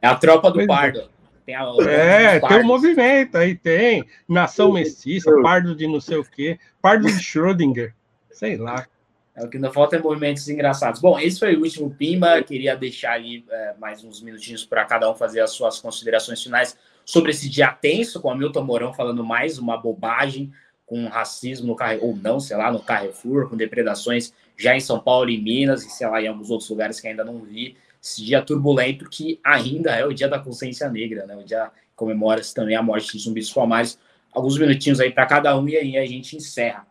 É 0.01 0.07
a 0.07 0.15
tropa 0.15 0.51
do 0.51 0.65
pardo. 0.65 1.09
Tem 1.45 1.55
a, 1.55 1.65
é, 1.87 2.39
tem 2.39 2.59
um 2.59 2.65
movimento, 2.65 3.37
aí 3.37 3.55
tem 3.55 4.05
nação 4.27 4.73
mestiça, 4.73 5.31
pardo 5.41 5.75
de 5.75 5.87
não 5.87 5.99
sei 5.99 6.17
o 6.17 6.23
quê, 6.23 6.59
pardo 6.81 7.07
de 7.07 7.13
Schrödinger, 7.21 7.93
sei 8.31 8.55
lá. 8.55 8.87
É, 9.35 9.43
o 9.43 9.49
que 9.49 9.57
ainda 9.57 9.71
falta 9.71 9.95
é 9.95 9.99
movimentos 9.99 10.47
engraçados. 10.47 11.01
Bom, 11.01 11.19
esse 11.19 11.39
foi 11.39 11.55
o 11.55 11.61
último 11.61 11.89
Pimba. 11.89 12.41
Queria 12.43 12.75
deixar 12.75 13.13
ali 13.13 13.45
é, 13.49 13.73
mais 13.79 14.03
uns 14.03 14.21
minutinhos 14.21 14.65
para 14.65 14.85
cada 14.85 15.09
um 15.09 15.15
fazer 15.15 15.41
as 15.41 15.51
suas 15.51 15.79
considerações 15.79 16.43
finais 16.43 16.77
sobre 17.05 17.31
esse 17.31 17.49
dia 17.49 17.71
tenso, 17.71 18.21
com 18.21 18.31
o 18.31 18.35
Milton 18.35 18.63
Mourão 18.63 18.93
falando 18.93 19.23
mais 19.23 19.57
uma 19.57 19.77
bobagem 19.77 20.51
com 20.89 21.05
racismo 21.07 21.67
no 21.67 21.75
Carrefour, 21.75 22.09
ou 22.09 22.15
não, 22.15 22.39
sei 22.39 22.57
lá, 22.57 22.71
no 22.71 22.79
Carrefour, 22.79 23.47
com 23.47 23.55
depredações 23.55 24.33
já 24.57 24.75
em 24.75 24.79
São 24.79 24.99
Paulo 24.99 25.29
e 25.29 25.39
Minas, 25.39 25.85
e 25.85 25.89
sei 25.91 26.07
lá, 26.07 26.19
em 26.19 26.27
alguns 26.27 26.49
outros 26.49 26.67
lugares 26.67 26.99
que 26.99 27.07
ainda 27.07 27.23
não 27.23 27.39
vi. 27.41 27.77
Esse 28.01 28.25
dia 28.25 28.41
turbulento 28.41 29.07
que 29.07 29.39
ainda 29.43 29.91
é 29.91 30.03
o 30.03 30.11
dia 30.11 30.27
da 30.27 30.39
consciência 30.39 30.89
negra, 30.89 31.27
né? 31.27 31.35
O 31.35 31.43
dia 31.43 31.69
comemora-se 31.95 32.55
também 32.55 32.75
a 32.75 32.81
morte 32.81 33.15
de 33.15 33.23
zumbis 33.23 33.51
palmares. 33.51 33.99
Alguns 34.33 34.57
minutinhos 34.57 34.99
aí 34.99 35.11
para 35.11 35.27
cada 35.27 35.55
um 35.57 35.69
e 35.69 35.77
aí 35.77 35.95
a 35.95 36.05
gente 36.07 36.35
encerra. 36.35 36.87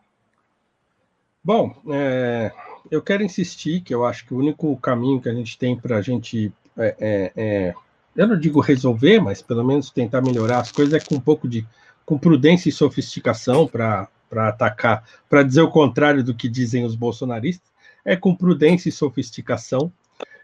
Bom, 1.43 1.75
é, 1.91 2.51
eu 2.89 3.01
quero 3.01 3.21
insistir 3.21 3.81
que 3.81 3.93
eu 3.93 4.05
acho 4.05 4.25
que 4.25 4.33
o 4.33 4.37
único 4.37 4.77
caminho 4.77 5.19
que 5.19 5.27
a 5.27 5.33
gente 5.33 5.57
tem 5.57 5.75
para 5.75 5.97
a 5.97 6.01
gente, 6.01 6.53
é, 6.77 6.95
é, 6.99 7.31
é, 7.35 7.73
eu 8.15 8.27
não 8.27 8.39
digo 8.39 8.61
resolver, 8.61 9.19
mas 9.19 9.41
pelo 9.41 9.63
menos 9.63 9.89
tentar 9.89 10.21
melhorar 10.21 10.59
as 10.59 10.71
coisas 10.71 10.93
é 10.93 11.05
com 11.05 11.15
um 11.15 11.19
pouco 11.19 11.49
de 11.49 11.65
com 12.09 12.17
prudência 12.17 12.69
e 12.69 12.71
sofisticação 12.71 13.67
para 13.67 14.09
atacar, 14.31 15.07
para 15.29 15.43
dizer 15.43 15.61
o 15.61 15.69
contrário 15.69 16.23
do 16.23 16.33
que 16.33 16.49
dizem 16.49 16.83
os 16.83 16.95
bolsonaristas, 16.95 17.69
é 18.03 18.15
com 18.15 18.35
prudência 18.35 18.89
e 18.89 18.91
sofisticação. 18.91 19.93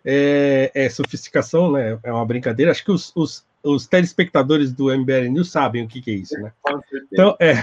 É, 0.06 0.72
é 0.76 0.88
sofisticação, 0.90 1.72
né? 1.72 1.98
É 2.04 2.14
uma 2.14 2.24
brincadeira. 2.24 2.72
Acho 2.72 2.86
que 2.86 2.92
os, 2.92 3.12
os, 3.16 3.44
os 3.64 3.88
telespectadores 3.88 4.72
do 4.72 4.96
MBL 4.96 5.32
News 5.32 5.50
sabem 5.50 5.84
o 5.84 5.88
que, 5.88 6.04
que 6.04 6.12
é 6.12 6.14
isso, 6.14 6.40
né? 6.40 6.54
Então, 7.12 7.36
é. 7.40 7.56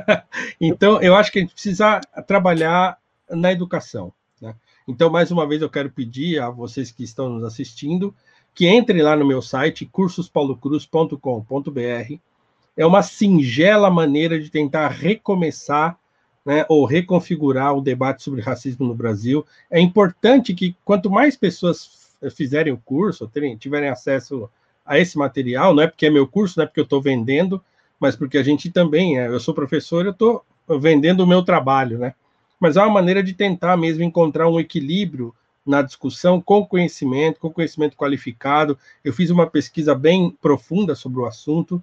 então, 0.58 1.02
eu 1.02 1.14
acho 1.14 1.30
que 1.30 1.38
a 1.38 1.42
gente 1.42 1.52
precisa 1.52 2.00
trabalhar 2.26 2.96
na 3.28 3.52
educação. 3.52 4.14
Né? 4.40 4.54
Então, 4.88 5.10
mais 5.10 5.30
uma 5.30 5.46
vez, 5.46 5.60
eu 5.60 5.68
quero 5.68 5.90
pedir 5.90 6.40
a 6.40 6.48
vocês 6.48 6.90
que 6.90 7.04
estão 7.04 7.28
nos 7.28 7.44
assistindo 7.44 8.14
que 8.54 8.66
entrem 8.66 9.02
lá 9.02 9.14
no 9.14 9.26
meu 9.26 9.42
site, 9.42 9.84
cursospaulocruz.com.br 9.84 12.31
é 12.76 12.86
uma 12.86 13.02
singela 13.02 13.90
maneira 13.90 14.40
de 14.40 14.50
tentar 14.50 14.88
recomeçar 14.88 15.98
né, 16.44 16.64
ou 16.68 16.84
reconfigurar 16.84 17.74
o 17.76 17.80
debate 17.80 18.22
sobre 18.22 18.40
racismo 18.40 18.86
no 18.86 18.94
Brasil. 18.94 19.46
É 19.70 19.80
importante 19.80 20.54
que 20.54 20.74
quanto 20.84 21.10
mais 21.10 21.36
pessoas 21.36 22.10
fizerem 22.34 22.72
o 22.72 22.78
curso, 22.78 23.28
terem, 23.28 23.56
tiverem 23.56 23.88
acesso 23.88 24.48
a 24.84 24.98
esse 24.98 25.16
material, 25.16 25.74
não 25.74 25.82
é 25.82 25.86
porque 25.86 26.06
é 26.06 26.10
meu 26.10 26.26
curso, 26.26 26.58
não 26.58 26.64
é 26.64 26.66
porque 26.66 26.80
eu 26.80 26.84
estou 26.84 27.00
vendendo, 27.00 27.62
mas 27.98 28.16
porque 28.16 28.38
a 28.38 28.42
gente 28.42 28.70
também, 28.70 29.18
é, 29.18 29.28
eu 29.28 29.38
sou 29.38 29.54
professor, 29.54 30.04
eu 30.04 30.12
estou 30.12 30.44
vendendo 30.80 31.20
o 31.20 31.26
meu 31.26 31.42
trabalho, 31.42 31.98
né? 31.98 32.14
Mas 32.58 32.76
é 32.76 32.80
uma 32.80 32.90
maneira 32.90 33.22
de 33.22 33.32
tentar 33.32 33.76
mesmo 33.76 34.02
encontrar 34.02 34.48
um 34.48 34.58
equilíbrio 34.58 35.34
na 35.64 35.82
discussão 35.82 36.40
com 36.40 36.66
conhecimento, 36.66 37.40
com 37.40 37.50
conhecimento 37.50 37.96
qualificado. 37.96 38.78
Eu 39.04 39.12
fiz 39.12 39.30
uma 39.30 39.46
pesquisa 39.46 39.94
bem 39.94 40.30
profunda 40.40 40.94
sobre 40.94 41.20
o 41.20 41.26
assunto 41.26 41.82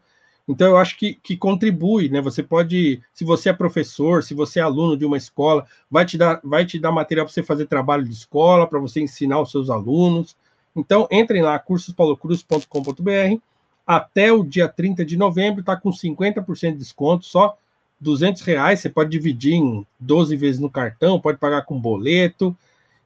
então, 0.49 0.69
eu 0.69 0.77
acho 0.77 0.97
que, 0.97 1.13
que 1.13 1.37
contribui, 1.37 2.09
né? 2.09 2.19
Você 2.21 2.41
pode, 2.41 2.99
se 3.13 3.23
você 3.23 3.49
é 3.49 3.53
professor, 3.53 4.23
se 4.23 4.33
você 4.33 4.59
é 4.59 4.63
aluno 4.63 4.97
de 4.97 5.05
uma 5.05 5.15
escola, 5.15 5.63
vai 5.91 6.07
te 6.07 6.17
dar, 6.17 6.41
vai 6.43 6.65
te 6.65 6.79
dar 6.79 6.91
material 6.91 7.27
para 7.27 7.33
você 7.33 7.43
fazer 7.43 7.67
trabalho 7.67 8.03
de 8.03 8.13
escola, 8.13 8.65
para 8.65 8.79
você 8.79 8.99
ensinar 8.99 9.39
os 9.39 9.51
seus 9.51 9.69
alunos. 9.69 10.35
Então, 10.75 11.07
entrem 11.11 11.43
lá, 11.43 11.59
cursospalocruz.com.br. 11.59 13.39
Até 13.85 14.33
o 14.33 14.43
dia 14.43 14.67
30 14.67 15.05
de 15.05 15.15
novembro, 15.15 15.59
está 15.59 15.77
com 15.77 15.91
50% 15.91 16.71
de 16.71 16.77
desconto, 16.79 17.27
só 17.27 17.55
200 17.99 18.41
reais. 18.41 18.79
Você 18.79 18.89
pode 18.89 19.11
dividir 19.11 19.53
em 19.53 19.85
12 19.99 20.35
vezes 20.35 20.59
no 20.59 20.69
cartão, 20.69 21.21
pode 21.21 21.37
pagar 21.37 21.61
com 21.61 21.79
boleto. 21.79 22.57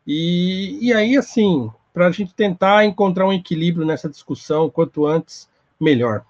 E, 0.07 0.77
e 0.81 0.93
aí, 0.93 1.17
assim, 1.17 1.69
para 1.93 2.07
a 2.07 2.11
gente 2.11 2.33
tentar 2.33 2.85
encontrar 2.85 3.27
um 3.27 3.33
equilíbrio 3.33 3.85
nessa 3.85 4.07
discussão, 4.07 4.69
quanto 4.69 5.05
antes, 5.05 5.49
melhor. 5.77 6.23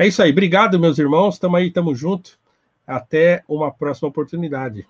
É 0.00 0.06
isso 0.06 0.22
aí. 0.22 0.30
Obrigado, 0.30 0.80
meus 0.80 0.98
irmãos. 0.98 1.34
Estamos 1.34 1.60
aí, 1.60 1.66
estamos 1.66 1.98
juntos. 1.98 2.38
Até 2.86 3.44
uma 3.46 3.70
próxima 3.70 4.08
oportunidade. 4.08 4.88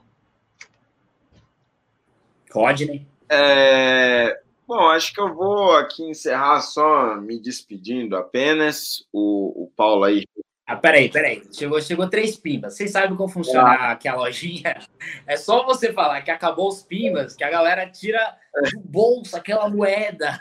Rodney. 2.52 3.04
É, 3.28 4.40
bom, 4.68 4.88
acho 4.90 5.12
que 5.12 5.20
eu 5.20 5.34
vou 5.34 5.76
aqui 5.76 6.04
encerrar 6.04 6.60
só 6.60 7.16
me 7.16 7.40
despedindo 7.40 8.16
apenas. 8.16 9.04
O, 9.12 9.64
o 9.64 9.72
Paulo 9.76 10.04
aí. 10.04 10.28
Ah, 10.64 10.76
peraí, 10.76 11.10
peraí. 11.10 11.42
Chegou, 11.50 11.82
chegou 11.82 12.08
três 12.08 12.36
pimbas. 12.36 12.76
Vocês 12.76 12.92
sabem 12.92 13.16
como 13.16 13.28
funciona 13.28 13.68
ah. 13.68 13.90
aqui 13.90 14.06
a 14.06 14.14
lojinha? 14.14 14.78
É 15.26 15.36
só 15.36 15.64
você 15.64 15.92
falar 15.92 16.22
que 16.22 16.30
acabou 16.30 16.68
os 16.68 16.84
pimbas, 16.84 17.34
que 17.34 17.42
a 17.42 17.50
galera 17.50 17.90
tira 17.90 18.36
do 18.72 18.78
bolso 18.78 19.36
aquela 19.36 19.68
moeda. 19.68 20.40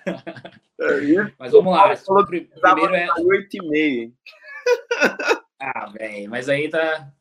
É, 0.80 1.32
Mas 1.40 1.52
vamos 1.52 1.74
lá. 1.74 1.92
Primeiro 2.28 2.96
é. 2.96 3.08
8 3.18 3.48
e 3.52 3.68
meia 3.68 4.12
ah, 5.60 5.90
velho, 5.92 6.30
mas 6.30 6.50
aí 6.50 6.70
tá. 6.70 7.12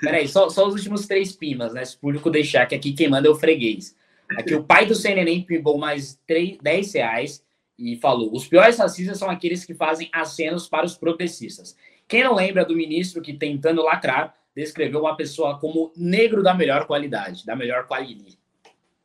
Peraí, 0.00 0.26
só, 0.26 0.48
só 0.48 0.66
os 0.66 0.74
últimos 0.74 1.06
três 1.06 1.32
pimas, 1.32 1.74
né? 1.74 1.84
Se 1.84 1.96
o 1.96 2.00
público 2.00 2.30
deixar, 2.30 2.66
que 2.66 2.74
aqui 2.74 2.92
quem 2.92 3.08
manda 3.08 3.28
é 3.28 3.30
o 3.30 3.34
freguês. 3.34 3.94
Aqui 4.30 4.54
o 4.54 4.64
pai 4.64 4.86
do 4.86 4.94
CNN 4.94 5.42
pimbou 5.42 5.76
mais 5.76 6.18
3, 6.26 6.58
10 6.62 6.94
reais 6.94 7.44
e 7.78 7.96
falou: 7.96 8.34
os 8.34 8.46
piores 8.46 8.78
racistas 8.78 9.18
são 9.18 9.28
aqueles 9.28 9.64
que 9.64 9.74
fazem 9.74 10.08
acenos 10.12 10.68
para 10.68 10.86
os 10.86 10.96
progressistas. 10.96 11.76
Quem 12.08 12.24
não 12.24 12.34
lembra 12.34 12.64
do 12.64 12.76
ministro 12.76 13.22
que, 13.22 13.34
tentando 13.34 13.82
lacrar, 13.82 14.34
descreveu 14.54 15.00
uma 15.00 15.16
pessoa 15.16 15.58
como 15.58 15.92
negro 15.96 16.42
da 16.42 16.54
melhor 16.54 16.86
qualidade, 16.86 17.44
da 17.44 17.56
melhor 17.56 17.86
qualidade? 17.86 18.38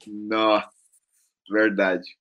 Nossa, 0.08 0.70
verdade. 1.50 2.18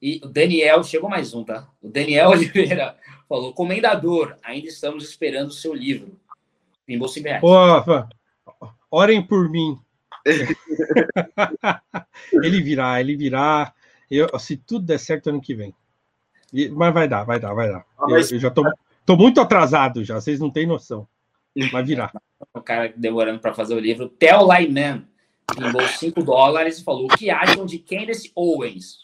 E 0.00 0.20
o 0.22 0.28
Daniel, 0.28 0.82
chegou 0.84 1.08
mais 1.08 1.32
um, 1.32 1.44
tá? 1.44 1.68
O 1.80 1.88
Daniel 1.88 2.30
Oliveira 2.30 2.96
falou: 3.34 3.52
Comendador, 3.52 4.36
ainda 4.42 4.68
estamos 4.68 5.04
esperando 5.04 5.48
o 5.48 5.52
seu 5.52 5.74
livro. 5.74 6.16
Pimbou 6.86 7.08
5 7.08 7.26
reais. 7.26 7.42
orem 8.90 9.26
por 9.26 9.50
mim. 9.50 9.78
ele 12.32 12.62
virá, 12.62 13.00
ele 13.00 13.16
virá. 13.16 13.72
Eu, 14.10 14.38
se 14.38 14.56
tudo 14.56 14.86
der 14.86 14.98
certo 14.98 15.30
ano 15.30 15.40
que 15.40 15.54
vem. 15.54 15.74
Mas 16.72 16.94
vai 16.94 17.08
dar, 17.08 17.24
vai 17.24 17.40
dar, 17.40 17.52
vai 17.52 17.68
dar. 17.68 17.84
Ah, 17.98 18.06
eu, 18.10 18.18
eu, 18.18 18.38
já 18.38 18.50
tô, 18.50 18.62
tô 19.04 19.16
muito 19.16 19.40
atrasado 19.40 20.04
já, 20.04 20.20
vocês 20.20 20.38
não 20.38 20.50
têm 20.50 20.66
noção. 20.66 21.08
Vai 21.72 21.82
virar. 21.82 22.12
o 22.52 22.60
cara 22.60 22.92
demorando 22.96 23.40
para 23.40 23.54
fazer 23.54 23.74
o 23.74 23.80
livro. 23.80 24.08
Theo 24.08 24.52
Lyman 24.52 25.06
pimbou 25.56 25.82
5 25.82 26.22
dólares 26.22 26.78
e 26.78 26.84
falou: 26.84 27.06
O 27.06 27.16
que 27.16 27.30
acham 27.30 27.66
de 27.66 27.78
Candace 27.78 28.30
Owens? 28.34 28.98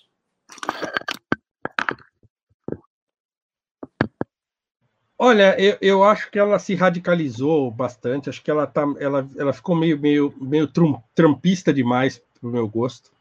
Olha, 5.22 5.54
eu, 5.60 5.76
eu 5.82 6.02
acho 6.02 6.30
que 6.30 6.38
ela 6.38 6.58
se 6.58 6.74
radicalizou 6.74 7.70
bastante. 7.70 8.30
Acho 8.30 8.42
que 8.42 8.50
ela, 8.50 8.66
tá, 8.66 8.86
ela, 8.98 9.28
ela 9.36 9.52
ficou 9.52 9.76
meio, 9.76 10.00
meio, 10.00 10.32
meio 10.40 10.66
trumpista 11.14 11.74
demais 11.74 12.22
para 12.40 12.48
o 12.48 12.50
meu 12.50 12.66
gosto. 12.66 13.12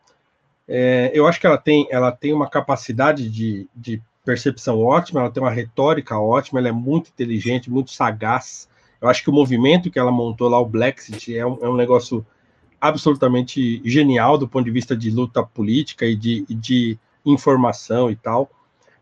É, 0.65 1.11
eu 1.13 1.27
acho 1.27 1.41
que 1.41 1.45
ela 1.45 1.57
tem, 1.57 1.89
ela 1.91 2.09
tem 2.09 2.31
uma 2.31 2.49
capacidade 2.49 3.29
de, 3.29 3.67
de 3.75 4.01
percepção 4.23 4.79
ótima, 4.79 5.19
ela 5.19 5.29
tem 5.29 5.43
uma 5.43 5.51
retórica 5.51 6.17
ótima, 6.17 6.61
ela 6.61 6.69
é 6.69 6.71
muito 6.71 7.09
inteligente, 7.09 7.69
muito 7.69 7.91
sagaz. 7.91 8.69
Eu 9.01 9.09
acho 9.09 9.21
que 9.21 9.29
o 9.29 9.33
movimento 9.33 9.91
que 9.91 9.99
ela 9.99 10.09
montou 10.09 10.47
lá, 10.47 10.57
o 10.57 10.65
Blacksit, 10.65 11.35
é 11.35 11.45
um, 11.45 11.57
é 11.61 11.67
um 11.67 11.75
negócio 11.75 12.25
absolutamente 12.79 13.81
genial 13.83 14.37
do 14.37 14.47
ponto 14.47 14.63
de 14.63 14.71
vista 14.71 14.95
de 14.95 15.11
luta 15.11 15.43
política 15.43 16.05
e 16.05 16.15
de, 16.15 16.45
de 16.49 16.97
informação 17.25 18.09
e 18.09 18.15
tal. 18.15 18.49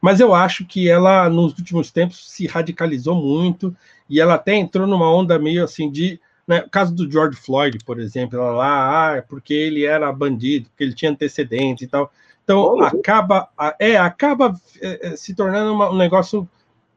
Mas 0.02 0.20
eu 0.20 0.34
acho 0.34 0.66
que 0.66 0.90
ela, 0.90 1.30
nos 1.30 1.58
últimos 1.58 1.92
tempos, 1.92 2.32
se 2.32 2.46
radicalizou 2.48 3.16
muito 3.16 3.76
e 4.10 4.20
ela 4.20 4.36
até 4.36 4.56
entrou 4.56 4.88
numa 4.88 5.12
onda 5.12 5.38
meio 5.40 5.64
assim 5.64 5.92
de. 5.92 6.20
Né, 6.48 6.62
o 6.62 6.70
caso 6.70 6.96
do 6.96 7.12
George 7.12 7.38
Floyd, 7.38 7.78
por 7.84 8.00
exemplo, 8.00 8.40
ela 8.40 8.52
lá, 8.52 9.10
ah, 9.10 9.16
é 9.18 9.22
porque 9.22 9.54
ele 9.54 9.84
era 9.84 10.10
bandido, 10.14 10.70
porque 10.70 10.84
ele 10.84 10.94
tinha 10.94 11.12
antecedentes 11.12 11.84
e 11.84 11.88
tal. 11.88 12.10
Então, 12.42 12.82
acaba, 12.82 13.50
é, 13.78 13.98
acaba 13.98 14.56
é, 14.82 15.10
é, 15.10 15.18
se 15.18 15.36
tornando 15.36 15.74
uma, 15.74 15.92
um 15.92 15.98
negócio. 15.98 16.48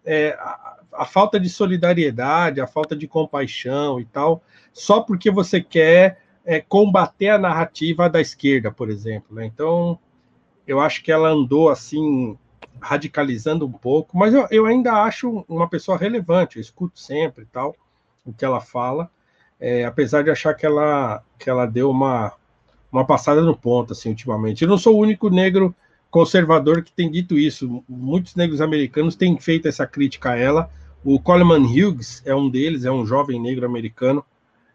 É, 0.05 0.31
a, 0.39 0.78
a 0.93 1.05
falta 1.05 1.39
de 1.39 1.48
solidariedade, 1.48 2.60
a 2.60 2.66
falta 2.66 2.97
de 2.97 3.06
compaixão 3.06 4.01
e 4.01 4.05
tal, 4.05 4.43
só 4.72 5.01
porque 5.01 5.31
você 5.31 5.60
quer 5.60 6.20
é, 6.44 6.60
combater 6.60 7.28
a 7.28 7.39
narrativa 7.39 8.09
da 8.09 8.20
esquerda, 8.20 8.70
por 8.70 8.90
exemplo. 8.90 9.35
Né? 9.36 9.47
Então, 9.47 9.98
eu 10.66 10.81
acho 10.81 11.02
que 11.02 11.12
ela 11.12 11.28
andou 11.28 11.68
assim 11.68 12.36
radicalizando 12.81 13.66
um 13.66 13.73
pouco, 13.73 14.16
mas 14.16 14.32
eu, 14.35 14.47
eu 14.51 14.66
ainda 14.66 15.03
acho 15.03 15.45
uma 15.49 15.69
pessoa 15.69 15.99
relevante, 15.99 16.57
eu 16.57 16.61
escuto 16.61 16.99
sempre 16.99 17.47
tal 17.53 17.74
o 18.24 18.32
que 18.32 18.45
ela 18.45 18.61
fala, 18.61 19.11
é, 19.59 19.85
apesar 19.85 20.23
de 20.23 20.31
achar 20.31 20.55
que 20.55 20.65
ela 20.65 21.23
que 21.39 21.49
ela 21.49 21.66
deu 21.66 21.91
uma 21.91 22.32
uma 22.91 23.05
passada 23.05 23.41
no 23.41 23.57
ponto 23.57 23.93
assim 23.93 24.11
ultimamente. 24.11 24.62
Eu 24.62 24.69
não 24.69 24.78
sou 24.78 24.97
o 24.97 25.01
único 25.01 25.31
negro 25.31 25.74
conservador 26.11 26.82
que 26.82 26.93
tem 26.93 27.11
dito 27.11 27.39
isso. 27.39 27.85
Muitos 27.89 28.35
negros 28.35 28.61
americanos 28.61 29.15
têm 29.15 29.39
feito 29.39 29.69
essa 29.69 29.87
crítica 29.87 30.31
a 30.31 30.37
ela. 30.37 30.70
O 31.05 31.20
Coleman 31.20 31.65
Hughes 31.65 32.23
é 32.27 32.35
um 32.35 32.51
deles, 32.51 32.85
é 32.85 32.91
um 32.91 33.07
jovem 33.07 33.41
negro 33.41 33.65
americano 33.65 34.24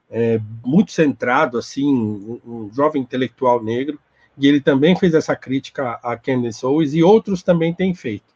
é, 0.09 0.39
muito 0.63 0.91
centrado, 0.91 1.57
assim, 1.57 1.85
um, 1.93 2.39
um, 2.45 2.69
jovem 2.73 3.01
intelectual 3.01 3.63
negro, 3.63 3.99
e 4.37 4.47
ele 4.47 4.59
também 4.59 4.95
fez 4.95 5.13
essa 5.13 5.35
crítica 5.35 5.99
a 6.03 6.17
Candace 6.17 6.65
Owens, 6.65 6.93
e 6.93 7.03
outros 7.03 7.43
também 7.43 7.73
têm 7.73 7.93
feito. 7.93 8.33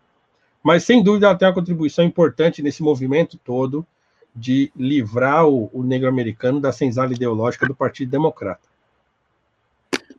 Mas, 0.64 0.84
sem 0.84 1.02
dúvida, 1.02 1.28
ela 1.28 1.36
tem 1.36 1.48
uma 1.48 1.54
contribuição 1.54 2.04
importante 2.04 2.62
nesse 2.62 2.84
movimento 2.84 3.38
todo 3.38 3.86
de 4.36 4.72
livrar 4.76 5.48
o, 5.48 5.70
o 5.74 5.84
negro 5.84 6.08
americano 6.08 6.60
da 6.60 6.72
senzala 6.72 7.14
ideológica 7.14 7.66
do 7.66 7.76
Partido 7.76 8.12
Democrata. 8.12 8.70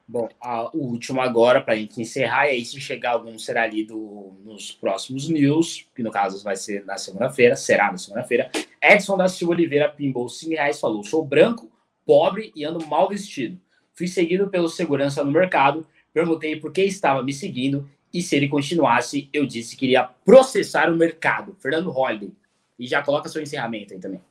Bom, 0.06 0.28
a, 0.40 0.68
o 0.76 0.78
último 0.78 1.20
agora, 1.20 1.60
para 1.60 1.74
a 1.74 1.76
gente 1.76 2.00
encerrar, 2.00 2.48
e 2.48 2.50
aí 2.50 2.64
se 2.64 2.80
chegar 2.80 3.12
algum 3.12 3.38
será 3.38 3.64
lido 3.66 4.34
nos 4.44 4.72
próximos 4.72 5.28
news, 5.28 5.86
que 5.94 6.02
no 6.02 6.10
caso 6.10 6.42
vai 6.42 6.56
ser 6.56 6.84
na 6.84 6.98
segunda-feira, 6.98 7.54
será 7.54 7.92
na 7.92 7.98
segunda-feira. 7.98 8.50
Edson 8.82 9.16
da 9.16 9.28
Silva 9.28 9.54
Oliveira 9.54 9.88
pimbou 9.88 10.28
5 10.28 10.50
reais 10.50 10.80
falou: 10.80 11.04
sou 11.04 11.24
branco, 11.24 11.70
pobre 12.04 12.50
e 12.56 12.64
ando 12.64 12.84
mal 12.88 13.08
vestido. 13.08 13.60
Fui 14.00 14.08
seguido 14.08 14.48
pelo 14.48 14.66
segurança 14.66 15.22
no 15.22 15.30
mercado, 15.30 15.86
perguntei 16.10 16.56
por 16.56 16.72
que 16.72 16.80
estava 16.80 17.22
me 17.22 17.34
seguindo 17.34 17.86
e 18.10 18.22
se 18.22 18.34
ele 18.34 18.48
continuasse, 18.48 19.28
eu 19.30 19.44
disse 19.44 19.76
que 19.76 19.84
iria 19.84 20.08
processar 20.24 20.90
o 20.90 20.96
mercado. 20.96 21.54
Fernando 21.60 21.90
Holliday. 21.90 22.32
E 22.78 22.86
já 22.86 23.02
coloca 23.02 23.28
seu 23.28 23.42
encerramento 23.42 23.92
aí 23.92 24.00
também. 24.00 24.22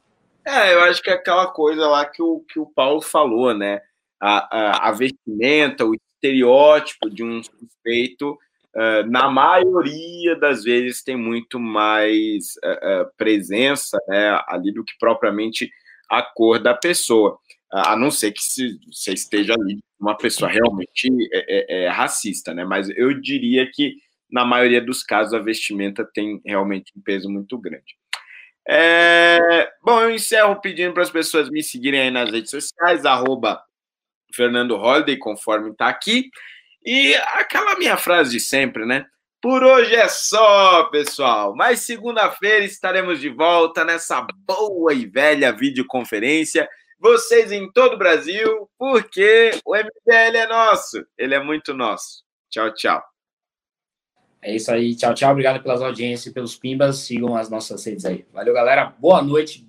É, 0.43 0.73
eu 0.73 0.81
acho 0.85 1.03
que 1.03 1.11
é 1.11 1.13
aquela 1.13 1.45
coisa 1.45 1.87
lá 1.87 2.03
que 2.03 2.19
o, 2.19 2.43
que 2.51 2.57
o 2.57 2.65
Paulo 2.65 2.99
falou, 2.99 3.53
né? 3.53 3.79
A, 4.19 4.57
a, 4.57 4.89
a 4.89 4.91
vestimenta, 4.91 5.85
o 5.85 5.93
estereótipo 5.93 7.07
de 7.07 7.23
um 7.23 7.39
suspeito, 7.43 8.31
uh, 8.75 9.07
na 9.07 9.29
maioria 9.29 10.35
das 10.35 10.63
vezes, 10.63 11.03
tem 11.03 11.15
muito 11.15 11.59
mais 11.59 12.55
uh, 12.65 13.03
uh, 13.03 13.11
presença 13.15 13.99
né, 14.07 14.41
ali 14.47 14.73
do 14.73 14.83
que 14.83 14.97
propriamente 14.99 15.69
a 16.09 16.23
cor 16.23 16.57
da 16.57 16.73
pessoa. 16.73 17.39
A 17.71 17.95
não 17.95 18.09
ser 18.09 18.31
que 18.31 18.41
se, 18.41 18.79
você 18.91 19.13
esteja 19.13 19.53
ali 19.53 19.79
uma 19.99 20.17
pessoa 20.17 20.49
realmente 20.49 21.07
é, 21.31 21.83
é, 21.83 21.83
é 21.85 21.89
racista, 21.89 22.53
né? 22.53 22.65
Mas 22.65 22.89
eu 22.89 23.13
diria 23.19 23.69
que, 23.71 23.95
na 24.29 24.43
maioria 24.43 24.81
dos 24.81 25.03
casos, 25.03 25.33
a 25.33 25.39
vestimenta 25.39 26.03
tem 26.13 26.41
realmente 26.45 26.91
um 26.97 27.01
peso 27.01 27.29
muito 27.29 27.57
grande. 27.57 27.97
É, 28.67 29.71
bom, 29.83 30.01
eu 30.01 30.11
encerro 30.11 30.59
pedindo 30.61 30.93
para 30.93 31.03
as 31.03 31.09
pessoas 31.09 31.49
me 31.49 31.63
seguirem 31.63 32.01
aí 32.01 32.11
nas 32.11 32.31
redes 32.31 32.51
sociais, 32.51 33.05
arroba 33.05 33.61
Fernando 34.33 34.75
Holiday, 34.75 35.17
conforme 35.17 35.71
está 35.71 35.89
aqui. 35.89 36.29
E 36.85 37.13
aquela 37.33 37.75
minha 37.77 37.97
frase 37.97 38.31
de 38.31 38.39
sempre, 38.39 38.85
né? 38.85 39.05
Por 39.41 39.63
hoje 39.63 39.95
é 39.95 40.07
só, 40.07 40.83
pessoal. 40.85 41.55
Mas 41.55 41.79
segunda-feira 41.79 42.65
estaremos 42.65 43.19
de 43.19 43.29
volta 43.29 43.85
nessa 43.85 44.25
boa 44.45 44.93
e 44.93 45.05
velha 45.05 45.51
videoconferência. 45.51 46.67
Vocês 46.99 47.51
em 47.51 47.71
todo 47.71 47.93
o 47.93 47.97
Brasil, 47.97 48.69
porque 48.77 49.51
o 49.65 49.73
MBL 49.73 50.35
é 50.35 50.47
nosso. 50.47 51.05
Ele 51.17 51.33
é 51.33 51.41
muito 51.41 51.73
nosso. 51.73 52.23
Tchau, 52.49 52.73
tchau. 52.73 53.01
É 54.41 54.55
isso 54.55 54.71
aí. 54.71 54.95
Tchau, 54.95 55.13
tchau. 55.13 55.31
Obrigado 55.31 55.61
pelas 55.61 55.81
audiências 55.81 56.27
e 56.27 56.33
pelos 56.33 56.55
pimbas. 56.55 56.97
Sigam 56.97 57.35
as 57.35 57.49
nossas 57.49 57.85
redes 57.85 58.05
aí. 58.05 58.25
Valeu, 58.33 58.53
galera. 58.53 58.93
Boa 58.99 59.21
noite. 59.21 59.65